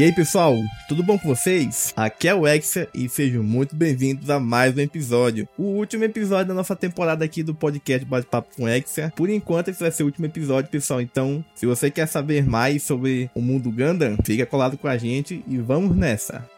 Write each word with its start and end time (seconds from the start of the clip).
E 0.00 0.02
aí 0.02 0.12
pessoal, 0.12 0.56
tudo 0.88 1.02
bom 1.02 1.18
com 1.18 1.28
vocês? 1.28 1.92
Aqui 1.94 2.26
é 2.26 2.34
o 2.34 2.48
Exa 2.48 2.88
e 2.94 3.06
sejam 3.06 3.42
muito 3.42 3.76
bem-vindos 3.76 4.30
a 4.30 4.40
mais 4.40 4.74
um 4.74 4.80
episódio. 4.80 5.46
O 5.58 5.64
último 5.64 6.04
episódio 6.04 6.46
da 6.46 6.54
nossa 6.54 6.74
temporada 6.74 7.22
aqui 7.22 7.42
do 7.42 7.54
podcast 7.54 8.06
Bate-Papo 8.06 8.48
com 8.56 8.66
Exa. 8.66 9.12
Por 9.14 9.28
enquanto 9.28 9.68
esse 9.68 9.78
vai 9.78 9.90
ser 9.90 10.04
o 10.04 10.06
último 10.06 10.24
episódio, 10.24 10.70
pessoal. 10.70 11.02
Então, 11.02 11.44
se 11.54 11.66
você 11.66 11.90
quer 11.90 12.06
saber 12.06 12.42
mais 12.48 12.82
sobre 12.82 13.30
o 13.34 13.42
mundo 13.42 13.70
Gundam, 13.70 14.16
fica 14.24 14.46
colado 14.46 14.78
com 14.78 14.88
a 14.88 14.96
gente 14.96 15.44
e 15.46 15.58
vamos 15.58 15.94
nessa. 15.94 16.48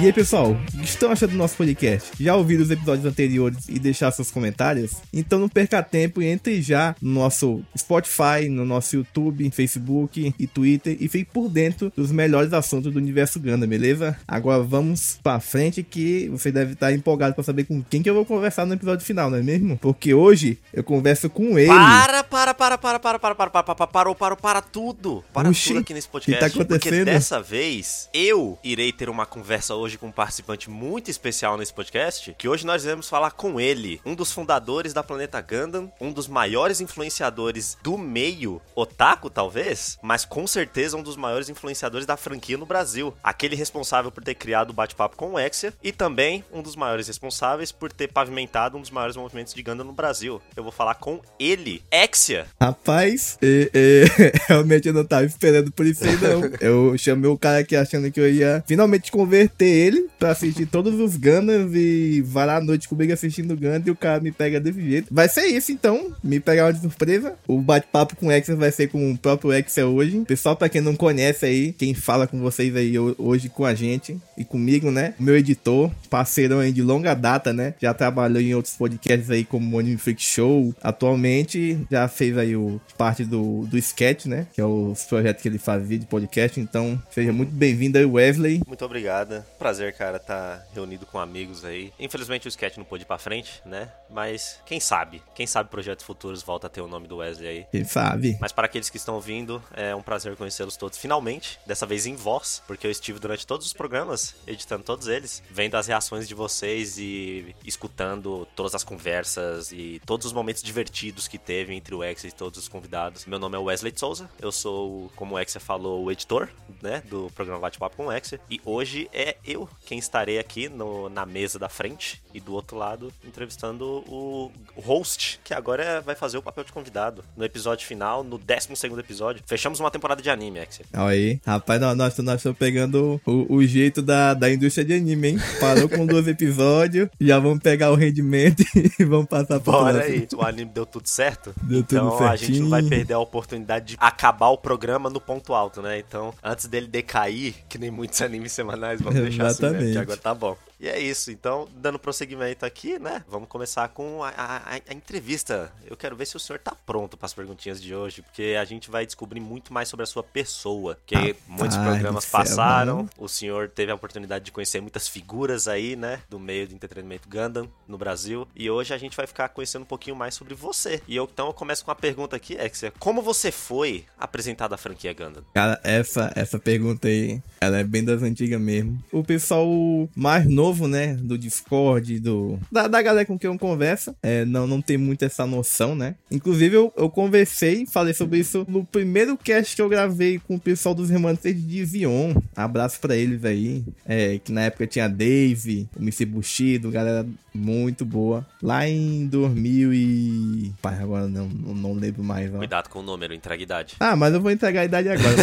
E 0.00 0.06
aí 0.06 0.12
pessoal, 0.14 0.56
estão 1.00 1.12
achando 1.12 1.30
do 1.30 1.38
nosso 1.38 1.56
podcast? 1.56 2.10
Já 2.20 2.36
ouviram 2.36 2.62
os 2.62 2.70
episódios 2.70 3.06
anteriores 3.06 3.68
e 3.70 3.78
deixar 3.78 4.10
seus 4.10 4.30
comentários? 4.30 4.96
Então 5.10 5.38
não 5.38 5.48
perca 5.48 5.82
tempo 5.82 6.20
e 6.20 6.26
entre 6.26 6.60
já 6.60 6.94
no 7.00 7.12
nosso 7.12 7.62
Spotify, 7.76 8.50
no 8.50 8.66
nosso 8.66 8.96
YouTube, 8.96 9.50
Facebook 9.50 10.34
e 10.38 10.46
Twitter 10.46 10.98
e 11.00 11.08
fique 11.08 11.30
por 11.32 11.48
dentro 11.48 11.90
dos 11.96 12.12
melhores 12.12 12.52
assuntos 12.52 12.92
do 12.92 12.98
universo 12.98 13.40
Gundam, 13.40 13.66
beleza? 13.66 14.14
Agora 14.28 14.62
vamos 14.62 15.18
pra 15.22 15.40
frente 15.40 15.82
que 15.82 16.28
você 16.28 16.52
deve 16.52 16.74
estar 16.74 16.92
empolgado 16.92 17.34
pra 17.34 17.42
saber 17.42 17.64
com 17.64 17.82
quem 17.82 18.02
que 18.02 18.10
eu 18.10 18.14
vou 18.14 18.26
conversar 18.26 18.66
no 18.66 18.74
episódio 18.74 19.06
final, 19.06 19.30
não 19.30 19.38
é 19.38 19.42
mesmo? 19.42 19.78
Porque 19.78 20.12
hoje 20.12 20.58
eu 20.70 20.84
converso 20.84 21.30
com 21.30 21.58
ele. 21.58 21.68
Para, 21.68 22.22
para, 22.22 22.52
para, 22.52 22.76
para, 22.76 22.98
para, 22.98 23.18
para, 23.18 23.34
para, 23.34 23.50
para, 23.50 23.74
para, 23.74 23.86
parou, 23.86 24.14
parou, 24.14 24.36
para 24.36 24.60
tudo. 24.60 25.24
Para 25.32 25.48
Oxi, 25.48 25.68
tudo 25.68 25.80
aqui 25.80 25.94
nesse 25.94 26.08
que 26.08 26.12
podcast. 26.12 26.40
tá 26.40 26.46
acontecendo? 26.46 26.96
Porque 26.96 27.04
dessa 27.04 27.40
vez, 27.40 28.10
eu 28.12 28.58
irei 28.62 28.92
ter 28.92 29.08
uma 29.08 29.24
conversa 29.24 29.74
hoje 29.74 29.96
com 29.96 30.08
um 30.08 30.12
participante 30.12 30.68
muito 30.68 30.89
especial 30.98 31.56
nesse 31.56 31.72
podcast, 31.72 32.34
que 32.36 32.48
hoje 32.48 32.66
nós 32.66 32.84
iremos 32.84 33.08
falar 33.08 33.30
com 33.32 33.60
ele, 33.60 34.00
um 34.04 34.14
dos 34.14 34.32
fundadores 34.32 34.92
da 34.92 35.02
Planeta 35.02 35.40
Gundam, 35.40 35.92
um 36.00 36.12
dos 36.12 36.26
maiores 36.26 36.80
influenciadores 36.80 37.76
do 37.82 37.96
meio 37.96 38.60
otaku, 38.74 39.30
talvez, 39.30 39.98
mas 40.02 40.24
com 40.24 40.46
certeza 40.46 40.96
um 40.96 41.02
dos 41.02 41.16
maiores 41.16 41.48
influenciadores 41.48 42.06
da 42.06 42.16
franquia 42.16 42.58
no 42.58 42.66
Brasil. 42.66 43.14
Aquele 43.22 43.56
responsável 43.56 44.10
por 44.10 44.24
ter 44.24 44.34
criado 44.34 44.70
o 44.70 44.74
bate-papo 44.74 45.16
com 45.16 45.34
o 45.34 45.38
Exia 45.38 45.72
e 45.82 45.92
também 45.92 46.44
um 46.52 46.62
dos 46.62 46.76
maiores 46.76 47.06
responsáveis 47.06 47.70
por 47.70 47.92
ter 47.92 48.08
pavimentado 48.08 48.76
um 48.76 48.80
dos 48.80 48.90
maiores 48.90 49.16
movimentos 49.16 49.54
de 49.54 49.62
Gundam 49.62 49.86
no 49.86 49.92
Brasil. 49.92 50.40
Eu 50.56 50.62
vou 50.62 50.72
falar 50.72 50.94
com 50.94 51.20
ele, 51.38 51.82
Exia. 51.90 52.46
Rapaz, 52.60 53.38
é, 53.42 53.70
é, 53.72 54.32
realmente 54.48 54.88
eu 54.88 54.94
não 54.94 55.04
tava 55.04 55.24
esperando 55.24 55.70
por 55.70 55.86
isso 55.86 56.04
aí, 56.04 56.16
não. 56.16 56.42
Eu 56.60 56.98
chamei 56.98 57.30
o 57.30 57.38
cara 57.38 57.58
aqui 57.58 57.76
achando 57.76 58.10
que 58.10 58.20
eu 58.20 58.30
ia 58.30 58.62
finalmente 58.66 59.10
converter 59.10 59.66
ele 59.66 60.08
pra 60.18 60.30
assistir 60.30 60.66
todos 60.82 60.98
os 60.98 61.16
Gundams 61.16 61.74
e 61.74 62.22
varar 62.22 62.60
a 62.62 62.64
noite 62.64 62.88
comigo 62.88 63.12
assistindo 63.12 63.54
Gundam 63.54 63.82
e 63.86 63.90
o 63.90 63.96
cara 63.96 64.18
me 64.20 64.32
pega 64.32 64.58
desse 64.58 64.80
jeito. 64.80 65.08
Vai 65.14 65.28
ser 65.28 65.44
isso 65.46 65.70
então, 65.72 66.10
me 66.24 66.40
pegar 66.40 66.64
uma 66.66 66.72
de 66.72 66.80
surpresa. 66.80 67.34
O 67.46 67.60
bate-papo 67.60 68.16
com 68.16 68.28
o 68.28 68.32
Excel 68.32 68.56
vai 68.56 68.70
ser 68.72 68.88
com 68.88 69.12
o 69.12 69.18
próprio 69.18 69.52
Excel 69.52 69.88
hoje. 69.88 70.20
Pessoal, 70.26 70.56
pra 70.56 70.68
quem 70.70 70.80
não 70.80 70.96
conhece 70.96 71.44
aí, 71.44 71.72
quem 71.74 71.92
fala 71.92 72.26
com 72.26 72.40
vocês 72.40 72.74
aí 72.74 72.98
ho- 72.98 73.14
hoje 73.18 73.50
com 73.50 73.64
a 73.66 73.74
gente 73.74 74.16
e 74.38 74.44
comigo, 74.44 74.90
né? 74.90 75.12
Meu 75.20 75.36
editor, 75.36 75.90
parceirão 76.08 76.60
aí 76.60 76.72
de 76.72 76.80
longa 76.82 77.12
data, 77.12 77.52
né? 77.52 77.74
Já 77.80 77.92
trabalhou 77.92 78.40
em 78.40 78.54
outros 78.54 78.74
podcasts 78.74 79.30
aí 79.30 79.44
como 79.44 79.76
o 79.76 79.78
Anime 79.78 79.98
Freak 79.98 80.22
Show. 80.22 80.74
Atualmente 80.82 81.78
já 81.90 82.08
fez 82.08 82.38
aí 82.38 82.56
o, 82.56 82.80
parte 82.96 83.24
do, 83.24 83.66
do 83.66 83.76
Sketch, 83.76 84.26
né? 84.26 84.46
Que 84.54 84.60
é 84.60 84.64
os 84.64 85.02
projetos 85.04 85.42
que 85.42 85.48
ele 85.48 85.58
fazia 85.58 85.98
de 85.98 86.06
podcast. 86.06 86.58
Então, 86.58 87.00
seja 87.10 87.32
muito 87.32 87.52
bem-vindo 87.52 87.98
aí, 87.98 88.04
Wesley. 88.06 88.62
Muito 88.66 88.84
obrigada. 88.84 89.44
Prazer, 89.58 89.92
cara, 89.94 90.16
estar 90.16 90.64
reunido 90.72 91.06
com 91.06 91.18
amigos 91.18 91.64
aí. 91.64 91.92
Infelizmente 91.98 92.46
o 92.46 92.48
sketch 92.48 92.76
não 92.76 92.84
pôde 92.84 93.02
ir 93.04 93.06
pra 93.06 93.18
frente, 93.18 93.62
né? 93.64 93.92
Mas 94.08 94.60
quem 94.66 94.80
sabe? 94.80 95.22
Quem 95.34 95.46
sabe 95.46 95.70
projetos 95.70 96.04
futuros 96.04 96.42
volta 96.42 96.66
a 96.66 96.70
ter 96.70 96.80
o 96.80 96.88
nome 96.88 97.06
do 97.06 97.18
Wesley 97.18 97.48
aí. 97.48 97.66
Quem 97.70 97.84
sabe? 97.84 98.36
Mas 98.40 98.52
para 98.52 98.66
aqueles 98.66 98.90
que 98.90 98.96
estão 98.96 99.14
ouvindo, 99.14 99.62
é 99.72 99.94
um 99.94 100.02
prazer 100.02 100.36
conhecê-los 100.36 100.76
todos 100.76 100.98
finalmente, 100.98 101.58
dessa 101.66 101.86
vez 101.86 102.06
em 102.06 102.14
voz, 102.14 102.62
porque 102.66 102.86
eu 102.86 102.90
estive 102.90 103.18
durante 103.18 103.46
todos 103.46 103.66
os 103.66 103.72
programas, 103.72 104.34
editando 104.46 104.84
todos 104.84 105.08
eles, 105.08 105.42
vendo 105.50 105.76
as 105.76 105.86
reações 105.86 106.28
de 106.28 106.34
vocês 106.34 106.98
e 106.98 107.54
escutando 107.64 108.46
todas 108.54 108.74
as 108.74 108.84
conversas 108.84 109.72
e 109.72 110.00
todos 110.04 110.26
os 110.26 110.32
momentos 110.32 110.62
divertidos 110.62 111.28
que 111.28 111.38
teve 111.38 111.74
entre 111.74 111.94
o 111.94 112.02
Ex 112.04 112.24
e 112.24 112.32
todos 112.32 112.58
os 112.58 112.68
convidados. 112.68 113.26
Meu 113.26 113.38
nome 113.38 113.56
é 113.56 113.58
Wesley 113.58 113.92
Souza, 113.96 114.30
eu 114.40 114.52
sou, 114.52 115.10
como 115.16 115.34
o 115.34 115.38
Exia 115.38 115.60
falou, 115.60 116.04
o 116.04 116.10
editor, 116.10 116.48
né, 116.82 117.02
do 117.06 117.30
programa 117.34 117.60
Bate-Papo 117.60 117.96
com 117.96 118.06
o 118.06 118.12
Exia, 118.12 118.40
e 118.50 118.60
hoje 118.64 119.08
é 119.12 119.36
eu 119.44 119.68
quem 119.84 119.98
estarei 119.98 120.38
aqui 120.38 120.59
no- 120.68 121.08
na 121.08 121.24
mesa 121.26 121.58
da 121.58 121.68
frente 121.68 122.20
e 122.34 122.40
do 122.40 122.52
outro 122.52 122.76
lado 122.76 123.12
entrevistando 123.24 123.84
o, 124.08 124.50
host, 124.76 125.40
que 125.44 125.52
agora 125.54 125.82
é- 125.82 126.00
vai 126.00 126.14
fazer 126.14 126.38
o 126.38 126.42
papel 126.42 126.64
de 126.64 126.72
convidado 126.72 127.24
no 127.36 127.44
episódio 127.44 127.86
final, 127.86 128.22
no 128.22 128.38
12 128.38 128.76
segundo 128.76 129.00
episódio. 129.00 129.42
Fechamos 129.46 129.80
uma 129.80 129.90
temporada 129.90 130.22
de 130.22 130.30
anime, 130.30 130.58
Exia. 130.60 130.84
Olha 130.94 131.08
aí. 131.10 131.40
Rapaz, 131.46 131.80
nós, 131.80 131.96
nós, 131.96 132.18
nós 132.18 132.36
estamos 132.36 132.58
pegando 132.58 133.20
o, 133.26 133.54
o 133.56 133.64
jeito 133.66 134.02
da, 134.02 134.34
da 134.34 134.50
indústria 134.50 134.84
de 134.84 134.94
anime, 134.94 135.28
hein? 135.28 135.38
Parou 135.58 135.88
com 135.88 136.06
dois 136.06 136.26
episódios, 136.28 137.08
já 137.20 137.38
vamos 137.38 137.60
pegar 137.60 137.90
o 137.90 137.94
rendimento 137.94 138.62
e 138.98 139.04
vamos 139.04 139.26
passar 139.26 139.60
pro 139.60 139.72
Bora 139.72 140.02
aí, 140.02 140.26
o 140.34 140.42
anime 140.42 140.70
deu 140.72 140.86
tudo 140.86 141.06
certo? 141.08 141.52
Deu 141.62 141.82
tudo 141.82 141.96
então 142.14 142.26
a 142.26 142.36
gente 142.36 142.60
não 142.60 142.68
vai 142.70 142.80
certinho. 142.80 142.98
perder 142.98 143.14
a 143.14 143.18
oportunidade 143.18 143.86
de 143.86 143.96
acabar 144.00 144.48
o 144.48 144.58
programa 144.58 145.08
no 145.10 145.20
ponto 145.20 145.54
alto, 145.54 145.80
né? 145.82 145.98
Então, 145.98 146.32
antes 146.42 146.66
dele 146.66 146.86
decair, 146.86 147.54
que 147.68 147.78
nem 147.78 147.90
muitos 147.90 148.20
animes 148.22 148.52
semanais, 148.52 149.00
vamos 149.00 149.20
deixar 149.20 149.46
assim, 149.46 149.62
né? 149.62 149.68
Exatamente. 149.68 149.84
Porque 149.92 149.98
agora 149.98 150.16
tá 150.20 150.34
bom. 150.34 150.49
follow. 150.54 150.69
E 150.80 150.88
é 150.88 150.98
isso, 150.98 151.30
então, 151.30 151.68
dando 151.76 151.98
prosseguimento 151.98 152.64
aqui, 152.64 152.98
né? 152.98 153.22
Vamos 153.28 153.48
começar 153.48 153.86
com 153.88 154.24
a, 154.24 154.30
a- 154.30 154.80
a 154.88 154.94
entrevista. 154.94 155.70
Eu 155.86 155.94
quero 155.96 156.16
ver 156.16 156.26
se 156.26 156.36
o 156.36 156.40
senhor 156.40 156.58
tá 156.58 156.74
pronto 156.86 157.16
para 157.18 157.26
as 157.26 157.34
perguntinhas 157.34 157.82
de 157.82 157.94
hoje, 157.94 158.22
porque 158.22 158.56
a 158.58 158.64
gente 158.64 158.90
vai 158.90 159.04
descobrir 159.04 159.40
muito 159.40 159.72
mais 159.74 159.88
sobre 159.88 160.04
a 160.04 160.06
sua 160.06 160.22
pessoa. 160.22 160.96
Que 161.04 161.14
Rapaz 161.14 161.36
muitos 161.48 161.76
do 161.76 161.82
programas 161.84 162.24
céu, 162.24 162.40
passaram, 162.40 162.96
mano. 162.96 163.10
o 163.18 163.28
senhor 163.28 163.68
teve 163.68 163.92
a 163.92 163.94
oportunidade 163.94 164.44
de 164.46 164.52
conhecer 164.52 164.80
muitas 164.80 165.06
figuras 165.06 165.68
aí, 165.68 165.96
né, 165.96 166.20
do 166.30 166.38
meio 166.40 166.66
do 166.66 166.74
entretenimento 166.74 167.28
Gundam 167.28 167.68
no 167.86 167.98
Brasil. 167.98 168.48
E 168.56 168.70
hoje 168.70 168.94
a 168.94 168.98
gente 168.98 169.14
vai 169.16 169.26
ficar 169.26 169.50
conhecendo 169.50 169.82
um 169.82 169.86
pouquinho 169.86 170.16
mais 170.16 170.34
sobre 170.34 170.54
você. 170.54 171.02
E 171.06 171.14
eu 171.14 171.28
então 171.30 171.48
eu 171.48 171.52
começo 171.52 171.84
com 171.84 171.90
uma 171.90 171.94
pergunta 171.96 172.36
aqui, 172.36 172.54
Exia. 172.54 172.90
Como 172.98 173.20
você 173.20 173.52
foi 173.52 174.06
apresentado 174.18 174.72
à 174.72 174.78
franquia 174.78 175.12
Gundam? 175.12 175.44
Cara, 175.52 175.78
essa, 175.84 176.32
essa 176.34 176.58
pergunta 176.58 177.06
aí, 177.06 177.42
ela 177.60 177.78
é 177.78 177.84
bem 177.84 178.02
das 178.04 178.22
antigas 178.22 178.58
mesmo. 178.60 178.98
O 179.12 179.22
pessoal 179.22 179.68
mais 180.16 180.46
novo, 180.48 180.69
né, 180.88 181.14
do 181.14 181.36
Discord, 181.36 182.18
do 182.20 182.58
da, 182.70 182.86
da 182.86 183.02
galera 183.02 183.26
com 183.26 183.38
quem 183.38 183.50
eu 183.50 183.58
converso, 183.58 184.14
é, 184.22 184.44
não, 184.44 184.66
não 184.66 184.80
tem 184.80 184.96
muito 184.96 185.24
essa 185.24 185.46
noção, 185.46 185.94
né? 185.94 186.14
Inclusive, 186.30 186.76
eu, 186.76 186.92
eu 186.96 187.10
conversei, 187.10 187.86
falei 187.86 188.14
sobre 188.14 188.38
isso 188.38 188.64
no 188.68 188.84
primeiro 188.84 189.36
cast 189.36 189.74
que 189.74 189.82
eu 189.82 189.88
gravei 189.88 190.38
com 190.38 190.56
o 190.56 190.60
pessoal 190.60 190.94
dos 190.94 191.10
Remanentes 191.10 191.66
de 191.66 191.84
Zion. 191.84 192.34
Abraço 192.54 193.00
pra 193.00 193.16
eles 193.16 193.44
aí. 193.44 193.84
É, 194.06 194.38
que 194.38 194.52
na 194.52 194.62
época 194.62 194.86
tinha 194.86 195.08
Dave, 195.08 195.88
o 195.96 196.02
Missy 196.02 196.24
Bushido, 196.24 196.90
galera 196.90 197.26
muito 197.54 198.04
boa. 198.04 198.46
Lá 198.62 198.88
em 198.88 199.26
2000 199.26 199.92
e... 199.94 200.72
Pai, 200.82 200.98
agora 201.00 201.26
não, 201.28 201.46
não, 201.46 201.92
lembro 201.92 202.22
mais, 202.22 202.52
ó. 202.52 202.58
Cuidado 202.58 202.88
com 202.88 203.00
o 203.00 203.02
número, 203.02 203.34
entrega 203.34 203.60
a 203.60 203.64
idade. 203.64 203.96
Ah, 204.00 204.16
mas 204.16 204.34
eu 204.34 204.40
vou 204.40 204.50
entregar 204.50 204.82
a 204.82 204.84
idade 204.84 205.08
agora. 205.08 205.36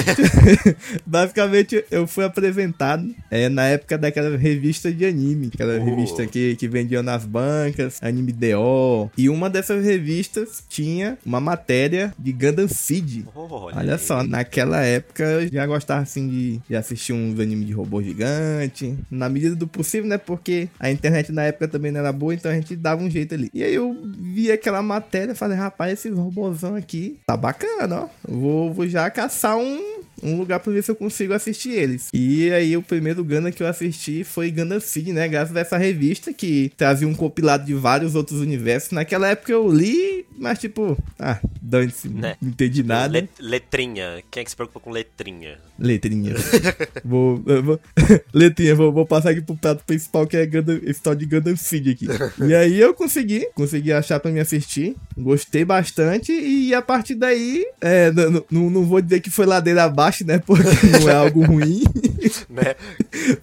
Basicamente, 1.05 1.83
eu 1.89 2.07
fui 2.07 2.25
apresentado 2.25 3.13
é, 3.29 3.49
na 3.49 3.65
época 3.65 3.97
daquela 3.97 4.35
revista 4.37 4.91
de 4.91 5.05
anime. 5.05 5.51
Aquela 5.53 5.77
Uh. 5.77 5.83
revista 5.83 6.25
que, 6.25 6.55
que 6.55 6.67
vendiam 6.67 7.03
nas 7.03 7.25
bancas, 7.25 7.99
Anime 8.01 8.31
DO. 8.31 9.11
E 9.17 9.29
uma 9.29 9.49
dessas 9.49 9.83
revistas 9.83 10.63
tinha 10.67 11.17
uma 11.25 11.39
matéria 11.39 12.13
de 12.17 12.31
Gundam 12.31 12.67
Seed. 12.67 13.25
Olha 13.35 13.93
aí. 13.93 13.99
só, 13.99 14.23
naquela 14.23 14.81
época 14.81 15.23
eu 15.23 15.47
já 15.47 15.65
gostava 15.65 16.01
assim 16.01 16.27
de, 16.27 16.59
de 16.67 16.75
assistir 16.75 17.13
uns 17.13 17.39
animes 17.39 17.67
de 17.67 17.73
robô 17.73 18.01
gigante. 18.01 18.97
Na 19.09 19.29
medida 19.29 19.55
do 19.55 19.67
possível, 19.67 20.07
né? 20.07 20.17
Porque 20.17 20.69
a 20.79 20.89
internet 20.89 21.31
na 21.31 21.43
época 21.43 21.67
também 21.67 21.91
não 21.91 21.96
era 21.97 22.11
boa, 22.11 22.33
então 22.33 22.51
a 22.51 22.55
gente 22.55 22.75
dava 22.75 23.03
um 23.03 23.09
jeito 23.09 23.33
ali. 23.33 23.49
E 23.53 23.63
aí 23.63 23.73
eu 23.73 23.95
vi 24.19 24.51
aquela 24.51 24.81
matéria 24.81 25.31
e 25.31 25.35
falei, 25.35 25.57
rapaz, 25.57 25.93
esses 25.93 26.15
robôzão 26.15 26.75
aqui 26.75 27.19
tá 27.25 27.35
bacana, 27.35 28.03
ó. 28.03 28.07
Vou, 28.27 28.73
vou 28.73 28.87
já 28.87 29.09
caçar 29.09 29.57
um, 29.57 29.96
um 30.23 30.37
lugar 30.37 30.59
pra 30.59 30.71
ver 30.73 30.83
se 30.83 30.91
eu 30.91 30.95
consigo 30.95 31.33
assistir 31.33 31.71
eles. 31.71 32.07
E 32.13 32.51
aí 32.51 32.75
o 32.75 32.81
primeiro 32.81 33.23
Gundam 33.23 33.51
que 33.51 33.61
eu 33.63 33.67
assisti 33.67 34.23
foi 34.23 34.49
Gundam 34.51 34.79
Seed, 34.79 35.07
né? 35.09 35.27
Graças 35.27 35.55
a 35.55 35.59
essa 35.59 35.77
revista 35.77 36.33
que 36.33 36.71
trazia 36.77 37.07
um 37.07 37.13
compilado 37.13 37.65
de 37.65 37.73
vários 37.73 38.15
outros 38.15 38.39
universos. 38.41 38.91
Naquela 38.91 39.27
época 39.29 39.51
eu 39.51 39.69
li, 39.71 40.25
mas 40.37 40.59
tipo, 40.59 40.97
ah, 41.19 41.39
dane-se, 41.61 42.09
Né? 42.09 42.35
não 42.41 42.49
entendi 42.49 42.83
nada. 42.83 43.13
Let- 43.13 43.29
letrinha. 43.39 44.23
Quem 44.31 44.41
é 44.41 44.43
que 44.43 44.49
se 44.49 44.55
preocupa 44.55 44.79
com 44.79 44.91
letrinha? 44.91 45.57
Letrinha. 45.79 46.33
vou, 47.03 47.37
vou, 47.63 47.79
letrinha, 48.33 48.75
vou, 48.75 48.91
vou 48.91 49.05
passar 49.05 49.31
aqui 49.31 49.41
pro 49.41 49.55
prato 49.55 49.83
principal 49.85 50.25
que 50.25 50.37
é 50.37 50.45
Gundam, 50.45 50.79
esse 50.83 51.01
tal 51.01 51.15
de 51.15 51.25
Gundam 51.25 51.55
Seed 51.55 51.87
aqui. 51.89 52.07
E 52.47 52.53
aí 52.55 52.79
eu 52.79 52.93
consegui, 52.93 53.47
consegui 53.53 53.91
achar 53.91 54.19
pra 54.19 54.31
me 54.31 54.39
assistir. 54.39 54.95
Gostei 55.17 55.63
bastante 55.65 56.31
e 56.31 56.73
a 56.73 56.81
partir 56.81 57.15
daí, 57.15 57.65
é, 57.81 58.11
não, 58.11 58.31
não- 58.31 58.45
não, 58.49 58.69
não 58.69 58.83
vou 58.85 59.01
dizer 59.01 59.19
que 59.19 59.29
foi 59.29 59.45
ladeira 59.45 59.83
abaixo, 59.83 60.06
né? 60.25 60.39
Porque 60.39 60.63
não 61.01 61.09
é 61.09 61.15
algo 61.15 61.43
ruim. 61.43 61.83
né? 62.49 62.75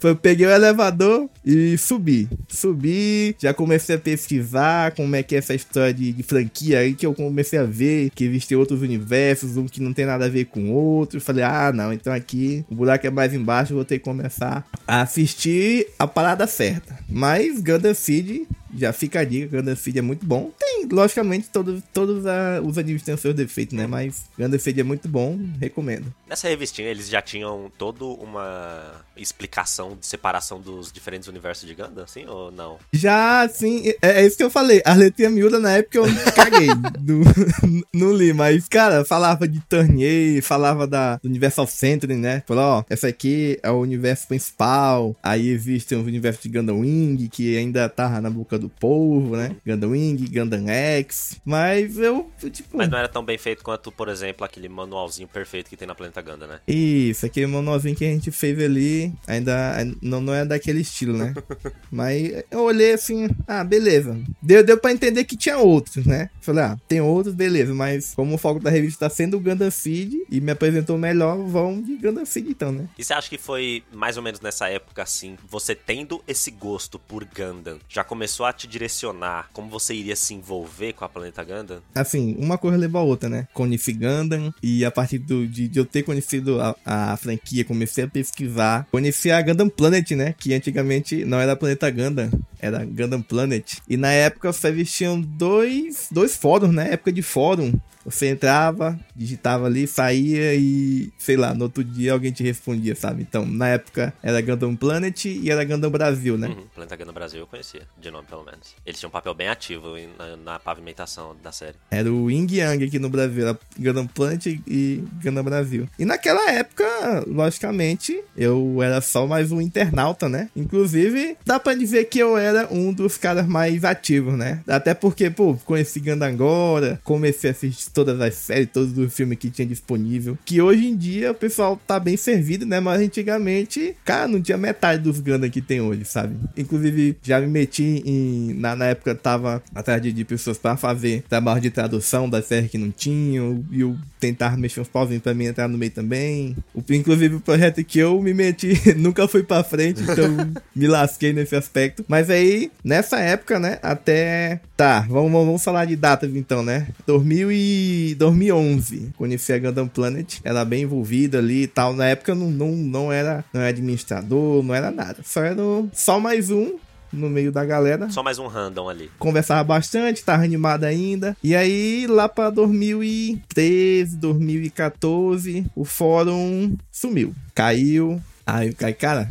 Eu 0.03 0.17
peguei 0.17 0.47
o 0.47 0.51
elevador 0.51 1.29
e 1.45 1.77
subi. 1.79 2.29
Subi, 2.49 3.37
já 3.39 3.53
comecei 3.53 3.97
a 3.97 3.99
pesquisar 3.99 4.93
como 4.93 5.15
é 5.17 5.23
que 5.23 5.35
é 5.35 5.39
essa 5.39 5.55
história 5.55 5.93
de, 5.93 6.13
de 6.13 6.23
franquia 6.23 6.81
aí, 6.81 6.95
que 6.95 7.07
eu 7.07 7.15
comecei 7.15 7.59
a 7.59 7.65
ver 7.65 8.11
que 8.11 8.25
existem 8.25 8.57
outros 8.57 8.83
universos, 8.83 9.57
um 9.57 9.67
que 9.67 9.81
não 9.81 9.93
tem 9.93 10.07
nada 10.07 10.27
a 10.27 10.29
ver 10.29 10.47
com 10.47 10.71
o 10.71 10.73
outro. 10.73 11.21
Falei, 11.21 11.45
ah, 11.45 11.73
não, 11.73 11.93
então 11.93 12.13
aqui 12.13 12.65
o 12.71 12.75
buraco 12.75 13.07
é 13.07 13.11
mais 13.11 13.35
embaixo, 13.35 13.75
vou 13.75 13.85
ter 13.85 13.99
que 13.99 14.05
começar 14.05 14.65
a 14.87 15.03
assistir 15.03 15.87
a 15.99 16.07
parada 16.07 16.47
certa. 16.47 16.99
Mas 17.09 17.61
Gundam 17.61 17.95
Seed, 17.95 18.43
já 18.77 18.93
fica 18.93 19.21
a 19.21 19.25
dica, 19.25 19.57
Gundam 19.57 19.77
Seed 19.77 19.97
é 19.97 20.03
muito 20.03 20.25
bom. 20.27 20.51
Tem, 20.59 20.87
logicamente, 20.91 21.49
todos, 21.53 21.83
todos 21.93 22.27
a- 22.27 22.61
os 22.63 22.77
animes 22.79 23.03
têm 23.03 23.17
seus 23.17 23.35
defeitos, 23.35 23.77
né? 23.77 23.87
Mas 23.87 24.25
Gundam 24.39 24.59
Seed 24.59 24.79
é 24.79 24.83
muito 24.83 25.09
bom, 25.09 25.39
recomendo. 25.61 26.13
Nessa 26.29 26.49
revistinha 26.49 26.89
eles 26.89 27.09
já 27.09 27.23
tinham 27.23 27.71
toda 27.79 28.05
uma 28.05 29.03
explicação 29.17 29.97
de 29.99 30.07
separação 30.07 30.61
dos 30.61 30.93
diferentes 30.93 31.29
universos 31.29 31.69
de 31.69 31.75
Gundam, 31.75 32.05
assim, 32.05 32.27
ou 32.27 32.51
não? 32.51 32.79
Já, 32.93 33.43
assim, 33.43 33.89
é, 34.03 34.21
é 34.23 34.27
isso 34.27 34.37
que 34.37 34.43
eu 34.43 34.51
falei. 34.51 34.83
A 34.85 34.95
letrinha 34.95 35.31
miúda 35.31 35.59
na 35.59 35.73
época 35.79 35.99
eu 35.99 36.05
caguei. 36.35 36.69
não, 36.69 37.83
não 37.93 38.13
li, 38.17 38.33
mas, 38.33 38.69
cara, 38.69 39.05
falava 39.05 39.47
de 39.49 39.61
Turnier, 39.61 40.43
falava 40.43 40.87
da, 40.87 41.17
do 41.17 41.29
Universal 41.29 41.67
Century, 41.67 42.15
né? 42.15 42.43
Falou, 42.47 42.65
ó, 42.65 42.85
essa 42.89 43.09
aqui 43.09 43.59
é 43.63 43.71
o 43.71 43.81
universo 43.81 44.27
principal. 44.29 45.17
Aí 45.23 45.49
existe 45.49 45.95
o 45.95 46.01
universo 46.03 46.43
de 46.43 46.49
Gundam 46.49 46.81
Wing, 46.81 47.29
que 47.29 47.57
ainda 47.57 47.89
tava 47.89 48.21
na 48.21 48.31
boca 48.31 48.59
do 48.59 48.64
povo, 48.69 49.37
né? 49.37 49.57
Gundam 49.67 49.91
Wing, 49.91 50.25
Gundam 50.29 50.69
X. 50.69 51.41
Mas 51.45 51.99
eu, 51.99 52.31
tipo. 52.51 52.77
Mas 52.77 52.89
não 52.89 52.99
era 52.99 53.09
tão 53.09 53.25
bem 53.25 53.39
feito 53.39 53.63
quanto, 53.63 53.91
por 53.91 54.09
exemplo, 54.09 54.45
aquele 54.45 54.69
manualzinho 54.69 55.29
perfeito 55.29 55.69
que 55.69 55.77
tem 55.77 55.87
na 55.87 55.95
Planeta 55.95 56.23
Gundam, 56.23 56.49
né? 56.49 56.61
Isso, 56.67 57.27
aquele 57.27 57.47
manualzinho 57.47 57.97
que 57.97 58.05
a 58.05 58.09
gente 58.09 58.31
fez 58.31 58.59
ali, 58.63 59.13
ainda 59.27 59.77
não, 60.01 60.21
não 60.21 60.35
é 60.35 60.45
daquele 60.45 60.81
estilo, 60.81 61.17
né? 61.17 61.35
Mas 61.91 62.45
eu 62.51 62.63
olhei 62.63 62.93
assim, 62.93 63.29
ah, 63.47 63.65
beleza. 63.65 64.19
Deu, 64.43 64.65
deu 64.65 64.79
pra 64.79 64.93
entender 64.93 65.25
que 65.25 65.37
tinha 65.37 65.59
outros, 65.59 66.07
né? 66.07 66.31
Falei, 66.41 66.65
ah, 66.65 66.79
tem 66.89 67.01
outros, 67.01 67.35
beleza, 67.35 67.75
mas 67.75 68.15
como 68.15 68.35
o 68.35 68.39
foco 68.39 68.61
da 68.61 68.71
revista 68.71 69.09
tá 69.09 69.11
sendo 69.15 69.37
o 69.37 69.41
Gundam 69.41 69.71
Seed 69.71 70.15
e 70.31 70.41
me 70.41 70.53
apresentou 70.53 70.99
melhor, 70.99 71.37
vão 71.39 71.81
de 71.81 71.97
Gundam 71.97 72.25
Seed 72.25 72.49
então, 72.49 72.73
né? 72.73 72.89
E 72.99 73.05
você 73.05 73.15
acha 73.15 73.29
que 73.29 73.39
foi 73.39 73.83
mais 73.93 74.17
ou 74.17 74.23
menos 74.23 74.41
nessa 74.41 74.69
época, 74.69 75.03
assim, 75.03 75.37
você 75.49 75.75
tendo 75.75 76.23
esse 76.27 76.51
gosto 76.51 76.99
por 76.99 77.25
Gundam, 77.25 77.79
já 77.89 78.05
começou 78.05 78.47
a 78.47 78.53
te 78.55 78.67
direcionar 78.67 79.49
como 79.53 79.69
você 79.69 79.95
iria 79.95 80.17
se 80.17 80.35
envolver 80.35 80.93
com 80.93 81.05
a 81.05 81.09
Planeta 81.09 81.43
Gundam? 81.45 81.83
Assim, 81.95 82.37
uma 82.39 82.59
coisa 82.59 82.77
levou 82.77 83.01
a 83.01 83.05
outra, 83.05 83.29
né? 83.29 83.49
Conheci 83.53 83.93
Gundam 83.93 84.53
e 84.63 84.85
a 84.85 84.91
partir 84.91 85.19
do, 85.19 85.47
de, 85.47 85.69
de 85.69 85.79
eu 85.79 85.85
ter 85.85 86.03
conhecido 86.03 86.61
a, 86.61 86.77
a 86.85 87.17
franquia, 87.17 87.65
comecei 87.65 88.05
a 88.05 88.09
pesquisar. 88.09 88.87
Conheci 88.91 89.31
a 89.31 89.41
Gundam 89.43 89.69
Planet, 89.69 90.11
né? 90.13 90.35
Que 90.39 90.55
antigamente 90.55 91.25
não 91.25 91.39
era 91.39 91.57
Planeta 91.57 91.91
Gundam, 91.91 92.31
era 92.65 92.85
Gundam 92.85 93.21
Planet. 93.23 93.79
E 93.89 93.97
na 93.97 94.11
época 94.11 94.53
só 94.53 94.69
existiam 94.69 95.21
dois, 95.21 96.09
dois 96.11 96.37
fóruns, 96.37 96.75
né? 96.75 96.93
Época 96.93 97.13
de 97.13 97.23
fórum. 97.23 97.73
Você 98.05 98.29
entrava, 98.29 99.01
digitava 99.17 99.65
ali, 99.65 99.87
saía 99.87 100.55
e, 100.55 101.11
sei 101.17 101.39
lá, 101.39 101.55
no 101.55 101.65
outro 101.65 101.83
dia 101.83 102.13
alguém 102.13 102.31
te 102.31 102.43
respondia, 102.43 102.95
sabe? 102.95 103.23
Então, 103.23 103.47
na 103.47 103.69
época 103.69 104.13
era 104.23 104.43
Gundam 104.43 104.77
Planet 104.77 105.25
e 105.25 105.51
era 105.51 105.65
Gundam 105.65 105.91
Brasil, 105.91 106.37
né? 106.37 106.49
Uhum, 106.49 106.67
Planeta 106.75 106.97
Gundam 106.97 107.15
Brasil 107.15 107.41
eu 107.41 107.47
conhecia, 107.47 107.81
de 107.99 108.11
nome 108.11 108.27
pelo 108.29 108.45
menos. 108.45 108.75
Eles 108.85 109.01
tinham 109.01 109.09
um 109.09 109.13
papel 109.13 109.33
bem 109.35 109.49
ativo 109.49 109.95
na, 110.19 110.37
na 110.37 110.59
pavimentação 110.59 111.35
da 111.43 111.51
série. 111.51 111.77
Era 111.91 112.13
o 112.13 112.31
Yin 112.31 112.47
Yang 112.51 112.85
aqui 112.85 112.99
no 112.99 113.09
Brasil, 113.09 113.49
era 113.49 113.59
Gundam 113.79 114.07
Planet 114.07 114.47
e 114.67 115.03
Gundam 115.23 115.43
Brasil. 115.43 115.89
E 115.99 116.05
naquela 116.05 116.51
época, 116.51 116.85
logicamente, 117.27 118.23
eu 118.37 118.83
era 118.83 119.01
só 119.01 119.27
mais 119.27 119.51
um 119.51 119.63
internauta, 119.63 120.29
né? 120.29 120.51
Inclusive, 120.55 121.39
dá 121.47 121.59
pra 121.59 121.73
dizer 121.73 122.05
que 122.05 122.19
eu 122.19 122.37
era 122.37 122.54
um 122.71 122.93
dos 122.93 123.17
caras 123.17 123.47
mais 123.47 123.85
ativos, 123.85 124.35
né? 124.35 124.61
Até 124.67 124.95
porque, 124.95 125.31
pô, 125.31 125.55
conheci 125.65 126.01
Gundam 126.01 126.29
agora, 126.29 127.01
comecei 127.05 127.51
a 127.51 127.53
assistir 127.53 127.91
todas 127.91 128.21
as 128.21 128.35
séries, 128.35 128.69
todos 128.73 128.97
os 128.97 129.13
filmes 129.13 129.39
que 129.39 129.51
tinha 129.51 129.67
disponível. 129.67 130.39
Que 130.45 130.61
hoje 130.61 130.87
em 130.87 130.97
dia 130.97 131.33
o 131.33 131.35
pessoal 131.35 131.81
tá 131.87 131.99
bem 131.99 132.17
servido, 132.17 132.67
né? 132.67 132.81
Mas 132.81 133.01
antigamente, 133.01 133.97
cara, 134.05 134.29
não 134.29 134.41
tinha 134.41 134.59
metade 134.59 135.03
dos 135.03 135.21
Gundam 135.21 135.51
que 135.51 135.61
tem 135.61 135.81
hoje, 135.81 136.05
sabe? 136.05 136.37
Inclusive, 136.57 137.17
já 137.23 137.41
me 137.41 137.47
meti 137.47 138.03
em. 138.05 138.55
Na, 138.55 138.77
na 138.77 138.87
época, 138.87 139.15
tava 139.15 139.63
atrás 139.75 140.01
de, 140.01 140.13
de 140.13 140.25
pessoas 140.25 140.59
pra 140.59 140.77
fazer 140.77 141.25
trabalho 141.29 141.61
de 141.61 141.71
tradução 141.71 142.29
das 142.29 142.47
séries 142.47 142.71
que 142.71 142.79
não 142.79 142.91
tinham. 142.91 143.65
E 143.71 143.81
eu 143.81 143.97
tentava 144.21 144.57
mexer 144.57 144.81
uns 144.81 144.89
pauzinhos 144.89 145.23
pra 145.23 145.35
mim 145.35 145.47
entrar 145.47 145.69
no 145.69 145.77
meio 145.77 145.91
também. 145.91 146.57
O, 146.75 146.83
inclusive, 146.91 147.37
o 147.37 147.41
projeto 147.41 147.85
que 147.85 147.99
eu 147.99 148.21
me 148.21 148.33
meti 148.33 148.75
nunca 148.97 149.29
foi 149.29 149.43
pra 149.43 149.63
frente, 149.63 150.03
então 150.03 150.25
me 150.75 150.87
lasquei 150.87 151.33
nesse 151.33 151.55
aspecto. 151.55 152.05
Mas 152.09 152.31
aí, 152.31 152.44
nessa 152.83 153.19
época, 153.21 153.59
né? 153.59 153.79
Até. 153.83 154.61
Tá, 154.77 155.01
vamos, 155.09 155.33
vamos 155.33 155.65
falar 155.65 155.85
de 155.85 155.97
datas 155.97 156.35
então, 156.35 156.63
né? 156.63 156.89
2000 157.07 157.53
e 157.53 158.15
2011. 158.19 159.13
Conheci 159.17 159.53
a 159.53 159.59
Gundam 159.59 159.89
Planet, 159.89 160.41
ela 160.43 160.65
bem 160.65 160.83
envolvida 160.83 161.39
ali 161.39 161.63
e 161.63 161.67
tal. 161.67 161.95
Na 161.95 162.07
época 162.07 162.35
não, 162.35 162.51
não, 162.51 162.73
não 162.73 163.13
era 163.13 163.45
não 163.53 163.61
era 163.61 163.71
administrador, 163.71 164.63
não 164.63 164.75
era 164.75 164.91
nada. 164.91 165.19
Só 165.25 165.43
era 165.43 165.57
só 165.93 166.19
mais 166.19 166.51
um 166.51 166.77
no 167.15 167.31
meio 167.31 167.53
da 167.53 167.65
galera. 167.65 168.11
Só 168.11 168.23
mais 168.23 168.39
um 168.39 168.47
random 168.47 168.89
ali. 168.89 169.11
Conversava 169.19 169.63
bastante, 169.65 170.25
tava 170.25 170.43
animado 170.43 170.85
ainda. 170.85 171.37
E 171.43 171.55
aí, 171.55 172.07
lá 172.09 172.29
pra 172.29 172.51
2013, 172.51 174.17
2014, 174.17 175.67
o 175.75 175.85
fórum 175.85 176.77
sumiu. 176.91 177.35
Caiu. 177.55 178.21
Aí 178.47 178.69
eu 178.69 178.75
caí, 178.75 178.93
cara, 178.93 179.29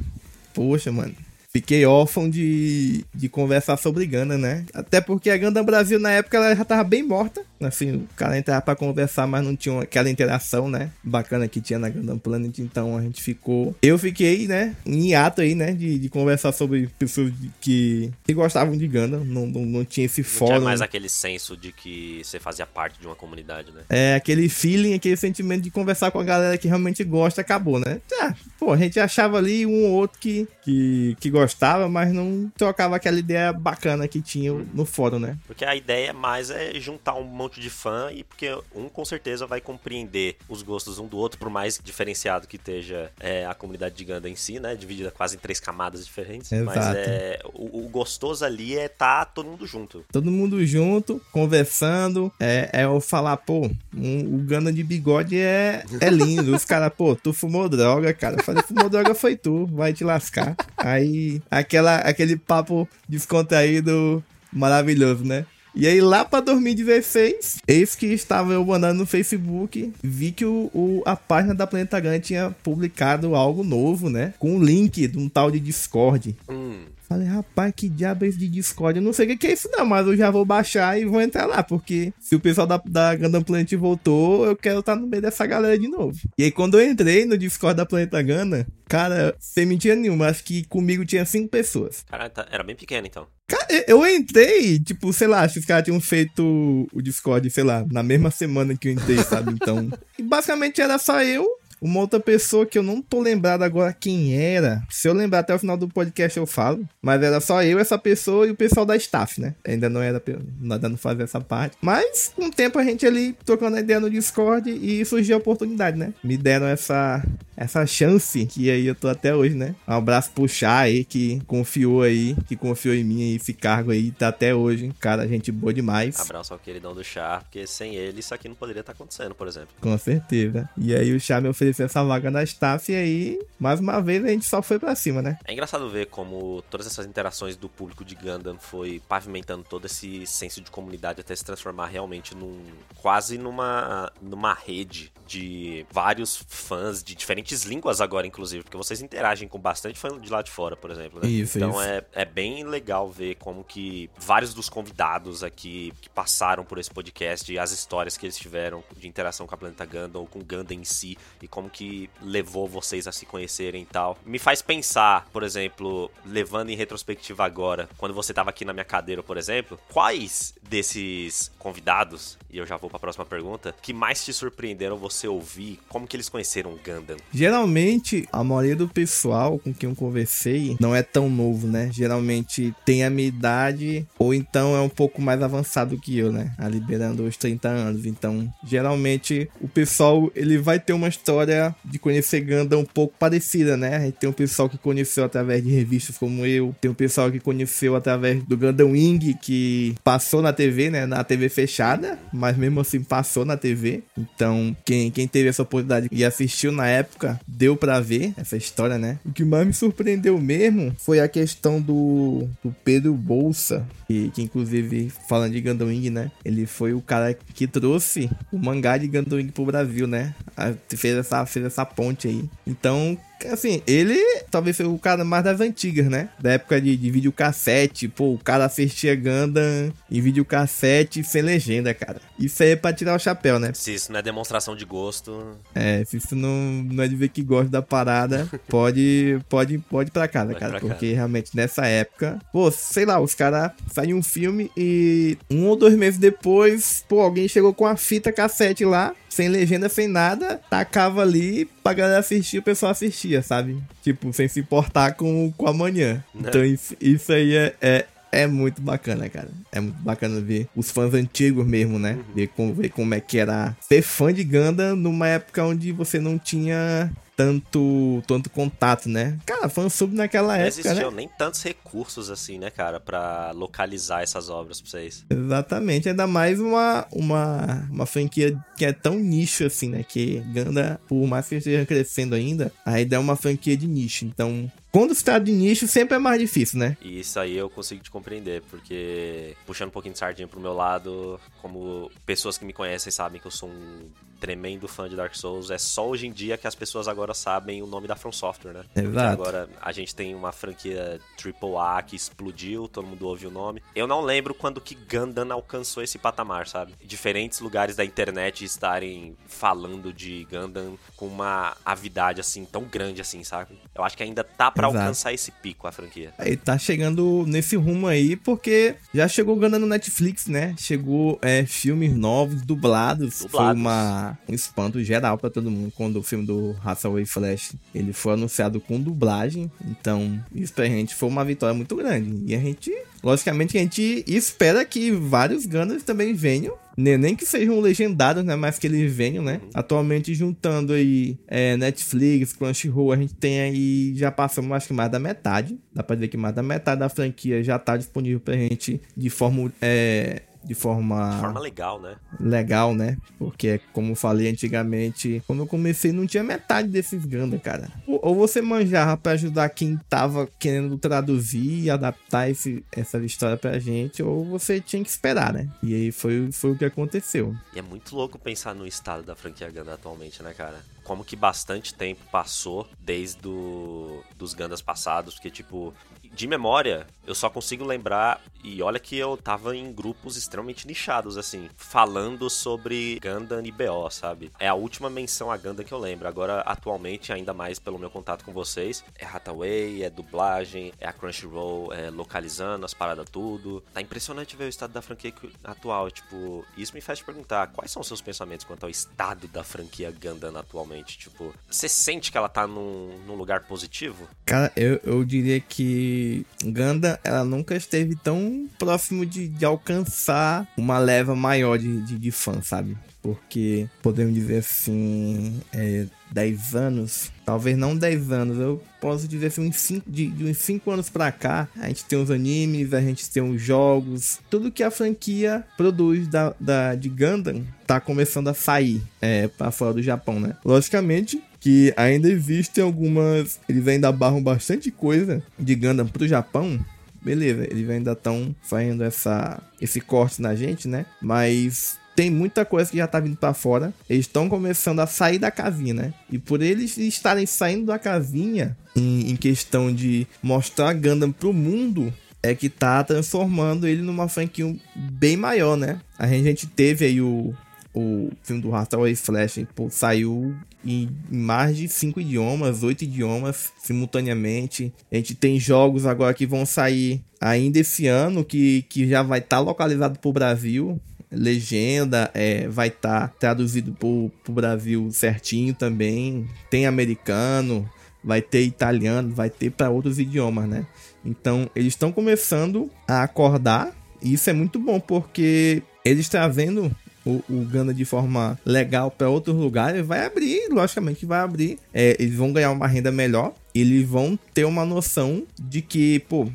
poxa, 0.54 0.92
mano. 0.92 1.14
Fiquei 1.56 1.86
órfão 1.86 2.28
de, 2.28 3.06
de 3.14 3.30
conversar 3.30 3.78
sobre 3.78 4.08
Ganda, 4.08 4.40
né? 4.40 4.66
Até 4.74 5.00
porque 5.00 5.30
a 5.30 5.38
Ganda 5.38 5.62
Brasil 5.62 6.00
na 6.00 6.10
época 6.10 6.38
ela 6.38 6.56
já 6.56 6.66
tava 6.66 6.84
bem 6.84 7.04
morta. 7.04 7.44
Assim, 7.62 7.92
o 7.96 8.08
cara 8.16 8.36
entrava 8.38 8.60
pra 8.62 8.76
conversar, 8.76 9.28
mas 9.28 9.46
não 9.46 9.56
tinha 9.56 9.80
aquela 9.82 10.10
interação, 10.10 10.68
né? 10.68 10.90
Bacana 11.04 11.48
que 11.48 11.62
tinha 11.62 11.78
na 11.78 11.90
Gundam 11.90 12.18
Planet. 12.18 12.58
Então 12.58 12.98
a 12.98 13.02
gente 13.04 13.22
ficou. 13.22 13.76
Eu 13.84 14.00
fiquei, 14.00 14.48
né? 14.48 14.76
Em 14.84 15.10
hiato 15.12 15.42
aí, 15.42 15.54
né? 15.54 15.74
De, 15.74 16.00
de 16.00 16.10
conversar 16.10 16.52
sobre 16.52 16.90
pessoas 16.98 17.32
que, 17.62 18.12
que 18.26 18.34
gostavam 18.34 18.76
de 18.76 18.88
Gundam. 18.88 19.24
Não, 19.24 19.46
não, 19.46 19.64
não 19.64 19.86
tinha 19.86 20.08
esse 20.08 20.22
Não 20.22 20.28
fórum. 20.28 20.54
tinha 20.54 20.62
mais 20.62 20.82
aquele 20.82 21.08
senso 21.08 21.56
de 21.56 21.72
que 21.72 22.20
você 22.24 22.40
fazia 22.40 22.66
parte 22.66 23.00
de 23.00 23.06
uma 23.06 23.16
comunidade, 23.16 23.72
né? 23.72 23.84
É, 23.92 24.16
aquele 24.16 24.50
feeling, 24.50 24.96
aquele 24.96 25.16
sentimento 25.16 25.62
de 25.62 25.70
conversar 25.70 26.10
com 26.10 26.20
a 26.20 26.24
galera 26.24 26.58
que 26.58 26.68
realmente 26.68 27.04
gosta, 27.04 27.42
acabou, 27.42 27.80
né? 27.80 28.02
Ah, 28.20 28.34
pô, 28.60 28.74
a 28.74 28.78
gente 28.78 29.00
achava 29.00 29.38
ali 29.38 29.68
um 29.68 29.84
ou 29.86 29.92
outro 29.92 30.18
que, 30.20 30.48
que, 30.64 31.16
que 31.20 31.30
gostava, 31.30 31.43
mas 31.90 32.12
não 32.14 32.52
trocava 32.58 32.96
aquela 32.96 33.20
ideia 33.20 33.52
bacana 33.52 34.08
que 34.08 34.22
tinha 34.22 34.52
no 34.74 34.86
fórum, 34.86 35.20
né? 35.20 35.38
Porque 35.48 35.66
a 35.66 35.76
ideia 35.76 36.14
mais 36.14 36.50
é 36.50 36.74
juntar 36.80 37.16
um 37.16 37.24
monte 37.24 37.60
de 37.60 37.70
fã 37.70 38.10
e 38.12 38.24
porque 38.24 38.50
um 38.76 38.90
com 38.90 39.04
certeza 39.06 39.46
vai 39.46 39.62
compreender 39.62 40.38
os 40.48 40.62
gostos 40.62 41.00
um 41.00 41.08
do 41.08 41.18
outro, 41.18 41.38
por 41.40 41.50
mais 41.50 41.80
diferenciado 41.84 42.48
que 42.48 42.56
esteja 42.56 43.12
é, 43.20 43.46
a 43.46 43.54
comunidade 43.54 43.96
de 43.96 44.04
Ganda 44.06 44.30
em 44.30 44.36
si, 44.36 44.60
né? 44.60 44.76
Dividida 44.76 45.12
quase 45.12 45.36
em 45.36 45.40
três 45.40 45.60
camadas 45.60 46.06
diferentes. 46.06 46.52
Mas 46.52 46.78
Exato. 46.78 46.98
é, 46.98 47.40
o, 47.54 47.86
o 47.86 47.90
gostoso 47.90 48.44
ali 48.46 48.78
é 48.78 48.88
tá 48.88 49.26
todo 49.26 49.48
mundo 49.50 49.66
junto. 49.66 50.04
Todo 50.12 50.32
mundo 50.32 50.66
junto, 50.66 51.22
conversando. 51.32 52.32
É, 52.40 52.70
é 52.74 52.84
eu 52.86 53.00
falar, 53.00 53.38
pô, 53.38 53.70
um- 53.96 54.36
o 54.36 54.38
Gana 54.44 54.72
de 54.72 54.84
bigode 54.84 55.38
é, 55.40 55.84
é 56.02 56.10
lindo. 56.10 56.56
Os 56.56 56.66
caras, 56.66 56.92
pô, 56.96 57.16
tu 57.16 57.34
fumou 57.34 57.70
droga, 57.70 58.14
cara. 58.14 58.38
Eu 58.38 58.44
falei, 58.44 58.62
fumou 58.64 58.90
droga 58.90 59.14
foi 59.16 59.36
tu, 59.36 59.66
vai 59.68 59.94
te 59.94 60.04
lascar. 60.04 60.56
Aí, 60.84 61.42
aquela, 61.50 61.96
aquele 61.98 62.36
papo 62.38 62.88
descontraído 63.08 64.24
maravilhoso, 64.52 65.24
né? 65.24 65.46
E 65.76 65.88
aí, 65.88 66.00
lá 66.02 66.24
pra 66.24 66.40
2016, 66.40 67.58
eis 67.68 67.96
que 67.96 68.06
estava 68.06 68.54
eu 68.54 68.72
andando 68.72 69.00
no 69.00 69.06
Facebook, 69.08 69.92
vi 70.04 70.32
que 70.32 70.46
o, 70.46 70.70
o- 70.72 71.02
a 71.04 71.16
página 71.16 71.56
da 71.56 71.66
Planeta 71.66 72.00
Gun 72.00 72.20
tinha 72.20 72.52
publicado 72.62 73.34
algo 73.34 73.64
novo, 73.64 74.08
né? 74.08 74.36
Com 74.38 74.56
um 74.58 74.64
link 74.64 75.08
de 75.08 75.18
um 75.18 75.28
tal 75.28 75.50
de 75.50 75.60
Discord. 75.60 76.36
Hum, 76.48 76.82
Falei, 77.08 77.28
rapaz, 77.28 77.74
que 77.76 77.90
diabo 77.90 78.26
é 78.26 78.28
esse 78.30 78.38
de 78.38 78.48
Discord? 78.48 78.98
Eu 78.98 79.04
não 79.04 79.14
sei 79.14 79.32
o 79.34 79.38
que 79.38 79.48
é 79.48 79.54
isso 79.54 79.70
não, 79.72 79.86
mas 79.86 80.08
eu 80.08 80.16
já 80.16 80.32
vou 80.32 80.46
baixar 80.46 81.00
e 81.00 81.06
vou 81.06 81.22
entrar 81.22 81.46
lá, 81.46 81.62
porque 81.62 82.14
se 82.20 82.36
o 82.36 82.40
pessoal 82.40 82.66
da, 82.66 82.82
da 82.86 83.16
Gundam 83.16 83.44
Planet 83.44 83.72
voltou, 83.74 84.46
eu 84.46 84.56
quero 84.56 84.80
estar 84.80 84.96
no 84.96 85.06
meio 85.08 85.22
dessa 85.22 85.46
galera 85.46 85.78
de 85.78 85.88
novo. 85.88 86.18
E 86.38 86.44
aí 86.46 86.52
quando 86.52 86.80
eu 86.80 86.90
entrei 86.90 87.26
no 87.26 87.38
Discord 87.38 87.76
da 87.78 87.86
Planeta 87.86 88.22
Gundam, 88.22 88.66
cara, 88.88 89.36
sem 89.40 89.66
mentira 89.66 89.96
nenhuma, 89.96 90.28
acho 90.28 90.44
que 90.44 90.64
comigo 90.66 91.06
tinha 91.06 91.26
cinco 91.26 91.50
pessoas. 91.50 92.04
Caralho, 92.10 92.32
tá- 92.32 92.48
era 92.50 92.64
bem 92.64 92.76
pequeno 92.76 93.06
então. 93.06 93.28
Cara, 93.48 93.68
eu 93.88 94.08
entrei, 94.08 94.80
tipo, 94.80 95.12
sei 95.12 95.28
lá, 95.28 95.48
se 95.48 95.60
os 95.60 95.66
caras 95.66 95.84
tinham 95.84 96.00
feito 96.00 96.88
o 96.94 97.02
Discord, 97.02 97.48
sei 97.50 97.64
lá, 97.64 97.86
na 97.92 98.02
mesma 98.02 98.32
semana 98.32 98.76
que 98.76 98.88
eu 98.88 98.94
entrei, 98.94 99.18
sabe? 99.18 99.52
Então. 99.52 99.90
E 100.18 100.22
basicamente 100.22 100.80
era 100.80 100.98
só 101.00 101.24
eu, 101.24 101.46
uma 101.84 102.00
outra 102.00 102.18
pessoa 102.18 102.66
que 102.66 102.78
eu 102.78 102.84
não 102.84 103.02
tô 103.02 103.20
lembrado 103.20 103.62
agora 103.62 103.92
quem 103.92 104.34
era. 104.42 104.82
Se 104.90 105.10
eu 105.10 105.14
lembrar 105.14 105.40
até 105.40 105.54
o 105.54 105.60
final 105.60 105.76
do 105.76 105.90
podcast 105.90 106.40
eu 106.40 106.48
falo. 106.48 106.88
Mas 107.02 107.22
era 107.22 107.42
só 107.42 107.62
eu, 107.62 107.78
essa 107.78 107.98
pessoa 107.98 108.48
e 108.48 108.52
o 108.52 108.56
pessoal 108.56 108.86
da 108.86 108.96
staff, 108.96 109.42
né? 109.42 109.54
Ainda 109.68 109.90
não 109.90 110.02
era, 110.02 110.24
ainda 110.62 110.88
não 110.88 110.96
fazia 110.96 111.26
essa 111.26 111.42
parte. 111.42 111.76
Mas 111.82 112.32
com 112.34 112.46
o 112.46 112.52
tempo 112.52 112.80
a 112.80 112.84
gente 112.86 113.06
ali 113.06 113.36
trocando 113.44 113.78
ideia 113.78 114.00
no 114.00 114.10
Discord 114.10 114.70
e 114.70 115.04
surgiu 115.04 115.36
a 115.36 115.40
oportunidade, 115.40 115.98
né? 115.98 116.14
Me 116.24 116.38
deram 116.38 116.68
essa, 116.68 117.22
essa 117.58 117.86
chance 117.86 118.46
que 118.46 118.72
aí 118.72 118.88
eu 118.88 118.96
tô 118.96 119.10
até 119.10 119.36
hoje, 119.36 119.54
né? 119.54 119.76
Um 119.86 119.94
abraço 119.94 120.32
pro 120.32 120.48
Chá 120.48 120.80
aí 120.80 121.04
que 121.04 121.42
confiou 121.46 122.04
aí, 122.04 122.34
que 122.48 122.56
confiou 122.56 122.96
em 122.96 123.04
mim 123.04 123.24
aí, 123.24 123.36
esse 123.36 123.54
cargo 123.54 123.92
aí, 123.92 124.12
tá 124.12 124.30
até 124.30 124.56
hoje. 124.56 124.94
Cara, 125.02 125.28
gente 125.28 125.52
boa 125.52 125.74
demais. 125.74 126.18
Abraço 126.18 126.54
ao 126.54 126.60
queridão 126.60 126.96
do 126.96 127.04
chá, 127.04 127.42
porque 127.44 127.68
sem 127.68 127.96
ele 127.96 128.22
isso 128.22 128.34
aqui 128.34 128.48
não 128.48 128.56
poderia 128.56 128.80
estar 128.80 128.94
acontecendo, 128.94 129.36
por 129.36 129.50
exemplo. 129.50 129.70
Com 129.82 129.98
certeza. 129.98 130.70
E 130.78 130.96
aí 130.96 131.14
o 131.14 131.20
Chá 131.20 131.42
me 131.42 131.50
ofereceu 131.50 131.73
essa 131.82 132.04
vaga 132.04 132.30
na 132.30 132.44
staff 132.44 132.92
e 132.92 132.96
aí, 132.96 133.40
mais 133.60 133.80
uma 133.80 134.02
vez, 134.02 134.24
a 134.24 134.28
gente 134.28 134.46
só 134.46 134.62
foi 134.62 134.78
pra 134.78 134.96
cima, 134.96 135.22
né? 135.22 135.40
É 135.46 135.54
engraçado 135.54 135.90
ver 135.90 136.08
como 136.08 136.62
todas 136.70 136.86
essas 136.86 137.06
interações 137.06 137.56
do 137.56 137.68
público 137.70 138.06
de 138.06 138.16
Gundam 138.16 138.58
foi 138.60 139.02
pavimentando 139.08 139.64
todo 139.68 139.86
esse 139.86 140.26
senso 140.28 140.62
de 140.62 140.70
comunidade 140.70 141.22
até 141.22 141.36
se 141.36 141.44
transformar 141.44 141.88
realmente 141.88 142.36
num 142.36 142.62
quase 142.96 143.38
numa 143.38 144.12
numa 144.22 144.54
rede 144.54 145.12
de 145.26 145.86
vários 145.92 146.44
fãs 146.48 147.04
de 147.04 147.16
diferentes 147.16 147.64
línguas 147.64 148.02
agora 148.02 148.28
inclusive, 148.28 148.64
porque 148.64 148.78
vocês 148.78 149.02
interagem 149.02 149.48
com 149.48 149.60
bastante 149.60 149.98
fã 149.98 150.20
de 150.20 150.30
lá 150.30 150.42
de 150.42 150.52
fora, 150.52 150.76
por 150.76 150.92
exemplo, 150.92 151.20
né? 151.22 151.30
Isso, 151.30 151.58
então 151.58 151.72
isso. 151.72 151.82
É, 151.82 152.04
é 152.14 152.26
bem 152.26 152.64
legal 152.64 153.10
ver 153.10 153.36
como 153.36 153.64
que 153.64 154.10
vários 154.18 154.54
dos 154.54 154.70
convidados 154.70 155.44
aqui 155.44 155.94
que 156.02 156.10
passaram 156.10 156.64
por 156.64 156.78
esse 156.78 156.90
podcast 156.90 157.52
e 157.52 157.58
as 157.58 157.72
histórias 157.72 158.18
que 158.18 158.26
eles 158.26 158.38
tiveram 158.38 158.84
de 158.96 159.08
interação 159.08 159.48
com 159.48 159.56
a 159.56 159.58
Planeta 159.58 159.86
Gundam 159.86 160.22
ou 160.22 160.28
com 160.28 160.40
Gundam 160.40 160.78
em 160.78 160.84
si 160.84 161.18
e 161.42 161.48
como 161.48 161.63
que 161.70 162.10
levou 162.22 162.68
vocês 162.68 163.08
a 163.08 163.12
se 163.12 163.26
conhecerem 163.26 163.84
e 163.84 163.86
tal. 163.86 164.18
Me 164.26 164.40
faz 164.40 164.62
pensar, 164.62 165.28
por 165.32 165.44
exemplo, 165.44 166.10
levando 166.26 166.70
em 166.70 166.76
retrospectiva 166.76 167.46
agora, 167.46 167.90
quando 167.98 168.14
você 168.14 168.34
tava 168.34 168.50
aqui 168.50 168.66
na 168.66 168.74
minha 168.74 168.86
cadeira, 168.86 169.24
por 169.24 169.38
exemplo, 169.38 169.80
quais 169.92 170.54
desses 170.62 171.52
convidados, 171.60 172.38
e 172.50 172.58
eu 172.58 172.66
já 172.66 172.78
vou 172.78 172.90
pra 172.90 173.00
próxima 173.00 173.26
pergunta, 173.26 173.76
que 173.82 173.94
mais 173.94 174.24
te 174.24 174.34
surpreenderam 174.34 174.98
você 174.98 175.28
ouvir? 175.28 175.80
Como 175.88 176.08
que 176.08 176.16
eles 176.16 176.30
conheceram 176.30 176.72
o 176.72 176.80
Gundam? 176.84 177.18
Geralmente, 177.32 178.28
a 178.32 178.44
maioria 178.44 178.76
do 178.76 178.88
pessoal 178.88 179.60
com 179.60 179.74
quem 179.74 179.90
eu 179.90 179.96
conversei 179.96 180.76
não 180.80 180.96
é 180.96 181.04
tão 181.04 181.30
novo, 181.30 181.68
né? 181.68 181.90
Geralmente 181.92 182.74
tem 182.86 183.04
a 183.04 183.10
minha 183.10 183.28
idade 183.28 184.06
ou 184.18 184.34
então 184.34 184.76
é 184.76 184.82
um 184.82 184.90
pouco 184.90 185.22
mais 185.22 185.42
avançado 185.42 186.00
que 186.00 186.18
eu, 186.18 186.32
né? 186.32 186.54
Ali 186.58 186.80
beirando 186.80 187.24
os 187.24 187.38
30 187.38 187.68
anos. 187.68 188.06
Então, 188.06 188.52
geralmente, 188.66 189.50
o 189.62 189.68
pessoal, 189.68 190.32
ele 190.36 190.58
vai 190.58 190.80
ter 190.80 190.94
uma 190.94 191.08
história 191.08 191.53
de 191.86 192.00
conhecer 192.00 192.42
Gundam 192.42 192.80
um 192.82 192.86
pouco 192.86 193.14
parecida, 193.18 193.76
né? 193.78 194.12
Tem 194.20 194.30
um 194.30 194.34
pessoal 194.34 194.70
que 194.70 194.78
conheceu 194.78 195.24
através 195.24 195.64
de 195.64 195.70
revistas 195.72 196.18
como 196.18 196.46
eu, 196.46 196.76
tem 196.82 196.90
um 196.92 196.94
pessoal 196.94 197.32
que 197.32 197.40
conheceu 197.40 197.96
através 197.96 198.44
do 198.44 198.58
Gundam 198.58 198.92
Wing, 198.92 199.34
que 199.42 199.96
passou 200.04 200.42
na 200.42 200.52
TV, 200.54 200.90
né? 200.90 201.06
Na 201.06 201.24
TV 201.24 201.50
fechada, 201.50 202.18
mas 202.34 202.58
mesmo 202.58 202.80
assim 202.82 203.02
passou 203.04 203.46
na 203.46 203.58
TV. 203.58 204.04
Então, 204.18 204.76
quem, 204.86 205.10
quem 205.12 205.28
teve 205.28 205.50
essa 205.50 205.62
oportunidade 205.64 206.08
e 206.12 206.24
assistiu 206.24 206.72
na 206.72 206.88
época, 206.88 207.40
deu 207.48 207.76
pra 207.76 208.00
ver 208.00 208.34
essa 208.38 208.56
história, 208.58 208.98
né? 208.98 209.20
O 209.26 209.32
que 209.32 209.44
mais 209.44 209.66
me 209.68 209.74
surpreendeu 209.74 210.40
mesmo 210.40 210.94
foi 211.00 211.20
a 211.20 211.28
questão 211.28 211.82
do, 211.82 212.48
do 212.64 212.74
Pedro 212.84 213.14
Bolsa, 213.14 213.86
que, 214.08 214.30
que 214.32 214.42
inclusive, 214.42 215.12
falando 215.28 215.54
de 215.54 215.62
Gundam 215.62 215.88
Wing, 215.88 216.10
né? 216.10 216.32
Ele 216.44 216.66
foi 216.66 216.94
o 216.94 217.02
cara 217.02 217.34
que 217.34 217.68
trouxe 217.68 218.30
o 218.52 218.58
mangá 218.58 218.98
de 218.98 219.08
Gundam 219.08 219.38
Wing 219.38 219.52
pro 219.52 219.66
Brasil, 219.66 220.08
né? 220.08 220.34
A- 220.56 220.74
Fez 220.96 221.18
essa, 221.18 221.33
fez 221.46 221.66
essa 221.66 221.86
ponte 221.86 222.28
aí. 222.28 222.50
Então, 222.66 223.18
assim, 223.52 223.82
ele 223.88 224.18
talvez 224.50 224.78
foi 224.78 224.86
o 224.86 224.98
cara 224.98 225.24
mais 225.24 225.44
das 225.44 225.60
antigas, 225.60 226.08
né? 226.08 226.30
Da 226.40 226.52
época 226.54 226.80
de, 226.82 226.96
de 226.96 227.12
videocassete. 227.12 228.08
Pô, 228.08 228.34
o 228.34 228.38
cara 228.38 228.66
assistia 228.66 229.16
Gundam 229.16 229.92
em 230.12 230.22
videocassete 230.22 231.24
sem 231.24 231.42
legenda, 231.42 231.94
cara. 231.94 232.22
Isso 232.40 232.62
aí 232.64 232.72
é 232.72 232.76
pra 232.76 232.94
tirar 232.94 233.16
o 233.16 233.20
chapéu, 233.20 233.60
né? 233.60 233.72
Se 233.74 233.94
isso 233.94 234.12
não 234.12 234.20
é 234.20 234.22
demonstração 234.22 234.76
de 234.76 234.86
gosto, 234.86 235.58
É, 235.74 236.04
se 236.06 236.18
isso 236.18 236.36
não, 236.36 236.84
não 236.84 237.04
é 237.04 237.08
de 237.08 237.16
ver 237.16 237.30
que 237.30 237.42
gosta 237.42 237.70
da 237.70 237.82
parada, 237.82 238.48
pode, 238.68 239.40
pode, 239.50 239.78
pode 239.80 240.10
ir 240.10 240.12
pra 240.12 240.28
casa, 240.28 240.48
Pode 240.48 240.60
cara. 240.60 240.72
pra 240.80 240.80
porque 240.82 241.14
realmente 241.14 241.56
nessa 241.56 241.86
época, 241.86 242.40
pô, 242.52 242.70
sei 242.72 243.06
lá, 243.06 243.20
os 243.20 243.34
caras 243.34 243.72
saem 243.92 244.14
um 244.14 244.24
filme 244.24 244.72
e 244.78 245.38
um 245.50 245.66
ou 245.68 245.76
dois 245.76 245.96
meses 245.96 246.20
depois, 246.20 247.04
pô, 247.08 247.22
alguém 247.22 247.48
chegou 247.48 247.74
com 247.74 247.86
a 247.86 247.96
fita 247.96 248.32
cassete 248.32 248.86
lá, 248.86 249.14
sem 249.30 249.48
legenda, 249.50 249.90
sem 249.90 250.08
nada, 250.08 250.60
tacava 250.70 251.22
ali 251.22 251.66
pra 251.84 251.94
galera 251.94 252.20
assistir, 252.20 252.60
o 252.60 252.64
pessoal 252.64 252.92
assistia, 252.92 253.33
sabe? 253.42 253.82
Tipo, 254.02 254.32
sem 254.34 254.48
se 254.48 254.60
importar 254.60 255.14
com, 255.14 255.52
com 255.58 255.68
amanhã. 255.68 256.24
Né? 256.34 256.50
Então 256.50 256.64
isso, 256.64 256.96
isso 257.00 257.32
aí 257.32 257.56
é, 257.56 257.76
é, 257.82 258.06
é 258.32 258.48
muito 258.48 258.82
bacana, 258.82 259.30
cara. 259.30 259.50
É 259.72 259.80
muito 259.80 260.02
bacana 260.02 260.42
ver 260.42 260.68
os 260.76 260.92
fãs 260.92 261.14
antigos 261.14 261.66
mesmo, 261.66 262.00
né? 262.00 262.20
Ver, 262.36 262.48
como, 262.48 262.74
ver 262.74 262.90
como 262.90 263.14
é 263.14 263.20
que 263.20 263.38
era 263.38 263.76
ser 263.80 264.02
fã 264.02 264.34
de 264.34 264.44
Gundam 264.44 264.96
numa 264.96 265.28
época 265.28 265.64
onde 265.64 265.92
você 265.92 266.20
não 266.20 266.38
tinha 266.38 267.12
tanto, 267.44 268.24
tanto 268.26 268.50
contato, 268.50 269.10
né? 269.10 269.38
Cara, 269.46 269.68
fansub 269.68 270.16
naquela 270.16 270.58
não 270.58 270.66
época, 270.66 270.80
existiam 270.80 271.12
né? 271.12 271.18
nem 271.18 271.28
tantos 271.28 271.62
recursos 271.62 272.30
assim, 272.30 272.58
né, 272.58 272.70
cara, 272.70 273.00
pra 273.00 273.52
localizar 273.52 274.24
essas 274.24 274.50
obras 274.50 274.80
pra 274.80 274.90
vocês. 274.90 275.26
Exatamente, 275.30 276.08
ainda 276.08 276.26
mais 276.26 276.60
uma, 276.60 277.06
uma, 277.12 277.88
uma 277.92 278.06
franquia 278.06 278.58
que 278.78 278.86
é 278.86 278.94
tão 278.94 279.16
nicho 279.20 279.66
assim, 279.66 279.90
né? 279.90 280.04
Que 280.04 280.40
Ganda, 280.54 281.00
por 281.08 281.28
mais 281.28 281.48
que 281.48 281.56
esteja 281.56 281.86
crescendo 281.86 282.34
ainda, 282.34 282.72
ainda 282.86 283.18
é 283.18 283.20
uma 283.20 283.36
franquia 283.36 283.76
de 283.76 283.88
nicho. 283.88 284.24
Então, 284.26 284.72
quando 284.94 285.16
se 285.16 285.24
trata 285.24 285.46
de 285.46 285.52
nicho, 285.52 285.88
sempre 285.88 286.16
é 286.16 286.20
mais 286.20 286.40
difícil, 286.40 286.78
né? 286.78 286.96
E 287.02 287.20
isso 287.20 287.40
aí 287.40 287.58
eu 287.58 287.68
consigo 287.68 288.04
te 288.04 288.12
compreender, 288.12 288.62
porque 288.70 289.58
puxando 289.66 289.88
um 289.88 289.92
pouquinho 289.92 290.14
de 290.14 290.20
sardinha 290.20 290.48
pro 290.48 290.62
meu 290.62 290.74
lado, 290.74 291.40
como 291.64 292.12
pessoas 292.28 292.60
que 292.60 292.64
me 292.64 292.74
conhecem 292.74 293.12
sabem 293.12 293.42
que 293.42 293.48
eu 293.48 293.52
sou 293.52 293.70
um 293.70 294.12
tremendo 294.44 294.90
fã 294.90 295.08
de 295.08 295.16
Dark 295.16 295.34
Souls, 295.34 295.72
é 295.72 295.78
só 295.78 296.06
hoje 296.06 296.28
em 296.28 296.32
dia 296.34 296.58
que 296.58 296.68
as 296.68 296.76
pessoas 296.76 297.08
agora 297.08 297.34
sabem 297.34 297.82
o 297.82 297.88
nome 297.88 298.10
da 298.10 298.16
From 298.18 298.34
Software, 298.34 298.74
né? 298.74 298.84
Porque 298.94 299.08
Exato. 299.08 299.42
agora 299.42 299.70
a 299.82 299.92
gente 299.94 300.14
tem 300.14 300.36
uma 300.36 300.52
franquia 300.52 301.18
AAA 301.42 302.04
que 302.04 302.18
explodiu, 302.18 302.90
todo 302.90 303.08
mundo 303.08 303.26
ouve 303.26 303.48
o 303.48 303.50
nome. 303.50 303.82
Eu 303.96 304.06
não 304.06 304.20
lembro 304.20 304.54
quando 304.54 304.82
que 304.82 304.96
Gundam 304.96 305.50
alcançou 305.50 306.04
esse 306.04 306.18
patamar, 306.18 306.68
sabe? 306.68 306.94
Diferentes 307.02 307.62
lugares 307.62 307.96
da 307.96 308.04
internet 308.04 308.66
estarem 308.66 309.38
falando 309.48 310.12
de 310.12 310.46
Gundam 310.52 311.00
com 311.16 311.28
uma 311.28 311.78
avidade 311.86 312.42
assim 312.42 312.66
tão 312.66 312.84
grande 312.84 313.22
assim, 313.22 313.46
sabe? 313.46 313.80
Eu 313.96 314.04
acho 314.04 314.18
que 314.18 314.24
ainda 314.24 314.44
tá 314.44 314.70
pra 314.70 314.83
Exato. 314.88 314.98
alcançar 314.98 315.34
esse 315.34 315.52
pico 315.52 315.88
a 315.88 315.92
franquia. 315.92 316.34
Aí 316.38 316.56
tá 316.56 316.78
chegando 316.78 317.46
nesse 317.48 317.76
rumo 317.76 318.08
aí, 318.08 318.36
porque 318.36 318.96
já 319.14 319.28
chegou 319.28 319.56
Ganda 319.56 319.80
no 319.80 319.88
Netflix, 319.88 320.48
né? 320.48 320.76
Chegou 320.78 321.40
é, 321.42 321.66
filmes 321.66 322.14
novos, 322.16 322.62
dublados. 322.62 323.40
Foi 323.40 323.48
Dublados. 323.48 323.82
uma, 323.82 324.38
um 324.48 324.54
espanto 324.54 325.04
geral 325.04 325.38
pra 325.38 325.50
todo 325.50 325.70
mundo 325.72 325.92
quando 325.96 326.18
o 326.18 326.24
filme 326.24 326.46
do 326.46 326.76
Hathaway 326.84 327.26
Flash 327.26 327.74
ele 327.94 328.14
foi 328.14 328.34
anunciado 328.34 328.80
com 328.80 329.00
dublagem. 329.00 329.72
Então, 329.86 330.40
isso 330.54 330.74
pra 330.74 330.86
gente 330.86 331.16
foi 331.16 331.30
uma 331.30 331.46
vitória 331.46 331.74
muito 331.74 331.96
grande. 331.96 332.44
E 332.46 332.56
a 332.56 332.60
gente, 332.60 332.92
logicamente, 333.24 333.78
a 333.78 333.82
gente 333.82 334.24
espera 334.28 334.84
que 334.86 335.12
vários 335.12 335.66
Gundams 335.66 336.04
também 336.04 336.34
venham. 336.34 336.76
Nem 336.98 337.36
que 337.36 337.46
sejam 337.46 337.80
legendados, 337.80 338.44
né? 338.44 338.56
Mas 338.56 338.78
que 338.78 338.88
eles 338.88 339.14
venham, 339.14 339.44
né? 339.44 339.62
Atualmente, 339.74 340.34
juntando 340.34 340.94
aí 340.94 341.38
é, 341.48 341.76
Netflix, 341.78 342.54
Crunchyroll, 342.54 343.12
a 343.12 343.16
gente 343.18 343.34
tem 343.34 343.62
aí, 343.62 344.14
já 344.16 344.32
passamos 344.32 344.72
acho 344.72 344.88
que 344.88 344.94
mais 344.94 345.12
da 345.12 345.20
metade. 345.20 345.80
Dá 345.94 346.04
pra 346.04 346.16
dizer 346.16 346.28
que 346.28 346.38
mais 346.38 346.54
da 346.54 346.64
metade 346.64 347.00
da 347.00 347.10
franquia 347.10 347.64
já 347.64 347.80
tá 347.80 347.98
disponível 347.98 348.40
pra 348.40 348.56
gente 348.56 349.02
de 349.16 349.30
forma. 349.30 349.72
É, 349.82 350.44
de 350.64 350.74
forma, 350.74 351.32
De 351.36 351.42
forma 351.42 351.60
legal, 351.60 352.00
né? 352.00 352.16
legal, 352.40 352.94
né? 352.96 353.18
Porque, 353.38 353.80
como 353.92 354.12
eu 354.12 354.16
falei 354.16 354.50
antigamente, 354.50 355.42
quando 355.46 355.60
eu 355.60 355.68
comecei 355.68 356.12
não 356.12 356.26
tinha 356.26 356.44
metade 356.44 356.88
desses 356.88 357.26
Gundam, 357.26 357.60
cara. 357.60 357.90
Ou, 358.08 358.36
você 358.36 358.62
manjava 358.62 359.18
pra 359.18 359.34
ajudar 359.34 359.70
quem 359.70 360.00
tava 360.10 360.48
querendo 360.60 360.98
traduzir 360.98 361.84
e 361.84 361.90
adaptar 361.90 362.50
esse, 362.50 362.84
essa 362.92 363.18
história 363.20 363.58
pra 363.58 363.80
gente, 363.80 364.22
ou 364.24 364.46
você 364.46 364.80
tinha 364.80 365.04
que 365.04 365.10
esperar, 365.10 365.54
né? 365.54 365.70
E 365.82 365.94
aí 365.94 366.12
foi, 366.12 366.52
foi 366.52 366.72
o 366.72 366.78
que 366.78 366.86
aconteceu. 366.86 367.56
E 367.76 367.80
é 367.80 367.82
muito 367.82 368.16
louco 368.16 368.38
pensar 368.40 368.74
no 368.74 368.86
estado 368.88 369.24
da 369.24 369.36
franquia 369.36 369.70
Gundam 369.70 369.94
atualmente, 369.94 370.42
né, 370.42 370.54
cara? 370.54 370.80
Como 371.04 371.24
que 371.26 371.36
bastante 371.36 371.94
tempo 371.94 372.22
passou 372.32 372.88
desde 373.00 373.42
do, 373.42 374.24
dos 374.38 374.54
Gundams 374.54 374.82
passados, 374.82 375.34
porque, 375.34 375.50
tipo, 375.50 375.94
de 376.34 376.48
memória, 376.48 377.06
eu 377.26 377.36
só 377.36 377.50
consigo 377.50 377.86
lembrar, 377.86 378.42
e 378.64 378.82
olha 378.82 379.00
que 379.00 379.18
eu 379.18 379.38
tava 379.38 379.76
em 379.76 379.94
grupos 379.94 380.36
extremamente 380.36 380.88
nichados, 380.88 381.38
assim, 381.38 381.70
falando 381.78 382.50
sobre 382.50 383.20
Gundam 383.22 383.62
e 383.64 383.72
BO, 383.72 384.10
sabe? 384.10 384.52
É 384.60 384.68
a 384.68 384.74
última 384.74 385.10
menção 385.10 385.52
a 385.52 385.58
Gundam 385.58 385.86
que 385.86 385.94
eu 385.94 386.00
lembro. 386.00 386.28
Agora, 386.28 386.62
atualmente, 386.62 387.32
ainda 387.32 387.54
mais 387.54 387.78
pelo 387.78 388.00
meu 388.00 388.10
contato 388.10 388.44
com 388.44 388.52
vocês, 388.52 389.04
é 389.18 389.26
Hathaway, 389.26 390.04
é 390.04 390.10
dublagem, 390.10 390.92
é 391.00 391.08
a 391.08 391.14
Crunchyroll 391.14 391.94
é, 391.94 392.10
localizando 392.10 392.86
as 392.86 392.94
paradas 392.94 393.30
tudo. 393.30 393.84
Tá 393.94 394.02
impressionante 394.02 394.56
ver 394.56 394.66
o 394.66 394.70
estado 394.70 394.92
da 394.92 395.02
franquia 395.02 395.34
atual, 395.64 396.10
tipo, 396.10 396.66
isso 396.76 396.94
me 396.94 397.02
faz 397.02 397.22
perguntar, 397.22 397.68
quais 397.68 397.92
são 397.92 398.02
os 398.02 398.08
seus 398.08 398.22
pensamentos 398.22 398.66
quanto 398.66 398.86
ao 398.86 398.90
estado 398.90 399.48
da 399.48 399.64
franquia 399.64 400.12
Gundam 400.12 400.58
atualmente? 400.58 401.18
Tipo, 401.18 401.54
você 401.70 401.88
sente 401.88 402.32
que 402.32 402.38
ela 402.38 402.50
tá 402.50 402.66
num, 402.66 403.20
num 403.28 403.36
lugar 403.36 403.62
positivo? 403.62 404.28
Cara, 404.46 404.72
eu, 404.76 405.00
eu 405.04 405.24
diria 405.24 405.60
que 405.60 406.23
Gundam, 406.64 407.18
ela 407.24 407.44
nunca 407.44 407.76
esteve 407.76 408.16
tão 408.16 408.68
próximo 408.78 409.26
de, 409.26 409.48
de 409.48 409.66
alcançar 409.66 410.68
uma 410.78 410.98
leva 410.98 411.36
maior 411.36 411.78
de, 411.78 412.02
de, 412.02 412.18
de 412.18 412.32
fãs, 412.32 412.68
sabe? 412.68 412.98
Porque 413.22 413.88
podemos 414.02 414.34
dizer 414.34 414.58
assim, 414.58 415.62
é, 415.72 416.06
10 416.34 416.76
anos, 416.76 417.32
talvez 417.46 417.78
não 417.78 417.96
10 417.96 418.32
anos, 418.32 418.60
eu 418.60 418.84
posso 419.00 419.28
dizer 419.28 419.48
assim, 419.48 419.68
uns 419.68 419.78
5, 419.78 420.10
de, 420.10 420.28
de 420.28 420.44
uns 420.44 420.58
5 420.58 420.92
anos 420.92 421.10
pra 421.10 421.32
cá, 421.32 421.70
a 421.80 421.88
gente 421.88 422.04
tem 422.04 422.22
os 422.22 422.30
animes, 422.30 422.94
a 422.94 423.00
gente 423.00 423.30
tem 423.30 423.42
os 423.42 423.62
jogos, 423.62 424.40
tudo 424.50 424.72
que 424.72 424.84
a 424.84 424.92
franquia 424.92 425.64
produz 425.78 426.28
da, 426.28 426.54
da, 426.60 426.96
de 426.96 427.08
Gundam 427.08 427.64
tá 427.88 428.02
começando 428.02 428.50
a 428.50 428.54
sair 428.54 429.02
é, 429.22 429.48
pra 429.48 429.72
fora 429.72 429.94
do 429.94 430.02
Japão, 430.02 430.40
né? 430.40 430.58
Logicamente, 430.66 431.42
que 431.64 431.94
ainda 431.96 432.30
existem 432.30 432.84
algumas. 432.84 433.58
Eles 433.70 433.88
ainda 433.88 434.12
barram 434.12 434.44
bastante 434.44 434.92
coisa 434.92 435.42
de 435.58 435.74
Gundam 435.76 436.06
pro 436.06 436.28
Japão. 436.28 436.78
Beleza, 437.22 437.66
eles 437.72 437.90
ainda 437.90 438.12
estão 438.12 438.54
fazendo 438.62 439.02
essa, 439.02 439.64
esse 439.80 440.02
corte 440.02 440.42
na 440.42 440.56
gente, 440.56 440.90
né? 440.90 441.06
Mas 441.22 441.98
tem 442.18 442.30
muita 442.30 442.66
coisa 442.66 442.92
que 442.92 442.98
já 442.98 443.08
tá 443.08 443.18
vindo 443.22 443.38
para 443.38 443.54
fora. 443.54 443.94
Eles 444.10 444.26
estão 444.26 444.50
começando 444.50 445.00
a 445.00 445.08
sair 445.08 445.40
da 445.40 445.50
casinha, 445.50 445.94
né? 445.94 446.14
E 446.30 446.38
por 446.38 446.62
eles 446.62 446.98
estarem 446.98 447.46
saindo 447.46 447.86
da 447.86 447.98
casinha, 447.98 448.76
em, 448.94 449.32
em 449.32 449.36
questão 449.38 449.94
de 449.94 450.28
mostrar 450.42 450.94
Gundam 450.94 451.32
pro 451.32 451.54
mundo, 451.54 452.14
é 452.44 452.54
que 452.54 452.68
tá 452.68 453.02
transformando 453.06 453.88
ele 453.88 454.02
numa 454.02 454.28
franquia 454.28 454.76
bem 454.94 455.38
maior, 455.38 455.78
né? 455.78 456.02
A 456.20 456.28
gente, 456.28 456.68
teve 456.68 457.06
aí 457.06 457.22
o, 457.22 457.56
o 457.94 458.32
filme 458.44 458.62
do 458.62 458.76
Hathaway 458.76 459.16
Flash 459.16 459.60
pô, 459.74 459.90
saiu 459.90 460.54
em 460.86 461.10
mais 461.30 461.78
de 461.78 461.88
cinco 461.88 462.20
idiomas, 462.20 462.84
oito 462.84 463.04
idiomas 463.04 463.72
simultaneamente. 463.82 464.94
A 465.12 465.16
gente 465.16 465.36
tem 465.36 465.60
jogos 465.60 466.06
agora 466.06 466.34
que 466.34 466.46
vão 466.46 466.66
sair 466.66 467.22
ainda 467.40 467.80
esse 467.80 468.08
ano 468.08 468.44
que, 468.44 468.84
que 468.90 469.08
já 469.08 469.24
vai 469.24 469.40
estar 469.40 469.58
tá 469.58 469.62
localizado 469.62 470.20
para 470.20 470.30
o 470.30 470.34
Brasil. 470.34 471.00
Legenda 471.32 472.30
é, 472.34 472.68
vai 472.68 472.90
estar 472.90 473.28
tá 473.28 473.34
traduzido 473.40 473.92
para 473.94 474.08
o 474.08 474.32
Brasil 474.50 475.10
certinho 475.12 475.74
também. 475.74 476.48
Tem 476.70 476.86
americano, 476.86 477.90
vai 478.24 478.42
ter 478.42 478.62
italiano, 478.62 479.34
vai 479.34 479.50
ter 479.50 479.72
para 479.72 479.90
outros 479.90 480.20
idiomas, 480.20 480.68
né? 480.68 480.86
Então 481.26 481.70
eles 481.76 481.94
estão 481.94 482.12
começando 482.12 482.90
a 483.08 483.24
acordar. 483.24 483.92
E 484.22 484.34
isso 484.34 484.50
é 484.50 484.54
muito 484.54 484.80
bom 484.80 485.00
porque 485.00 485.82
eles 486.06 486.30
trazendo 486.30 486.96
o, 487.26 487.42
o 487.50 487.66
Gana 487.66 487.94
de 487.94 488.06
forma 488.06 488.60
legal 488.66 489.10
para 489.10 489.30
outros 489.30 489.56
lugares, 489.56 490.06
vai 490.06 490.26
abrir, 490.26 490.68
logicamente 490.70 491.26
vai 491.26 491.40
abrir. 491.40 491.78
É, 491.94 492.16
eles 492.20 492.36
vão 492.36 492.52
ganhar 492.52 492.72
uma 492.72 492.88
renda 492.88 493.12
melhor, 493.12 493.54
eles 493.74 494.08
vão 494.08 494.38
ter 494.54 494.66
uma 494.66 494.86
noção 494.86 495.44
de 495.60 495.82
que, 495.82 496.20
pô, 496.20 496.48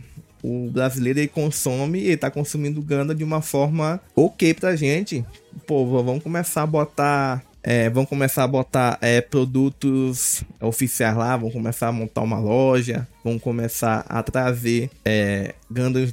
o 0.42 0.70
brasileiro 0.70 1.18
ele 1.18 1.28
consome, 1.28 2.00
ele 2.00 2.16
tá 2.16 2.30
consumindo 2.30 2.82
Ganda 2.82 3.14
de 3.14 3.24
uma 3.24 3.42
forma 3.42 4.00
ok 4.14 4.54
pra 4.54 4.76
gente. 4.76 5.24
Pô, 5.66 5.84
vamos 6.02 6.22
começar 6.22 6.62
a 6.62 6.66
botar 6.66 7.44
é, 7.62 7.90
vão 7.90 8.06
começar 8.06 8.44
a 8.44 8.48
botar 8.48 8.98
é, 9.00 9.20
produtos 9.20 10.42
oficiais 10.60 11.16
lá, 11.16 11.36
vão 11.36 11.50
começar 11.50 11.88
a 11.88 11.92
montar 11.92 12.22
uma 12.22 12.38
loja, 12.38 13.06
vão 13.22 13.38
começar 13.38 14.04
a 14.08 14.22
trazer 14.22 14.90
é, 15.04 15.54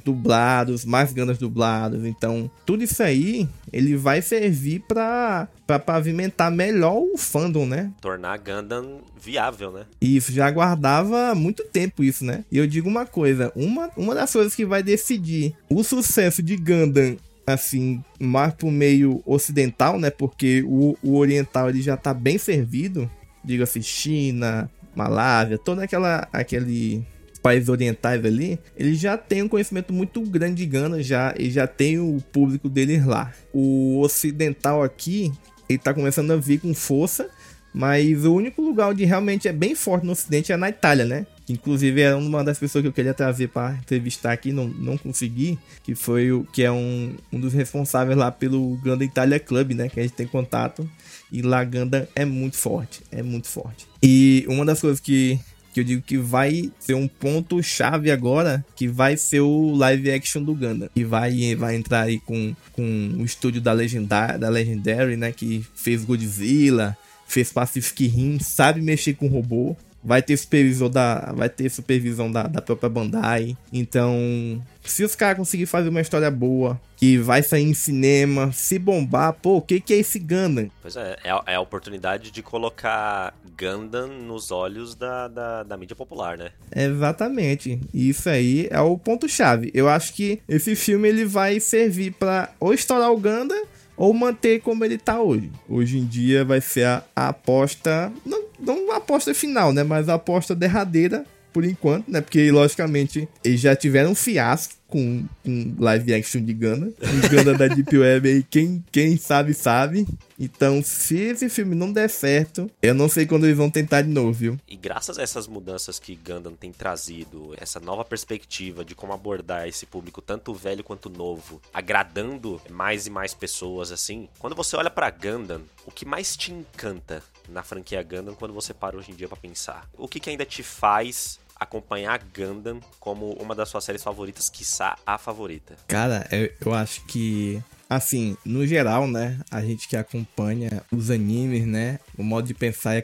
dublados, 0.04 0.84
mais 0.84 1.12
Gundams 1.12 1.38
dublados. 1.38 2.04
Então, 2.04 2.50
tudo 2.64 2.84
isso 2.84 3.02
aí, 3.02 3.48
ele 3.72 3.96
vai 3.96 4.20
servir 4.22 4.80
para 4.86 5.48
para 5.66 5.80
pavimentar 5.80 6.48
melhor 6.48 6.96
o 6.96 7.18
fandom, 7.18 7.66
né? 7.66 7.90
Tornar 8.00 8.38
Gundam 8.38 9.00
viável, 9.20 9.72
né? 9.72 9.84
Isso, 10.00 10.30
já 10.30 10.46
aguardava 10.46 11.34
muito 11.34 11.64
tempo 11.64 12.04
isso, 12.04 12.24
né? 12.24 12.44
E 12.52 12.58
eu 12.58 12.68
digo 12.68 12.88
uma 12.88 13.04
coisa, 13.04 13.52
uma, 13.56 13.90
uma 13.96 14.14
das 14.14 14.32
coisas 14.32 14.54
que 14.54 14.64
vai 14.64 14.80
decidir 14.80 15.56
o 15.68 15.82
sucesso 15.82 16.40
de 16.40 16.56
Gundam 16.56 17.16
assim, 17.46 18.02
mais 18.18 18.52
pro 18.54 18.70
meio 18.70 19.22
ocidental, 19.24 19.98
né? 19.98 20.10
Porque 20.10 20.64
o, 20.66 20.96
o 21.02 21.16
oriental 21.16 21.70
ele 21.70 21.80
já 21.80 21.96
tá 21.96 22.12
bem 22.12 22.38
servido, 22.38 23.10
diga-se 23.44 23.82
China, 23.82 24.70
Malásia, 24.94 25.58
todo 25.58 25.80
aquela 25.80 26.26
aquele 26.32 27.06
países 27.46 27.68
orientais 27.68 28.24
ali, 28.24 28.58
ele 28.76 28.96
já 28.96 29.16
tem 29.16 29.40
um 29.40 29.48
conhecimento 29.48 29.92
muito 29.92 30.20
grande 30.22 30.56
de 30.56 30.66
Gana, 30.66 31.00
já 31.00 31.32
e 31.38 31.48
já 31.48 31.64
tem 31.64 31.96
o 31.96 32.20
público 32.32 32.68
deles 32.68 33.06
lá. 33.06 33.32
O 33.52 34.00
ocidental 34.00 34.82
aqui, 34.82 35.32
ele 35.68 35.78
tá 35.78 35.94
começando 35.94 36.32
a 36.32 36.36
vir 36.36 36.58
com 36.58 36.74
força, 36.74 37.30
mas 37.72 38.24
o 38.24 38.34
único 38.34 38.60
lugar 38.60 38.88
onde 38.88 39.04
realmente 39.04 39.46
é 39.46 39.52
bem 39.52 39.76
forte 39.76 40.04
no 40.04 40.10
ocidente 40.10 40.50
é 40.50 40.56
na 40.56 40.70
Itália, 40.70 41.04
né? 41.04 41.24
Inclusive 41.48 42.00
era 42.00 42.16
uma 42.16 42.42
das 42.42 42.58
pessoas 42.58 42.82
que 42.82 42.88
eu 42.88 42.92
queria 42.92 43.14
trazer 43.14 43.48
para 43.48 43.74
entrevistar 43.74 44.32
aqui, 44.32 44.52
não, 44.52 44.66
não 44.66 44.98
consegui, 44.98 45.58
que 45.82 45.94
foi 45.94 46.32
o 46.32 46.44
que 46.44 46.62
é 46.62 46.72
um, 46.72 47.14
um 47.32 47.38
dos 47.38 47.52
responsáveis 47.52 48.18
lá 48.18 48.32
pelo 48.32 48.76
Ganda 48.78 49.04
Itália 49.04 49.38
Club, 49.38 49.72
né? 49.72 49.88
Que 49.88 50.00
a 50.00 50.02
gente 50.02 50.14
tem 50.14 50.26
contato. 50.26 50.88
E 51.30 51.42
lá 51.42 51.62
Ganda 51.62 52.08
é 52.14 52.24
muito 52.24 52.56
forte, 52.56 53.00
é 53.12 53.22
muito 53.22 53.48
forte. 53.48 53.86
E 54.02 54.44
uma 54.48 54.64
das 54.64 54.80
coisas 54.80 54.98
que, 54.98 55.38
que 55.72 55.80
eu 55.80 55.84
digo 55.84 56.02
que 56.02 56.18
vai 56.18 56.70
ser 56.80 56.94
um 56.94 57.06
ponto 57.06 57.62
chave 57.62 58.10
agora, 58.10 58.64
que 58.74 58.88
vai 58.88 59.16
ser 59.16 59.40
o 59.40 59.72
live 59.74 60.10
action 60.10 60.42
do 60.42 60.54
Ganda. 60.54 60.90
E 60.96 61.04
vai, 61.04 61.54
vai 61.54 61.76
entrar 61.76 62.02
aí 62.02 62.18
com, 62.18 62.54
com 62.72 63.16
o 63.18 63.24
estúdio 63.24 63.60
da 63.60 63.72
Legendary, 63.72 64.38
da 64.38 64.48
Legendary, 64.48 65.16
né? 65.16 65.30
Que 65.30 65.64
fez 65.74 66.04
Godzilla, 66.04 66.96
fez 67.26 67.52
Pacific 67.52 68.06
Rim, 68.06 68.38
sabe 68.40 68.80
mexer 68.80 69.14
com 69.14 69.28
robô 69.28 69.76
vai 70.06 70.22
ter 70.22 70.36
supervisão 70.36 70.88
da, 70.88 71.32
vai 71.34 71.48
ter 71.48 71.68
supervisão 71.68 72.30
da, 72.30 72.44
da 72.44 72.62
própria 72.62 72.88
Bandai. 72.88 73.56
Então, 73.72 74.62
se 74.84 75.02
os 75.02 75.16
caras 75.16 75.36
conseguirem 75.36 75.66
fazer 75.66 75.88
uma 75.88 76.00
história 76.00 76.30
boa, 76.30 76.80
que 76.96 77.18
vai 77.18 77.42
sair 77.42 77.64
em 77.64 77.74
cinema, 77.74 78.52
se 78.52 78.78
bombar, 78.78 79.32
pô, 79.32 79.56
o 79.56 79.60
que, 79.60 79.80
que 79.80 79.92
é 79.92 79.96
esse 79.96 80.20
Gundam? 80.20 80.70
Pois 80.80 80.94
é, 80.94 81.16
é, 81.24 81.30
é, 81.46 81.54
a 81.56 81.60
oportunidade 81.60 82.30
de 82.30 82.40
colocar 82.40 83.34
Gundam 83.58 84.06
nos 84.06 84.52
olhos 84.52 84.94
da, 84.94 85.26
da, 85.26 85.62
da 85.64 85.76
mídia 85.76 85.96
popular, 85.96 86.38
né? 86.38 86.50
Exatamente. 86.74 87.80
Isso 87.92 88.30
aí 88.30 88.68
é 88.70 88.80
o 88.80 88.96
ponto-chave. 88.96 89.72
Eu 89.74 89.88
acho 89.88 90.14
que 90.14 90.40
esse 90.48 90.76
filme 90.76 91.08
ele 91.08 91.24
vai 91.24 91.58
servir 91.58 92.12
para 92.12 92.50
ou 92.60 92.72
estourar 92.72 93.10
o 93.10 93.18
Gundam 93.18 93.64
ou 93.96 94.12
manter 94.12 94.60
como 94.60 94.84
ele 94.84 94.98
tá 94.98 95.20
hoje. 95.20 95.50
Hoje 95.68 95.98
em 95.98 96.04
dia 96.04 96.44
vai 96.44 96.60
ser 96.60 96.86
a, 96.86 97.04
a 97.14 97.28
aposta, 97.28 98.12
não, 98.24 98.44
não 98.58 98.92
a 98.92 98.96
aposta 98.96 99.34
final, 99.34 99.72
né, 99.72 99.82
mas 99.82 100.08
a 100.08 100.14
aposta 100.14 100.54
derradeira 100.54 101.24
por 101.56 101.64
enquanto, 101.64 102.10
né? 102.10 102.20
Porque, 102.20 102.50
logicamente, 102.50 103.26
eles 103.42 103.60
já 103.60 103.74
tiveram 103.74 104.10
um 104.10 104.14
fiasco 104.14 104.74
com, 104.86 105.24
com 105.42 105.74
live 105.78 106.12
action 106.12 106.42
de 106.42 106.52
Gana. 106.52 106.88
Um 107.02 107.28
Gana 107.30 107.54
da 107.56 107.66
Deep 107.66 107.96
Web 107.96 108.28
aí, 108.28 108.42
quem, 108.42 108.84
quem 108.92 109.16
sabe, 109.16 109.54
sabe. 109.54 110.06
Então, 110.38 110.82
se 110.82 111.16
esse 111.18 111.48
filme 111.48 111.74
não 111.74 111.92
der 111.92 112.08
certo, 112.08 112.70
eu 112.82 112.94
não 112.94 113.08
sei 113.08 113.26
quando 113.26 113.44
eles 113.44 113.56
vão 113.56 113.70
tentar 113.70 114.02
de 114.02 114.08
novo, 114.08 114.32
viu? 114.32 114.58
E 114.68 114.76
graças 114.76 115.18
a 115.18 115.22
essas 115.22 115.46
mudanças 115.46 115.98
que 115.98 116.14
Gundam 116.14 116.54
tem 116.54 116.72
trazido, 116.72 117.54
essa 117.56 117.80
nova 117.80 118.04
perspectiva 118.04 118.84
de 118.84 118.94
como 118.94 119.12
abordar 119.12 119.66
esse 119.66 119.86
público, 119.86 120.20
tanto 120.20 120.54
velho 120.54 120.84
quanto 120.84 121.08
novo, 121.08 121.60
agradando 121.72 122.60
mais 122.70 123.06
e 123.06 123.10
mais 123.10 123.32
pessoas, 123.34 123.90
assim, 123.90 124.28
quando 124.38 124.54
você 124.54 124.76
olha 124.76 124.90
para 124.90 125.10
Gundam, 125.10 125.62
o 125.86 125.90
que 125.90 126.04
mais 126.04 126.36
te 126.36 126.52
encanta 126.52 127.22
na 127.48 127.62
franquia 127.62 128.02
Gundam 128.02 128.34
quando 128.34 128.52
você 128.54 128.74
para 128.74 128.96
hoje 128.96 129.12
em 129.12 129.14
dia 129.14 129.28
para 129.28 129.36
pensar? 129.36 129.88
O 129.96 130.08
que, 130.08 130.20
que 130.20 130.30
ainda 130.30 130.44
te 130.44 130.62
faz 130.62 131.38
acompanhar 131.58 132.20
Gundam 132.34 132.80
como 133.00 133.32
uma 133.32 133.54
das 133.54 133.68
suas 133.68 133.84
séries 133.84 134.02
favoritas, 134.02 134.50
quiçá 134.50 134.96
a 135.06 135.18
favorita? 135.18 135.76
Cara, 135.88 136.26
eu, 136.30 136.50
eu 136.64 136.74
acho 136.74 137.04
que 137.06 137.62
assim, 137.88 138.36
no 138.44 138.66
geral, 138.66 139.06
né, 139.06 139.38
a 139.50 139.62
gente 139.62 139.88
que 139.88 139.96
acompanha 139.96 140.82
os 140.90 141.10
animes, 141.10 141.66
né, 141.66 142.00
o 142.18 142.22
modo 142.22 142.46
de 142.46 142.54
pensar 142.54 142.94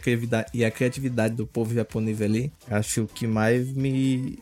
e 0.52 0.64
a 0.64 0.70
criatividade, 0.70 1.34
do 1.34 1.46
povo 1.46 1.74
japonês 1.74 2.20
ali, 2.20 2.52
acho 2.68 3.08
que 3.14 3.26
mais 3.26 3.72
me 3.72 4.38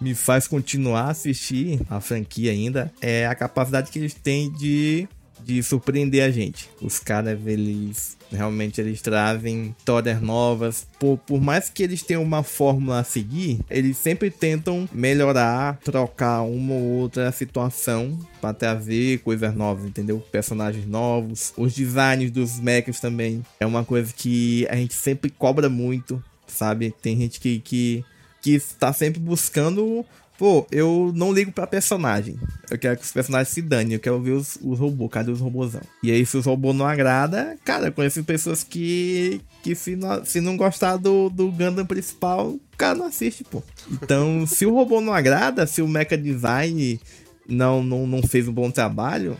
me 0.00 0.14
faz 0.14 0.46
continuar 0.46 1.04
a 1.04 1.10
assistir 1.10 1.80
a 1.88 2.00
franquia 2.00 2.50
ainda 2.50 2.92
é 3.00 3.26
a 3.26 3.34
capacidade 3.34 3.90
que 3.90 3.98
eles 3.98 4.12
têm 4.12 4.50
de 4.50 5.08
de 5.42 5.62
surpreender 5.62 6.22
a 6.22 6.30
gente. 6.30 6.68
Os 6.80 6.98
caras, 6.98 7.38
eles 7.46 8.16
realmente 8.30 8.80
eles 8.80 9.00
trazem 9.00 9.74
histórias 9.78 10.20
novas. 10.20 10.86
Por, 10.98 11.18
por 11.18 11.40
mais 11.40 11.70
que 11.70 11.82
eles 11.82 12.02
tenham 12.02 12.22
uma 12.22 12.42
fórmula 12.42 13.00
a 13.00 13.04
seguir, 13.04 13.60
eles 13.70 13.96
sempre 13.96 14.30
tentam 14.30 14.88
melhorar, 14.92 15.78
trocar 15.78 16.42
uma 16.42 16.74
ou 16.74 16.82
outra 16.82 17.30
situação 17.32 18.18
para 18.40 18.52
trazer 18.52 19.20
coisas 19.20 19.54
novas, 19.54 19.84
entendeu? 19.84 20.20
Personagens 20.32 20.86
novos. 20.86 21.52
Os 21.56 21.74
designs 21.74 22.30
dos 22.30 22.58
mechas 22.60 23.00
também 23.00 23.44
é 23.58 23.66
uma 23.66 23.84
coisa 23.84 24.12
que 24.12 24.66
a 24.68 24.76
gente 24.76 24.94
sempre 24.94 25.30
cobra 25.30 25.68
muito, 25.68 26.22
sabe? 26.46 26.94
Tem 27.02 27.16
gente 27.16 27.40
que, 27.40 27.60
que, 27.60 28.04
que 28.42 28.52
está 28.52 28.92
sempre 28.92 29.20
buscando 29.20 30.04
Pô, 30.36 30.66
eu 30.70 31.12
não 31.14 31.32
ligo 31.32 31.52
pra 31.52 31.66
personagem. 31.66 32.36
Eu 32.70 32.78
quero 32.78 32.96
que 32.96 33.04
os 33.04 33.12
personagens 33.12 33.48
se 33.48 33.62
danem. 33.62 33.94
Eu 33.94 34.00
quero 34.00 34.20
ver 34.20 34.32
os, 34.32 34.58
os 34.60 34.78
robôs. 34.78 35.10
Cadê 35.10 35.30
os 35.30 35.40
robôzão? 35.40 35.80
E 36.02 36.10
aí, 36.10 36.26
se 36.26 36.36
os 36.36 36.46
robôs 36.46 36.74
não 36.74 36.86
agrada, 36.86 37.56
cara, 37.64 37.86
eu 37.86 37.92
conheço 37.92 38.24
pessoas 38.24 38.64
que, 38.64 39.40
que 39.62 39.74
se, 39.74 39.94
não, 39.94 40.24
se 40.24 40.40
não 40.40 40.56
gostar 40.56 40.96
do, 40.96 41.30
do 41.30 41.52
Gundam 41.52 41.86
principal, 41.86 42.48
o 42.48 42.60
cara 42.76 42.96
não 42.96 43.06
assiste, 43.06 43.44
pô. 43.44 43.62
Então, 43.90 44.44
se 44.46 44.66
o 44.66 44.74
robô 44.74 45.00
não 45.00 45.12
agrada, 45.12 45.66
se 45.66 45.80
o 45.80 45.86
mecha 45.86 46.18
design 46.18 47.00
não, 47.48 47.82
não, 47.82 48.06
não 48.06 48.22
fez 48.22 48.48
um 48.48 48.52
bom 48.52 48.70
trabalho, 48.70 49.36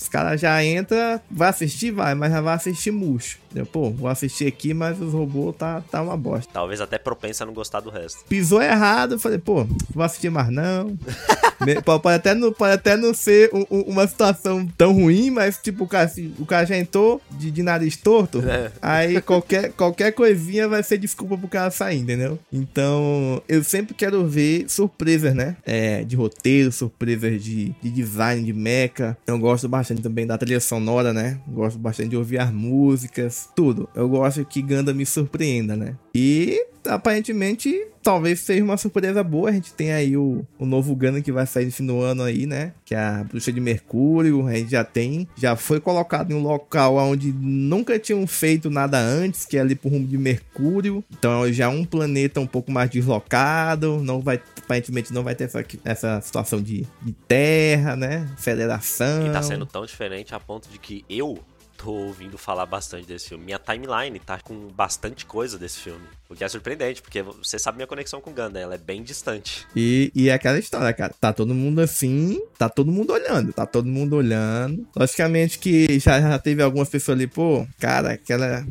os 0.00 0.08
caras 0.08 0.40
já 0.40 0.64
entram, 0.64 1.20
vai 1.30 1.50
assistir, 1.50 1.90
vai, 1.90 2.14
mas 2.14 2.32
já 2.32 2.40
vai 2.40 2.54
assistir 2.54 2.90
murcho. 2.90 3.38
Pô, 3.72 3.90
vou 3.90 4.08
assistir 4.08 4.46
aqui, 4.46 4.72
mas 4.72 5.00
os 5.00 5.12
robôs 5.12 5.56
tá, 5.56 5.82
tá 5.90 6.00
uma 6.00 6.16
bosta. 6.16 6.48
Talvez 6.52 6.80
até 6.80 6.98
propensa 6.98 7.42
a 7.42 7.46
não 7.46 7.52
gostar 7.52 7.80
do 7.80 7.90
resto. 7.90 8.24
Pisou 8.28 8.62
errado, 8.62 9.18
falei, 9.18 9.38
pô, 9.38 9.66
vou 9.92 10.04
assistir 10.04 10.30
mais 10.30 10.48
não. 10.48 10.96
pode, 11.84 12.14
até 12.14 12.34
não 12.34 12.52
pode 12.52 12.72
até 12.72 12.96
não 12.96 13.12
ser 13.12 13.50
um, 13.52 13.66
um, 13.70 13.80
uma 13.82 14.06
situação 14.06 14.66
tão 14.78 14.92
ruim, 14.92 15.30
mas 15.30 15.58
tipo, 15.58 15.84
o 15.84 15.88
cara, 15.88 16.10
o 16.38 16.46
cara 16.46 16.64
já 16.64 16.76
entrou 16.76 17.20
de, 17.32 17.50
de 17.50 17.62
nariz 17.62 17.96
torto, 17.96 18.40
é. 18.48 18.70
aí 18.80 19.20
qualquer, 19.20 19.72
qualquer 19.72 20.12
coisinha 20.12 20.68
vai 20.68 20.82
ser 20.82 20.98
desculpa 20.98 21.36
pro 21.36 21.48
cara 21.48 21.70
sair, 21.70 21.98
entendeu? 21.98 22.38
Então, 22.52 23.42
eu 23.48 23.64
sempre 23.64 23.94
quero 23.94 24.26
ver 24.26 24.64
surpresas, 24.68 25.34
né? 25.34 25.56
É, 25.64 26.04
de 26.04 26.14
roteiro, 26.14 26.70
surpresas 26.70 27.42
de, 27.42 27.74
de 27.82 27.90
design, 27.90 28.44
de 28.44 28.52
mecha. 28.52 29.16
Eu 29.26 29.38
gosto 29.38 29.68
bastante 29.68 29.89
bastante 29.90 30.02
também 30.02 30.26
da 30.26 30.38
trilha 30.38 30.60
sonora, 30.60 31.12
né? 31.12 31.40
Gosto 31.48 31.78
bastante 31.78 32.10
de 32.10 32.16
ouvir 32.16 32.38
as 32.38 32.52
músicas, 32.52 33.48
tudo. 33.54 33.88
Eu 33.94 34.08
gosto 34.08 34.44
que 34.44 34.62
Ganda 34.62 34.94
me 34.94 35.04
surpreenda, 35.04 35.76
né? 35.76 35.96
E 36.14 36.64
aparentemente 36.86 37.86
talvez 38.02 38.40
seja 38.40 38.64
uma 38.64 38.76
surpresa 38.76 39.22
boa. 39.22 39.50
A 39.50 39.52
gente 39.52 39.72
tem 39.72 39.92
aí 39.92 40.16
o, 40.16 40.44
o 40.58 40.66
novo 40.66 40.94
Gundam 40.94 41.22
que 41.22 41.32
vai 41.32 41.46
sair 41.46 41.66
no 41.66 41.72
fim 41.72 41.86
do 41.86 42.00
ano 42.00 42.22
aí, 42.22 42.46
né? 42.46 42.72
Que 42.84 42.94
é 42.94 42.98
a 42.98 43.24
Bruxa 43.24 43.52
de 43.52 43.60
Mercúrio. 43.60 44.46
A 44.46 44.54
gente 44.54 44.70
já 44.70 44.84
tem. 44.84 45.28
Já 45.36 45.56
foi 45.56 45.80
colocado 45.80 46.30
em 46.32 46.34
um 46.34 46.42
local 46.42 46.96
onde 46.96 47.32
nunca 47.32 47.98
tinham 47.98 48.26
feito 48.26 48.70
nada 48.70 48.98
antes, 48.98 49.44
que 49.44 49.56
é 49.56 49.60
ali 49.60 49.74
pro 49.74 49.90
rumo 49.90 50.06
de 50.06 50.18
Mercúrio. 50.18 51.04
Então 51.10 51.50
já 51.52 51.66
é 51.66 51.68
um 51.68 51.84
planeta 51.84 52.40
um 52.40 52.46
pouco 52.46 52.70
mais 52.70 52.90
deslocado. 52.90 54.02
Não 54.02 54.20
vai, 54.20 54.40
aparentemente 54.58 55.12
não 55.12 55.22
vai 55.22 55.34
ter 55.34 55.44
essa, 55.44 55.64
essa 55.84 56.20
situação 56.20 56.60
de, 56.60 56.86
de 57.02 57.12
terra, 57.28 57.96
né? 57.96 58.28
Federação. 58.38 59.26
E 59.26 59.30
tá 59.30 59.42
sendo 59.42 59.66
tão 59.66 59.84
diferente 59.84 60.34
a 60.34 60.40
ponto 60.40 60.68
de 60.68 60.78
que 60.78 61.04
eu 61.08 61.38
tô 61.82 61.92
ouvindo 61.92 62.36
falar 62.36 62.66
bastante 62.66 63.06
desse 63.06 63.30
filme. 63.30 63.44
Minha 63.44 63.58
timeline 63.58 64.18
tá 64.20 64.38
com 64.38 64.68
bastante 64.68 65.24
coisa 65.24 65.58
desse 65.58 65.78
filme. 65.78 66.04
O 66.28 66.34
que 66.34 66.44
é 66.44 66.48
surpreendente, 66.48 67.00
porque 67.00 67.22
você 67.22 67.58
sabe 67.58 67.76
minha 67.76 67.86
conexão 67.86 68.20
com 68.20 68.32
Ganda, 68.32 68.60
ela 68.60 68.74
é 68.74 68.78
bem 68.78 69.02
distante. 69.02 69.66
E, 69.74 70.12
e 70.14 70.28
é 70.28 70.34
aquela 70.34 70.58
história, 70.58 70.92
cara. 70.92 71.14
Tá 71.18 71.32
todo 71.32 71.54
mundo 71.54 71.80
assim, 71.80 72.40
tá 72.58 72.68
todo 72.68 72.92
mundo 72.92 73.12
olhando, 73.12 73.52
tá 73.52 73.64
todo 73.64 73.86
mundo 73.86 74.16
olhando. 74.16 74.86
Logicamente 74.94 75.58
que 75.58 75.98
já, 75.98 76.20
já 76.20 76.38
teve 76.38 76.62
algumas 76.62 76.88
pessoas 76.88 77.16
ali, 77.16 77.26
pô, 77.26 77.66
cara, 77.78 78.12
aquela 78.12 78.64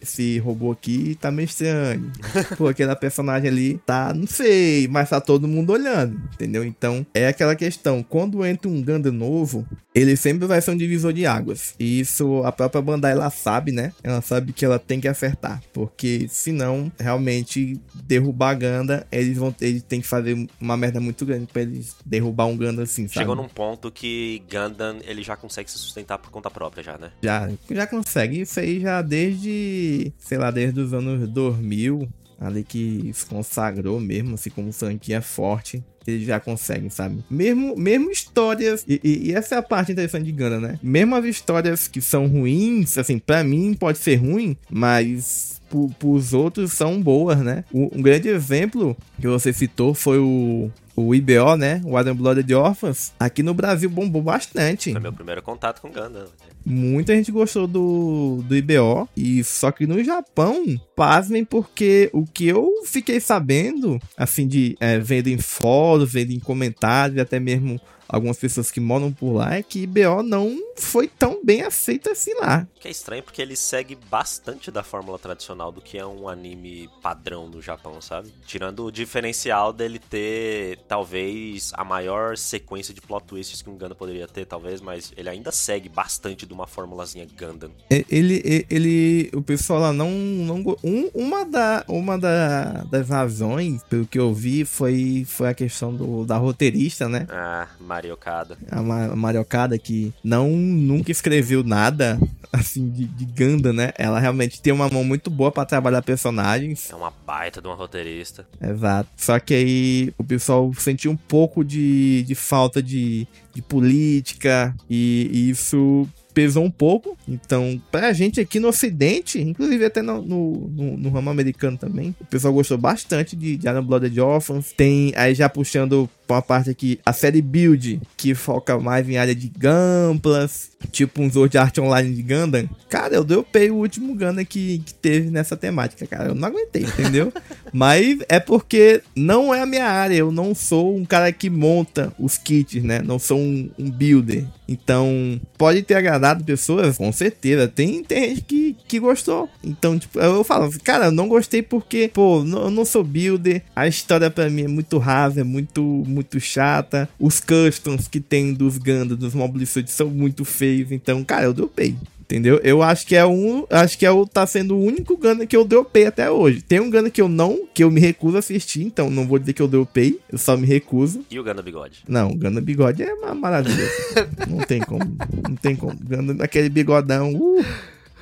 esse 0.00 0.38
robô 0.38 0.72
aqui 0.72 1.16
tá 1.20 1.30
meio 1.30 1.46
estranho. 1.46 2.10
Pô, 2.56 2.68
aquela 2.68 2.96
personagem 2.96 3.48
ali 3.48 3.78
tá, 3.84 4.12
não 4.14 4.26
sei, 4.26 4.88
mas 4.88 5.10
tá 5.10 5.20
todo 5.20 5.48
mundo 5.48 5.72
olhando, 5.72 6.20
entendeu? 6.34 6.64
Então, 6.64 7.06
é 7.14 7.28
aquela 7.28 7.54
questão, 7.54 8.02
quando 8.02 8.44
entra 8.44 8.68
um 8.68 8.82
Gundam 8.82 9.12
novo, 9.12 9.66
ele 9.94 10.16
sempre 10.16 10.46
vai 10.46 10.60
ser 10.60 10.70
um 10.70 10.76
divisor 10.76 11.12
de 11.12 11.26
águas. 11.26 11.74
E 11.78 12.00
isso 12.00 12.42
a 12.44 12.52
própria 12.52 12.80
Bandai 12.80 13.12
ela 13.12 13.30
sabe, 13.30 13.72
né? 13.72 13.92
Ela 14.02 14.20
sabe 14.22 14.52
que 14.52 14.64
ela 14.64 14.78
tem 14.78 15.00
que 15.00 15.08
acertar, 15.08 15.62
porque 15.72 16.26
senão 16.28 16.90
realmente 16.98 17.80
derrubar 17.94 18.50
a 18.50 18.54
Ganda, 18.54 19.06
eles 19.10 19.36
vão 19.36 19.54
eles 19.60 19.82
têm 19.82 20.00
que 20.00 20.06
fazer 20.06 20.46
uma 20.60 20.76
merda 20.76 21.00
muito 21.00 21.24
grande 21.24 21.46
para 21.46 21.62
eles 21.62 21.96
derrubar 22.04 22.46
um 22.46 22.56
Gundam 22.56 22.84
assim, 22.84 23.06
sabe? 23.06 23.20
Chegou 23.20 23.34
num 23.36 23.48
ponto 23.48 23.90
que 23.90 24.42
Gundam 24.50 24.98
ele 25.04 25.22
já 25.22 25.36
consegue 25.36 25.70
se 25.70 25.78
sustentar 25.78 26.18
por 26.18 26.30
conta 26.30 26.50
própria 26.50 26.82
já, 26.82 26.98
né? 26.98 27.10
Já, 27.22 27.50
já 27.70 27.86
consegue. 27.86 28.40
Isso 28.40 28.60
aí 28.60 28.80
já 28.80 29.02
desde, 29.02 29.89
sei 30.18 30.38
lá, 30.38 30.50
desde 30.50 30.80
os 30.80 30.92
anos 30.92 31.28
2000, 31.28 32.08
ali 32.40 32.64
que 32.64 33.10
se 33.12 33.26
consagrou 33.26 34.00
mesmo, 34.00 34.34
assim, 34.34 34.50
como 34.50 34.72
franquia 34.72 35.20
forte 35.20 35.82
eles 36.06 36.26
já 36.26 36.40
conseguem, 36.40 36.90
sabe? 36.90 37.22
Mesmo, 37.30 37.76
mesmo 37.76 38.10
histórias. 38.10 38.84
E, 38.88 39.00
e, 39.02 39.28
e, 39.28 39.34
essa 39.34 39.54
é 39.54 39.58
a 39.58 39.62
parte 39.62 39.92
interessante 39.92 40.24
de 40.24 40.32
Gana, 40.32 40.60
né? 40.60 40.78
Mesmo 40.82 41.14
as 41.14 41.24
histórias 41.24 41.88
que 41.88 42.00
são 42.00 42.26
ruins, 42.26 42.98
assim, 42.98 43.18
para 43.18 43.44
mim 43.44 43.74
pode 43.74 43.98
ser 43.98 44.16
ruim, 44.16 44.56
mas 44.70 45.60
pros 45.98 46.32
outros 46.32 46.72
são 46.72 47.00
boas, 47.00 47.38
né? 47.38 47.64
Um, 47.72 47.98
um 47.98 48.02
grande 48.02 48.28
exemplo 48.28 48.96
que 49.20 49.28
você 49.28 49.52
citou 49.52 49.94
foi 49.94 50.18
o 50.18 50.70
o 51.06 51.14
IBO, 51.14 51.56
né? 51.56 51.80
O 51.84 51.96
Adam 51.96 52.14
Blooded 52.14 52.54
Orphans, 52.54 53.12
aqui 53.18 53.42
no 53.42 53.54
Brasil 53.54 53.88
bombou 53.88 54.22
bastante. 54.22 54.92
Foi 54.92 55.00
meu 55.00 55.12
primeiro 55.12 55.42
contato 55.42 55.80
com 55.80 55.88
Gundam. 55.88 56.22
Né? 56.22 56.28
Muita 56.64 57.14
gente 57.14 57.32
gostou 57.32 57.66
do, 57.66 58.42
do 58.46 58.56
IBO, 58.56 59.08
e 59.16 59.42
só 59.42 59.70
que 59.70 59.86
no 59.86 60.02
Japão, 60.04 60.64
pasmem, 60.94 61.44
porque 61.44 62.10
o 62.12 62.24
que 62.26 62.46
eu 62.46 62.70
fiquei 62.84 63.18
sabendo, 63.18 63.98
assim, 64.16 64.46
de 64.46 64.76
é, 64.78 64.98
vendo 64.98 65.28
em 65.28 65.38
fóruns, 65.38 66.12
vendo 66.12 66.32
em 66.32 66.38
comentários, 66.38 67.18
até 67.18 67.40
mesmo 67.40 67.80
algumas 68.10 68.38
pessoas 68.38 68.70
que 68.70 68.80
moram 68.80 69.12
por 69.12 69.32
lá 69.32 69.54
é 69.54 69.62
que 69.62 69.82
IBO 69.82 70.22
não 70.22 70.56
foi 70.76 71.08
tão 71.08 71.44
bem 71.44 71.62
aceita 71.62 72.12
assim 72.12 72.34
lá. 72.34 72.66
Que 72.78 72.88
é 72.88 72.90
estranho 72.90 73.22
porque 73.22 73.40
ele 73.40 73.56
segue 73.56 73.96
bastante 74.10 74.70
da 74.70 74.82
fórmula 74.82 75.18
tradicional 75.18 75.70
do 75.70 75.80
que 75.80 75.98
é 75.98 76.06
um 76.06 76.28
anime 76.28 76.88
padrão 77.02 77.48
no 77.48 77.62
Japão, 77.62 78.00
sabe? 78.00 78.32
Tirando 78.46 78.84
o 78.84 78.90
diferencial 78.90 79.72
dele 79.72 79.98
ter 79.98 80.78
talvez 80.88 81.72
a 81.74 81.84
maior 81.84 82.36
sequência 82.36 82.92
de 82.92 83.00
plot 83.00 83.24
twists 83.26 83.62
que 83.62 83.70
um 83.70 83.76
Gundam 83.76 83.96
poderia 83.96 84.26
ter, 84.26 84.46
talvez, 84.46 84.80
mas 84.80 85.12
ele 85.16 85.28
ainda 85.28 85.52
segue 85.52 85.88
bastante 85.88 86.46
de 86.46 86.52
uma 86.52 86.66
formulazinha 86.66 87.26
Gundam. 87.38 87.70
É, 87.90 88.04
ele, 88.10 88.66
ele, 88.68 89.30
o 89.34 89.42
pessoal 89.42 89.80
lá 89.80 89.92
não, 89.92 90.10
não 90.10 90.60
um, 90.82 91.10
uma 91.14 91.44
da, 91.44 91.84
uma 91.88 92.18
da, 92.18 92.84
das 92.84 93.08
razões, 93.08 93.82
pelo 93.84 94.06
que 94.06 94.18
eu 94.18 94.34
vi, 94.34 94.64
foi, 94.64 95.24
foi 95.26 95.48
a 95.48 95.54
questão 95.54 95.94
do, 95.94 96.24
da 96.24 96.36
roteirista, 96.36 97.08
né? 97.08 97.26
Ah, 97.30 97.68
Mariocada. 98.00 98.56
A, 98.70 98.82
Ma 98.82 99.14
Mariocada 99.14 99.78
que 99.78 100.12
não 100.24 100.48
nunca 100.50 101.12
escreveu 101.12 101.62
nada 101.62 102.18
assim 102.52 102.88
de, 102.88 103.04
de 103.04 103.24
Ganda, 103.26 103.72
né? 103.72 103.92
Ela 103.98 104.18
realmente 104.18 104.60
tem 104.60 104.72
uma 104.72 104.88
mão 104.88 105.04
muito 105.04 105.30
boa 105.30 105.52
para 105.52 105.66
trabalhar 105.66 106.02
personagens. 106.02 106.90
É 106.90 106.94
uma 106.94 107.12
baita 107.26 107.60
de 107.60 107.68
uma 107.68 107.76
roteirista. 107.76 108.46
Exato. 108.60 109.08
Só 109.16 109.38
que 109.38 109.54
aí 109.54 110.14
o 110.18 110.24
pessoal 110.24 110.72
sentiu 110.74 111.10
um 111.10 111.16
pouco 111.16 111.62
de, 111.62 112.22
de 112.24 112.34
falta 112.34 112.82
de, 112.82 113.26
de 113.54 113.62
política 113.62 114.74
e, 114.88 115.30
e 115.32 115.50
isso 115.50 116.08
pesou 116.32 116.64
um 116.64 116.70
pouco. 116.70 117.16
Então, 117.28 117.80
pra 117.90 118.12
gente 118.12 118.40
aqui 118.40 118.58
no 118.58 118.68
Ocidente, 118.68 119.40
inclusive 119.40 119.84
até 119.84 120.02
no, 120.02 120.22
no, 120.22 120.68
no, 120.68 120.96
no 120.96 121.10
ramo 121.10 121.30
americano 121.30 121.76
também, 121.76 122.14
o 122.20 122.24
pessoal 122.26 122.52
gostou 122.52 122.78
bastante 122.78 123.36
de, 123.36 123.56
de 123.56 123.68
Iron 123.68 123.84
Blooded 123.84 124.18
Orphans. 124.20 124.72
Tem 124.76 125.12
aí 125.16 125.34
já 125.34 125.48
puxando 125.48 126.08
pra 126.26 126.36
uma 126.36 126.42
parte 126.42 126.70
aqui 126.70 127.00
a 127.04 127.12
série 127.12 127.42
Build, 127.42 128.00
que 128.16 128.34
foca 128.34 128.78
mais 128.78 129.08
em 129.08 129.16
área 129.16 129.34
de 129.34 129.48
gamplas, 129.48 130.70
tipo 130.92 131.20
um 131.20 131.30
Sword 131.30 131.58
Art 131.58 131.76
Online 131.78 132.14
de 132.14 132.22
Gundam. 132.22 132.68
Cara, 132.88 133.14
eu 133.16 133.24
dropei 133.24 133.70
o 133.70 133.76
último 133.76 134.14
Gundam 134.14 134.44
que, 134.44 134.78
que 134.78 134.94
teve 134.94 135.30
nessa 135.30 135.56
temática, 135.56 136.06
cara. 136.06 136.28
Eu 136.28 136.34
não 136.34 136.46
aguentei, 136.46 136.82
entendeu? 136.82 137.32
Mas 137.72 138.18
é 138.28 138.38
porque 138.38 139.02
não 139.14 139.52
é 139.52 139.62
a 139.62 139.66
minha 139.66 139.86
área. 139.86 140.14
Eu 140.14 140.30
não 140.30 140.54
sou 140.54 140.96
um 140.96 141.04
cara 141.04 141.32
que 141.32 141.50
monta 141.50 142.12
os 142.18 142.38
kits, 142.38 142.82
né? 142.82 143.00
Não 143.02 143.18
sou 143.18 143.38
um, 143.38 143.70
um 143.78 143.90
builder. 143.90 144.44
Então, 144.68 145.40
pode 145.58 145.82
ter 145.82 145.94
agradado 145.94 146.19
pessoas, 146.44 146.96
com 146.96 147.10
certeza. 147.12 147.68
Tem, 147.68 148.02
tem 148.02 148.30
gente 148.30 148.42
que, 148.42 148.76
que 148.86 149.00
gostou. 149.00 149.48
Então, 149.62 149.98
tipo, 149.98 150.18
eu 150.18 150.44
falo, 150.44 150.70
cara, 150.82 151.06
eu 151.06 151.12
não 151.12 151.28
gostei 151.28 151.62
porque, 151.62 152.10
pô, 152.12 152.44
não, 152.44 152.64
eu 152.64 152.70
não 152.70 152.84
sou 152.84 153.02
builder. 153.04 153.62
A 153.74 153.86
história 153.86 154.30
para 154.30 154.50
mim 154.50 154.62
é 154.62 154.68
muito 154.68 154.98
rasa, 154.98 155.40
é 155.40 155.44
muito, 155.44 155.82
muito 156.06 156.38
chata. 156.40 157.08
Os 157.18 157.40
customs 157.40 158.08
que 158.08 158.20
tem 158.20 158.52
dos 158.52 158.78
Gundam, 158.78 159.16
dos 159.16 159.34
Suits 159.68 159.92
são 159.92 160.08
muito 160.08 160.44
feios. 160.44 160.92
Então, 160.92 161.22
cara, 161.24 161.44
eu 161.44 161.52
dropei. 161.52 161.96
Entendeu? 162.30 162.60
Eu 162.62 162.80
acho 162.80 163.04
que 163.04 163.16
é 163.16 163.26
um. 163.26 163.66
Acho 163.68 163.98
que 163.98 164.06
é 164.06 164.10
o, 164.10 164.24
tá 164.24 164.46
sendo 164.46 164.76
o 164.76 164.80
único 164.80 165.16
Gundam 165.16 165.44
que 165.44 165.56
eu 165.56 165.64
dropei 165.64 166.06
até 166.06 166.30
hoje. 166.30 166.62
Tem 166.62 166.78
um 166.78 166.88
Gundam 166.88 167.10
que 167.10 167.20
eu 167.20 167.28
não. 167.28 167.66
que 167.74 167.82
eu 167.82 167.90
me 167.90 168.00
recuso 168.00 168.36
a 168.36 168.38
assistir, 168.38 168.82
então 168.82 169.10
não 169.10 169.26
vou 169.26 169.36
dizer 169.36 169.52
que 169.52 169.60
eu 169.60 169.66
dropei, 169.66 170.20
eu 170.30 170.38
só 170.38 170.56
me 170.56 170.64
recuso. 170.64 171.24
E 171.28 171.40
o 171.40 171.42
Ganda 171.42 171.60
Bigode? 171.60 172.04
Não, 172.06 172.30
o 172.30 172.36
Gundam 172.36 172.62
Bigode 172.62 173.02
é 173.02 173.12
uma 173.14 173.34
maravilha. 173.34 173.84
não 174.48 174.58
tem 174.58 174.80
como. 174.80 175.04
Não 175.48 175.56
tem 175.56 175.74
como. 175.74 175.98
Gundam 176.00 176.36
daquele 176.36 176.68
bigodão. 176.68 177.34
Uh, 177.34 177.64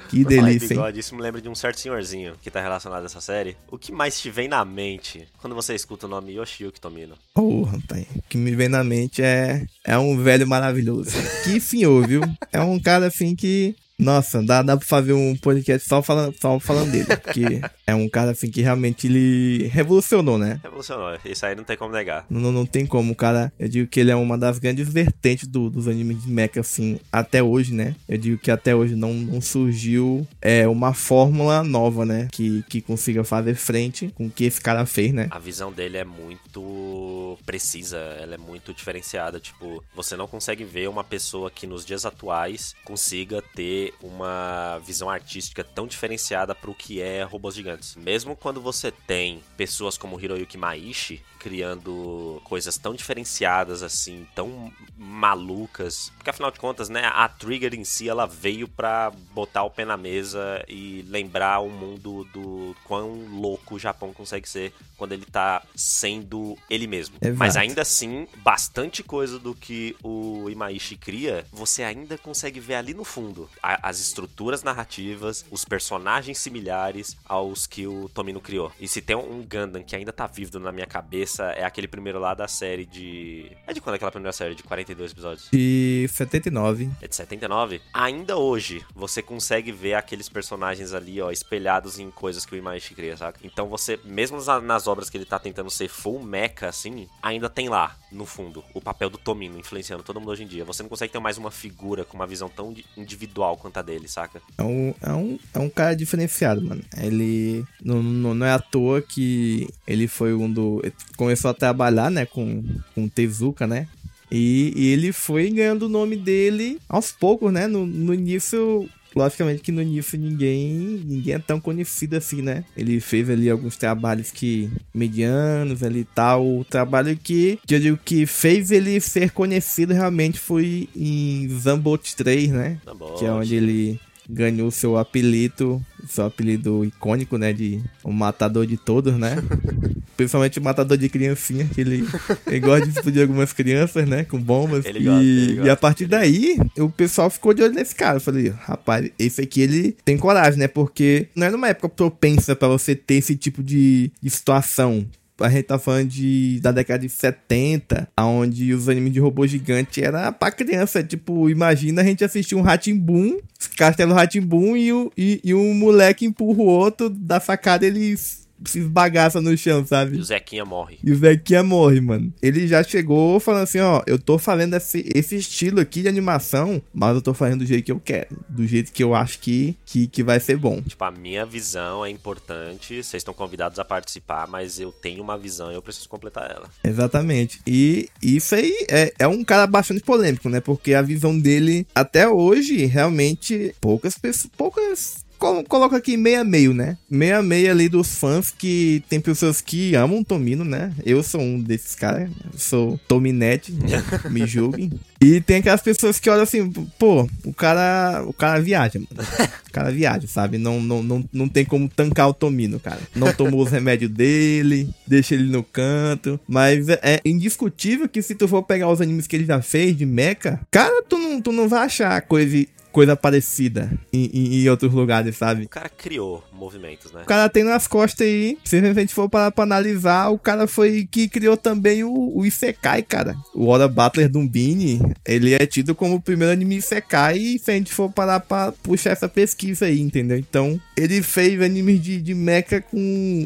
que 0.08 0.22
Por 0.22 0.30
delícia, 0.30 0.64
hein? 0.64 0.68
bigode, 0.70 1.00
isso 1.00 1.14
me 1.14 1.20
lembra 1.20 1.40
de 1.40 1.48
um 1.50 1.54
certo 1.54 1.78
senhorzinho 1.80 2.34
que 2.40 2.50
tá 2.50 2.62
relacionado 2.62 3.02
a 3.02 3.06
essa 3.06 3.20
série. 3.20 3.56
O 3.70 3.76
que 3.76 3.92
mais 3.92 4.18
te 4.18 4.30
vem 4.30 4.48
na 4.48 4.64
mente 4.64 5.28
quando 5.38 5.54
você 5.54 5.74
escuta 5.74 6.06
o 6.06 6.08
nome 6.08 6.32
Yoshiyuki 6.32 6.80
Tomino? 6.80 7.14
Oh, 7.34 7.62
rapaz, 7.62 8.06
o 8.16 8.22
que 8.26 8.38
me 8.38 8.52
vem 8.52 8.68
na 8.68 8.82
mente 8.82 9.22
é, 9.22 9.66
é 9.84 9.98
um 9.98 10.16
velho 10.16 10.48
maravilhoso. 10.48 11.10
Que 11.44 11.60
senhor, 11.60 12.06
viu? 12.06 12.22
É 12.50 12.60
um 12.60 12.80
cara 12.80 13.06
assim 13.06 13.36
que. 13.36 13.76
Nossa, 14.00 14.40
dá, 14.42 14.62
dá 14.62 14.76
pra 14.76 14.86
fazer 14.86 15.12
um 15.12 15.34
podcast 15.36 15.88
só 15.88 16.00
falando, 16.00 16.34
só 16.40 16.58
falando 16.60 16.92
dele. 16.92 17.04
Porque 17.04 17.60
é 17.86 17.94
um 17.94 18.08
cara 18.08 18.30
assim 18.30 18.48
que 18.50 18.62
realmente 18.62 19.08
ele 19.08 19.66
revolucionou, 19.72 20.38
né? 20.38 20.60
Revolucionou, 20.62 21.18
isso 21.24 21.44
aí 21.44 21.56
não 21.56 21.64
tem 21.64 21.76
como 21.76 21.92
negar. 21.92 22.24
Não, 22.30 22.40
não, 22.40 22.52
não 22.52 22.66
tem 22.66 22.86
como, 22.86 23.12
o 23.12 23.16
cara. 23.16 23.52
Eu 23.58 23.68
digo 23.68 23.88
que 23.88 23.98
ele 23.98 24.10
é 24.12 24.16
uma 24.16 24.38
das 24.38 24.58
grandes 24.58 24.88
vertentes 24.88 25.48
do- 25.48 25.68
dos 25.68 25.88
animes 25.88 26.22
de 26.22 26.30
mecha, 26.30 26.60
assim, 26.60 27.00
até 27.12 27.42
hoje, 27.42 27.74
né? 27.74 27.96
Eu 28.08 28.16
digo 28.18 28.38
que 28.38 28.50
até 28.50 28.74
hoje 28.74 28.94
não, 28.94 29.12
não 29.12 29.40
surgiu 29.40 30.26
é, 30.40 30.68
uma 30.68 30.94
fórmula 30.94 31.64
nova, 31.64 32.04
né? 32.06 32.28
Que, 32.30 32.62
que 32.68 32.80
consiga 32.80 33.24
fazer 33.24 33.54
frente 33.56 34.12
com 34.14 34.26
o 34.26 34.30
que 34.30 34.44
esse 34.44 34.60
cara 34.60 34.86
fez, 34.86 35.12
né? 35.12 35.26
A 35.30 35.38
visão 35.40 35.72
dele 35.72 35.96
é 35.96 36.04
muito 36.04 37.36
precisa, 37.44 37.96
ela 38.20 38.34
é 38.34 38.38
muito 38.38 38.72
diferenciada. 38.72 39.40
Tipo, 39.40 39.82
você 39.94 40.16
não 40.16 40.28
consegue 40.28 40.64
ver 40.64 40.88
uma 40.88 41.02
pessoa 41.02 41.50
que 41.50 41.66
nos 41.66 41.84
dias 41.84 42.06
atuais 42.06 42.74
consiga 42.84 43.42
ter 43.54 43.87
uma 44.02 44.78
visão 44.78 45.08
artística 45.08 45.62
tão 45.62 45.86
diferenciada 45.86 46.54
pro 46.54 46.74
que 46.74 47.00
é 47.00 47.22
robôs 47.22 47.54
gigantes. 47.54 47.96
Mesmo 47.96 48.36
quando 48.36 48.60
você 48.60 48.90
tem 48.90 49.42
pessoas 49.56 49.96
como 49.96 50.20
Hiroyuki 50.20 50.58
Maishi 50.58 51.22
criando 51.38 52.40
coisas 52.44 52.76
tão 52.78 52.94
diferenciadas 52.94 53.82
assim, 53.82 54.26
tão 54.34 54.72
malucas, 54.96 56.10
porque 56.16 56.30
afinal 56.30 56.50
de 56.50 56.58
contas, 56.58 56.88
né, 56.88 57.02
a 57.12 57.28
Trigger 57.28 57.74
em 57.74 57.84
si 57.84 58.08
ela 58.08 58.26
veio 58.26 58.66
pra 58.66 59.10
botar 59.32 59.62
o 59.64 59.70
pé 59.70 59.84
na 59.84 59.96
mesa 59.96 60.64
e 60.68 61.04
lembrar 61.08 61.60
o 61.60 61.68
mundo 61.70 62.24
do 62.32 62.74
quão 62.84 63.26
louco 63.28 63.74
o 63.74 63.78
Japão 63.78 64.12
consegue 64.12 64.48
ser 64.48 64.72
quando 64.96 65.12
ele 65.12 65.24
tá 65.26 65.62
sendo 65.76 66.56
ele 66.68 66.86
mesmo. 66.86 67.16
Exato. 67.20 67.38
Mas 67.38 67.56
ainda 67.56 67.82
assim, 67.82 68.26
bastante 68.38 69.02
coisa 69.02 69.38
do 69.38 69.54
que 69.54 69.96
o 70.02 70.48
Imaishi 70.50 70.96
cria, 70.96 71.44
você 71.52 71.82
ainda 71.84 72.18
consegue 72.18 72.58
ver 72.58 72.74
ali 72.74 72.94
no 72.94 73.04
fundo 73.04 73.48
A- 73.62 73.88
as 73.88 74.00
estruturas 74.00 74.62
narrativas, 74.62 75.44
os 75.50 75.64
personagens 75.64 76.38
similares 76.38 77.16
aos 77.24 77.66
que 77.66 77.86
o 77.86 78.08
Tomino 78.08 78.40
criou. 78.40 78.72
E 78.80 78.88
se 78.88 79.00
tem 79.00 79.14
um 79.16 79.42
Gundam 79.48 79.82
que 79.84 79.94
ainda 79.94 80.12
tá 80.12 80.26
vivo 80.26 80.58
na 80.58 80.72
minha 80.72 80.86
cabeça, 80.86 81.37
é 81.44 81.64
aquele 81.64 81.88
primeiro 81.88 82.18
lá 82.18 82.34
da 82.34 82.46
série 82.48 82.84
de. 82.84 83.50
É 83.66 83.72
de 83.72 83.80
quando 83.80 83.96
aquela 83.96 84.10
primeira 84.10 84.32
série? 84.32 84.54
De 84.54 84.62
42 84.62 85.12
episódios? 85.12 85.48
De 85.52 86.06
79. 86.12 86.90
É 87.02 87.08
de 87.08 87.14
79. 87.16 87.80
Ainda 87.92 88.36
hoje, 88.36 88.84
você 88.94 89.22
consegue 89.22 89.72
ver 89.72 89.94
aqueles 89.94 90.28
personagens 90.28 90.92
ali, 90.92 91.20
ó, 91.20 91.30
espelhados 91.30 91.98
em 91.98 92.10
coisas 92.10 92.44
que 92.44 92.54
o 92.54 92.58
Imaishi 92.58 92.94
cria, 92.94 93.16
saca? 93.16 93.38
Então 93.42 93.68
você, 93.68 93.98
mesmo 94.04 94.42
na- 94.44 94.60
nas 94.60 94.86
obras 94.86 95.08
que 95.10 95.16
ele 95.16 95.24
tá 95.24 95.38
tentando 95.38 95.70
ser 95.70 95.88
full 95.88 96.22
mecha, 96.22 96.66
assim, 96.68 97.08
ainda 97.22 97.48
tem 97.48 97.68
lá, 97.68 97.96
no 98.10 98.24
fundo, 98.24 98.64
o 98.74 98.80
papel 98.80 99.10
do 99.10 99.18
Tomino 99.18 99.58
influenciando 99.58 100.02
todo 100.02 100.20
mundo 100.20 100.30
hoje 100.30 100.44
em 100.44 100.46
dia. 100.46 100.64
Você 100.64 100.82
não 100.82 100.88
consegue 100.90 101.12
ter 101.12 101.18
mais 101.18 101.36
uma 101.38 101.50
figura 101.50 102.04
com 102.04 102.16
uma 102.16 102.26
visão 102.26 102.48
tão 102.48 102.72
di- 102.72 102.84
individual 102.96 103.56
quanto 103.56 103.76
a 103.78 103.82
dele, 103.82 104.08
saca? 104.08 104.40
É 104.56 104.62
um, 104.62 104.94
é, 105.02 105.12
um, 105.12 105.38
é 105.54 105.58
um 105.58 105.68
cara 105.70 105.94
diferenciado, 105.94 106.62
mano. 106.62 106.82
Ele. 106.96 107.64
Não, 107.82 108.02
não, 108.02 108.34
não 108.34 108.46
é 108.46 108.52
à 108.52 108.58
toa 108.58 109.00
que 109.02 109.68
ele 109.86 110.06
foi 110.08 110.32
um 110.34 110.50
do. 110.52 110.82
Começou 111.18 111.50
a 111.50 111.54
trabalhar, 111.54 112.10
né, 112.10 112.24
com, 112.24 112.64
com 112.94 113.04
o 113.04 113.10
Tezuka, 113.10 113.66
né? 113.66 113.86
E, 114.30 114.72
e 114.76 114.88
ele 114.88 115.12
foi 115.12 115.50
ganhando 115.50 115.86
o 115.86 115.88
nome 115.88 116.16
dele 116.16 116.78
aos 116.88 117.10
poucos, 117.10 117.52
né? 117.52 117.66
No, 117.66 117.86
no 117.86 118.14
início. 118.14 118.88
Logicamente 119.16 119.62
que 119.62 119.72
no 119.72 119.80
início 119.80 120.18
ninguém, 120.18 121.02
ninguém 121.04 121.34
é 121.34 121.38
tão 121.38 121.58
conhecido 121.58 122.14
assim, 122.14 122.42
né? 122.42 122.62
Ele 122.76 123.00
fez 123.00 123.28
ali 123.28 123.50
alguns 123.50 123.76
trabalhos 123.76 124.30
que 124.30 124.70
medianos 124.94 125.82
ali 125.82 126.00
e 126.00 126.04
tal. 126.04 126.46
O 126.46 126.64
trabalho 126.64 127.16
que, 127.16 127.58
que 127.66 127.74
eu 127.74 127.80
digo 127.80 127.98
que 128.04 128.26
fez 128.26 128.70
ele 128.70 129.00
ser 129.00 129.30
conhecido 129.30 129.94
realmente 129.94 130.38
foi 130.38 130.88
em 130.94 131.48
Zambot 131.58 132.14
3, 132.14 132.50
né? 132.50 132.78
Bom. 132.96 133.14
que 133.14 133.24
é 133.24 133.32
onde 133.32 133.56
ele 133.56 133.98
ganhou 134.28 134.70
seu 134.70 134.98
apelido, 134.98 135.82
seu 136.06 136.26
apelido 136.26 136.84
icônico, 136.84 137.38
né, 137.38 137.52
de 137.52 137.82
o 138.04 138.12
matador 138.12 138.66
de 138.66 138.76
todos, 138.76 139.16
né? 139.16 139.36
Principalmente 140.16 140.58
o 140.58 140.62
matador 140.62 140.98
de 140.98 141.08
criancinha, 141.08 141.64
que 141.64 141.80
ele, 141.80 142.06
ele 142.46 142.60
gosta 142.60 142.86
de 142.86 142.92
explodir 142.92 143.22
algumas 143.22 143.52
crianças, 143.52 144.06
né, 144.06 144.24
com 144.24 144.38
bombas. 144.38 144.84
Ele 144.84 144.98
e, 144.98 145.04
gosta, 145.04 145.22
ele 145.22 145.54
gosta. 145.54 145.66
e 145.66 145.70
a 145.70 145.76
partir 145.76 146.06
daí, 146.06 146.58
o 146.76 146.90
pessoal 146.90 147.30
ficou 147.30 147.54
de 147.54 147.62
olho 147.62 147.74
nesse 147.74 147.94
cara. 147.94 148.16
Eu 148.16 148.20
falei, 148.20 148.48
rapaz, 148.48 149.10
esse 149.18 149.40
aqui 149.40 149.60
ele 149.60 149.96
tem 150.04 150.18
coragem, 150.18 150.58
né? 150.58 150.68
Porque 150.68 151.28
não 151.34 151.46
é 151.46 151.50
numa 151.50 151.68
época 151.68 151.88
propensa 151.88 152.56
pra 152.56 152.68
você 152.68 152.94
ter 152.96 153.14
esse 153.14 153.36
tipo 153.36 153.62
de, 153.62 154.10
de 154.20 154.30
situação. 154.30 155.06
A 155.40 155.48
gente 155.48 155.64
tá 155.64 155.78
falando 155.78 156.08
de, 156.08 156.58
da 156.60 156.72
década 156.72 157.00
de 157.00 157.08
70, 157.08 158.08
onde 158.18 158.72
os 158.74 158.88
animes 158.88 159.12
de 159.12 159.20
robô 159.20 159.46
gigante 159.46 160.02
era 160.02 160.32
pra 160.32 160.50
criança. 160.50 161.02
Tipo, 161.02 161.48
imagina 161.48 162.02
a 162.02 162.04
gente 162.04 162.24
assistir 162.24 162.54
um 162.54 162.60
Ratimbun, 162.60 163.38
Castelo 163.76 164.14
Ratimbun 164.14 164.76
e, 164.76 164.90
e, 165.16 165.40
e 165.44 165.54
um 165.54 165.74
moleque 165.74 166.26
empurra 166.26 166.60
o 166.60 166.66
outro 166.66 167.08
da 167.08 167.38
sacada 167.38 167.86
ele 167.86 168.16
se 168.64 168.80
esbagaça 168.80 169.40
no 169.40 169.56
chão, 169.56 169.82
E 169.82 169.86
sabe? 169.86 170.18
o 170.18 170.24
Zequinha 170.24 170.64
morre. 170.64 170.98
E 171.02 171.10
o 171.12 171.16
Zequinha 171.16 171.62
morre, 171.62 172.00
mano. 172.00 172.32
Ele 172.42 172.66
já 172.66 172.82
chegou 172.82 173.38
falando 173.40 173.62
assim, 173.62 173.80
ó, 173.80 174.02
eu 174.06 174.18
tô 174.18 174.38
fazendo 174.38 174.74
esse, 174.74 175.04
esse 175.14 175.36
estilo 175.36 175.80
aqui 175.80 176.02
de 176.02 176.08
animação, 176.08 176.82
mas 176.92 177.14
eu 177.14 177.22
tô 177.22 177.32
fazendo 177.34 177.60
do 177.60 177.66
jeito 177.66 177.84
que 177.84 177.92
eu 177.92 178.00
quero. 178.00 178.36
Do 178.48 178.66
jeito 178.66 178.92
que 178.92 179.02
eu 179.02 179.14
acho 179.14 179.38
que, 179.38 179.76
que, 179.86 180.06
que 180.06 180.22
vai 180.22 180.40
ser 180.40 180.56
bom. 180.56 180.80
Tipo, 180.82 181.04
a 181.04 181.10
minha 181.10 181.44
visão 181.46 182.04
é 182.04 182.10
importante, 182.10 183.02
vocês 183.02 183.20
estão 183.20 183.34
convidados 183.34 183.78
a 183.78 183.84
participar, 183.84 184.46
mas 184.48 184.78
eu 184.80 184.90
tenho 184.92 185.22
uma 185.22 185.38
visão 185.38 185.70
e 185.70 185.74
eu 185.74 185.82
preciso 185.82 186.08
completar 186.08 186.50
ela. 186.50 186.68
Exatamente. 186.84 187.60
E 187.66 188.08
isso 188.22 188.54
aí 188.54 188.74
é, 188.90 189.12
é 189.18 189.28
um 189.28 189.44
cara 189.44 189.66
bastante 189.66 190.00
polêmico, 190.02 190.48
né? 190.48 190.60
Porque 190.60 190.94
a 190.94 191.02
visão 191.02 191.38
dele, 191.38 191.86
até 191.94 192.28
hoje, 192.28 192.84
realmente, 192.86 193.74
poucas 193.80 194.16
pessoas. 194.18 194.50
Poucas. 194.56 195.27
Colo- 195.38 195.64
Coloca 195.64 195.96
aqui 195.96 196.16
meia 196.16 196.42
meio, 196.44 196.74
né? 196.74 196.96
Meia 197.10 197.42
meia 197.42 197.70
ali 197.70 197.88
dos 197.88 198.14
fãs 198.16 198.50
que 198.50 199.02
tem 199.08 199.20
pessoas 199.20 199.60
que 199.60 199.94
amam 199.94 200.22
Tomino, 200.24 200.64
né? 200.64 200.92
Eu 201.04 201.22
sou 201.22 201.40
um 201.40 201.60
desses 201.60 201.94
caras. 201.94 202.28
Sou 202.56 202.98
Tominete, 203.08 203.72
me 204.30 204.46
julguem. 204.46 204.90
E 205.20 205.40
tem 205.40 205.56
aquelas 205.56 205.80
pessoas 205.82 206.20
que 206.20 206.30
olham 206.30 206.42
assim, 206.44 206.70
pô, 206.98 207.28
o 207.44 207.52
cara, 207.52 208.22
o 208.26 208.32
cara 208.32 208.60
viaja, 208.60 208.98
mano. 209.00 209.28
O 209.68 209.72
cara 209.72 209.90
viaja, 209.90 210.26
sabe? 210.28 210.58
Não, 210.58 210.80
não, 210.80 211.02
não, 211.02 211.28
não 211.32 211.48
tem 211.48 211.64
como 211.64 211.88
tancar 211.88 212.28
o 212.28 212.34
Tomino, 212.34 212.78
cara. 212.78 213.00
Não 213.16 213.32
tomou 213.32 213.62
os 213.62 213.70
remédios 213.70 214.10
dele, 214.10 214.88
deixa 215.06 215.34
ele 215.34 215.50
no 215.50 215.62
canto. 215.62 216.38
Mas 216.48 216.88
é, 216.88 216.98
é 217.02 217.20
indiscutível 217.24 218.08
que 218.08 218.22
se 218.22 218.34
tu 218.34 218.46
for 218.46 218.62
pegar 218.62 218.88
os 218.90 219.00
animes 219.00 219.26
que 219.26 219.34
ele 219.36 219.44
já 219.44 219.60
fez 219.60 219.96
de 219.96 220.06
mecha, 220.06 220.60
cara, 220.70 221.02
tu 221.02 221.18
não, 221.18 221.40
tu 221.40 221.50
não 221.52 221.68
vai 221.68 221.84
achar 221.86 222.20
coisa, 222.22 222.64
coisa 222.92 223.16
parecida 223.16 223.90
em, 224.12 224.30
em, 224.32 224.62
em 224.62 224.68
outros 224.68 224.92
lugares, 224.92 225.36
sabe? 225.36 225.64
O 225.64 225.68
cara 225.68 225.88
criou 225.88 226.42
movimentos, 226.52 227.12
né? 227.12 227.22
O 227.22 227.26
cara 227.26 227.48
tem 227.48 227.64
nas 227.64 227.86
costas 227.86 228.26
aí. 228.26 228.58
Se 228.64 228.76
a 228.76 228.92
gente 228.94 229.14
for 229.14 229.28
parar 229.28 229.50
pra 229.50 229.64
analisar, 229.64 230.28
o 230.30 230.38
cara 230.38 230.66
foi 230.66 231.06
que 231.10 231.28
criou 231.28 231.56
também 231.56 232.02
o, 232.04 232.32
o 232.36 232.44
Isekai, 232.46 233.02
cara. 233.02 233.36
O 233.54 233.66
Ora 233.66 233.86
Butler 233.88 234.28
Dumbini, 234.28 235.00
ele 235.26 235.54
é 235.54 235.66
tido 235.66 235.94
como 235.94 236.16
o 236.16 236.20
primeiro 236.20 236.52
anime 236.52 236.76
Isekai. 236.76 237.38
E 237.38 237.58
se 237.58 237.70
a 237.70 237.74
gente 237.74 237.92
for 237.92 238.10
parar 238.10 238.40
pra 238.40 238.72
puxar 238.72 239.10
essa 239.10 239.28
pesquisa 239.28 239.86
aí, 239.86 240.00
entendeu? 240.00 240.38
Então, 240.38 240.80
ele 240.96 241.22
fez 241.22 241.60
animes 241.62 242.02
de, 242.02 242.20
de 242.20 242.34
mecha 242.34 242.80
com 242.80 242.98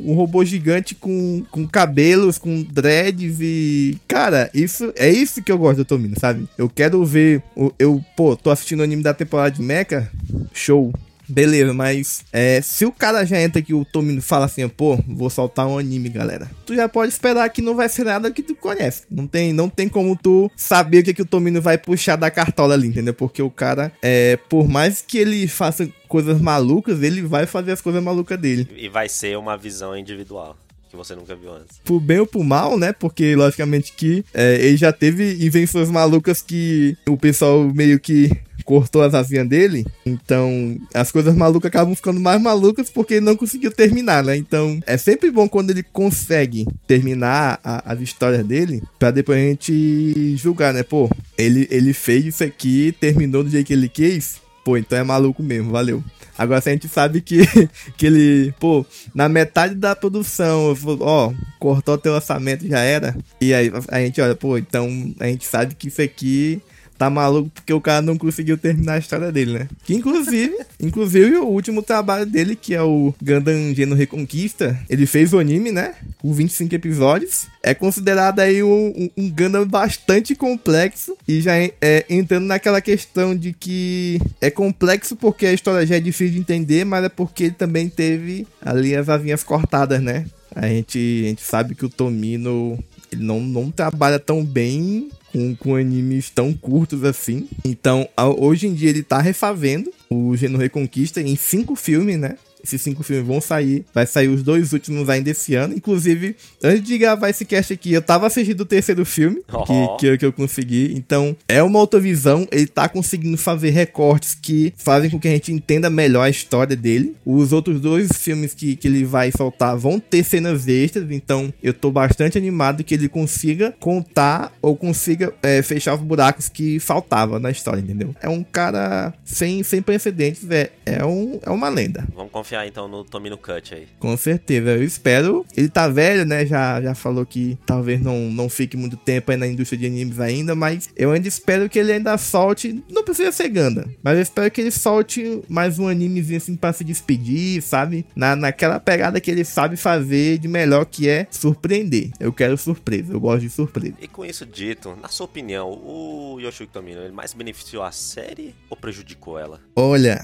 um 0.05 0.14
robô 0.14 0.44
gigante 0.44 0.94
com, 0.94 1.44
com 1.50 1.66
cabelos, 1.66 2.38
com 2.38 2.62
dreads 2.62 3.38
e. 3.40 3.98
Cara, 4.09 4.50
isso 4.55 4.92
é 4.96 5.11
isso 5.11 5.42
que 5.42 5.50
eu 5.52 5.59
gosto 5.59 5.78
do 5.78 5.85
Tomino, 5.85 6.14
sabe? 6.18 6.48
Eu 6.57 6.68
quero 6.68 7.05
ver. 7.05 7.42
o- 7.57 7.72
Eu, 7.78 8.02
pô, 8.16 8.37
tô 8.37 8.50
assistindo 8.50 8.81
o 8.81 8.85
anime 8.85 9.02
da 9.02 9.12
temporada 9.12 9.32
de 9.51 9.62
mecha. 9.62 10.11
Show. 10.53 10.92
Beleza, 11.29 11.73
mas 11.73 12.25
é, 12.31 12.61
se 12.61 12.85
o 12.85 12.92
cara 12.92 13.25
já 13.25 13.40
entra 13.40 13.61
aqui, 13.61 13.73
o 13.73 13.87
Tomino 13.87 14.21
fala 14.21 14.45
assim, 14.45 14.68
pô, 14.68 14.99
vou 15.09 15.31
soltar 15.31 15.66
um 15.66 15.79
anime, 15.79 16.11
galera. 16.11 16.51
Tu 16.66 16.75
já 16.75 16.88
pode 16.88 17.11
esperar 17.11 17.49
que 17.49 17.62
não 17.62 17.75
vai 17.75 17.88
ser 17.88 18.05
nada 18.05 18.31
que 18.31 18.42
tu 18.42 18.55
conhece. 18.55 19.05
Não 19.11 19.27
tem, 19.27 19.53
não 19.53 19.68
tem 19.68 19.88
como 19.88 20.14
tu 20.14 20.51
saber 20.55 20.99
o 20.99 21.03
que, 21.05 21.14
que 21.14 21.23
o 21.23 21.27
Tomino 21.27 21.62
vai 21.62 21.79
puxar 21.79 22.16
da 22.16 22.31
cartola 22.31 22.75
ali, 22.75 22.88
entendeu? 22.88 23.14
Porque 23.14 23.40
o 23.40 23.51
cara, 23.51 23.92
é, 24.03 24.37
por 24.49 24.68
mais 24.68 25.01
que 25.01 25.16
ele 25.16 25.49
faça 25.49 25.88
coisas 26.07 26.38
malucas, 26.38 27.03
ele 27.03 27.23
vai 27.23 27.47
fazer 27.47 27.73
as 27.73 27.81
coisas 27.81 28.03
malucas 28.03 28.38
dele. 28.38 28.68
E 28.77 28.88
vai 28.88 29.09
ser 29.09 29.38
uma 29.38 29.57
visão 29.57 29.97
individual. 29.97 30.59
Que 30.92 30.96
você 30.96 31.16
nunca 31.16 31.35
viu 31.35 31.55
antes. 31.55 31.78
Por 31.83 31.98
bem 31.98 32.18
ou 32.18 32.26
por 32.26 32.44
mal, 32.44 32.78
né? 32.78 32.92
Porque, 32.92 33.35
logicamente, 33.35 33.94
que 33.94 34.22
é, 34.35 34.57
ele 34.57 34.76
já 34.76 34.92
teve 34.92 35.44
invenções 35.44 35.90
malucas 35.90 36.42
que 36.42 36.96
o 37.09 37.16
pessoal 37.16 37.64
meio 37.74 37.98
que 37.98 38.31
cortou 38.62 39.02
as 39.02 39.14
asinhas 39.14 39.48
dele. 39.48 39.87
Então, 40.05 40.78
as 40.94 41.11
coisas 41.11 41.35
malucas 41.35 41.68
acabam 41.68 41.94
ficando 41.94 42.20
mais 42.20 42.40
malucas 42.40 42.90
porque 42.90 43.14
ele 43.14 43.24
não 43.24 43.37
conseguiu 43.37 43.72
terminar, 43.72 44.22
né? 44.22 44.37
Então, 44.37 44.81
é 44.87 44.98
sempre 44.98 45.31
bom 45.31 45.48
quando 45.48 45.70
ele 45.70 45.83
consegue 45.83 46.66
terminar 46.87 47.59
a, 47.64 47.92
as 47.92 48.00
histórias 48.00 48.44
dele 48.46 48.83
pra 48.98 49.11
depois 49.11 49.38
a 49.38 49.42
gente 49.42 50.37
julgar, 50.37 50.74
né? 50.74 50.83
Pô, 50.83 51.11
ele, 51.37 51.66
ele 51.70 51.92
fez 51.94 52.26
isso 52.26 52.44
aqui, 52.44 52.94
terminou 53.00 53.42
do 53.42 53.50
jeito 53.50 53.66
que 53.66 53.72
ele 53.72 53.88
quis. 53.88 54.41
Pô, 54.64 54.77
então 54.77 54.98
é 54.98 55.03
maluco 55.03 55.42
mesmo, 55.42 55.70
valeu. 55.72 56.03
Agora, 56.37 56.61
se 56.61 56.70
a 56.70 56.72
gente 56.72 56.88
sabe 56.88 57.20
que, 57.20 57.42
que 57.96 58.07
ele, 58.07 58.55
pô, 58.59 58.87
na 59.14 59.29
metade 59.29 59.75
da 59.75 59.94
produção, 59.94 60.75
ó, 61.01 61.33
cortou 61.59 61.98
teu 61.98 62.12
orçamento, 62.14 62.66
já 62.66 62.81
era. 62.81 63.16
E 63.40 63.53
aí 63.53 63.70
a 63.88 64.01
gente 64.01 64.20
olha, 64.20 64.35
pô, 64.35 64.57
então 64.57 64.88
a 65.20 65.27
gente 65.27 65.44
sabe 65.46 65.75
que 65.75 65.88
isso 65.88 66.01
aqui 66.01 66.62
tá 67.03 67.11
maluco 67.11 67.51
porque 67.51 67.73
o 67.73 67.81
cara 67.81 68.01
não 68.01 68.17
conseguiu 68.17 68.57
terminar 68.57 68.95
a 68.95 68.99
história 68.99 69.33
dele, 69.33 69.59
né? 69.59 69.69
Que 69.85 69.95
inclusive, 69.95 70.57
inclusive 70.81 71.37
o 71.37 71.47
último 71.47 71.83
trabalho 71.83 72.25
dele, 72.25 72.55
que 72.55 72.75
é 72.75 72.83
o 72.83 73.12
Gundam 73.21 73.75
Geno 73.75 73.95
Reconquista, 73.97 74.79
ele 74.88 75.05
fez 75.07 75.33
o 75.33 75.38
anime, 75.38 75.73
né? 75.73 75.95
Com 76.19 76.33
25 76.33 76.75
episódios. 76.75 77.47
É 77.62 77.75
considerado 77.75 78.41
aí 78.41 78.62
um, 78.62 78.93
um, 78.97 79.11
um 79.17 79.31
Gundam 79.31 79.67
bastante 79.67 80.35
complexo 80.35 81.17
e 81.27 81.41
já 81.41 81.57
é, 81.57 82.07
entrando 82.09 82.47
naquela 82.47 82.81
questão 82.81 83.35
de 83.35 83.53
que 83.53 84.21
é 84.41 84.51
complexo 84.51 85.17
porque 85.17 85.47
a 85.47 85.53
história 85.53 85.87
já 85.87 85.97
é 85.97 86.01
difícil 86.01 86.35
de 86.35 86.41
entender, 86.41 86.85
mas 86.85 87.05
é 87.05 87.09
porque 87.09 87.45
ele 87.45 87.55
também 87.55 87.88
teve 87.88 88.47
ali 88.61 88.95
as 88.95 89.09
avinhas 89.09 89.43
cortadas, 89.43 90.01
né? 90.01 90.27
A 90.55 90.69
gente, 90.69 91.23
a 91.25 91.29
gente 91.29 91.43
sabe 91.43 91.75
que 91.75 91.85
o 91.85 91.88
Tomino 91.88 92.79
ele 93.11 93.25
não, 93.25 93.41
não 93.41 93.71
trabalha 93.71 94.19
tão 94.19 94.45
bem 94.45 95.11
com, 95.33 95.55
com 95.57 95.75
animes 95.75 96.31
tão 96.31 96.53
curtos 96.53 97.05
assim. 97.05 97.49
Então, 97.64 98.09
hoje 98.38 98.66
em 98.66 98.75
dia 98.75 98.90
ele 98.90 99.03
tá 99.03 99.21
refazendo 99.21 99.92
o 100.11 100.37
Geno 100.37 100.59
Reconquista 100.59 101.21
em 101.21 101.35
cinco 101.37 101.75
filmes, 101.75 102.18
né? 102.18 102.37
Esses 102.62 102.81
cinco 102.81 103.03
filmes 103.03 103.27
vão 103.27 103.40
sair. 103.40 103.85
Vai 103.92 104.07
sair 104.07 104.29
os 104.29 104.42
dois 104.42 104.72
últimos 104.72 105.09
ainda 105.09 105.31
esse 105.31 105.55
ano. 105.55 105.75
Inclusive, 105.75 106.37
antes 106.62 106.83
de 106.83 106.98
gravar 106.98 107.31
esse 107.31 107.44
cast 107.44 107.72
aqui, 107.72 107.92
eu 107.92 108.03
tava 108.03 108.27
assistindo 108.27 108.61
o 108.61 108.66
terceiro 108.66 109.05
filme 109.05 109.42
oh. 109.53 109.64
que, 109.64 109.96
que, 109.98 110.18
que, 110.18 110.27
eu 110.27 110.33
consegui. 110.33 110.94
Então, 110.96 111.37
é 111.48 111.62
uma 111.62 111.79
autovisão. 111.79 112.46
Ele 112.51 112.66
tá 112.66 112.88
conseguindo 112.88 113.37
fazer 113.37 113.70
recortes 113.70 114.35
que 114.35 114.72
fazem 114.77 115.11
com 115.11 115.18
que 115.18 115.29
a 115.29 115.33
gente 115.33 115.53
entenda 115.53 115.90
melhor 115.90 116.22
a 116.22 116.31
história 116.31 116.77
dele. 116.77 117.16
Os 117.25 117.53
outros 117.53 117.81
dois 117.81 118.11
filmes 118.12 118.55
que, 118.55 118.77
que 118.77 118.88
ele 118.88 119.05
vai 119.05 119.31
soltar 119.33 119.77
vão 119.77 119.98
ter 119.98 120.25
cenas 120.25 120.68
extras. 120.68 121.11
Então, 121.11 121.53
eu 121.62 121.75
tô 121.75 121.90
bastante 121.90 122.38
animado 122.38 122.85
que 122.85 122.94
ele 122.94 123.09
consiga 123.09 123.75
contar 123.81 124.53
ou 124.61 124.77
consiga 124.77 125.33
é, 125.42 125.62
fechar 125.62 125.94
os 125.94 126.01
buracos 126.01 126.48
que 126.48 126.79
faltava 126.79 127.38
na 127.38 127.51
história, 127.51 127.81
entendeu? 127.81 128.14
É 128.20 128.29
um 128.29 128.42
cara 128.42 129.12
sem, 129.25 129.62
sem 129.62 129.83
precedentes, 129.83 130.48
é, 130.51 130.70
é, 130.85 131.05
um, 131.05 131.40
é 131.42 131.51
uma 131.51 131.68
lenda. 131.68 132.07
Vamos 132.14 132.33
confiar 132.33 132.52
confiar 132.53 132.67
então 132.67 132.87
no 132.87 133.03
Tomino 133.03 133.38
Cut 133.38 133.75
aí. 133.75 133.88
Com 133.99 134.17
certeza, 134.17 134.71
eu 134.71 134.83
espero. 134.83 135.47
Ele 135.57 135.69
tá 135.69 135.88
velho, 135.88 136.27
né? 136.27 136.45
Já, 136.45 136.81
já 136.83 136.95
falou 136.95 137.25
que 137.25 137.59
talvez 137.65 138.01
não, 138.01 138.31
não 138.31 138.49
fique 138.49 138.77
muito 138.77 138.97
tempo 138.97 139.31
aí 139.31 139.37
na 139.37 139.47
indústria 139.47 139.79
de 139.79 139.87
animes 139.87 140.21
ainda, 140.21 140.55
mas 140.55 140.91
eu 140.95 141.11
ainda 141.12 141.27
espero 141.27 141.69
que 141.69 141.79
ele 141.79 141.93
ainda 141.93 142.17
solte. 142.19 142.85
Não 142.91 143.03
precisa 143.03 143.33
ser 143.33 143.49
Ganda, 143.49 143.88
mas 144.03 144.17
eu 144.17 144.23
espero 144.23 144.51
que 144.51 144.61
ele 144.61 144.71
solte 144.71 145.43
mais 145.49 145.79
um 145.79 145.88
animezinho 145.88 146.38
assim 146.38 146.57
pra 146.57 146.73
se 146.73 146.85
despedir, 146.85 147.62
sabe? 147.62 148.05
Na, 148.15 148.37
naquela 148.37 148.79
pegada 148.79 149.21
que 149.21 149.31
ele 149.31 149.45
sabe 149.45 149.77
fazer 149.77 150.38
de 150.38 150.49
melhor, 150.49 150.85
que 150.85 151.09
é 151.09 151.27
surpreender. 151.31 152.11
Eu 152.19 152.33
quero 152.33 152.57
surpresa, 152.57 153.12
eu 153.12 153.21
gosto 153.21 153.43
de 153.43 153.51
surpresa. 153.51 153.95
E 154.01 154.09
com 154.09 154.25
isso 154.25 154.45
dito, 154.47 154.97
na 155.01 155.09
sua 155.09 155.27
opinião, 155.27 155.71
o 155.71 156.38
Yoshiki 156.41 156.73
Tomino, 156.73 157.03
ele 157.03 157.12
mais 157.12 157.33
beneficiou 157.33 157.83
a 157.83 157.93
série 157.93 158.55
ou 158.69 158.77
prejudicou 158.77 159.38
ela? 159.38 159.61
Olha, 159.77 160.23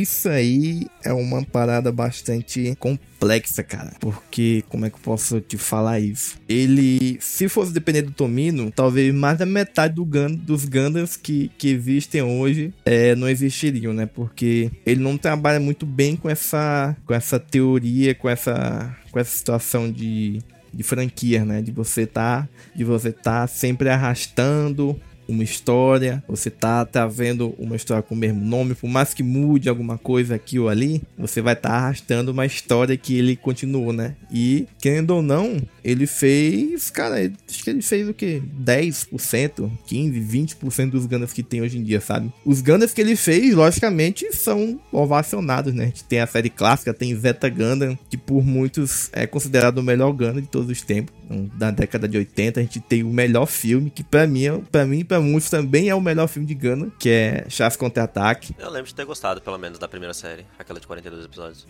isso 0.00 0.28
aí 0.28 0.86
é 1.04 1.12
uma 1.12 1.44
parada 1.44 1.92
bastante 1.92 2.74
complexa, 2.78 3.62
cara. 3.62 3.92
Porque, 4.00 4.64
como 4.68 4.86
é 4.86 4.90
que 4.90 4.96
eu 4.96 5.00
posso 5.00 5.40
te 5.40 5.56
falar 5.56 6.00
isso? 6.00 6.36
Ele, 6.48 7.18
se 7.20 7.48
fosse 7.48 7.72
depender 7.72 8.02
do 8.02 8.10
Tomino, 8.10 8.70
talvez 8.70 9.14
mais 9.14 9.38
da 9.38 9.46
metade 9.46 9.94
do 9.94 10.04
dos 10.04 10.64
Gundams 10.64 11.16
que, 11.16 11.50
que 11.58 11.68
existem 11.68 12.22
hoje 12.22 12.72
é, 12.84 13.14
não 13.14 13.28
existiriam, 13.28 13.92
né? 13.92 14.06
Porque 14.06 14.70
ele 14.84 15.00
não 15.00 15.16
trabalha 15.16 15.58
muito 15.58 15.84
bem 15.84 16.16
com 16.16 16.28
essa, 16.28 16.96
com 17.04 17.14
essa 17.14 17.38
teoria, 17.38 18.14
com 18.14 18.28
essa, 18.28 18.96
com 19.10 19.18
essa 19.18 19.36
situação 19.36 19.90
de, 19.90 20.40
de 20.72 20.82
franquia, 20.82 21.44
né? 21.44 21.62
De 21.62 21.72
você 21.72 22.06
tá, 22.06 22.48
de 22.74 22.84
você 22.84 23.12
tá 23.12 23.46
sempre 23.46 23.88
arrastando 23.88 24.98
uma 25.28 25.42
história, 25.42 26.22
você 26.28 26.50
tá, 26.50 26.84
tá 26.84 27.06
vendo 27.06 27.54
uma 27.58 27.76
história 27.76 28.02
com 28.02 28.14
o 28.14 28.18
mesmo 28.18 28.44
nome, 28.44 28.74
por 28.74 28.88
mais 28.88 29.14
que 29.14 29.22
mude 29.22 29.68
alguma 29.68 29.98
coisa 29.98 30.34
aqui 30.34 30.58
ou 30.58 30.68
ali, 30.68 31.02
você 31.18 31.40
vai 31.40 31.54
estar 31.54 31.70
tá 31.70 31.74
arrastando 31.76 32.32
uma 32.32 32.46
história 32.46 32.96
que 32.96 33.16
ele 33.16 33.36
continuou, 33.36 33.92
né? 33.92 34.16
E, 34.30 34.66
querendo 34.80 35.10
ou 35.10 35.22
não, 35.22 35.62
ele 35.82 36.06
fez, 36.06 36.90
cara, 36.90 37.16
acho 37.48 37.62
que 37.62 37.70
ele 37.70 37.82
fez 37.82 38.08
o 38.08 38.14
que? 38.14 38.42
10%, 38.62 39.70
15, 39.86 40.20
20% 40.20 40.90
dos 40.90 41.06
Gundams 41.06 41.32
que 41.32 41.42
tem 41.42 41.62
hoje 41.62 41.78
em 41.78 41.82
dia, 41.82 42.00
sabe? 42.00 42.32
Os 42.44 42.60
Gundams 42.60 42.92
que 42.92 43.00
ele 43.00 43.16
fez, 43.16 43.54
logicamente, 43.54 44.34
são 44.34 44.80
ovacionados, 44.92 45.74
né? 45.74 45.84
A 45.84 45.86
gente 45.86 46.04
tem 46.04 46.20
a 46.20 46.26
série 46.26 46.50
clássica, 46.50 46.94
tem 46.94 47.14
Zeta 47.14 47.48
Gundam, 47.48 47.98
que 48.08 48.16
por 48.16 48.44
muitos 48.44 49.10
é 49.12 49.26
considerado 49.26 49.78
o 49.78 49.82
melhor 49.82 50.12
Gundam 50.12 50.40
de 50.40 50.48
todos 50.48 50.70
os 50.70 50.82
tempos. 50.82 51.14
Da 51.56 51.70
década 51.70 52.06
de 52.06 52.18
80, 52.18 52.60
a 52.60 52.62
gente 52.62 52.80
tem 52.80 53.02
o 53.02 53.08
melhor 53.08 53.46
filme, 53.46 53.90
que 53.90 54.04
para 54.04 54.26
mim, 54.26 54.60
para 54.70 54.84
mim 54.84 55.04
pra 55.04 55.20
muitos 55.20 55.48
também 55.48 55.88
é 55.88 55.94
o 55.94 56.00
melhor 56.00 56.28
filme 56.28 56.46
de 56.46 56.54
Gundam, 56.54 56.90
que 56.98 57.08
é 57.08 57.46
Chaves 57.48 57.76
Contra-Ataque. 57.76 58.54
Eu 58.58 58.70
lembro 58.70 58.88
de 58.88 58.94
ter 58.94 59.04
gostado, 59.04 59.40
pelo 59.40 59.58
menos, 59.58 59.78
da 59.78 59.88
primeira 59.88 60.14
série, 60.14 60.44
aquela 60.58 60.78
de 60.78 60.86
42 60.86 61.24
episódios. 61.24 61.66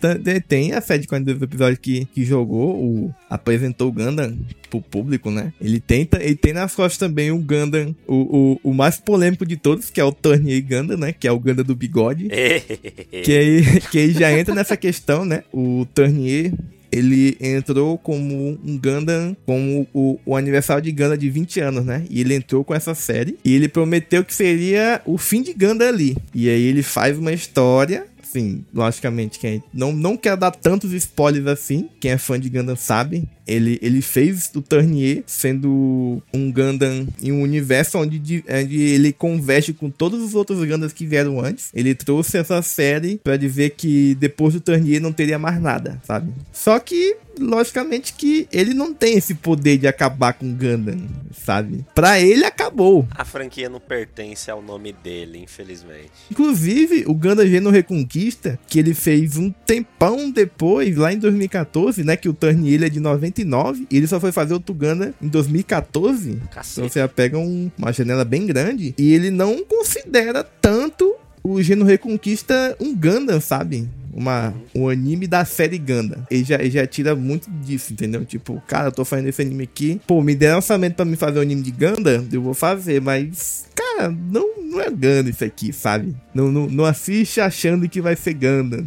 Tem 0.47 0.73
a 0.73 0.81
série 0.81 1.01
de 1.01 1.07
42 1.07 1.41
episódios 1.41 1.79
que, 1.79 2.05
que 2.05 2.23
jogou, 2.23 2.75
o, 2.75 3.15
apresentou 3.29 3.89
o 3.89 3.91
Gundam 3.91 4.37
pro 4.69 4.81
público, 4.81 5.31
né? 5.31 5.53
Ele 5.59 5.79
tenta, 5.79 6.21
ele 6.21 6.35
tem 6.35 6.53
nas 6.53 6.75
costas 6.75 6.97
também 6.97 7.31
o 7.31 7.37
Gundam, 7.37 7.95
o, 8.07 8.59
o, 8.63 8.71
o 8.71 8.73
mais 8.73 8.97
polêmico 8.97 9.45
de 9.45 9.57
todos, 9.57 9.89
que 9.89 9.99
é 9.99 10.03
o 10.03 10.11
Turnier 10.11 10.63
Gundam, 10.63 10.97
né? 10.97 11.13
Que 11.13 11.27
é 11.27 11.31
o 11.31 11.39
Gundam 11.39 11.63
do 11.63 11.75
bigode. 11.75 12.27
que, 13.23 13.37
aí, 13.37 13.81
que 13.91 13.99
aí 13.99 14.11
já 14.11 14.31
entra 14.31 14.53
nessa 14.53 14.75
questão, 14.75 15.25
né? 15.25 15.43
O 15.53 15.85
Turnier 15.93 16.53
ele 16.91 17.37
entrou 17.39 17.97
como 17.97 18.59
um 18.63 18.77
Gundam, 18.77 19.35
como 19.45 19.87
o, 19.93 20.19
o 20.25 20.35
aniversário 20.35 20.83
de 20.83 20.91
Gundam 20.91 21.17
de 21.17 21.29
20 21.29 21.59
anos, 21.59 21.85
né? 21.85 22.05
E 22.09 22.21
ele 22.21 22.35
entrou 22.35 22.63
com 22.63 22.73
essa 22.73 22.93
série 22.93 23.37
e 23.43 23.53
ele 23.53 23.67
prometeu 23.67 24.23
que 24.23 24.33
seria 24.33 25.01
o 25.05 25.17
fim 25.17 25.41
de 25.41 25.53
Gundam 25.53 25.87
ali. 25.87 26.17
E 26.33 26.49
aí 26.49 26.61
ele 26.63 26.83
faz 26.83 27.17
uma 27.17 27.33
história 27.33 28.05
assim, 28.35 28.65
logicamente, 28.73 29.39
quem 29.39 29.63
não, 29.73 29.93
não 29.93 30.17
quer 30.17 30.35
dar 30.35 30.51
tantos 30.51 30.91
spoilers 30.91 31.47
assim, 31.47 31.89
quem 31.99 32.11
é 32.11 32.17
fã 32.17 32.39
de 32.39 32.49
Gundam 32.49 32.75
sabe, 32.75 33.23
ele, 33.47 33.79
ele 33.81 34.01
fez 34.01 34.51
o 34.55 34.61
Turnier 34.61 35.23
sendo 35.25 36.21
um 36.33 36.51
Gundam 36.51 37.07
em 37.21 37.31
um 37.31 37.41
universo 37.41 37.97
onde, 37.97 38.43
onde 38.49 38.81
ele 38.81 39.13
converge 39.13 39.73
com 39.73 39.89
todos 39.89 40.21
os 40.21 40.35
outros 40.35 40.59
Gundams 40.59 40.93
que 40.93 41.05
vieram 41.05 41.39
antes. 41.39 41.69
Ele 41.73 41.93
trouxe 41.93 42.37
essa 42.37 42.61
série 42.61 43.19
para 43.23 43.37
dizer 43.37 43.71
que 43.71 44.15
depois 44.15 44.53
do 44.53 44.59
Turnier 44.59 45.01
não 45.01 45.13
teria 45.13 45.37
mais 45.37 45.61
nada, 45.61 46.01
sabe? 46.03 46.31
Só 46.51 46.79
que 46.79 47.17
logicamente 47.39 48.13
que 48.13 48.47
ele 48.51 48.73
não 48.73 48.93
tem 48.93 49.17
esse 49.17 49.35
poder 49.35 49.77
de 49.77 49.87
acabar 49.87 50.33
com 50.33 50.53
Gundam, 50.53 51.01
sabe? 51.33 51.85
Pra 51.93 52.19
ele 52.19 52.45
acabou. 52.45 53.07
A 53.11 53.25
franquia 53.25 53.69
não 53.69 53.79
pertence 53.79 54.49
ao 54.49 54.61
nome 54.61 54.93
dele, 54.93 55.39
infelizmente. 55.39 56.11
Inclusive, 56.31 57.03
o 57.07 57.13
Gundam 57.13 57.47
Geno 57.47 57.69
Reconquista, 57.69 58.59
que 58.67 58.79
ele 58.79 58.93
fez 58.93 59.37
um 59.37 59.51
tempão 59.51 60.29
depois, 60.29 60.95
lá 60.95 61.13
em 61.13 61.19
2014, 61.19 62.03
né, 62.03 62.15
que 62.15 62.29
o 62.29 62.33
Turnier 62.33 62.83
é 62.83 62.89
de 62.89 62.99
99, 63.43 63.87
e 63.89 63.97
ele 63.97 64.07
só 64.07 64.19
foi 64.19 64.31
fazer 64.31 64.53
o 64.53 64.59
Tuganda 64.59 65.13
em 65.21 65.27
2014. 65.27 66.39
Cacete. 66.51 66.79
Então 66.79 66.89
você 66.89 67.07
pega 67.07 67.37
um, 67.37 67.69
uma 67.77 67.91
janela 67.91 68.23
bem 68.23 68.45
grande 68.45 68.93
e 68.97 69.13
ele 69.13 69.29
não 69.29 69.63
considera 69.63 70.43
tanto 70.43 71.15
o 71.43 71.61
Geno 71.61 71.85
Reconquista 71.85 72.75
um 72.79 72.95
Gundam, 72.95 73.39
sabe? 73.41 73.87
uma, 74.15 74.53
um 74.73 74.87
anime 74.87 75.27
da 75.27 75.43
série 75.43 75.77
Ganda. 75.77 76.25
Ele 76.31 76.45
já, 76.45 76.55
ele 76.55 76.71
já 76.71 76.87
tira 76.87 77.13
muito 77.15 77.51
disso, 77.51 77.91
entendeu? 77.91 78.23
Tipo, 78.23 78.63
cara, 78.65 78.87
eu 78.87 78.91
tô 78.91 79.03
fazendo 79.03 79.27
esse 79.27 79.41
anime 79.41 79.63
aqui. 79.65 79.99
Pô, 80.07 80.21
me 80.21 80.33
deram 80.33 80.55
orçamento 80.55 80.95
pra 80.95 81.03
me 81.03 81.17
fazer 81.17 81.39
um 81.39 81.41
anime 81.41 81.61
de 81.61 81.71
Ganda, 81.71 82.25
eu 82.31 82.41
vou 82.41 82.53
fazer, 82.53 83.01
mas, 83.01 83.65
cara, 83.75 84.09
não, 84.09 84.61
não 84.61 84.79
é 84.79 84.89
Ganda 84.89 85.29
isso 85.29 85.43
aqui, 85.43 85.73
sabe? 85.73 86.15
Não, 86.33 86.49
não, 86.49 86.67
não 86.67 86.85
assiste 86.85 87.41
achando 87.41 87.89
que 87.89 88.01
vai 88.01 88.15
ser 88.15 88.33
Ganda. 88.33 88.85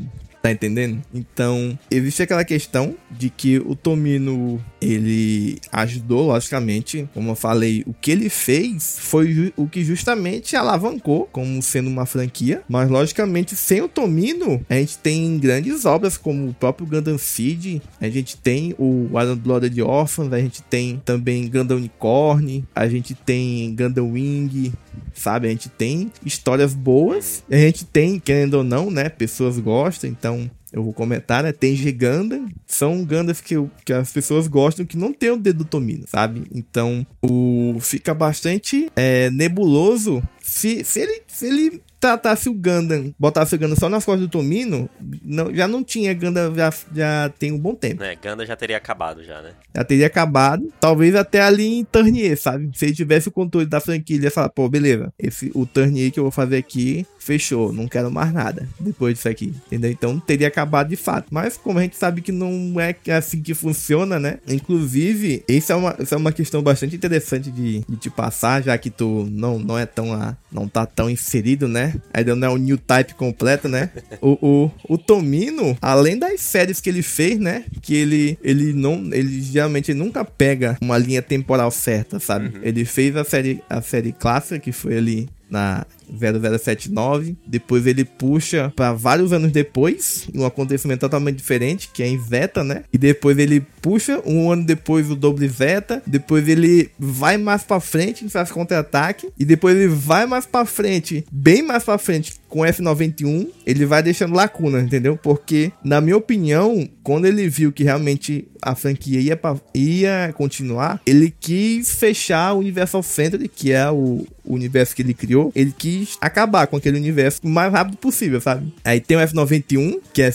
Tá 0.48 0.52
entendendo? 0.52 1.02
Então, 1.12 1.78
existe 1.90 2.22
aquela 2.22 2.42
questão 2.42 2.94
de 3.10 3.28
que 3.28 3.58
o 3.58 3.76
Tomino, 3.76 4.58
ele 4.80 5.58
ajudou, 5.70 6.28
logicamente, 6.28 7.06
como 7.12 7.32
eu 7.32 7.34
falei, 7.34 7.84
o 7.86 7.92
que 7.92 8.10
ele 8.10 8.30
fez 8.30 8.96
foi 8.98 9.52
o 9.58 9.66
que 9.68 9.84
justamente 9.84 10.56
alavancou 10.56 11.28
como 11.30 11.60
sendo 11.60 11.90
uma 11.90 12.06
franquia, 12.06 12.62
mas 12.66 12.88
logicamente 12.88 13.54
sem 13.54 13.82
o 13.82 13.88
Tomino, 13.88 14.64
a 14.70 14.76
gente 14.76 14.96
tem 14.96 15.38
grandes 15.38 15.84
obras 15.84 16.16
como 16.16 16.48
o 16.48 16.54
próprio 16.54 16.86
Gundam 16.86 17.18
Seed, 17.18 17.82
a 18.00 18.08
gente 18.08 18.38
tem 18.38 18.74
o 18.78 19.10
Iron 19.20 19.36
Blooded 19.36 19.82
Orphans, 19.82 20.32
a 20.32 20.40
gente 20.40 20.62
tem 20.62 21.02
também 21.04 21.46
Gundam 21.46 21.76
Unicorn, 21.76 22.64
a 22.74 22.88
gente 22.88 23.14
tem 23.14 23.74
Gundam 23.74 24.12
Wing, 24.12 24.72
sabe? 25.12 25.48
A 25.48 25.50
gente 25.50 25.68
tem 25.68 26.10
histórias 26.24 26.74
boas, 26.74 27.42
a 27.50 27.56
gente 27.56 27.84
tem, 27.84 28.18
querendo 28.18 28.54
ou 28.54 28.64
não, 28.64 28.90
né? 28.90 29.08
Pessoas 29.08 29.58
gostam, 29.58 30.08
então 30.08 30.50
eu 30.72 30.82
vou 30.82 30.92
comentar, 30.92 31.42
né? 31.42 31.52
Tem 31.52 31.74
Giganda, 31.74 32.44
são 32.66 33.04
Gandas 33.04 33.40
que, 33.40 33.54
que 33.84 33.92
as 33.92 34.12
pessoas 34.12 34.46
gostam 34.46 34.84
que 34.84 34.96
não 34.96 35.12
tem 35.12 35.30
o 35.30 35.36
dedo 35.36 35.58
do 35.58 35.64
Tomino, 35.64 36.04
sabe? 36.06 36.44
Então, 36.54 37.06
o 37.22 37.78
fica 37.80 38.12
bastante 38.12 38.90
é, 38.94 39.30
nebuloso 39.30 40.22
se, 40.42 40.84
se 40.84 41.00
ele, 41.00 41.22
se 41.26 41.46
ele 41.46 41.82
tratasse 42.00 42.48
o 42.48 42.54
Gundam, 42.54 43.14
botasse 43.18 43.54
o 43.54 43.58
Gundam 43.58 43.76
só 43.76 43.88
nas 43.88 44.04
costas 44.04 44.26
do 44.26 44.30
Tomino, 44.30 44.88
não, 45.22 45.54
já 45.54 45.66
não 45.66 45.82
tinha 45.82 46.14
Gundam, 46.14 46.54
já, 46.54 46.72
já 46.94 47.32
tem 47.38 47.52
um 47.52 47.58
bom 47.58 47.74
tempo. 47.74 48.02
É, 48.02 48.14
Gundam 48.16 48.46
já 48.46 48.56
teria 48.56 48.76
acabado 48.76 49.22
já, 49.24 49.42
né? 49.42 49.52
Já 49.74 49.84
teria 49.84 50.06
acabado, 50.06 50.72
talvez 50.80 51.14
até 51.14 51.40
ali 51.40 51.78
em 51.78 51.84
Turnier, 51.84 52.38
sabe? 52.40 52.70
Se 52.74 52.86
ele 52.86 52.94
tivesse 52.94 53.28
o 53.28 53.32
controle 53.32 53.66
da 53.66 53.80
franquia, 53.80 54.16
ele 54.16 54.24
ia 54.24 54.30
falar, 54.30 54.48
pô, 54.48 54.68
beleza, 54.68 55.12
esse, 55.18 55.50
o 55.54 55.66
Turnier 55.66 56.12
que 56.12 56.20
eu 56.20 56.24
vou 56.24 56.32
fazer 56.32 56.56
aqui, 56.56 57.06
fechou, 57.28 57.74
não 57.74 57.86
quero 57.86 58.10
mais 58.10 58.32
nada 58.32 58.66
depois 58.80 59.14
disso 59.14 59.28
aqui, 59.28 59.52
entendeu? 59.66 59.90
Então 59.90 60.18
teria 60.18 60.48
acabado 60.48 60.88
de 60.88 60.96
fato. 60.96 61.26
Mas 61.30 61.58
como 61.58 61.78
a 61.78 61.82
gente 61.82 61.94
sabe 61.94 62.22
que 62.22 62.32
não 62.32 62.80
é 62.80 62.96
assim 63.12 63.42
que 63.42 63.52
funciona, 63.52 64.18
né? 64.18 64.38
Inclusive, 64.48 65.44
isso 65.46 65.70
é 65.70 65.74
uma, 65.74 65.94
isso 65.98 66.14
é 66.14 66.16
uma 66.16 66.32
questão 66.32 66.62
bastante 66.62 66.96
interessante 66.96 67.50
de, 67.50 67.84
de 67.86 67.96
te 67.96 68.08
passar, 68.08 68.62
já 68.62 68.78
que 68.78 68.88
tu 68.88 69.28
não, 69.30 69.58
não 69.58 69.78
é 69.78 69.84
tão, 69.84 70.14
a, 70.14 70.34
não 70.50 70.66
tá 70.66 70.86
tão 70.86 71.10
inserido, 71.10 71.68
né? 71.68 71.94
Ainda 72.14 72.34
não 72.34 72.48
é 72.48 72.50
o 72.50 72.56
new 72.56 72.78
type 72.78 73.12
completo, 73.14 73.68
né? 73.68 73.90
O, 74.20 74.36
o, 74.42 74.70
o 74.94 74.98
Tomino, 74.98 75.76
além 75.80 76.18
das 76.18 76.40
séries 76.40 76.80
que 76.80 76.88
ele 76.88 77.02
fez, 77.02 77.38
né? 77.38 77.64
Que 77.80 77.94
ele, 77.94 78.38
ele 78.42 78.72
não, 78.72 79.08
ele 79.12 79.40
geralmente 79.40 79.94
nunca 79.94 80.24
pega 80.24 80.76
uma 80.80 80.98
linha 80.98 81.22
temporal 81.22 81.70
certa, 81.70 82.18
sabe? 82.18 82.46
Uhum. 82.46 82.62
Ele 82.62 82.84
fez 82.84 83.14
a 83.16 83.24
série, 83.24 83.62
a 83.70 83.80
série 83.80 84.12
clássica, 84.12 84.58
que 84.58 84.72
foi 84.72 84.96
ali 84.96 85.28
na 85.48 85.86
0079. 86.12 87.36
Depois 87.46 87.86
ele 87.86 88.04
puxa 88.04 88.72
para 88.74 88.92
vários 88.92 89.32
anos 89.32 89.52
depois, 89.52 90.28
um 90.34 90.44
acontecimento 90.44 91.00
totalmente 91.00 91.36
diferente, 91.36 91.90
que 91.92 92.02
é 92.02 92.08
em 92.08 92.18
Zeta, 92.18 92.62
né? 92.64 92.84
E 92.92 92.98
depois 92.98 93.38
ele 93.38 93.60
puxa 93.82 94.20
um 94.24 94.50
ano 94.50 94.64
depois 94.64 95.10
o 95.10 95.16
Doble 95.16 95.48
Zeta. 95.48 96.02
Depois 96.06 96.48
ele 96.48 96.90
vai 96.98 97.36
mais 97.36 97.62
para 97.62 97.80
frente 97.80 98.24
e 98.24 98.28
faz 98.28 98.50
contra-ataque. 98.50 99.28
E 99.38 99.44
depois 99.44 99.76
ele 99.76 99.88
vai 99.88 100.26
mais 100.26 100.46
para 100.46 100.64
frente, 100.64 101.24
bem 101.30 101.62
mais 101.62 101.84
para 101.84 101.98
frente, 101.98 102.34
com 102.48 102.60
F91. 102.60 103.48
Ele 103.66 103.86
vai 103.86 104.02
deixando 104.02 104.34
lacunas, 104.34 104.84
entendeu? 104.84 105.16
Porque, 105.16 105.72
na 105.84 106.00
minha 106.00 106.16
opinião, 106.16 106.88
quando 107.02 107.26
ele 107.26 107.48
viu 107.48 107.72
que 107.72 107.84
realmente 107.84 108.48
a 108.60 108.74
franquia 108.74 109.20
ia, 109.20 109.36
pra, 109.36 109.56
ia 109.74 110.32
continuar, 110.36 111.00
ele 111.06 111.32
quis 111.38 111.94
fechar 111.94 112.52
o 112.52 112.58
Universal 112.58 113.02
Century, 113.02 113.48
que 113.48 113.72
é 113.72 113.90
o, 113.90 114.26
o 114.44 114.54
universo 114.54 114.94
que 114.94 115.02
ele 115.02 115.14
criou. 115.14 115.52
Ele 115.54 115.72
quis 115.76 115.97
acabar 116.20 116.66
com 116.66 116.76
aquele 116.76 116.98
universo 116.98 117.40
o 117.44 117.48
mais 117.48 117.72
rápido 117.72 117.96
possível, 117.96 118.40
sabe? 118.40 118.72
Aí 118.84 119.00
tem 119.00 119.16
o 119.16 119.20
F91, 119.20 120.00
que 120.12 120.22
é 120.22 120.30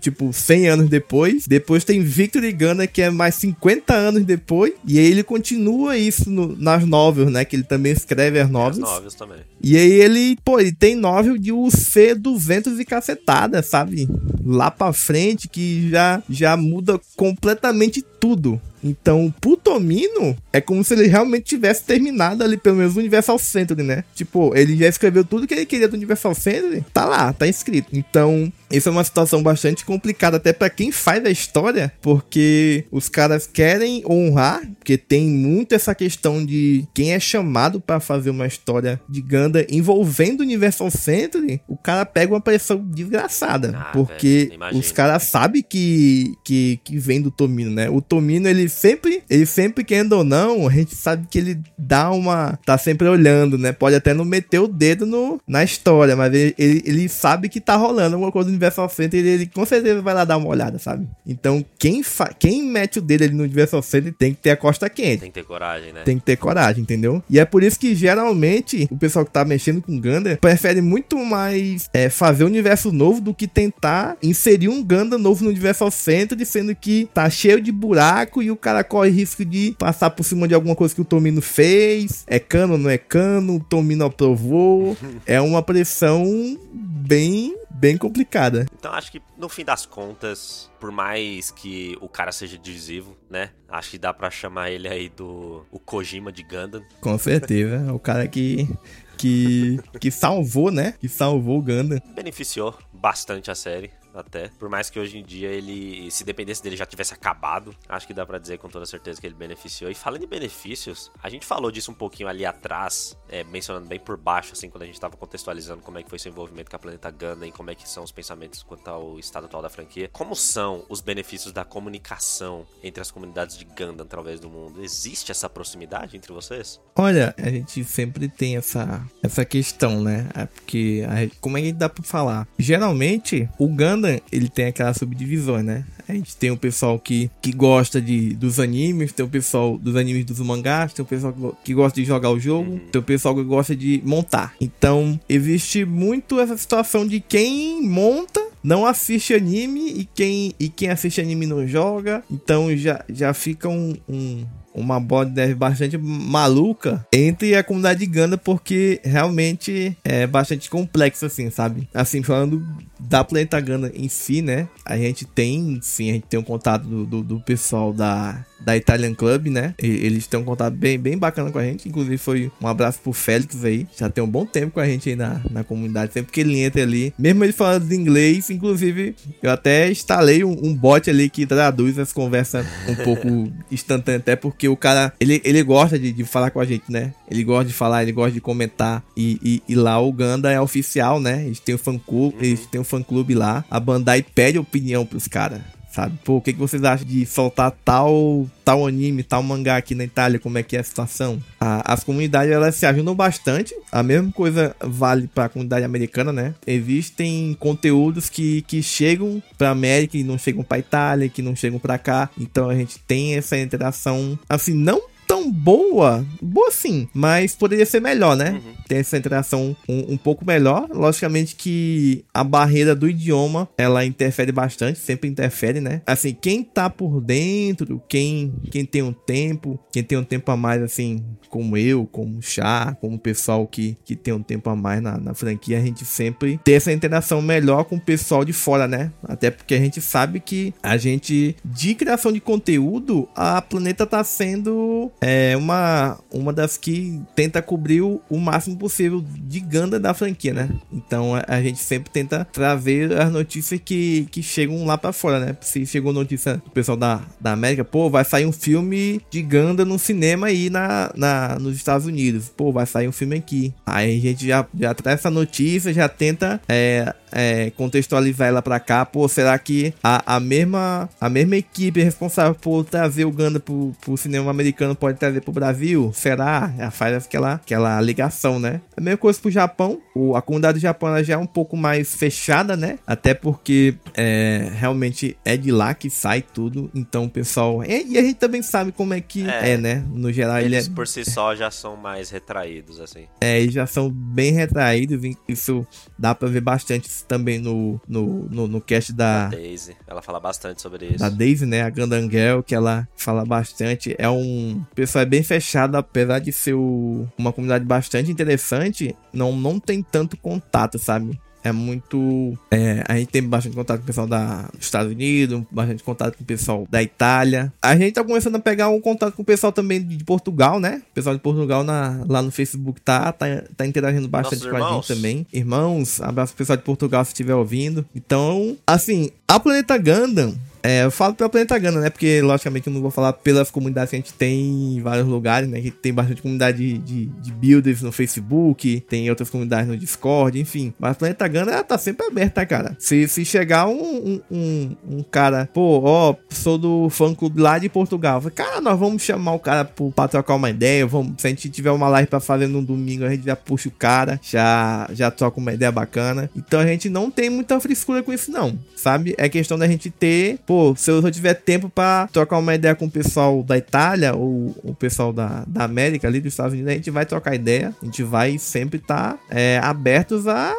tipo 0.00 0.32
100 0.32 0.68
anos 0.68 0.88
depois. 0.88 1.46
Depois 1.46 1.84
tem 1.84 2.02
Victory 2.02 2.52
Gunner, 2.52 2.90
que 2.90 3.02
é 3.02 3.10
mais 3.10 3.34
50 3.36 3.94
anos 3.94 4.24
depois. 4.24 4.72
E 4.86 4.98
aí 4.98 5.06
ele 5.06 5.22
continua 5.22 5.96
isso 5.96 6.30
no, 6.30 6.56
nas 6.56 6.84
novels, 6.84 7.30
né? 7.30 7.44
Que 7.44 7.56
ele 7.56 7.62
também 7.62 7.92
escreve 7.92 8.38
as 8.40 8.50
novels. 8.50 8.82
As 8.82 8.90
novels 8.90 9.14
também. 9.14 9.38
E 9.62 9.76
aí 9.76 9.92
ele, 9.92 10.36
pô, 10.44 10.60
ele 10.60 10.72
tem 10.72 10.94
novel 10.94 11.36
de 11.36 11.52
UC200 11.52 12.78
e 12.78 12.84
cacetada, 12.84 13.62
sabe? 13.62 14.08
Lá 14.44 14.70
pra 14.70 14.92
frente, 14.92 15.48
que 15.48 15.88
já, 15.90 16.22
já 16.28 16.56
muda 16.56 17.00
completamente 17.16 18.02
tudo. 18.20 18.60
Então, 18.82 19.32
pro 19.40 19.56
Tomino, 19.56 20.36
é 20.52 20.60
como 20.60 20.84
se 20.84 20.94
ele 20.94 21.06
realmente 21.06 21.44
tivesse 21.44 21.84
terminado 21.84 22.44
ali, 22.44 22.56
pelo 22.56 22.76
menos, 22.76 22.96
o 22.96 22.98
Universal 22.98 23.38
Century, 23.38 23.82
né? 23.82 24.04
Tipo, 24.14 24.56
ele 24.56 24.76
já 24.76 24.86
escreveu 24.86 25.24
tudo 25.24 25.46
que 25.46 25.54
ele 25.54 25.66
queria 25.66 25.88
do 25.88 25.96
Universal 25.96 26.34
Century, 26.34 26.84
tá 26.92 27.04
lá, 27.04 27.32
tá 27.32 27.46
escrito. 27.46 27.88
Então, 27.92 28.52
isso 28.70 28.88
é 28.88 28.92
uma 28.92 29.04
situação 29.04 29.42
bastante 29.42 29.67
complicada 29.84 30.36
até 30.36 30.52
para 30.52 30.70
quem 30.70 30.90
faz 30.90 31.24
a 31.24 31.30
história, 31.30 31.92
porque 32.00 32.84
os 32.90 33.08
caras 33.08 33.46
querem 33.46 34.02
honrar, 34.08 34.62
porque 34.78 34.96
tem 34.96 35.28
muito 35.28 35.74
essa 35.74 35.94
questão 35.94 36.44
de 36.44 36.86
quem 36.94 37.12
é 37.12 37.20
chamado 37.20 37.80
para 37.80 38.00
fazer 38.00 38.30
uma 38.30 38.46
história 38.46 39.00
de 39.08 39.20
Ganda 39.20 39.66
envolvendo 39.70 40.40
o 40.40 40.42
Universal 40.42 40.90
Century, 40.90 41.60
o 41.68 41.76
cara 41.76 42.04
pega 42.04 42.32
uma 42.32 42.40
pressão 42.40 42.78
desgraçada, 42.78 43.72
ah, 43.76 43.90
porque 43.92 44.50
os 44.72 44.92
caras 44.92 45.24
sabem 45.24 45.62
que, 45.62 46.34
que 46.44 46.80
que 46.84 46.98
vem 46.98 47.20
do 47.20 47.30
Tomino, 47.30 47.70
né? 47.70 47.88
O 47.90 48.00
Tomino 48.00 48.48
ele 48.48 48.68
sempre, 48.68 49.22
ele 49.28 49.46
sempre 49.46 49.84
querendo 49.84 50.12
ou 50.12 50.24
não, 50.24 50.66
a 50.66 50.70
gente 50.70 50.94
sabe 50.94 51.26
que 51.30 51.38
ele 51.38 51.60
dá 51.76 52.10
uma 52.10 52.58
tá 52.64 52.76
sempre 52.78 53.06
olhando, 53.08 53.58
né? 53.58 53.72
Pode 53.72 53.94
até 53.94 54.14
não 54.14 54.24
meter 54.24 54.58
o 54.58 54.68
dedo 54.68 55.06
no, 55.06 55.40
na 55.46 55.62
história, 55.62 56.16
mas 56.16 56.32
ele, 56.32 56.54
ele, 56.58 56.82
ele 56.84 57.08
sabe 57.08 57.48
que 57.48 57.60
tá 57.60 57.76
rolando 57.76 58.16
alguma 58.16 58.32
coisa 58.32 58.48
Universal 58.48 58.88
Center, 58.88 59.20
ele, 59.20 59.28
ele, 59.28 59.46
com 59.58 59.66
certeza 59.66 60.00
vai 60.00 60.14
lá 60.14 60.24
dar 60.24 60.36
uma 60.36 60.46
olhada, 60.46 60.78
sabe? 60.78 61.08
Então, 61.26 61.64
quem, 61.76 62.00
quem 62.38 62.62
mete 62.62 63.00
o 63.00 63.02
dedo 63.02 63.24
ali 63.24 63.34
no 63.34 63.42
Universal 63.42 63.82
Center 63.82 64.14
tem 64.16 64.32
que 64.32 64.40
ter 64.40 64.50
a 64.50 64.56
costa 64.56 64.88
quente. 64.88 65.18
Tem 65.18 65.30
que 65.32 65.40
ter 65.40 65.44
coragem, 65.44 65.92
né? 65.92 66.02
Tem 66.04 66.16
que 66.16 66.24
ter 66.24 66.36
coragem, 66.36 66.82
entendeu? 66.82 67.20
E 67.28 67.40
é 67.40 67.44
por 67.44 67.64
isso 67.64 67.76
que 67.76 67.92
geralmente 67.92 68.86
o 68.88 68.96
pessoal 68.96 69.24
que 69.24 69.32
tá 69.32 69.44
mexendo 69.44 69.82
com 69.82 70.00
Gundam 70.00 70.36
prefere 70.36 70.80
muito 70.80 71.18
mais 71.18 71.90
é, 71.92 72.08
fazer 72.08 72.44
um 72.44 72.46
universo 72.46 72.92
novo 72.92 73.20
do 73.20 73.34
que 73.34 73.48
tentar 73.48 74.16
inserir 74.22 74.68
um 74.68 74.80
Gundam 74.80 75.18
novo 75.18 75.42
no 75.42 75.50
Universal 75.50 75.90
Center, 75.90 76.38
sendo 76.46 76.72
que 76.72 77.08
tá 77.12 77.28
cheio 77.28 77.60
de 77.60 77.72
buraco 77.72 78.40
e 78.40 78.52
o 78.52 78.56
cara 78.56 78.84
corre 78.84 79.10
risco 79.10 79.44
de 79.44 79.74
passar 79.76 80.10
por 80.10 80.22
cima 80.22 80.46
de 80.46 80.54
alguma 80.54 80.76
coisa 80.76 80.94
que 80.94 81.00
o 81.00 81.04
Tomino 81.04 81.42
fez. 81.42 82.22
É 82.28 82.38
cano, 82.38 82.78
não 82.78 82.88
é 82.88 82.96
cano, 82.96 83.56
o 83.56 83.60
Tomino 83.60 84.04
aprovou. 84.04 84.96
é 85.26 85.40
uma 85.40 85.64
pressão 85.64 86.56
bem 86.72 87.56
bem 87.70 87.96
complicada. 87.96 88.66
Então 88.78 88.92
acho 88.92 89.12
que 89.12 89.22
no 89.36 89.48
fim 89.48 89.64
das 89.64 89.86
contas, 89.86 90.70
por 90.80 90.90
mais 90.90 91.50
que 91.50 91.96
o 92.00 92.08
cara 92.08 92.32
seja 92.32 92.58
divisivo, 92.58 93.16
né? 93.28 93.50
Acho 93.68 93.90
que 93.90 93.98
dá 93.98 94.12
para 94.12 94.30
chamar 94.30 94.70
ele 94.70 94.88
aí 94.88 95.08
do 95.08 95.66
o 95.70 95.78
Kojima 95.78 96.32
de 96.32 96.42
Gundam. 96.42 96.82
Com 97.00 97.18
certeza, 97.18 97.90
o 97.92 97.98
cara 97.98 98.26
que 98.26 98.68
que 99.16 99.78
que 100.00 100.10
salvou, 100.10 100.70
né? 100.70 100.94
Que 101.00 101.08
salvou 101.08 101.58
o 101.58 101.62
Gundam. 101.62 102.00
Beneficiou 102.14 102.76
bastante 102.92 103.50
a 103.50 103.54
série 103.54 103.90
até. 104.20 104.48
Por 104.58 104.68
mais 104.68 104.90
que 104.90 104.98
hoje 104.98 105.18
em 105.18 105.24
dia 105.24 105.48
ele, 105.48 106.10
se 106.10 106.24
dependesse 106.24 106.62
dele, 106.62 106.76
já 106.76 106.86
tivesse 106.86 107.14
acabado. 107.14 107.74
Acho 107.88 108.06
que 108.06 108.14
dá 108.14 108.24
para 108.26 108.38
dizer 108.38 108.58
com 108.58 108.68
toda 108.68 108.86
certeza 108.86 109.20
que 109.20 109.26
ele 109.26 109.34
beneficiou. 109.34 109.90
E 109.90 109.94
falando 109.94 110.24
em 110.24 110.26
benefícios, 110.26 111.10
a 111.22 111.28
gente 111.28 111.46
falou 111.46 111.70
disso 111.70 111.90
um 111.90 111.94
pouquinho 111.94 112.28
ali 112.28 112.44
atrás, 112.44 113.16
é, 113.28 113.44
mencionando 113.44 113.86
bem 113.86 113.98
por 113.98 114.16
baixo, 114.16 114.52
assim, 114.52 114.68
quando 114.68 114.82
a 114.82 114.86
gente 114.86 115.00
tava 115.00 115.16
contextualizando 115.16 115.82
como 115.82 115.98
é 115.98 116.02
que 116.02 116.10
foi 116.10 116.18
seu 116.18 116.30
envolvimento 116.30 116.70
com 116.70 116.76
a 116.76 116.78
Planeta 116.78 117.10
Gundam 117.10 117.46
e 117.46 117.52
como 117.52 117.70
é 117.70 117.74
que 117.74 117.88
são 117.88 118.04
os 118.04 118.12
pensamentos 118.12 118.62
quanto 118.62 118.88
ao 118.88 119.18
estado 119.18 119.46
atual 119.46 119.62
da 119.62 119.68
franquia. 119.68 120.08
Como 120.12 120.34
são 120.34 120.84
os 120.88 121.00
benefícios 121.00 121.52
da 121.52 121.64
comunicação 121.64 122.66
entre 122.82 123.00
as 123.00 123.10
comunidades 123.10 123.56
de 123.56 123.64
Gundam 123.64 124.04
através 124.04 124.40
do 124.40 124.48
mundo? 124.48 124.82
Existe 124.82 125.30
essa 125.30 125.48
proximidade 125.48 126.16
entre 126.16 126.32
vocês? 126.32 126.80
Olha, 126.96 127.34
a 127.38 127.50
gente 127.50 127.84
sempre 127.84 128.28
tem 128.28 128.56
essa, 128.56 129.06
essa 129.22 129.44
questão, 129.44 130.02
né? 130.02 130.28
É 130.34 130.46
porque, 130.46 131.04
a, 131.06 131.40
como 131.40 131.58
é 131.58 131.62
que 131.62 131.72
dá 131.72 131.88
pra 131.88 132.02
falar? 132.02 132.48
Geralmente, 132.58 133.48
o 133.58 133.68
Gundam 133.68 134.07
ele 134.30 134.48
tem 134.48 134.66
aquelas 134.66 134.96
subdivisões, 134.96 135.64
né? 135.64 135.84
A 136.08 136.14
gente 136.14 136.36
tem 136.36 136.50
o 136.50 136.56
pessoal 136.56 136.98
que, 136.98 137.30
que 137.42 137.52
gosta 137.52 138.00
de, 138.00 138.34
dos 138.34 138.58
animes, 138.58 139.12
tem 139.12 139.24
o 139.24 139.28
pessoal 139.28 139.76
dos 139.76 139.94
animes 139.94 140.24
dos 140.24 140.40
mangás, 140.40 140.92
tem 140.92 141.02
o 141.02 141.06
pessoal 141.06 141.34
que, 141.62 141.74
gosta 141.74 142.00
de 142.00 142.06
jogar 142.06 142.30
o 142.30 142.40
jogo, 142.40 142.72
uhum. 142.72 142.78
tem 142.90 143.00
o 143.00 143.04
pessoal 143.04 143.34
que 143.34 143.44
gosta 143.44 143.76
de 143.76 144.02
montar. 144.04 144.54
Então, 144.60 145.20
existe 145.28 145.84
muito 145.84 146.40
essa 146.40 146.56
situação 146.56 147.06
de 147.06 147.20
quem 147.20 147.82
monta 147.82 148.48
não 148.62 148.84
assiste 148.84 149.34
anime 149.34 150.00
e 150.00 150.04
quem, 150.04 150.52
e 150.58 150.68
quem 150.68 150.90
assiste 150.90 151.20
anime 151.20 151.46
não 151.46 151.66
joga. 151.66 152.22
Então 152.30 152.74
já, 152.76 153.04
já 153.08 153.32
fica 153.32 153.68
um, 153.68 153.94
um, 154.08 154.44
uma 154.74 155.00
neve 155.24 155.54
bastante 155.54 155.96
maluca 155.98 157.06
entre 157.12 157.54
a 157.54 157.64
comunidade 157.64 158.00
de 158.00 158.06
Ganda, 158.06 158.38
porque 158.38 159.00
realmente 159.04 159.96
é 160.04 160.26
bastante 160.26 160.70
complexo, 160.70 161.26
assim, 161.26 161.50
sabe? 161.50 161.88
Assim, 161.92 162.22
falando 162.22 162.66
da 162.98 163.22
Planeta 163.22 163.60
Gana 163.60 163.90
em 163.94 164.08
si, 164.08 164.42
né? 164.42 164.68
A 164.84 164.96
gente 164.96 165.24
tem, 165.24 165.78
sim, 165.82 166.10
a 166.10 166.14
gente 166.14 166.26
tem 166.26 166.40
um 166.40 166.44
contato 166.44 166.84
do, 166.84 167.06
do, 167.06 167.22
do 167.22 167.40
pessoal 167.40 167.92
da, 167.92 168.44
da 168.60 168.76
Italian 168.76 169.14
Club, 169.14 169.46
né? 169.46 169.74
E, 169.80 169.86
eles 169.86 170.26
têm 170.26 170.40
um 170.40 170.44
contato 170.44 170.74
bem, 170.74 170.98
bem 170.98 171.16
bacana 171.16 171.50
com 171.50 171.58
a 171.58 171.64
gente. 171.64 171.88
Inclusive, 171.88 172.18
foi 172.18 172.50
um 172.60 172.66
abraço 172.66 172.98
pro 173.00 173.12
Félix 173.12 173.64
aí. 173.64 173.86
Já 173.96 174.10
tem 174.10 174.22
um 174.22 174.28
bom 174.28 174.44
tempo 174.44 174.72
com 174.72 174.80
a 174.80 174.86
gente 174.86 175.08
aí 175.08 175.16
na, 175.16 175.40
na 175.50 175.64
comunidade. 175.64 176.12
Sempre 176.12 176.32
que 176.32 176.40
ele 176.40 176.58
entra 176.60 176.82
ali, 176.82 177.12
mesmo 177.18 177.44
ele 177.44 177.52
falando 177.52 177.90
inglês, 177.92 178.50
inclusive, 178.50 179.14
eu 179.42 179.50
até 179.50 179.90
instalei 179.90 180.44
um, 180.44 180.56
um 180.62 180.74
bot 180.74 181.08
ali 181.08 181.28
que 181.30 181.46
traduz 181.46 181.98
as 181.98 182.12
conversas 182.12 182.66
um 182.88 182.94
pouco 182.96 183.28
instantâneo, 183.70 184.20
até 184.20 184.36
porque 184.36 184.68
o 184.68 184.76
cara, 184.76 185.12
ele, 185.20 185.40
ele 185.44 185.62
gosta 185.62 185.98
de, 185.98 186.12
de 186.12 186.24
falar 186.24 186.50
com 186.50 186.60
a 186.60 186.64
gente, 186.64 186.84
né? 186.90 187.14
Ele 187.30 187.44
gosta 187.44 187.66
de 187.66 187.74
falar, 187.74 188.02
ele 188.02 188.12
gosta 188.12 188.32
de 188.32 188.40
comentar. 188.40 189.02
E, 189.16 189.38
e, 189.42 189.72
e 189.72 189.74
lá 189.74 190.00
o 190.00 190.12
Ganda 190.12 190.50
é 190.50 190.60
oficial, 190.60 191.20
né? 191.20 191.44
Eles 191.44 191.60
têm 191.60 191.74
um 191.74 191.78
fã 191.78 191.98
clube, 191.98 192.36
uhum. 192.36 192.44
eles 192.44 192.66
têm 192.66 192.80
um 192.80 192.84
fã 192.88 193.02
clube 193.02 193.34
lá. 193.34 193.64
A 193.70 193.78
Bandai 193.78 194.22
pede 194.22 194.58
opinião 194.58 195.04
pros 195.04 195.28
caras 195.28 195.60
sabe? 195.98 196.16
Pô, 196.22 196.36
o 196.36 196.40
que, 196.40 196.52
que 196.52 196.58
vocês 196.58 196.84
acham 196.84 197.06
de 197.06 197.26
soltar 197.26 197.72
tal, 197.84 198.48
tal 198.64 198.86
anime, 198.86 199.24
tal 199.24 199.42
mangá 199.42 199.76
aqui 199.76 199.94
na 199.96 200.04
Itália? 200.04 200.38
Como 200.38 200.56
é 200.56 200.62
que 200.62 200.76
é 200.76 200.80
a 200.80 200.84
situação? 200.84 201.42
A, 201.60 201.92
as 201.92 202.04
comunidades 202.04 202.52
elas 202.52 202.76
se 202.76 202.86
ajudam 202.86 203.14
bastante. 203.14 203.74
A 203.90 204.02
mesma 204.02 204.30
coisa 204.30 204.76
vale 204.80 205.26
para 205.26 205.46
a 205.46 205.48
comunidade 205.48 205.84
americana, 205.84 206.32
né? 206.32 206.54
Existem 206.66 207.56
conteúdos 207.58 208.28
que, 208.28 208.62
que 208.62 208.80
chegam 208.82 209.42
para 209.56 209.70
América 209.70 210.16
e 210.16 210.22
não 210.22 210.38
chegam 210.38 210.62
para 210.62 210.78
Itália, 210.78 211.28
que 211.28 211.42
não 211.42 211.56
chegam 211.56 211.80
para 211.80 211.98
cá. 211.98 212.30
Então 212.38 212.68
a 212.68 212.74
gente 212.74 212.98
tem 213.00 213.34
essa 213.34 213.58
interação, 213.58 214.38
assim, 214.48 214.74
não 214.74 215.02
boa. 215.44 216.24
Boa 216.40 216.70
sim, 216.70 217.08
mas 217.14 217.54
poderia 217.54 217.86
ser 217.86 218.00
melhor, 218.00 218.36
né? 218.36 218.52
Uhum. 218.52 218.74
Tem 218.86 218.98
essa 218.98 219.16
interação 219.16 219.76
um, 219.88 220.14
um, 220.14 220.16
pouco 220.16 220.44
melhor. 220.44 220.88
Logicamente 220.90 221.54
que 221.54 222.24
a 222.32 222.42
barreira 222.42 222.94
do 222.94 223.08
idioma, 223.08 223.68
ela 223.76 224.04
interfere 224.04 224.50
bastante, 224.50 224.98
sempre 224.98 225.28
interfere, 225.28 225.80
né? 225.80 226.02
Assim, 226.06 226.34
quem 226.34 226.62
tá 226.62 226.88
por 226.88 227.20
dentro, 227.20 228.02
quem, 228.08 228.52
quem 228.70 228.84
tem 228.84 229.02
um 229.02 229.12
tempo, 229.12 229.78
quem 229.92 230.02
tem 230.02 230.16
um 230.16 230.24
tempo 230.24 230.50
a 230.50 230.56
mais, 230.56 230.82
assim, 230.82 231.22
como 231.48 231.76
eu, 231.76 232.06
como 232.06 232.38
o 232.38 232.42
Chá, 232.42 232.96
como 233.00 233.16
o 233.16 233.18
pessoal 233.18 233.66
que, 233.66 233.96
que 234.04 234.16
tem 234.16 234.32
um 234.32 234.42
tempo 234.42 234.70
a 234.70 234.76
mais 234.76 235.02
na, 235.02 235.18
na 235.18 235.34
franquia, 235.34 235.78
a 235.78 235.82
gente 235.82 236.04
sempre 236.04 236.58
tem 236.64 236.74
essa 236.74 236.92
interação 236.92 237.42
melhor 237.42 237.84
com 237.84 237.96
o 237.96 238.00
pessoal 238.00 238.44
de 238.44 238.52
fora, 238.52 238.88
né? 238.88 239.12
Até 239.22 239.50
porque 239.50 239.74
a 239.74 239.78
gente 239.78 240.00
sabe 240.00 240.40
que 240.40 240.72
a 240.82 240.96
gente, 240.96 241.56
de 241.64 241.94
criação 241.94 242.32
de 242.32 242.40
conteúdo, 242.40 243.28
a 243.34 243.60
Planeta 243.60 244.06
tá 244.06 244.24
sendo 244.24 245.10
é 245.20 245.27
uma, 245.56 246.18
uma 246.30 246.52
das 246.52 246.76
que 246.76 247.20
tenta 247.34 247.60
cobrir 247.60 248.02
o, 248.02 248.20
o 248.28 248.38
máximo 248.38 248.76
possível 248.76 249.24
de 249.24 249.60
Ganda 249.60 249.98
da 249.98 250.14
franquia, 250.14 250.54
né? 250.54 250.68
Então 250.92 251.34
a, 251.34 251.44
a, 251.46 251.62
gente 251.62 251.78
sempre 251.78 252.10
tenta 252.10 252.46
trazer 252.52 253.12
as 253.20 253.30
notícias 253.30 253.80
que, 253.84 254.26
que 254.30 254.42
chegam 254.42 254.84
lá 254.86 254.96
para 254.96 255.12
fora, 255.12 255.40
né? 255.40 255.56
Se 255.60 255.84
chegou 255.86 256.12
notícia 256.12 256.54
do 256.56 256.70
pessoal 256.70 256.96
da, 256.96 257.20
da 257.40 257.52
América, 257.52 257.84
pô, 257.84 258.08
vai 258.08 258.24
sair 258.24 258.46
um 258.46 258.52
filme 258.52 259.20
de 259.30 259.42
Ganda 259.42 259.84
no 259.84 259.98
cinema 259.98 260.48
aí 260.48 260.70
na, 260.70 261.10
na, 261.16 261.58
nos 261.58 261.76
Estados 261.76 262.06
Unidos. 262.06 262.48
Pô, 262.48 262.72
vai 262.72 262.86
sair 262.86 263.08
um 263.08 263.12
filme 263.12 263.36
aqui. 263.36 263.72
Aí 263.86 264.18
a 264.18 264.20
gente 264.20 264.46
já, 264.46 264.66
já 264.78 264.94
traz 264.94 265.20
essa 265.20 265.30
notícia, 265.30 265.92
já 265.92 266.08
tenta 266.08 266.60
é, 266.68 267.14
é, 267.32 267.70
contextualizar 267.70 268.48
ela 268.48 268.62
para 268.62 268.80
cá. 268.80 269.04
Pô, 269.04 269.28
será 269.28 269.58
que 269.58 269.92
a, 270.02 270.36
a, 270.36 270.40
mesma, 270.40 271.08
a 271.20 271.28
mesma 271.28 271.56
equipe 271.56 272.02
responsável 272.02 272.54
por 272.54 272.84
trazer 272.84 273.24
o 273.24 273.32
Ganda 273.32 273.60
pro, 273.60 273.94
pro 274.00 274.16
cinema 274.16 274.50
americano 274.50 274.94
pode 274.94 275.17
trazer 275.18 275.40
pro 275.40 275.52
Brasil? 275.52 276.10
Será? 276.14 276.72
Ela 276.78 276.90
faz 276.90 277.24
aquela, 277.24 277.54
aquela 277.54 278.00
ligação, 278.00 278.58
né? 278.58 278.80
A 278.96 279.00
mesma 279.00 279.18
coisa 279.18 279.38
pro 279.40 279.50
Japão. 279.50 280.00
O, 280.14 280.34
a 280.34 280.42
comunidade 280.42 280.78
do 280.78 280.82
Japão 280.82 281.22
já 281.22 281.34
é 281.34 281.36
um 281.36 281.46
pouco 281.46 281.76
mais 281.76 282.14
fechada, 282.14 282.76
né? 282.76 282.98
Até 283.06 283.34
porque 283.34 283.94
é, 284.14 284.70
realmente 284.74 285.36
é 285.44 285.56
de 285.56 285.70
lá 285.70 285.94
que 285.94 286.10
sai 286.10 286.42
tudo. 286.42 286.90
Então 286.94 287.24
o 287.24 287.30
pessoal. 287.30 287.82
É, 287.82 288.02
e 288.02 288.18
a 288.18 288.22
gente 288.22 288.36
também 288.36 288.62
sabe 288.62 288.92
como 288.92 289.14
é 289.14 289.20
que 289.20 289.48
é, 289.48 289.72
é 289.72 289.76
né? 289.76 290.04
No 290.12 290.32
geral, 290.32 290.58
eles 290.58 290.86
ele 290.86 290.92
é... 290.92 290.94
por 290.94 291.06
si 291.06 291.24
só 291.24 291.54
já 291.54 291.70
são 291.70 291.96
mais 291.96 292.30
retraídos, 292.30 293.00
assim. 293.00 293.26
É, 293.40 293.60
eles 293.60 293.74
já 293.74 293.86
são 293.86 294.10
bem 294.10 294.52
retraídos. 294.52 295.18
Isso 295.46 295.86
dá 296.18 296.34
pra 296.34 296.48
ver 296.48 296.60
bastante 296.60 297.08
também 297.24 297.58
no, 297.58 298.00
no, 298.08 298.48
no, 298.50 298.68
no 298.68 298.80
cast 298.80 299.12
da. 299.12 299.46
A 299.46 299.48
Daisy. 299.48 299.96
Ela 300.06 300.22
fala 300.22 300.40
bastante 300.40 300.82
sobre 300.82 301.06
isso. 301.06 301.18
Da 301.18 301.28
Daisy, 301.28 301.66
né? 301.66 301.82
A 301.82 301.90
Gandangel, 301.90 302.62
que 302.62 302.74
ela 302.74 303.08
fala 303.16 303.44
bastante. 303.44 304.14
É 304.18 304.28
um 304.28 304.82
pessoal 305.08 305.22
é 305.22 305.26
bem 305.26 305.42
fechado, 305.42 305.96
apesar 305.96 306.38
de 306.38 306.52
ser 306.52 306.74
o, 306.74 307.26
uma 307.36 307.52
comunidade 307.52 307.84
bastante 307.84 308.30
interessante, 308.30 309.16
não, 309.32 309.52
não 309.56 309.80
tem 309.80 310.02
tanto 310.02 310.36
contato, 310.36 310.98
sabe? 310.98 311.38
é 311.64 311.72
muito. 311.72 312.56
É, 312.70 313.04
a 313.06 313.16
gente 313.16 313.28
tem 313.28 313.42
bastante 313.42 313.74
contato 313.74 313.98
com 313.98 314.04
o 314.04 314.06
pessoal 314.06 314.26
da, 314.26 314.62
dos 314.72 314.84
Estados 314.84 315.12
Unidos, 315.12 315.62
bastante 315.70 316.02
contato 316.02 316.36
com 316.36 316.42
o 316.42 316.46
pessoal 316.46 316.86
da 316.90 317.02
Itália. 317.02 317.72
A 317.82 317.96
gente 317.96 318.12
tá 318.12 318.24
começando 318.24 318.56
a 318.56 318.60
pegar 318.60 318.88
um 318.88 319.00
contato 319.00 319.34
com 319.34 319.42
o 319.42 319.44
pessoal 319.44 319.72
também 319.72 320.02
de 320.02 320.22
Portugal, 320.24 320.78
né? 320.80 321.02
O 321.10 321.14
pessoal 321.14 321.34
de 321.34 321.42
Portugal 321.42 321.82
na, 321.82 322.24
lá 322.28 322.40
no 322.40 322.50
Facebook 322.50 323.00
tá, 323.00 323.32
tá, 323.32 323.46
tá 323.76 323.86
interagindo 323.86 324.28
bastante 324.28 324.60
Nossos 324.60 324.70
com 324.70 324.76
irmãos. 324.76 324.90
a 324.90 324.94
gente 324.94 325.08
também. 325.08 325.46
Irmãos, 325.52 326.20
abraço 326.20 326.52
pro 326.52 326.58
pessoal 326.58 326.76
de 326.76 326.84
Portugal 326.84 327.24
se 327.24 327.32
estiver 327.32 327.54
ouvindo. 327.54 328.06
Então, 328.14 328.76
assim, 328.86 329.30
a 329.46 329.58
Planeta 329.58 329.98
Gundam 329.98 330.54
é, 330.88 331.04
eu 331.04 331.10
falo 331.10 331.34
pela 331.34 331.50
Planeta 331.50 331.78
Gana, 331.78 332.00
né? 332.00 332.08
Porque, 332.08 332.40
logicamente, 332.40 332.86
eu 332.86 332.92
não 332.92 333.02
vou 333.02 333.10
falar 333.10 333.34
pelas 333.34 333.70
comunidades 333.70 334.10
que 334.10 334.16
a 334.16 334.18
gente 334.18 334.32
tem 334.32 334.96
em 334.96 335.02
vários 335.02 335.26
lugares, 335.26 335.68
né? 335.68 335.80
Que 335.80 335.90
tem 335.90 336.14
bastante 336.14 336.40
comunidade 336.40 336.78
de, 336.78 336.98
de, 336.98 337.26
de, 337.26 337.52
builders 337.52 338.00
no 338.00 338.10
Facebook, 338.10 339.00
tem 339.08 339.28
outras 339.28 339.50
comunidades 339.50 339.88
no 339.88 339.96
Discord, 339.96 340.58
enfim. 340.58 340.94
Mas 340.98 341.12
a 341.12 341.14
Planeta 341.14 341.46
Gana, 341.46 341.72
ela 341.72 341.84
tá 341.84 341.98
sempre 341.98 342.26
aberta, 342.26 342.64
cara. 342.64 342.96
Se, 342.98 343.28
se 343.28 343.44
chegar 343.44 343.86
um, 343.86 344.40
um, 344.50 344.96
um, 345.10 345.22
cara, 345.22 345.68
pô, 345.74 346.00
ó, 346.04 346.34
sou 346.48 346.78
do 346.78 347.10
fã 347.10 347.34
clube 347.34 347.60
lá 347.60 347.78
de 347.78 347.88
Portugal. 347.88 348.40
Falei, 348.40 348.54
cara, 348.54 348.80
nós 348.80 348.98
vamos 348.98 349.22
chamar 349.22 349.52
o 349.52 349.58
cara 349.58 349.84
pro, 349.84 350.10
pra 350.10 350.28
trocar 350.28 350.54
uma 350.54 350.70
ideia. 350.70 351.06
Vamos, 351.06 351.34
se 351.38 351.46
a 351.46 351.50
gente 351.50 351.68
tiver 351.68 351.90
uma 351.90 352.08
live 352.08 352.30
pra 352.30 352.40
fazer 352.40 352.66
no 352.66 352.82
domingo, 352.82 353.24
a 353.24 353.30
gente 353.30 353.44
já 353.44 353.56
puxa 353.56 353.90
o 353.90 353.92
cara, 353.92 354.40
já, 354.42 355.06
já 355.12 355.30
troca 355.30 355.60
uma 355.60 355.74
ideia 355.74 355.92
bacana. 355.92 356.48
Então 356.56 356.80
a 356.80 356.86
gente 356.86 357.10
não 357.10 357.30
tem 357.30 357.50
muita 357.50 357.78
frescura 357.78 358.22
com 358.22 358.32
isso, 358.32 358.50
não. 358.50 358.78
Sabe? 358.96 359.34
É 359.36 359.48
questão 359.48 359.78
da 359.78 359.86
gente 359.86 360.10
ter 360.10 360.58
pô, 360.68 360.77
se 360.96 361.10
eu 361.10 361.30
tiver 361.30 361.54
tempo 361.54 361.88
para 361.88 362.26
trocar 362.28 362.58
uma 362.58 362.74
ideia 362.74 362.94
com 362.94 363.06
o 363.06 363.10
pessoal 363.10 363.62
da 363.62 363.76
Itália 363.76 364.34
ou 364.34 364.74
o 364.82 364.94
pessoal 364.94 365.32
da, 365.32 365.64
da 365.66 365.84
América 365.84 366.28
ali 366.28 366.40
dos 366.40 366.52
Estados 366.52 366.72
Unidos, 366.72 366.90
a 366.90 366.94
gente 366.94 367.10
vai 367.10 367.26
trocar 367.26 367.54
ideia, 367.54 367.94
a 368.00 368.04
gente 368.04 368.22
vai 368.22 368.58
sempre 368.58 368.98
estar 368.98 369.34
tá, 369.34 369.38
é, 369.50 369.78
abertos 369.82 370.46
a, 370.46 370.74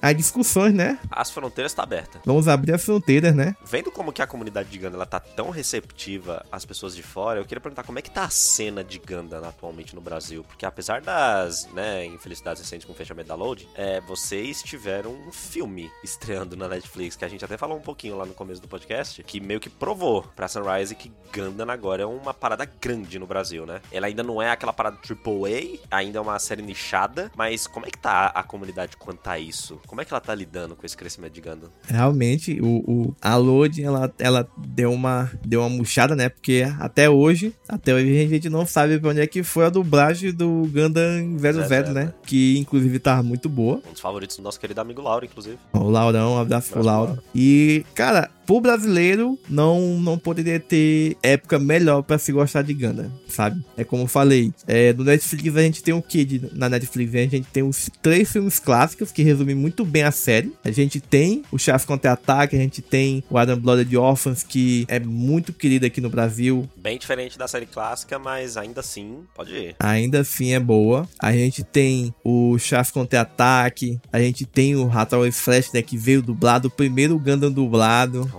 a 0.00 0.12
discussões, 0.12 0.74
né? 0.74 0.98
As 1.10 1.30
fronteiras 1.30 1.72
estão 1.72 1.86
tá 1.86 1.96
abertas. 1.96 2.20
Vamos 2.24 2.48
abrir 2.48 2.72
as 2.72 2.84
fronteiras, 2.84 3.34
né? 3.34 3.56
Vendo 3.64 3.90
como 3.90 4.12
que 4.12 4.22
a 4.22 4.26
comunidade 4.26 4.68
de 4.68 4.78
Ganda 4.78 4.96
ela 4.96 5.06
tá 5.06 5.20
tão 5.20 5.50
receptiva 5.50 6.44
às 6.50 6.64
pessoas 6.64 6.94
de 6.94 7.02
fora, 7.02 7.40
eu 7.40 7.44
queria 7.44 7.60
perguntar 7.60 7.82
como 7.82 7.98
é 7.98 8.02
que 8.02 8.10
tá 8.10 8.24
a 8.24 8.30
cena 8.30 8.82
de 8.84 8.98
Ganda 8.98 9.38
atualmente 9.46 9.94
no 9.94 10.00
Brasil, 10.00 10.44
porque 10.44 10.66
apesar 10.66 11.00
das, 11.00 11.66
né, 11.72 12.06
infelicidades 12.06 12.62
recentes 12.62 12.86
com 12.86 12.92
o 12.92 12.96
fechamento 12.96 13.28
da 13.28 13.34
Load, 13.34 13.68
é, 13.74 14.00
vocês 14.00 14.62
tiveram 14.62 15.12
um 15.12 15.32
filme 15.32 15.90
estreando 16.02 16.56
na 16.56 16.68
Netflix, 16.68 17.16
que 17.16 17.24
a 17.24 17.28
gente 17.28 17.44
até 17.44 17.56
falou 17.56 17.76
um 17.76 17.82
pouquinho 17.82 18.16
lá 18.16 18.26
no 18.26 18.34
começo 18.34 18.60
do 18.60 18.68
podcast, 18.68 19.22
que 19.34 19.40
meio 19.40 19.58
que 19.58 19.68
provou 19.68 20.24
pra 20.36 20.46
Sunrise 20.46 20.94
que 20.94 21.10
Gundam 21.34 21.68
agora 21.68 22.04
é 22.04 22.06
uma 22.06 22.32
parada 22.32 22.70
grande 22.80 23.18
no 23.18 23.26
Brasil, 23.26 23.66
né? 23.66 23.80
Ela 23.90 24.06
ainda 24.06 24.22
não 24.22 24.40
é 24.40 24.52
aquela 24.52 24.72
parada 24.72 24.96
AAA, 24.96 25.80
ainda 25.90 26.18
é 26.18 26.20
uma 26.20 26.38
série 26.38 26.62
nichada, 26.62 27.32
mas 27.36 27.66
como 27.66 27.84
é 27.84 27.90
que 27.90 27.98
tá 27.98 28.26
a 28.26 28.44
comunidade 28.44 28.96
quanto 28.96 29.26
a 29.26 29.36
isso? 29.36 29.80
Como 29.88 30.00
é 30.00 30.04
que 30.04 30.12
ela 30.14 30.20
tá 30.20 30.32
lidando 30.32 30.76
com 30.76 30.86
esse 30.86 30.96
crescimento 30.96 31.32
de 31.32 31.40
Gundam? 31.40 31.68
Realmente, 31.88 32.60
o, 32.62 32.84
o 32.88 33.16
a 33.20 33.34
Load, 33.34 33.82
ela, 33.82 34.14
ela 34.20 34.48
deu 34.56 34.92
uma 34.92 35.28
deu 35.44 35.62
uma 35.62 35.68
murchada, 35.68 36.14
né? 36.14 36.28
Porque 36.28 36.64
até 36.78 37.10
hoje, 37.10 37.52
até 37.68 37.92
hoje 37.92 38.24
a 38.24 38.28
gente 38.28 38.48
não 38.48 38.64
sabe 38.64 39.00
pra 39.00 39.10
onde 39.10 39.20
é 39.20 39.26
que 39.26 39.42
foi 39.42 39.66
a 39.66 39.70
dublagem 39.70 40.32
do 40.32 40.70
Gundam 40.72 41.36
00, 41.36 41.92
né? 41.92 42.14
Que 42.24 42.56
inclusive 42.56 43.00
tá 43.00 43.20
muito 43.24 43.48
boa. 43.48 43.82
Um 43.88 43.90
dos 43.92 44.00
favoritos 44.00 44.36
do 44.36 44.42
nosso 44.44 44.60
querido 44.60 44.80
amigo 44.80 45.02
Lauro, 45.02 45.24
inclusive. 45.24 45.58
O 45.72 45.90
Laurão, 45.90 46.34
um 46.34 46.38
abraço 46.38 46.70
pro 46.70 46.84
Lauro. 46.84 47.18
E, 47.34 47.84
cara, 47.92 48.30
pro 48.46 48.60
brasileiro, 48.60 49.38
não, 49.48 49.98
não 49.98 50.18
poderia 50.18 50.60
ter 50.60 51.16
época 51.22 51.58
melhor 51.58 52.02
para 52.02 52.18
se 52.18 52.32
gostar 52.32 52.62
de 52.62 52.74
Gundam, 52.74 53.10
sabe? 53.28 53.64
É 53.76 53.84
como 53.84 54.04
eu 54.04 54.06
falei, 54.06 54.52
é, 54.66 54.92
no 54.92 55.04
Netflix 55.04 55.56
a 55.56 55.62
gente 55.62 55.82
tem 55.82 55.94
o 55.94 56.02
que 56.02 56.42
na 56.52 56.68
Netflix? 56.68 57.14
A 57.14 57.18
gente 57.18 57.48
tem 57.52 57.62
os 57.62 57.90
três 58.02 58.30
filmes 58.30 58.58
clássicos 58.58 59.12
que 59.12 59.22
resumem 59.22 59.54
muito 59.54 59.84
bem 59.84 60.02
a 60.02 60.10
série. 60.10 60.52
A 60.64 60.70
gente 60.70 61.00
tem 61.00 61.42
o 61.50 61.58
Chef's 61.58 61.84
Contra-Ataque, 61.84 62.56
a 62.56 62.58
gente 62.58 62.82
tem 62.82 63.22
o 63.30 63.38
Adam 63.38 63.58
Blooded 63.58 63.96
Orphans, 63.96 64.42
que 64.42 64.84
é 64.88 64.98
muito 64.98 65.52
querido 65.52 65.86
aqui 65.86 66.00
no 66.00 66.10
Brasil. 66.10 66.68
Bem 66.76 66.98
diferente 66.98 67.38
da 67.38 67.48
série 67.48 67.66
clássica, 67.66 68.18
mas 68.18 68.56
ainda 68.56 68.80
assim, 68.80 69.18
pode 69.34 69.52
ir. 69.54 69.76
Ainda 69.78 70.20
assim 70.20 70.52
é 70.52 70.60
boa. 70.60 71.08
A 71.18 71.32
gente 71.32 71.62
tem 71.62 72.14
o 72.24 72.58
Chef's 72.58 72.90
Contra-Ataque, 72.90 74.00
a 74.12 74.18
gente 74.18 74.44
tem 74.44 74.76
o 74.76 74.90
Hathaway 74.90 75.32
Flash, 75.32 75.72
né, 75.72 75.82
que 75.82 75.96
veio 75.96 76.22
dublado, 76.22 76.68
o 76.68 76.70
primeiro 76.70 77.18
Gundam 77.18 77.50
dublado. 77.50 78.30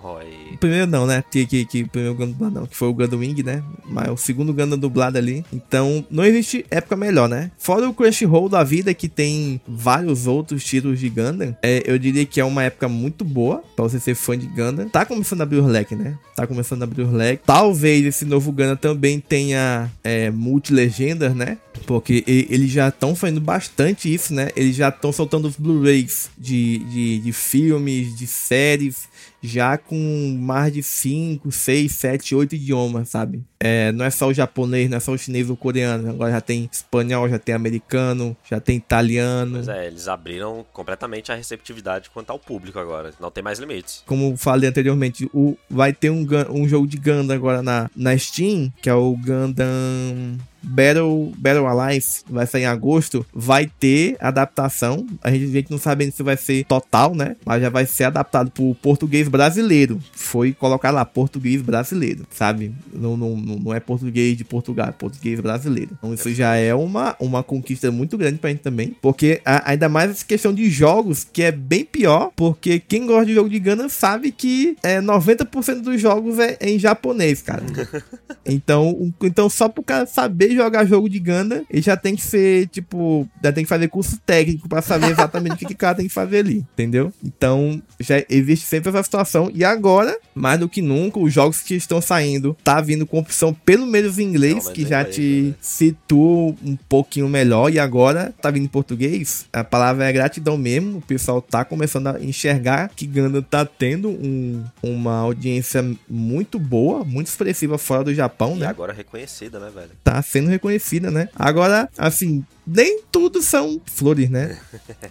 Primeiro 0.60 0.88
não, 0.88 1.06
né? 1.06 1.24
Que, 1.30 1.46
que, 1.46 1.66
que 1.66 1.86
primeiro 1.86 2.16
Gundam 2.16 2.32
dublado 2.32 2.56
não, 2.56 2.66
que 2.66 2.76
foi 2.76 2.88
o 2.88 2.94
Gundam 2.94 3.20
Wing, 3.20 3.44
né? 3.44 3.64
Mas 3.86 4.10
o 4.10 4.18
segundo 4.18 4.54
Gundam 4.54 4.78
dublado 4.78 5.18
ali. 5.18 5.44
Então, 5.52 6.06
não 6.10 6.24
existe 6.24 6.66
época 6.70 6.96
melhor, 6.96 7.28
né? 7.28 7.52
Fora 7.58 7.88
o 7.88 7.94
Crunchyroll 7.94 8.50
da 8.50 8.64
vida, 8.64 8.94
que 8.94 9.08
tem 9.08 9.60
vários 9.68 10.28
outros 10.28 10.64
títulos 10.64 11.00
de 11.00 11.10
Gundam, 11.10 11.56
é, 11.62 11.84
eu 11.86 11.98
diria 11.98 12.26
que 12.26 12.40
é 12.40 12.46
uma 12.46 12.64
época 12.64 12.88
muito 12.88 13.24
boa 13.24 13.64
pra 13.76 13.84
você 13.84 14.00
ser 14.00 14.16
fã 14.16 14.38
de 14.38 14.48
Gundam. 14.48 14.90
Tá 14.90 15.06
começando 15.06 15.42
a 15.42 15.44
abrir 15.44 15.60
o 15.60 15.68
leque, 15.68 15.96
né? 15.96 16.18
Tá 16.36 16.46
começando 16.46 16.82
a 16.82 16.86
abrir 16.86 17.04
o 17.04 17.12
leque. 17.12 17.44
Talvez 17.46 18.06
esse 18.06 18.26
novo 18.26 18.52
Gundam 18.52 18.76
também 18.76 19.20
tenha 19.20 19.90
é, 20.04 20.30
multi-legendas, 20.30 21.36
né? 21.36 21.58
Porque 21.86 22.24
eles 22.28 22.72
já 22.72 22.88
estão 22.88 23.16
fazendo 23.16 23.42
bastante 23.42 24.14
isso, 24.14 24.34
né? 24.34 24.50
Eles 24.56 24.76
já 24.76 24.90
estão 24.90 25.12
soltando 25.12 25.48
os 25.48 25.56
Blu-rays 25.56 26.30
de, 26.38 26.80
de, 26.80 27.20
de 27.20 27.32
filmes, 27.32 28.16
de 28.16 28.26
séries, 28.28 29.08
já 29.46 29.78
com 29.78 30.38
mais 30.40 30.74
de 30.74 30.82
5, 30.84 31.52
6, 31.52 31.92
7, 31.92 32.36
8 32.36 32.56
idiomas, 32.56 33.10
sabe? 33.10 33.44
É, 33.60 33.92
não 33.92 34.06
é 34.06 34.10
só 34.10 34.28
o 34.28 34.34
japonês, 34.34 34.90
não 34.90 34.98
é 34.98 35.00
só 35.00 35.12
o 35.12 35.18
chinês 35.18 35.50
ou 35.50 35.56
o 35.56 35.58
coreano. 35.58 36.10
Agora 36.10 36.32
já 36.32 36.42
tem 36.42 36.70
espanhol, 36.72 37.30
já 37.30 37.40
tem 37.40 37.56
americano, 37.56 38.36
já 38.50 38.60
tem 38.60 38.78
italiano. 38.78 39.54
Pois 39.54 39.68
é, 39.68 39.88
eles 39.88 40.08
abriram 40.08 40.66
completamente 40.72 41.32
a 41.32 41.36
receptividade 41.36 42.10
quanto 42.10 42.30
ao 42.30 42.40
público 42.40 42.78
agora. 42.78 43.12
Não 43.20 43.32
tem 43.32 43.44
mais 43.44 43.60
limites. 43.60 44.04
Como 44.06 44.36
falei 44.38 44.70
anteriormente, 44.70 45.30
o, 45.34 45.58
vai 45.70 45.94
ter 45.94 46.10
um, 46.10 46.26
um 46.50 46.68
jogo 46.68 46.88
de 46.88 46.98
Gundam 46.98 47.36
agora 47.36 47.62
na, 47.62 47.90
na 47.96 48.18
Steam, 48.18 48.72
que 48.82 48.90
é 48.90 48.94
o 48.94 49.16
Gundam 49.16 50.38
Battle, 50.66 51.32
Battle 51.38 51.68
Alive, 51.68 52.06
vai 52.30 52.46
sair 52.48 52.64
em 52.64 52.66
agosto, 52.66 53.26
vai 53.34 53.70
ter 53.80 54.18
adaptação. 54.20 55.06
A 55.24 55.32
gente, 55.32 55.44
a 55.46 55.48
gente 55.52 55.72
não 55.72 55.78
sabe 55.78 56.04
ainda 56.04 56.16
se 56.16 56.24
vai 56.24 56.38
ser 56.38 56.66
total, 56.66 57.14
né? 57.16 57.36
Mas 57.46 57.62
já 57.62 57.70
vai 57.70 57.86
ser 57.86 58.06
adaptado 58.06 58.50
pro 58.52 58.76
português 58.82 59.28
brasileiro. 59.28 60.00
Foi 60.14 60.54
colocar 60.54 60.92
lá, 60.92 61.06
português 61.06 61.62
brasileiro, 61.62 62.26
sabe? 62.32 62.74
Não, 62.94 63.16
não, 63.16 63.36
não 63.38 63.74
é 63.74 63.80
português 63.80 64.38
de 64.38 64.44
Portugal, 64.44 64.90
é 64.90 64.92
português 64.92 65.40
brasileiro. 65.40 65.92
Então 65.98 66.14
isso 66.14 66.34
já 66.34 66.56
é 66.56 66.74
uma, 66.74 67.16
uma 67.20 67.44
conquista 67.44 67.92
muito 67.92 68.18
grande 68.18 68.38
pra 68.38 68.50
gente 68.50 68.62
também. 68.62 68.96
Porque 69.02 69.42
a- 69.46 69.72
ainda 69.72 69.88
mais 69.90 70.12
essa 70.12 70.26
questão 70.26 70.54
de 70.54 70.70
jogos, 70.70 71.24
que 71.32 71.44
é 71.44 71.52
bem 71.52 71.86
pior, 71.86 72.32
porque 72.36 72.80
quem 72.80 73.06
gosta 73.06 73.26
de 73.26 73.34
jogo 73.34 73.50
de 73.50 73.60
Gundam 73.60 73.90
sabe 73.90 74.32
que 74.32 74.76
é, 74.84 75.00
90% 75.02 75.82
dos 75.82 76.00
jogos 76.02 76.40
é, 76.40 76.58
é 76.60 76.70
em 76.70 76.80
japonês, 76.80 77.42
cara. 77.42 77.64
Então, 78.48 79.12
então 79.24 79.50
só 79.50 79.68
pro 79.68 79.82
cara 79.82 80.06
saber 80.06 80.55
jogar 80.56 80.86
jogo 80.86 81.10
de 81.10 81.20
Gundam, 81.20 81.64
ele 81.70 81.82
já 81.82 81.96
tem 81.98 82.16
que 82.16 82.22
ser, 82.22 82.68
tipo, 82.68 83.28
já 83.44 83.52
tem 83.52 83.64
que 83.64 83.70
fazer 83.70 83.88
curso 83.88 84.18
técnico 84.26 84.68
pra 84.70 84.82
saber 84.82 85.12
exatamente 85.12 85.54
o 85.54 85.58
que, 85.58 85.66
que 85.66 85.74
o 85.74 85.78
cara 85.78 85.96
tem 85.96 86.08
que 86.08 86.14
fazer 86.14 86.40
ali, 86.40 86.58
entendeu? 86.74 87.12
Então, 87.24 87.82
já 88.00 88.24
existe 88.30 88.66
sempre 88.66 88.90
essa 88.90 89.04
situação. 89.04 89.50
E 89.54 89.64
agora, 89.64 90.18
mais 90.34 90.60
do 90.60 90.68
que 90.70 90.82
nunca, 90.82 91.20
os 91.20 91.32
jogos 91.34 91.62
que 91.62 91.76
estão 91.76 92.02
saindo, 92.02 92.56
tá 92.64 92.80
vindo 92.82 93.06
com 93.06 93.20
opção 93.20 93.54
pelo 93.54 93.86
menos 93.86 94.18
em 94.20 94.24
inglês, 94.24 94.66
Não, 94.66 94.74
que 94.74 94.84
é 94.84 94.88
já 94.88 95.06
te 95.06 95.50
né? 95.50 95.56
situa 95.62 96.56
um 96.64 96.76
pouquinho 96.90 97.28
melhor. 97.30 97.72
E 97.72 97.80
agora, 97.80 98.34
tá 98.42 98.50
vindo 98.52 98.66
em 98.66 98.70
português, 98.70 99.46
a 99.52 99.64
palavra 99.64 100.06
é 100.10 100.12
gratidão 100.14 100.58
mesmo. 100.58 100.98
O 100.98 101.02
pessoal 101.02 101.42
tá 101.42 101.64
começando 101.66 102.08
a 102.08 102.20
enxergar 102.22 102.90
que 102.96 103.06
Gundam 103.06 103.42
tá 103.42 103.66
tendo 103.66 104.10
um- 104.10 104.64
uma 104.82 105.18
audiência 105.20 105.84
muito 106.10 106.60
boa, 106.60 107.04
muito 107.04 107.28
expressiva 107.28 107.78
fora 107.78 108.04
do 108.04 108.14
Japão, 108.14 108.56
E 108.56 108.60
né? 108.60 108.68
agora 108.68 108.94
reconhecida, 108.94 109.60
né, 109.60 109.70
velho? 109.74 109.90
tá 110.04 110.22
sendo 110.22 110.45
reconhecida, 110.50 111.10
né? 111.12 111.30
Agora, 111.36 111.90
assim, 111.98 112.44
nem 112.66 113.02
tudo 113.12 113.42
são 113.42 113.80
flores, 113.86 114.30
né? 114.30 114.58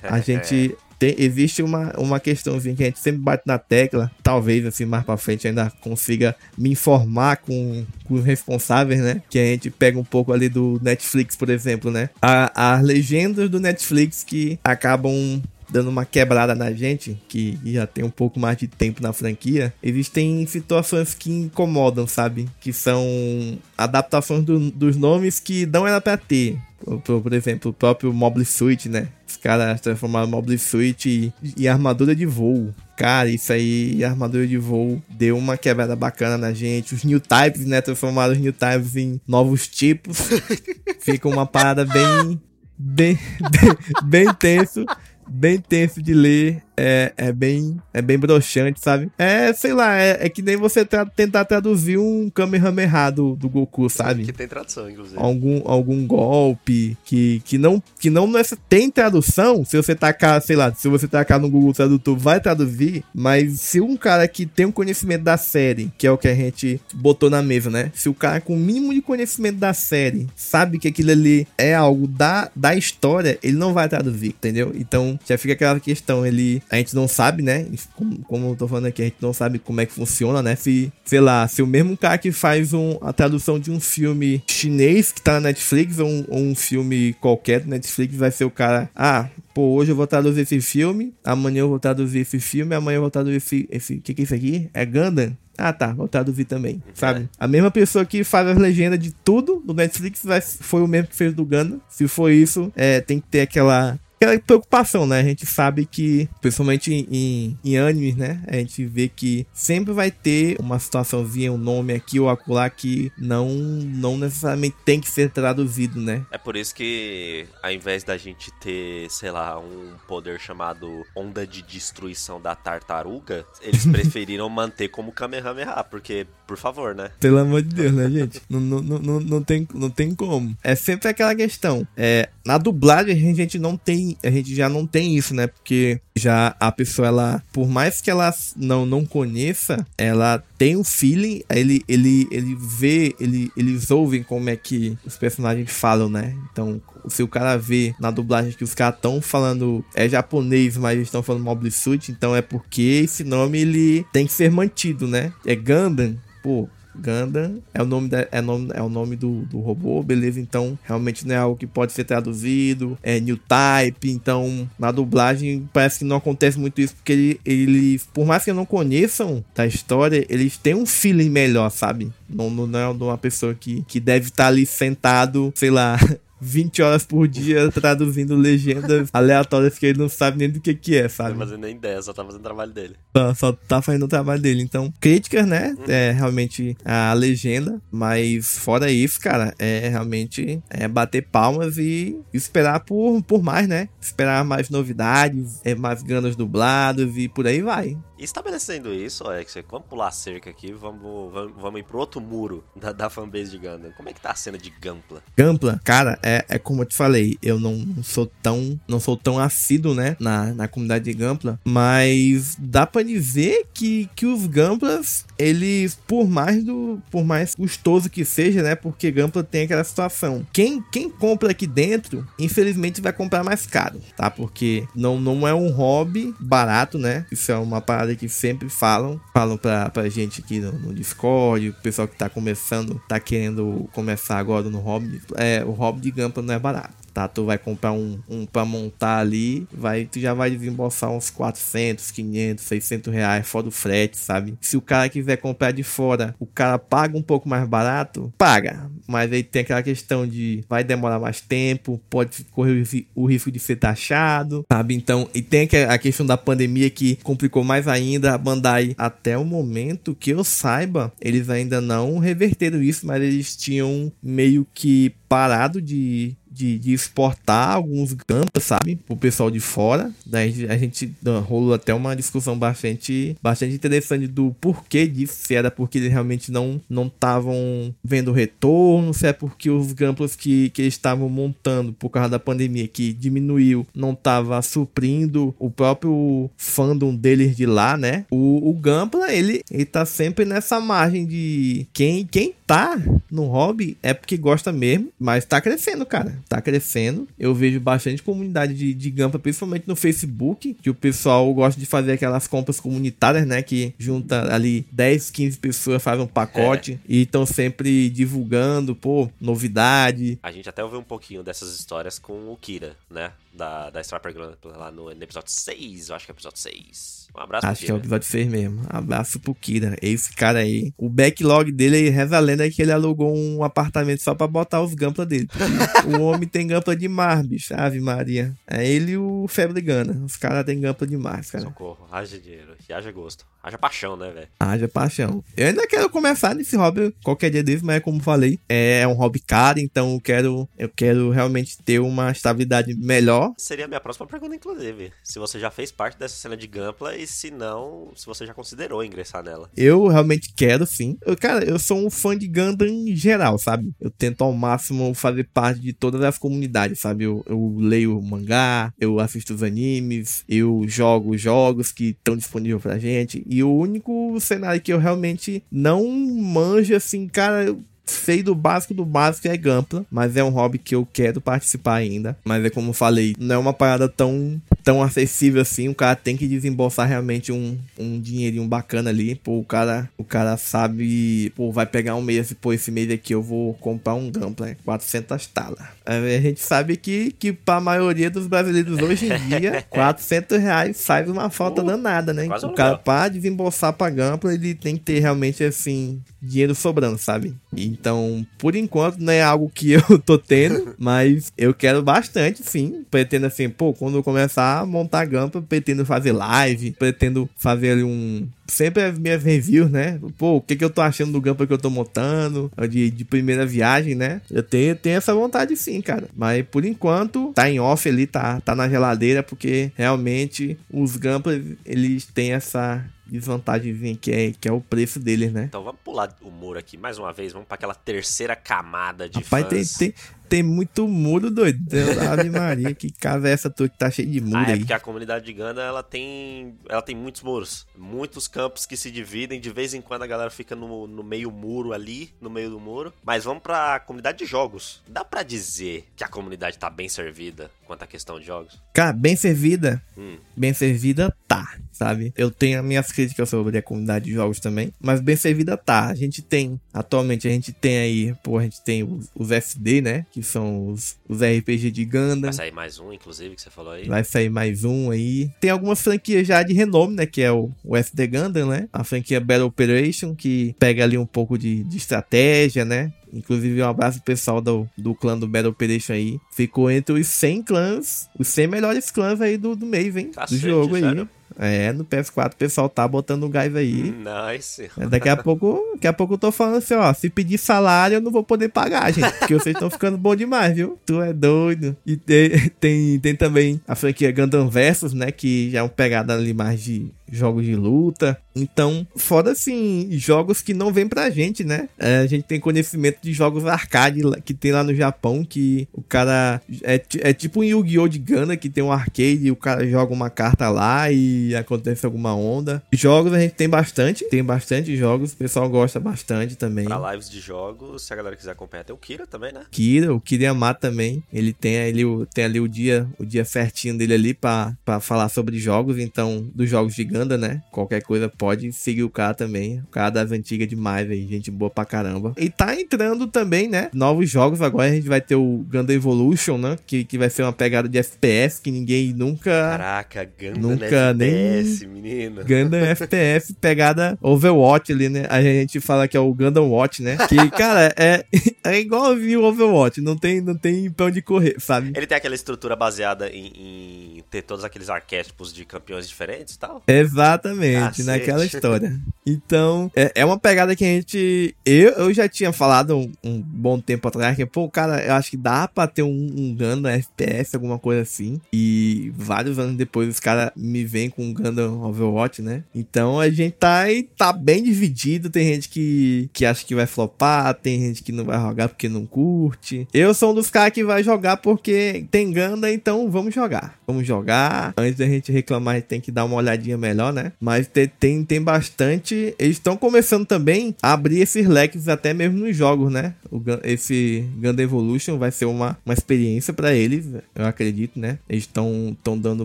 A 0.02 0.18
gente 0.20 0.74
tem, 0.98 1.14
existe 1.18 1.60
uma, 1.62 1.92
uma 1.98 2.20
questãozinha 2.20 2.74
que 2.74 2.82
a 2.82 2.86
gente 2.86 3.00
sempre 3.00 3.20
bate 3.20 3.42
na 3.46 3.58
tecla, 3.58 4.10
talvez 4.22 4.64
assim 4.64 4.84
mais 4.84 5.04
pra 5.04 5.16
frente 5.16 5.46
ainda 5.48 5.70
consiga 5.80 6.36
me 6.56 6.70
informar 6.70 7.38
com, 7.38 7.84
com 8.04 8.14
os 8.14 8.24
responsáveis, 8.24 9.00
né? 9.00 9.20
Que 9.28 9.38
a 9.38 9.44
gente 9.44 9.70
pega 9.70 9.98
um 9.98 10.04
pouco 10.04 10.32
ali 10.32 10.48
do 10.48 10.78
Netflix, 10.82 11.34
por 11.34 11.50
exemplo, 11.50 11.90
né? 11.90 12.10
A- 12.22 12.74
as 12.74 12.82
legendas 12.82 13.50
do 13.50 13.58
Netflix 13.58 14.22
que 14.24 14.58
acabam 14.62 15.42
dando 15.74 15.90
uma 15.90 16.04
quebrada 16.04 16.54
na 16.54 16.72
gente, 16.72 17.20
que 17.28 17.58
já 17.64 17.84
tem 17.84 18.04
um 18.04 18.10
pouco 18.10 18.38
mais 18.38 18.56
de 18.56 18.68
tempo 18.68 19.02
na 19.02 19.12
franquia, 19.12 19.74
existem 19.82 20.46
situações 20.46 21.14
que 21.14 21.28
incomodam, 21.32 22.06
sabe? 22.06 22.48
Que 22.60 22.72
são 22.72 23.58
adaptações 23.76 24.44
do- 24.44 24.70
dos 24.70 24.96
nomes 24.96 25.40
que 25.40 25.66
não 25.66 25.84
era 25.84 26.00
pra 26.00 26.16
ter. 26.16 26.56
Por, 27.02 27.20
por- 27.22 27.32
exemplo, 27.32 27.70
o 27.72 27.74
próprio 27.74 28.12
Mobile 28.12 28.44
Suit, 28.44 28.88
né? 28.88 29.08
Os 29.26 29.36
caras 29.36 29.80
transformaram 29.80 30.28
Mobile 30.28 30.58
Suit 30.58 31.08
em, 31.10 31.32
em 31.64 31.66
armadura 31.66 32.14
de 32.14 32.24
voo. 32.26 32.72
Cara, 32.96 33.28
isso 33.28 33.52
aí, 33.52 34.04
armadura 34.04 34.46
de 34.46 34.58
voo, 34.58 35.02
deu 35.08 35.36
uma 35.36 35.56
quebrada 35.56 35.96
bacana 35.96 36.38
na 36.38 36.52
gente. 36.52 36.94
Os 36.94 37.02
New 37.02 37.18
Types, 37.18 37.66
né? 37.66 37.80
Transformaram 37.80 38.34
os 38.34 38.38
New 38.38 38.52
Types 38.52 38.94
em 38.94 39.20
novos 39.26 39.66
tipos. 39.66 40.18
Fica 41.00 41.26
uma 41.28 41.46
parada 41.46 41.84
bem, 41.86 42.40
bem, 42.78 43.18
bem, 43.50 44.24
bem 44.26 44.34
tenso. 44.34 44.84
Bem 45.28 45.58
tenso 45.58 46.02
de 46.02 46.14
ler. 46.14 46.62
É, 46.76 47.12
é 47.16 47.32
bem 47.32 47.76
é 47.92 48.02
bem 48.02 48.18
broxante, 48.18 48.80
sabe? 48.80 49.10
É, 49.18 49.52
sei 49.52 49.72
lá, 49.72 49.96
é, 49.96 50.18
é 50.26 50.28
que 50.28 50.42
nem 50.42 50.56
você 50.56 50.84
tra- 50.84 51.06
tentar 51.06 51.44
traduzir 51.44 51.98
um 51.98 52.28
Kamehameha 52.30 53.10
do, 53.10 53.36
do 53.36 53.48
Goku, 53.48 53.88
sabe? 53.88 54.24
Que 54.24 54.32
tem 54.32 54.48
tradução, 54.48 54.90
inclusive. 54.90 55.16
algum, 55.20 55.62
algum 55.64 56.06
golpe 56.06 56.96
que, 57.04 57.40
que 57.44 57.58
não 57.58 57.82
que 57.98 58.10
não 58.10 58.32
tem 58.68 58.90
tradução, 58.90 59.64
se 59.64 59.76
você 59.76 59.94
tacar, 59.94 60.40
sei 60.42 60.56
lá, 60.56 60.72
se 60.74 60.88
você 60.88 61.06
tacar 61.06 61.38
no 61.38 61.48
Google 61.48 61.72
Tradutor 61.72 62.16
vai 62.16 62.40
traduzir, 62.40 63.04
mas 63.14 63.60
se 63.60 63.80
um 63.80 63.96
cara 63.96 64.26
que 64.26 64.44
tem 64.46 64.66
um 64.66 64.72
conhecimento 64.72 65.22
da 65.22 65.36
série, 65.36 65.92
que 65.96 66.06
é 66.06 66.10
o 66.10 66.18
que 66.18 66.28
a 66.28 66.34
gente 66.34 66.80
botou 66.94 67.30
na 67.30 67.42
mesa, 67.42 67.70
né? 67.70 67.90
Se 67.94 68.08
o 68.08 68.14
cara 68.14 68.40
com 68.40 68.54
o 68.54 68.58
mínimo 68.58 68.92
de 68.92 69.00
conhecimento 69.00 69.58
da 69.58 69.72
série 69.72 70.26
sabe 70.34 70.78
que 70.78 70.88
aquilo 70.88 71.10
ali 71.12 71.46
é 71.56 71.74
algo 71.74 72.06
da, 72.06 72.50
da 72.54 72.74
história, 72.74 73.38
ele 73.42 73.56
não 73.56 73.72
vai 73.72 73.88
traduzir, 73.88 74.28
entendeu? 74.28 74.72
Então 74.74 75.18
já 75.26 75.38
fica 75.38 75.54
aquela 75.54 75.78
questão, 75.78 76.26
ele 76.26 76.62
a 76.70 76.76
gente 76.76 76.94
não 76.94 77.06
sabe, 77.06 77.42
né? 77.42 77.66
Como, 77.94 78.18
como 78.20 78.50
eu 78.50 78.56
tô 78.56 78.68
falando 78.68 78.86
aqui, 78.86 79.02
a 79.02 79.04
gente 79.06 79.16
não 79.20 79.32
sabe 79.32 79.58
como 79.58 79.80
é 79.80 79.86
que 79.86 79.92
funciona, 79.92 80.42
né? 80.42 80.56
Se, 80.56 80.92
sei 81.04 81.20
lá, 81.20 81.46
se 81.48 81.62
o 81.62 81.66
mesmo 81.66 81.96
cara 81.96 82.18
que 82.18 82.32
faz 82.32 82.72
um, 82.72 82.98
a 83.00 83.12
tradução 83.12 83.58
de 83.58 83.70
um 83.70 83.80
filme 83.80 84.42
chinês 84.48 85.12
que 85.12 85.20
tá 85.20 85.34
na 85.34 85.40
Netflix 85.40 85.98
ou 85.98 86.08
um, 86.08 86.24
ou 86.28 86.38
um 86.40 86.54
filme 86.54 87.14
qualquer 87.20 87.60
do 87.60 87.70
Netflix 87.70 88.16
vai 88.16 88.30
ser 88.30 88.44
o 88.44 88.50
cara, 88.50 88.90
ah, 88.94 89.28
pô, 89.52 89.74
hoje 89.74 89.92
eu 89.92 89.96
vou 89.96 90.06
traduzir 90.06 90.42
esse 90.42 90.60
filme, 90.60 91.14
amanhã 91.24 91.60
eu 91.60 91.68
vou 91.68 91.78
traduzir 91.78 92.20
esse 92.20 92.40
filme, 92.40 92.74
amanhã 92.74 92.96
eu 92.96 93.02
vou 93.02 93.10
traduzir 93.10 93.36
esse, 93.36 93.68
esse, 93.70 93.96
que 93.98 94.14
que 94.14 94.22
é 94.22 94.24
isso 94.24 94.34
aqui? 94.34 94.70
É 94.74 94.84
Gundam? 94.84 95.36
Ah, 95.56 95.72
tá, 95.72 95.92
vou 95.92 96.08
traduzir 96.08 96.44
também, 96.46 96.82
sabe? 96.94 97.28
A 97.38 97.46
mesma 97.46 97.70
pessoa 97.70 98.04
que 98.04 98.24
faz 98.24 98.48
as 98.48 98.58
legendas 98.58 98.98
de 98.98 99.12
tudo 99.12 99.62
do 99.64 99.72
Netflix 99.72 100.22
vai, 100.24 100.40
foi 100.40 100.82
o 100.82 100.88
mesmo 100.88 101.08
que 101.08 101.16
fez 101.16 101.32
do 101.32 101.44
Gundam. 101.44 101.80
Se 101.88 102.08
for 102.08 102.28
isso, 102.30 102.72
é, 102.74 103.00
tem 103.00 103.20
que 103.20 103.28
ter 103.28 103.42
aquela 103.42 103.98
aquela 104.24 104.38
preocupação, 104.40 105.06
né? 105.06 105.20
A 105.20 105.24
gente 105.24 105.46
sabe 105.46 105.86
que, 105.86 106.28
principalmente 106.40 106.92
em, 106.92 107.58
em, 107.64 107.78
animes, 107.78 108.16
né? 108.16 108.42
A 108.46 108.56
gente 108.56 108.84
vê 108.86 109.08
que 109.08 109.46
sempre 109.52 109.92
vai 109.92 110.10
ter 110.10 110.56
uma 110.58 110.78
situaçãozinha, 110.78 111.52
um 111.52 111.58
nome 111.58 111.92
aqui 111.92 112.18
ou 112.18 112.28
acolá 112.28 112.68
que 112.70 113.12
não, 113.18 113.48
não 113.48 114.16
necessariamente 114.16 114.76
tem 114.84 115.00
que 115.00 115.08
ser 115.08 115.30
traduzido, 115.30 116.00
né? 116.00 116.24
É 116.30 116.38
por 116.38 116.56
isso 116.56 116.74
que, 116.74 117.46
ao 117.62 117.70
invés 117.70 118.02
da 118.02 118.16
gente 118.16 118.50
ter, 118.60 119.10
sei 119.10 119.30
lá, 119.30 119.58
um 119.58 119.94
poder 120.08 120.40
chamado 120.40 121.04
Onda 121.14 121.46
de 121.46 121.62
Destruição 121.62 122.40
da 122.40 122.54
Tartaruga, 122.54 123.44
eles 123.60 123.86
preferiram 123.86 124.48
manter 124.48 124.88
como 124.88 125.12
Kamehameha, 125.12 125.84
porque, 125.84 126.26
por 126.46 126.56
favor, 126.56 126.94
né? 126.94 127.10
Pelo 127.20 127.38
amor 127.38 127.62
de 127.62 127.74
Deus, 127.74 127.92
né, 127.92 128.10
gente? 128.10 128.42
não, 128.48 128.60
não, 128.60 128.80
não, 128.80 129.20
não, 129.20 129.42
tem, 129.42 129.66
não 129.74 129.90
tem 129.90 130.14
como. 130.14 130.56
É 130.62 130.74
sempre 130.74 131.08
aquela 131.08 131.34
questão. 131.34 131.86
É, 131.96 132.28
na 132.44 132.58
dublagem 132.58 133.30
a 133.30 133.34
gente 133.34 133.58
não 133.58 133.76
tem, 133.76 134.16
a 134.22 134.30
gente 134.30 134.54
já 134.54 134.68
não 134.68 134.86
tem 134.86 135.16
isso, 135.16 135.34
né? 135.34 135.46
Porque 135.46 136.00
já 136.14 136.54
a 136.60 136.70
pessoa, 136.70 137.08
ela, 137.08 137.42
por 137.52 137.68
mais 137.68 138.00
que 138.00 138.10
ela 138.10 138.32
não, 138.56 138.84
não 138.84 139.04
conheça, 139.04 139.86
ela 139.96 140.42
tem 140.58 140.76
um 140.76 140.84
feeling, 140.84 141.42
ele, 141.50 141.82
ele, 141.88 142.28
ele 142.30 142.56
vê, 142.58 143.14
ele, 143.18 143.50
eles 143.56 143.90
ouvem 143.90 144.22
como 144.22 144.50
é 144.50 144.56
que 144.56 144.96
os 145.04 145.16
personagens 145.16 145.70
falam, 145.70 146.08
né? 146.08 146.36
Então, 146.50 146.80
se 147.08 147.22
o 147.22 147.28
cara 147.28 147.56
vê 147.56 147.94
na 147.98 148.10
dublagem 148.10 148.52
que 148.52 148.64
os 148.64 148.74
caras 148.74 148.96
estão 148.96 149.20
falando 149.20 149.84
é 149.94 150.08
japonês, 150.08 150.76
mas 150.76 150.94
eles 150.94 151.08
estão 151.08 151.22
falando 151.22 151.44
Mobile 151.44 151.70
Suit, 151.70 152.10
então 152.10 152.34
é 152.34 152.42
porque 152.42 153.02
esse 153.04 153.24
nome 153.24 153.60
ele 153.60 154.06
tem 154.12 154.26
que 154.26 154.32
ser 154.32 154.50
mantido, 154.50 155.06
né? 155.06 155.32
É 155.46 155.54
Gundam, 155.54 156.16
pô, 156.42 156.68
Gundam 156.94 157.60
é 157.72 157.82
o 157.82 157.86
nome, 157.86 158.08
da, 158.08 158.26
é 158.30 158.40
nome, 158.40 158.70
é 158.72 158.82
o 158.82 158.88
nome 158.88 159.16
do, 159.16 159.42
do 159.46 159.58
robô, 159.58 160.02
beleza? 160.02 160.40
Então, 160.40 160.78
realmente 160.84 161.26
não 161.26 161.34
é 161.34 161.38
algo 161.38 161.56
que 161.56 161.66
pode 161.66 161.92
ser 161.92 162.04
traduzido. 162.04 162.96
É 163.02 163.18
new 163.20 163.36
type, 163.36 164.10
então 164.10 164.68
na 164.78 164.90
dublagem 164.92 165.68
parece 165.72 166.00
que 166.00 166.04
não 166.04 166.16
acontece 166.16 166.58
muito 166.58 166.80
isso, 166.80 166.94
porque 166.94 167.12
ele, 167.12 167.40
eles, 167.44 168.08
por 168.12 168.24
mais 168.24 168.44
que 168.44 168.52
não 168.52 168.64
conheçam 168.64 169.44
da 169.54 169.66
história, 169.66 170.24
eles 170.28 170.56
têm 170.56 170.74
um 170.74 170.86
feeling 170.86 171.30
melhor, 171.30 171.70
sabe? 171.70 172.12
Não, 172.28 172.50
não 172.50 172.78
é 172.78 172.94
de 172.94 173.02
uma 173.02 173.18
pessoa 173.18 173.54
que, 173.54 173.82
que 173.82 173.98
deve 173.98 174.28
estar 174.28 174.46
ali 174.46 174.64
sentado, 174.64 175.52
sei 175.56 175.70
lá. 175.70 175.98
20 176.44 176.82
horas 176.82 177.04
por 177.04 177.26
dia 177.26 177.70
traduzindo 177.70 178.36
legendas 178.36 179.08
aleatórias 179.12 179.78
que 179.78 179.86
ele 179.86 179.98
não 179.98 180.08
sabe 180.08 180.38
nem 180.38 180.50
do 180.50 180.60
que 180.60 180.74
que 180.74 180.96
é, 180.96 181.04
Não 181.04 181.08
sabe? 181.08 181.32
tá 181.32 181.38
fazendo 181.38 181.60
nem 181.60 181.74
ideia, 181.76 182.02
só 182.02 182.12
tá 182.12 182.24
fazendo 182.24 182.40
o 182.40 182.44
trabalho 182.44 182.72
dele. 182.72 182.94
Só, 183.16 183.34
só 183.34 183.52
tá 183.52 183.80
fazendo 183.80 184.04
o 184.04 184.08
trabalho 184.08 184.42
dele. 184.42 184.62
Então, 184.62 184.92
críticas, 185.00 185.46
né? 185.46 185.74
É 185.88 186.10
realmente 186.12 186.76
a 186.84 187.12
legenda. 187.14 187.80
Mas 187.90 188.58
fora 188.58 188.90
isso, 188.90 189.20
cara, 189.20 189.54
é 189.58 189.88
realmente 189.88 190.60
é 190.68 190.86
bater 190.86 191.22
palmas 191.22 191.78
e 191.78 192.18
esperar 192.32 192.80
por, 192.80 193.22
por 193.22 193.42
mais, 193.42 193.66
né? 193.66 193.88
Esperar 194.00 194.44
mais 194.44 194.68
novidades, 194.68 195.60
é, 195.64 195.74
mais 195.74 196.02
ganas 196.02 196.36
dublados 196.36 197.16
e 197.16 197.28
por 197.28 197.46
aí 197.46 197.62
vai. 197.62 197.96
Estabelecendo 198.24 198.92
isso, 198.92 199.22
Alex, 199.24 199.54
vamos 199.70 199.86
pular 199.86 200.08
a 200.08 200.10
cerca 200.10 200.48
aqui, 200.48 200.72
vamos, 200.72 201.30
vamos, 201.30 201.52
vamos 201.60 201.80
ir 201.80 201.82
pro 201.82 201.98
outro 201.98 202.22
muro 202.22 202.64
da, 202.74 202.90
da 202.90 203.10
fanbase 203.10 203.50
de 203.50 203.58
Gundam. 203.58 203.92
Como 203.94 204.08
é 204.08 204.14
que 204.14 204.20
tá 204.20 204.30
a 204.30 204.34
cena 204.34 204.56
de 204.56 204.70
Gampla? 204.70 205.22
Gampla, 205.36 205.78
cara, 205.84 206.18
é, 206.22 206.42
é 206.48 206.58
como 206.58 206.80
eu 206.80 206.86
te 206.86 206.96
falei, 206.96 207.36
eu 207.42 207.60
não 207.60 208.02
sou 208.02 208.26
tão 208.42 208.80
não 208.88 208.98
sou 208.98 209.14
tão 209.14 209.38
assíduo, 209.38 209.94
né, 209.94 210.16
na, 210.18 210.54
na 210.54 210.66
comunidade 210.66 211.04
de 211.04 211.12
Gampla, 211.12 211.60
mas 211.64 212.56
dá 212.58 212.86
pra 212.86 213.02
dizer 213.02 213.66
que, 213.74 214.08
que 214.16 214.24
os 214.24 214.46
Gamplas, 214.46 215.26
eles, 215.38 215.94
por 216.06 216.26
mais 216.26 216.64
do 216.64 217.02
por 217.10 217.24
mais 217.24 217.54
custoso 217.54 218.08
que 218.08 218.24
seja, 218.24 218.62
né, 218.62 218.74
porque 218.74 219.10
Gampla 219.10 219.44
tem 219.44 219.64
aquela 219.64 219.84
situação, 219.84 220.46
quem, 220.50 220.82
quem 220.90 221.10
compra 221.10 221.50
aqui 221.50 221.66
dentro, 221.66 222.26
infelizmente 222.38 223.02
vai 223.02 223.12
comprar 223.12 223.44
mais 223.44 223.66
caro, 223.66 224.00
tá, 224.16 224.30
porque 224.30 224.88
não, 224.94 225.20
não 225.20 225.46
é 225.46 225.52
um 225.52 225.70
hobby 225.70 226.34
barato, 226.40 226.98
né, 226.98 227.26
isso 227.30 227.52
é 227.52 227.58
uma 227.58 227.82
parada 227.82 228.13
que 228.16 228.28
sempre 228.28 228.68
falam, 228.68 229.20
falam 229.32 229.56
pra, 229.56 229.88
pra 229.90 230.08
gente 230.08 230.40
aqui 230.40 230.60
no, 230.60 230.72
no 230.72 230.94
Discord, 230.94 231.68
o 231.70 231.74
pessoal 231.74 232.08
que 232.08 232.16
tá 232.16 232.28
começando, 232.28 233.00
tá 233.08 233.18
querendo 233.20 233.88
começar 233.92 234.38
agora 234.38 234.68
no 234.70 234.78
hobby, 234.78 235.20
é, 235.36 235.64
o 235.64 235.70
hobby 235.70 236.00
de 236.00 236.10
Gampla 236.10 236.42
não 236.42 236.54
é 236.54 236.58
barato. 236.58 237.04
Tá, 237.14 237.28
tu 237.28 237.44
vai 237.44 237.56
comprar 237.56 237.92
um, 237.92 238.18
um 238.28 238.44
pra 238.44 238.64
montar 238.64 239.18
ali, 239.18 239.68
vai, 239.72 240.04
tu 240.04 240.18
já 240.18 240.34
vai 240.34 240.50
desembolsar 240.50 241.12
uns 241.12 241.30
400, 241.30 242.10
500, 242.10 242.64
600 242.64 243.14
reais 243.14 243.46
fora 243.46 243.62
do 243.66 243.70
frete, 243.70 244.16
sabe? 244.18 244.58
Se 244.60 244.76
o 244.76 244.80
cara 244.80 245.08
quiser 245.08 245.36
comprar 245.36 245.70
de 245.70 245.84
fora, 245.84 246.34
o 246.40 246.46
cara 246.46 246.76
paga 246.76 247.16
um 247.16 247.22
pouco 247.22 247.48
mais 247.48 247.68
barato, 247.68 248.32
paga. 248.36 248.90
Mas 249.06 249.30
aí 249.30 249.44
tem 249.44 249.62
aquela 249.62 249.80
questão 249.80 250.26
de 250.26 250.64
vai 250.68 250.82
demorar 250.82 251.20
mais 251.20 251.40
tempo, 251.40 252.00
pode 252.10 252.42
correr 252.50 252.80
o 252.80 252.84
ri- 252.84 253.06
o 253.14 253.26
risco 253.26 253.48
de 253.52 253.60
ser 253.60 253.76
taxado, 253.76 254.64
sabe? 254.72 254.96
Então, 254.96 255.28
e 255.32 255.40
tem 255.40 255.68
a 255.88 255.98
questão 255.98 256.26
da 256.26 256.36
pandemia 256.36 256.90
que 256.90 257.14
complicou 257.22 257.62
mais. 257.62 257.86
A 257.94 258.38
Bandai, 258.38 258.94
até 258.96 259.36
o 259.36 259.44
momento 259.44 260.14
que 260.14 260.30
eu 260.30 260.42
saiba, 260.44 261.12
eles 261.20 261.48
ainda 261.50 261.80
não 261.80 262.18
reverteram 262.18 262.82
isso, 262.82 263.06
mas 263.06 263.22
eles 263.22 263.56
tinham 263.56 264.12
meio 264.22 264.66
que 264.74 265.14
parado 265.28 265.80
de, 265.80 266.36
de, 266.54 266.78
de 266.78 266.92
exportar 266.92 267.70
alguns 267.70 268.12
gampas, 268.12 268.62
sabe? 268.62 268.96
Pro 268.96 269.16
pessoal 269.16 269.50
de 269.50 269.60
fora. 269.60 270.10
Daí 270.24 270.66
a 270.68 270.76
gente 270.76 271.12
rolou 271.46 271.74
até 271.74 271.92
uma 271.92 272.14
discussão 272.14 272.56
bastante, 272.58 273.36
bastante 273.42 273.74
interessante 273.74 274.26
do 274.26 274.54
porquê 274.60 275.06
disso. 275.06 275.34
Se 275.44 275.54
era 275.54 275.70
porque 275.70 275.98
eles 275.98 276.12
realmente 276.12 276.52
não 276.52 276.80
estavam 277.06 277.94
vendo 278.02 278.32
retorno, 278.32 279.12
se 279.12 279.26
é 279.26 279.32
porque 279.32 279.68
os 279.70 279.92
gampas 279.92 280.36
que, 280.36 280.70
que 280.70 280.82
eles 280.82 280.94
estavam 280.94 281.28
montando 281.28 281.92
por 281.92 282.10
causa 282.10 282.30
da 282.30 282.38
pandemia 282.38 282.86
que 282.86 283.12
diminuiu, 283.12 283.86
não 283.94 284.14
tava 284.14 284.60
suprindo 284.62 285.54
o 285.58 285.70
próprio 285.70 286.50
fandom 286.56 287.14
deles 287.14 287.56
de 287.56 287.66
lá, 287.66 287.96
né? 287.96 288.24
O, 288.30 288.70
o 288.70 288.72
Gampla, 288.74 289.32
ele, 289.32 289.62
ele 289.70 289.84
tá 289.84 290.04
sempre 290.04 290.44
nessa 290.44 290.80
margem 290.80 291.26
de 291.26 291.86
quem, 291.92 292.26
quem 292.26 292.54
tá 292.66 292.96
no 293.30 293.46
hobby 293.46 293.96
é 294.02 294.14
porque 294.14 294.36
gosta 294.36 294.72
mesmo, 294.72 295.12
mas 295.18 295.44
tá 295.44 295.60
crescendo, 295.60 296.06
cara. 296.06 296.38
Tá 296.48 296.60
crescendo. 296.60 297.28
Eu 297.38 297.54
vejo 297.54 297.80
bastante 297.80 298.22
comunidade 298.22 298.74
de, 298.74 298.94
de 298.94 299.10
Gampa, 299.10 299.38
principalmente 299.38 299.86
no 299.86 299.96
Facebook, 299.96 300.74
que 300.74 300.90
o 300.90 300.94
pessoal 300.94 301.52
gosta 301.52 301.78
de 301.78 301.86
fazer 301.86 302.12
aquelas 302.12 302.46
compras 302.46 302.80
comunitárias, 302.80 303.46
né? 303.46 303.62
Que 303.62 303.94
junta 303.98 304.52
ali 304.54 304.86
10, 304.92 305.30
15 305.30 305.58
pessoas, 305.58 306.02
faz 306.02 306.20
um 306.20 306.26
pacote 306.26 306.98
e 307.08 307.22
estão 307.22 307.44
sempre 307.46 308.08
divulgando, 308.10 308.94
pô, 308.94 309.30
novidade. 309.40 310.38
A 310.42 310.52
gente 310.52 310.68
até 310.68 310.82
ouviu 310.82 311.00
um 311.00 311.04
pouquinho 311.04 311.42
dessas 311.42 311.74
histórias 311.74 312.18
com 312.18 312.52
o 312.52 312.56
Kira, 312.56 312.96
né? 313.10 313.32
Da, 313.52 313.88
da 313.90 314.00
Strapper 314.00 314.34
Gampla 314.34 314.76
lá 314.76 314.90
no, 314.90 315.14
no 315.14 315.22
episódio 315.22 315.50
6, 315.50 316.08
eu 316.08 316.16
acho 316.16 316.26
que 316.26 316.32
é 316.32 316.34
episódio 316.34 316.58
6. 316.58 317.24
Um 317.36 317.40
abraço 317.40 317.66
Acho 317.66 317.84
que 317.84 317.90
é 317.90 317.94
o 317.94 317.96
episódio 317.96 318.28
6 318.28 318.48
mesmo. 318.48 318.82
Abraço 318.88 319.40
pro 319.40 319.54
Kira. 319.54 319.96
Esse 320.00 320.32
cara 320.32 320.60
aí. 320.60 320.92
O 320.96 321.08
backlog 321.08 321.72
dele, 321.72 322.08
a 322.08 322.40
lenda 322.54 322.70
que 322.70 322.80
ele 322.80 322.92
alugou 322.92 323.36
um 323.36 323.62
apartamento 323.62 324.22
só 324.22 324.34
pra 324.34 324.46
botar 324.46 324.80
os 324.80 324.94
gampla 324.94 325.26
dele. 325.26 325.48
o 326.18 326.22
homem 326.22 326.48
tem 326.48 326.66
gampla 326.66 326.96
de 326.96 327.08
mar, 327.08 327.42
bicho. 327.44 327.74
Ave 327.76 328.00
Maria. 328.00 328.54
É 328.66 328.86
ele 328.86 329.12
e 329.12 329.18
o 329.18 329.46
Febre 329.48 329.80
Gana. 329.80 330.24
Os 330.24 330.36
caras 330.36 330.64
têm 330.64 330.80
gampla 330.80 331.06
de 331.06 331.16
mar, 331.16 331.44
cara. 331.44 331.64
Socorro, 331.64 332.06
haja 332.10 332.38
dinheiro 332.38 332.74
e 332.88 332.92
haja 332.92 333.10
gosto. 333.12 333.44
Haja 333.64 333.78
paixão, 333.78 334.14
né, 334.14 334.30
velho? 334.30 334.48
Haja 334.60 334.86
paixão. 334.86 335.42
Eu 335.56 335.68
ainda 335.68 335.86
quero 335.86 336.10
começar 336.10 336.54
nesse 336.54 336.76
hobby 336.76 337.14
qualquer 337.24 337.48
dia 337.48 337.62
desse, 337.62 337.82
mas 337.82 338.02
como 338.02 338.22
falei, 338.22 338.58
é 338.68 339.08
um 339.08 339.14
hobby 339.14 339.40
caro, 339.40 339.80
então 339.80 340.12
eu 340.12 340.20
quero, 340.20 340.68
eu 340.78 340.88
quero 340.90 341.30
realmente 341.30 341.78
ter 341.82 341.98
uma 341.98 342.30
estabilidade 342.30 342.94
melhor. 342.94 343.54
Seria 343.56 343.86
a 343.86 343.88
minha 343.88 344.00
próxima 344.00 344.26
pergunta, 344.26 344.54
inclusive. 344.54 345.10
Se 345.22 345.38
você 345.38 345.58
já 345.58 345.70
fez 345.70 345.90
parte 345.90 346.18
dessa 346.18 346.36
cena 346.36 346.58
de 346.58 346.66
Gampla 346.66 347.16
e 347.16 347.26
se 347.26 347.50
não, 347.50 348.12
se 348.14 348.26
você 348.26 348.44
já 348.44 348.52
considerou 348.52 349.02
ingressar 349.02 349.42
nela. 349.42 349.70
Eu 349.74 350.08
realmente 350.08 350.52
quero, 350.54 350.86
sim. 350.86 351.16
Eu, 351.24 351.34
cara, 351.34 351.64
eu 351.64 351.78
sou 351.78 352.04
um 352.04 352.10
fã 352.10 352.36
de 352.36 352.46
Gundam 352.46 352.86
em 352.86 353.16
geral, 353.16 353.56
sabe? 353.56 353.94
Eu 353.98 354.10
tento 354.10 354.44
ao 354.44 354.52
máximo 354.52 355.14
fazer 355.14 355.48
parte 355.54 355.80
de 355.80 355.94
todas 355.94 356.20
as 356.20 356.36
comunidades, 356.36 357.00
sabe? 357.00 357.24
Eu, 357.24 357.42
eu 357.48 357.76
leio 357.78 358.20
mangá, 358.20 358.92
eu 359.00 359.18
assisto 359.18 359.54
os 359.54 359.62
animes, 359.62 360.44
eu 360.46 360.84
jogo 360.86 361.34
jogos 361.38 361.90
que 361.90 362.10
estão 362.10 362.36
disponíveis 362.36 362.82
pra 362.82 362.98
gente. 362.98 363.42
E 363.54 363.62
o 363.62 363.72
único 363.72 364.36
cenário 364.40 364.80
que 364.80 364.92
eu 364.92 364.98
realmente 364.98 365.62
não 365.70 366.04
manjo, 366.08 366.96
assim, 366.96 367.28
cara, 367.28 367.76
sei 368.06 368.42
do 368.42 368.54
básico 368.54 368.94
do 368.94 369.04
básico 369.04 369.48
é 369.48 369.56
Gampla, 369.56 370.04
mas 370.10 370.36
é 370.36 370.44
um 370.44 370.50
hobby 370.50 370.78
que 370.78 370.94
eu 370.94 371.06
quero 371.10 371.40
participar 371.40 371.94
ainda. 371.94 372.36
Mas 372.44 372.64
é 372.64 372.70
como 372.70 372.90
eu 372.90 372.94
falei, 372.94 373.34
não 373.38 373.54
é 373.54 373.58
uma 373.58 373.72
parada 373.72 374.08
tão, 374.08 374.60
tão 374.82 375.02
acessível 375.02 375.62
assim. 375.62 375.88
O 375.88 375.94
cara 375.94 376.16
tem 376.16 376.36
que 376.36 376.46
desembolsar 376.46 377.08
realmente 377.08 377.52
um, 377.52 377.78
um 377.98 378.20
dinheirinho 378.20 378.66
bacana 378.66 379.10
ali. 379.10 379.34
Pô, 379.34 379.58
o 379.58 379.64
cara, 379.64 380.08
o 380.18 380.24
cara 380.24 380.56
sabe, 380.56 381.52
pô, 381.56 381.70
vai 381.72 381.86
pegar 381.86 382.14
um 382.16 382.22
mês, 382.22 382.54
pô, 382.60 382.72
esse 382.72 382.90
mês 382.90 383.10
aqui 383.10 383.34
eu 383.34 383.42
vou 383.42 383.74
comprar 383.74 384.14
um 384.14 384.30
Gampla, 384.30 384.70
é 384.70 384.76
400 384.84 385.46
talas. 385.46 385.80
Aí 386.04 386.36
A 386.36 386.40
gente 386.40 386.60
sabe 386.60 386.96
que, 386.96 387.32
que 387.32 387.52
pra 387.52 387.80
maioria 387.80 388.30
dos 388.30 388.46
brasileiros 388.46 389.00
hoje 389.00 389.32
em 389.32 389.48
dia, 389.48 389.84
400 389.88 390.58
reais 390.58 391.04
faz 391.04 391.28
uma 391.28 391.50
falta 391.50 391.82
Uh, 391.82 391.84
danada, 391.84 392.32
né? 392.32 392.46
O 392.62 392.72
cara, 392.72 392.96
pra 392.98 393.28
desembolsar 393.28 393.92
pra 393.92 394.10
Gampla, 394.10 394.54
ele 394.54 394.74
tem 394.74 394.96
que 394.96 395.02
ter 395.02 395.18
realmente, 395.18 395.64
assim, 395.64 396.20
dinheiro 396.40 396.74
sobrando, 396.74 397.18
sabe? 397.18 397.54
Então, 397.98 398.46
por 398.58 398.74
enquanto, 398.74 399.18
não 399.18 399.32
é 399.32 399.42
algo 399.42 399.70
que 399.72 399.92
eu 399.92 400.02
tô 400.24 400.36
tendo, 400.36 400.94
mas 400.98 401.52
eu 401.56 401.72
quero 401.72 402.02
bastante, 402.02 402.62
sim. 402.62 403.04
Pretendo, 403.10 403.46
assim, 403.46 403.68
pô, 403.68 403.92
quando 403.92 404.18
eu 404.18 404.22
começar 404.22 404.80
a 404.80 404.86
montar 404.86 405.24
Gampla, 405.24 405.62
pretendo 405.62 406.04
fazer 406.04 406.32
live, 406.32 406.92
pretendo 406.92 407.48
fazer 407.56 407.92
ali 407.92 408.02
um... 408.02 408.46
Sempre 408.66 409.02
as 409.02 409.18
minhas 409.18 409.42
reviews, 409.42 409.90
né? 409.90 410.18
Pô, 410.38 410.56
o 410.56 410.60
que, 410.60 410.74
que 410.74 410.84
eu 410.84 410.90
tô 410.90 411.02
achando 411.02 411.32
do 411.32 411.40
Gampla 411.40 411.66
que 411.66 411.72
eu 411.72 411.78
tô 411.78 411.90
montando, 411.90 412.72
de, 412.88 413.10
de 413.10 413.24
primeira 413.24 413.66
viagem, 413.66 414.14
né? 414.14 414.40
Eu 414.50 414.62
tenho, 414.62 414.96
tenho 414.96 415.16
essa 415.16 415.34
vontade 415.34 415.76
sim, 415.76 416.00
cara. 416.00 416.28
Mas 416.34 416.64
por 416.70 416.84
enquanto, 416.84 417.52
tá 417.54 417.68
em 417.70 417.78
off 417.78 418.08
ali, 418.08 418.26
tá, 418.26 418.60
tá 418.60 418.74
na 418.74 418.88
geladeira, 418.88 419.42
porque 419.42 419.92
realmente 419.94 420.78
os 420.90 421.16
Gamplas, 421.16 421.62
eles 421.84 422.24
têm 422.24 422.52
essa 422.52 423.04
desvantagemzinha 423.26 424.16
que 424.16 424.30
é, 424.30 424.52
que 424.52 424.68
é 424.68 424.72
o 424.72 424.80
preço 424.80 425.18
deles, 425.18 425.52
né? 425.52 425.64
Então 425.64 425.82
vamos 425.82 426.00
pular 426.04 426.34
o 426.42 426.50
muro 426.50 426.78
aqui 426.78 426.96
mais 426.96 427.18
uma 427.18 427.32
vez, 427.32 427.52
vamos 427.52 427.66
pra 427.66 427.74
aquela 427.76 427.94
terceira 427.94 428.54
camada 428.54 429.28
de 429.28 429.40
Rapaz, 429.40 429.66
fãs. 429.68 429.92
tem, 429.94 430.10
tem 430.10 430.14
muito 430.62 431.08
muro, 431.08 431.50
doido. 431.50 431.78
Deus, 431.80 432.16
Ave 432.18 432.50
Maria, 432.50 432.94
que 432.94 433.10
casa 433.12 433.48
é 433.48 433.52
essa 433.52 433.68
tua 433.70 433.88
que 433.88 433.98
tá 433.98 434.10
cheia 434.10 434.28
de 434.28 434.40
muro 434.40 434.56
Ah, 434.58 434.70
é 434.70 434.72
aí? 434.74 434.78
porque 434.80 434.92
a 434.92 435.00
comunidade 435.00 435.44
de 435.44 435.52
Ganda, 435.52 435.82
ela 435.82 436.02
tem, 436.02 436.74
ela 436.88 437.02
tem 437.02 437.14
muitos 437.16 437.42
muros, 437.42 437.86
muitos 437.96 438.46
campos 438.46 438.86
que 438.86 438.96
se 438.96 439.10
dividem, 439.10 439.60
de 439.60 439.70
vez 439.70 439.94
em 439.94 440.00
quando 440.00 440.22
a 440.22 440.26
galera 440.26 440.50
fica 440.50 440.76
no, 440.76 441.06
no 441.06 441.22
meio 441.24 441.50
muro 441.50 441.92
ali, 441.92 442.30
no 442.40 442.50
meio 442.50 442.70
do 442.70 442.78
muro. 442.80 443.12
Mas 443.24 443.44
vamos 443.44 443.62
pra 443.62 443.98
comunidade 444.00 444.38
de 444.38 444.46
jogos. 444.46 445.02
Dá 445.08 445.24
pra 445.24 445.42
dizer 445.42 446.06
que 446.16 446.22
a 446.24 446.28
comunidade 446.28 446.78
tá 446.78 446.88
bem 446.90 447.08
servida 447.08 447.70
quanto 447.86 448.02
à 448.02 448.06
questão 448.06 448.38
de 448.38 448.46
jogos? 448.46 448.80
Cara, 448.92 449.12
bem 449.12 449.36
servida, 449.36 450.02
Hum. 450.16 450.36
bem 450.56 450.72
servida 450.72 451.34
tá, 451.48 451.76
sabe? 451.92 452.32
Eu 452.36 452.50
tenho 452.50 452.78
as 452.78 452.84
minhas 452.84 453.10
críticas 453.12 453.48
sobre 453.48 453.76
a 453.78 453.82
comunidade 453.82 454.24
de 454.26 454.32
jogos 454.32 454.60
também, 454.60 454.92
mas 455.00 455.20
bem 455.20 455.36
servida 455.36 455.76
tá. 455.76 456.06
A 456.06 456.14
gente 456.14 456.40
tem, 456.42 456.80
atualmente 456.92 457.46
a 457.48 457.50
gente 457.50 457.72
tem 457.72 457.98
aí, 457.98 458.34
pô, 458.42 458.58
a 458.58 458.62
gente 458.62 458.82
tem 458.82 459.02
os, 459.02 459.28
os 459.34 459.50
SD, 459.50 460.00
né? 460.00 460.26
Que 460.34 460.42
são 460.42 460.88
os, 460.88 461.16
os 461.28 461.38
RPG 461.42 461.92
de 461.92 462.04
Gundam. 462.04 462.40
Vai 462.40 462.52
sair 462.52 462.72
mais 462.72 462.98
um, 462.98 463.12
inclusive, 463.12 463.54
que 463.54 463.62
você 463.62 463.70
falou 463.70 463.92
aí. 463.92 464.08
Vai 464.08 464.24
sair 464.24 464.50
mais 464.50 464.82
um 464.82 465.12
aí. 465.12 465.48
Tem 465.60 465.70
algumas 465.70 466.02
franquias 466.02 466.44
já 466.44 466.60
de 466.64 466.72
renome, 466.72 467.14
né? 467.14 467.24
Que 467.24 467.40
é 467.40 467.52
o, 467.52 467.70
o 467.84 467.96
SD 467.96 468.26
Gundam, 468.26 468.66
né? 468.66 468.88
A 468.92 469.04
franquia 469.04 469.38
Battle 469.38 469.68
Operation, 469.68 470.34
que 470.34 470.74
pega 470.76 471.04
ali 471.04 471.16
um 471.16 471.24
pouco 471.24 471.56
de, 471.56 471.84
de 471.84 471.96
estratégia, 471.96 472.84
né? 472.84 473.12
inclusive 473.32 473.82
um 473.82 473.88
abraço 473.88 474.18
pro 474.18 474.26
pessoal 474.26 474.60
do, 474.60 474.88
do 474.96 475.14
clã 475.14 475.36
do 475.38 475.48
Battle 475.48 475.70
Operation 475.70 476.12
aí. 476.12 476.40
Ficou 476.52 476.90
entre 476.90 477.14
os 477.14 477.26
100 477.26 477.62
clãs, 477.62 478.28
os 478.38 478.48
100 478.48 478.66
melhores 478.68 479.10
clãs 479.10 479.40
aí 479.40 479.56
do, 479.56 479.74
do 479.74 479.86
mês, 479.86 480.16
hein? 480.16 480.30
Cacete, 480.32 480.60
do 480.60 480.68
jogo 480.68 480.94
aí. 480.94 481.02
sério? 481.02 481.28
É, 481.58 481.92
no 481.92 482.04
PS4 482.04 482.52
o 482.52 482.56
pessoal 482.56 482.88
tá 482.88 483.06
botando 483.06 483.44
o 483.44 483.48
gás 483.48 483.74
aí. 483.76 484.12
Nice. 484.12 484.90
É, 484.98 485.06
Daqui 485.06 485.28
a 485.28 485.36
pouco, 485.36 485.80
daqui 485.94 486.06
a 486.06 486.12
pouco 486.12 486.34
eu 486.34 486.38
tô 486.38 486.50
falando 486.50 486.78
assim, 486.78 486.94
ó, 486.94 487.12
se 487.12 487.30
pedir 487.30 487.58
salário 487.58 488.16
eu 488.16 488.20
não 488.20 488.30
vou 488.30 488.42
poder 488.42 488.68
pagar, 488.68 489.12
gente, 489.12 489.30
porque 489.38 489.54
vocês 489.54 489.74
estão 489.74 489.90
ficando 489.90 490.18
bom 490.18 490.34
demais, 490.34 490.74
viu? 490.74 490.98
Tu 491.06 491.20
é 491.20 491.32
doido. 491.32 491.96
E 492.04 492.16
tem, 492.16 492.68
tem, 492.80 493.18
tem 493.20 493.36
também 493.36 493.80
a 493.86 493.94
franquia 493.94 494.32
Gundam 494.32 494.68
Versus, 494.68 495.12
né, 495.12 495.30
que 495.30 495.70
já 495.70 495.78
é 495.80 495.82
uma 495.82 495.88
pegada 495.88 496.34
ali 496.34 496.52
mais 496.52 496.82
de 496.82 497.10
jogos 497.36 497.64
de 497.64 497.74
luta. 497.74 498.38
Então, 498.54 499.06
fora 499.16 499.52
assim, 499.52 500.08
jogos 500.12 500.62
que 500.62 500.72
não 500.72 500.92
vêm 500.92 501.08
pra 501.08 501.30
gente, 501.30 501.64
né? 501.64 501.88
É, 501.98 502.18
a 502.18 502.26
gente 502.26 502.44
tem 502.44 502.60
conhecimento 502.60 503.18
de 503.20 503.32
jogos 503.32 503.66
arcade 503.66 504.20
que 504.44 504.54
tem 504.54 504.72
lá 504.72 504.84
no 504.84 504.94
Japão, 504.94 505.44
que 505.44 505.88
o 505.92 506.02
cara 506.02 506.60
é, 506.82 507.00
é 507.20 507.32
tipo 507.32 507.60
um 507.60 507.64
Yu-Gi-Oh! 507.64 508.08
de 508.08 508.18
Gana, 508.18 508.56
que 508.56 508.70
tem 508.70 508.82
um 508.82 508.92
arcade 508.92 509.46
e 509.46 509.50
o 509.50 509.56
cara 509.56 509.86
joga 509.86 510.12
uma 510.12 510.30
carta 510.30 510.68
lá 510.70 511.10
e 511.10 511.54
acontece 511.54 512.06
alguma 512.06 512.34
onda. 512.34 512.82
Jogos 512.92 513.32
a 513.32 513.40
gente 513.40 513.54
tem 513.54 513.68
bastante, 513.68 514.24
tem 514.28 514.44
bastante 514.44 514.96
jogos, 514.96 515.32
o 515.32 515.36
pessoal 515.36 515.68
gosta 515.68 515.98
bastante 515.98 516.56
também. 516.56 516.84
Pra 516.84 517.12
lives 517.12 517.28
de 517.28 517.40
jogos, 517.40 518.02
se 518.02 518.12
a 518.12 518.16
galera 518.16 518.36
quiser 518.36 518.52
acompanhar, 518.52 518.84
tem 518.84 518.94
o 518.94 518.98
Kira 518.98 519.26
também, 519.26 519.52
né? 519.52 519.64
Kira, 519.70 520.14
o 520.14 520.20
Kira 520.20 520.44
Yamato 520.44 520.80
também, 520.80 521.22
ele 521.32 521.52
tem 521.52 521.78
ali, 521.80 522.04
o, 522.04 522.26
tem 522.26 522.44
ali 522.44 522.60
o 522.60 522.68
dia, 522.68 523.06
o 523.18 523.24
dia 523.24 523.44
certinho 523.44 523.96
dele 523.96 524.14
ali 524.14 524.34
pra, 524.34 524.76
pra 524.84 525.00
falar 525.00 525.28
sobre 525.28 525.58
jogos, 525.58 525.98
então, 525.98 526.46
dos 526.54 526.68
jogos 526.68 526.94
de 526.94 527.04
Ganda, 527.24 527.38
né? 527.38 527.62
Qualquer 527.70 528.02
coisa 528.02 528.28
pode 528.28 528.70
seguir 528.72 529.02
o 529.02 529.08
cara 529.10 529.32
também. 529.34 529.80
O 529.80 529.86
cara 529.86 530.10
das 530.10 530.30
antigas 530.30 530.68
demais 530.68 531.10
aí, 531.10 531.26
gente 531.26 531.50
boa 531.50 531.70
pra 531.70 531.84
caramba. 531.84 532.34
E 532.36 532.50
tá 532.50 532.78
entrando 532.78 533.26
também, 533.26 533.66
né? 533.68 533.88
Novos 533.94 534.28
jogos 534.28 534.60
agora, 534.60 534.88
a 534.90 534.94
gente 534.94 535.08
vai 535.08 535.20
ter 535.20 535.36
o 535.36 535.64
Ganda 535.68 535.92
Evolution, 535.92 536.58
né? 536.58 536.76
Que, 536.86 537.04
que 537.04 537.16
vai 537.16 537.30
ser 537.30 537.42
uma 537.42 537.52
pegada 537.52 537.88
de 537.88 537.98
FPS 537.98 538.60
que 538.60 538.70
ninguém 538.70 539.12
nunca... 539.14 539.50
Caraca, 539.50 540.30
Ganda 540.38 540.60
Nunca 540.60 541.14
nem- 541.14 541.30
FPS, 541.60 541.86
menino. 541.86 542.44
Gundam 542.44 542.80
FPS 542.80 543.54
pegada 543.54 544.18
Overwatch 544.20 544.92
ali, 544.92 545.08
né? 545.08 545.26
A 545.30 545.40
gente 545.40 545.80
fala 545.80 546.06
que 546.06 546.16
é 546.16 546.20
o 546.20 546.32
Gundam 546.34 546.68
Watch, 546.70 547.02
né? 547.02 547.16
Que, 547.26 547.36
cara, 547.50 547.94
é, 547.96 548.24
é 548.62 548.78
igual 548.78 549.14
o 549.14 549.44
Overwatch, 549.44 550.00
não 550.00 550.16
tem, 550.16 550.40
não 550.40 550.56
tem 550.56 550.90
pra 550.90 551.06
onde 551.06 551.22
correr, 551.22 551.56
sabe? 551.58 551.92
Ele 551.96 552.06
tem 552.06 552.16
aquela 552.18 552.34
estrutura 552.34 552.76
baseada 552.76 553.30
em, 553.30 554.18
em 554.18 554.24
ter 554.30 554.42
todos 554.42 554.64
aqueles 554.64 554.90
arquétipos 554.90 555.52
de 555.52 555.64
campeões 555.64 556.06
diferentes 556.06 556.54
e 556.54 556.58
tal. 556.58 556.82
Exatamente, 557.04 557.80
Cacete. 557.80 558.02
naquela 558.04 558.44
história. 558.44 559.00
Então, 559.26 559.90
é, 559.96 560.12
é 560.16 560.24
uma 560.24 560.38
pegada 560.38 560.76
que 560.76 560.84
a 560.84 560.88
gente. 560.88 561.54
Eu, 561.64 561.90
eu 561.92 562.12
já 562.14 562.28
tinha 562.28 562.52
falado 562.52 562.96
um, 562.96 563.10
um 563.24 563.40
bom 563.40 563.80
tempo 563.80 564.06
atrás 564.08 564.36
que, 564.36 564.44
pô, 564.44 564.68
cara, 564.68 565.02
eu 565.04 565.14
acho 565.14 565.30
que 565.30 565.36
dá 565.36 565.66
pra 565.66 565.86
ter 565.86 566.02
um, 566.02 566.08
um 566.36 566.54
Gundam 566.54 566.90
FPS, 566.92 567.54
alguma 567.56 567.78
coisa 567.78 568.02
assim. 568.02 568.40
E 568.52 569.12
vários 569.16 569.58
anos 569.58 569.76
depois 569.76 570.08
os 570.08 570.20
caras 570.20 570.50
me 570.54 570.84
vêm 570.84 571.08
com 571.08 571.24
um 571.24 571.32
Gundam 571.32 571.82
Overwatch, 571.82 572.42
né? 572.42 572.64
Então 572.74 573.18
a 573.18 573.30
gente 573.30 573.52
tá, 573.54 573.80
aí- 573.80 574.02
tá 574.02 574.32
bem 574.32 574.62
dividido. 574.62 575.30
Tem 575.30 575.54
gente 575.54 575.68
que, 575.68 576.28
que 576.32 576.44
acha 576.44 576.64
que 576.64 576.74
vai 576.74 576.86
flopar, 576.86 577.54
tem 577.54 577.80
gente 577.80 578.02
que 578.02 578.12
não 578.12 578.24
vai 578.24 578.38
jogar 578.38 578.68
porque 578.68 578.88
não 578.88 579.06
curte. 579.06 579.88
Eu 579.94 580.12
sou 580.12 580.32
um 580.32 580.34
dos 580.34 580.50
caras 580.50 580.72
que 580.72 580.84
vai 580.84 581.02
jogar 581.02 581.38
porque 581.38 582.04
tem 582.10 582.30
Gundam, 582.32 582.70
então 582.70 583.10
vamos 583.10 583.34
jogar. 583.34 583.78
Vamos 583.86 584.06
jogar. 584.06 584.74
Antes 584.76 584.98
da 584.98 585.06
gente 585.06 585.32
reclamar, 585.32 585.74
a 585.74 585.78
gente 585.78 585.86
tem 585.86 586.00
que 586.00 586.12
dar 586.12 586.24
uma 586.26 586.36
olhadinha 586.36 586.76
melhor, 586.76 587.12
né? 587.12 587.32
Mas 587.40 587.66
te- 587.66 587.86
tem, 587.88 588.22
tem 588.24 588.40
bastante. 588.42 589.13
Eles 589.38 589.56
estão 589.56 589.76
começando 589.76 590.26
também 590.26 590.74
a 590.82 590.92
abrir 590.92 591.20
esses 591.20 591.46
leques 591.46 591.88
até 591.88 592.12
mesmo 592.14 592.38
nos 592.38 592.56
jogos, 592.56 592.92
né? 592.92 593.14
O, 593.30 593.42
esse 593.62 594.24
Gundam 594.36 594.64
Evolution 594.64 595.18
vai 595.18 595.30
ser 595.30 595.46
uma, 595.46 595.78
uma 595.84 595.94
experiência 595.94 596.52
pra 596.52 596.74
eles, 596.74 597.06
eu 597.34 597.44
acredito, 597.46 597.98
né? 597.98 598.18
Eles 598.28 598.44
estão 598.44 598.96
dando 599.18 599.44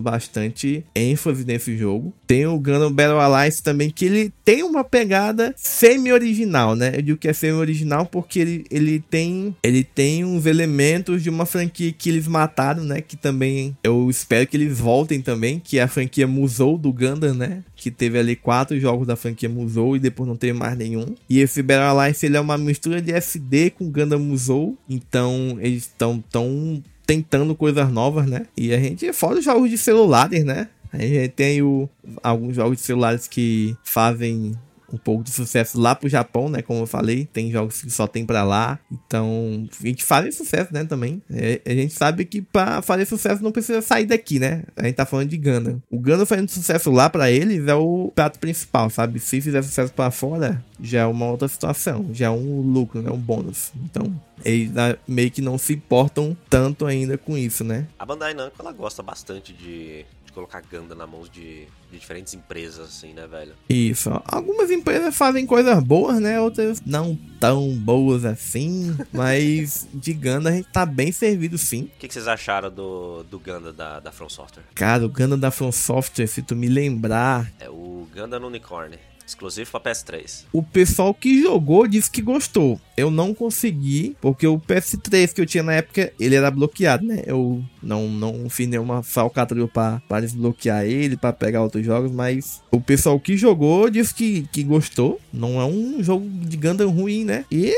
bastante 0.00 0.84
ênfase 0.94 1.44
nesse 1.44 1.76
jogo. 1.76 2.12
Tem 2.26 2.46
o 2.46 2.58
Gundam 2.58 2.92
Battle 2.92 3.20
Alliance 3.20 3.62
também, 3.62 3.90
que 3.90 4.04
ele 4.04 4.32
tem 4.44 4.62
uma 4.62 4.84
pegada 4.84 5.54
semi-original, 5.56 6.74
né? 6.74 6.92
Eu 6.96 7.02
digo 7.02 7.18
que 7.18 7.28
é 7.28 7.32
semi-original 7.32 8.06
porque 8.06 8.40
ele, 8.40 8.64
ele, 8.70 9.00
tem, 9.00 9.54
ele 9.62 9.84
tem 9.84 10.24
uns 10.24 10.46
elementos 10.46 11.22
de 11.22 11.30
uma 11.30 11.46
franquia 11.46 11.92
que 11.92 12.08
eles 12.08 12.26
mataram, 12.26 12.84
né? 12.84 13.00
Que 13.00 13.16
também 13.16 13.76
eu 13.82 14.08
espero 14.10 14.46
que 14.46 14.56
eles 14.56 14.78
voltem 14.78 15.20
também, 15.20 15.58
que 15.58 15.78
é 15.78 15.82
a 15.82 15.88
franquia 15.88 16.26
Musou 16.26 16.78
do 16.78 16.92
Gundam, 16.92 17.34
né? 17.34 17.62
Que 17.76 17.90
teve 17.90 18.18
ali 18.18 18.36
quatro 18.36 18.78
jogos 18.78 19.06
da 19.06 19.16
franquia 19.16 19.48
Musou 19.48 19.59
e 19.96 20.00
depois 20.00 20.28
não 20.28 20.36
teve 20.36 20.52
mais 20.52 20.76
nenhum. 20.76 21.14
E 21.28 21.40
esse 21.40 21.62
Battle 21.62 21.86
Alliance 21.86 22.24
ele 22.24 22.36
é 22.36 22.40
uma 22.40 22.58
mistura 22.58 23.00
de 23.00 23.12
SD 23.12 23.70
com 23.70 23.90
Gundam 23.90 24.18
Musou. 24.18 24.76
Então 24.88 25.58
eles 25.60 25.84
estão 25.84 26.22
tão 26.30 26.82
tentando 27.06 27.54
coisas 27.56 27.90
novas, 27.90 28.26
né? 28.26 28.46
E 28.56 28.72
a 28.72 28.78
gente, 28.78 29.12
fora 29.12 29.38
os 29.38 29.44
jogos 29.44 29.68
de 29.68 29.76
celulares, 29.76 30.44
né? 30.44 30.68
A 30.92 30.98
gente 30.98 31.28
tem 31.30 31.62
o, 31.62 31.88
alguns 32.22 32.54
jogos 32.56 32.78
de 32.78 32.84
celulares 32.84 33.26
que 33.26 33.76
fazem 33.84 34.52
um 34.92 34.98
pouco 34.98 35.24
de 35.24 35.30
sucesso 35.30 35.80
lá 35.80 35.94
pro 35.94 36.08
Japão, 36.08 36.48
né? 36.48 36.62
Como 36.62 36.80
eu 36.80 36.86
falei, 36.86 37.26
tem 37.32 37.50
jogos 37.50 37.82
que 37.82 37.90
só 37.90 38.06
tem 38.06 38.24
pra 38.24 38.42
lá. 38.42 38.78
Então, 38.90 39.68
a 39.82 39.86
gente 39.86 40.04
faz 40.04 40.36
sucesso, 40.36 40.72
né? 40.72 40.84
Também. 40.84 41.22
É, 41.30 41.60
a 41.64 41.70
gente 41.70 41.94
sabe 41.94 42.24
que 42.24 42.42
pra 42.42 42.82
fazer 42.82 43.04
sucesso 43.04 43.42
não 43.42 43.52
precisa 43.52 43.82
sair 43.82 44.06
daqui, 44.06 44.38
né? 44.38 44.64
A 44.76 44.84
gente 44.84 44.96
tá 44.96 45.06
falando 45.06 45.28
de 45.28 45.36
Gundam. 45.36 45.82
O 45.90 45.98
Gundam 45.98 46.26
fazendo 46.26 46.48
sucesso 46.48 46.90
lá 46.90 47.08
pra 47.08 47.30
eles 47.30 47.66
é 47.66 47.74
o 47.74 48.12
prato 48.14 48.38
principal, 48.38 48.90
sabe? 48.90 49.18
Se 49.18 49.40
fizer 49.40 49.62
sucesso 49.62 49.92
pra 49.92 50.10
fora, 50.10 50.64
já 50.80 51.00
é 51.00 51.06
uma 51.06 51.26
outra 51.26 51.48
situação. 51.48 52.08
Já 52.12 52.26
é 52.26 52.30
um 52.30 52.60
lucro, 52.60 53.02
né? 53.02 53.10
Um 53.10 53.18
bônus. 53.18 53.72
Então, 53.84 54.12
eles 54.44 54.76
ah, 54.76 54.96
meio 55.06 55.30
que 55.30 55.42
não 55.42 55.58
se 55.58 55.74
importam 55.74 56.36
tanto 56.48 56.86
ainda 56.86 57.18
com 57.18 57.36
isso, 57.36 57.62
né? 57.64 57.86
A 57.98 58.06
Bandai 58.06 58.34
Namco, 58.34 58.56
ela 58.58 58.72
gosta 58.72 59.02
bastante 59.02 59.52
de 59.52 60.04
colocar 60.40 60.62
Ganda 60.62 60.94
na 60.94 61.06
mão 61.06 61.22
de, 61.22 61.66
de 61.90 61.98
diferentes 61.98 62.32
empresas, 62.34 62.80
assim, 62.88 63.12
né, 63.12 63.26
velho? 63.26 63.52
Isso. 63.68 64.10
Algumas 64.24 64.70
empresas 64.70 65.14
fazem 65.14 65.46
coisas 65.46 65.82
boas, 65.82 66.18
né? 66.18 66.40
Outras 66.40 66.80
não 66.84 67.18
tão 67.38 67.76
boas 67.76 68.24
assim. 68.24 68.96
Mas 69.12 69.86
de 69.92 70.12
Gundam 70.14 70.52
a 70.52 70.56
gente 70.56 70.68
tá 70.68 70.86
bem 70.86 71.12
servido 71.12 71.58
sim. 71.58 71.82
O 71.82 71.98
que, 71.98 72.08
que 72.08 72.14
vocês 72.14 72.28
acharam 72.28 72.70
do, 72.70 73.22
do 73.24 73.38
Ganda 73.38 73.72
da, 73.72 74.00
da 74.00 74.10
From 74.10 74.28
Software? 74.28 74.64
Cara, 74.74 75.04
o 75.04 75.08
Gundam 75.08 75.38
da 75.38 75.50
From 75.50 75.72
Software, 75.72 76.26
se 76.26 76.42
tu 76.42 76.56
me 76.56 76.68
lembrar, 76.68 77.50
É 77.60 77.68
o 77.68 78.08
Ganda 78.14 78.38
Unicorn, 78.38 78.98
exclusivo 79.30 79.70
pra 79.70 79.92
PS3. 79.92 80.44
o 80.52 80.62
pessoal 80.62 81.14
que 81.14 81.42
jogou 81.42 81.86
disse 81.86 82.10
que 82.10 82.22
gostou. 82.22 82.80
Eu 82.96 83.10
não 83.10 83.32
consegui, 83.32 84.14
porque 84.20 84.46
o 84.46 84.58
PS3 84.58 85.32
que 85.32 85.40
eu 85.40 85.46
tinha 85.46 85.62
na 85.62 85.72
época, 85.72 86.12
ele 86.20 86.34
era 86.34 86.50
bloqueado, 86.50 87.04
né? 87.04 87.22
Eu 87.26 87.64
não, 87.82 88.08
não 88.08 88.50
fiz 88.50 88.68
nenhuma 88.68 89.02
falcatrua 89.02 89.66
pra, 89.66 90.02
pra 90.06 90.20
desbloquear 90.20 90.84
ele, 90.84 91.16
pra 91.16 91.32
pegar 91.32 91.62
outros 91.62 91.84
jogos, 91.84 92.12
mas 92.12 92.62
o 92.70 92.78
pessoal 92.80 93.18
que 93.18 93.38
jogou 93.38 93.88
disse 93.88 94.14
que, 94.14 94.46
que 94.52 94.62
gostou. 94.62 95.18
Não 95.32 95.60
é 95.60 95.64
um 95.64 96.02
jogo 96.02 96.28
de 96.28 96.56
Gundam 96.56 96.90
ruim, 96.90 97.24
né? 97.24 97.46
E 97.50 97.74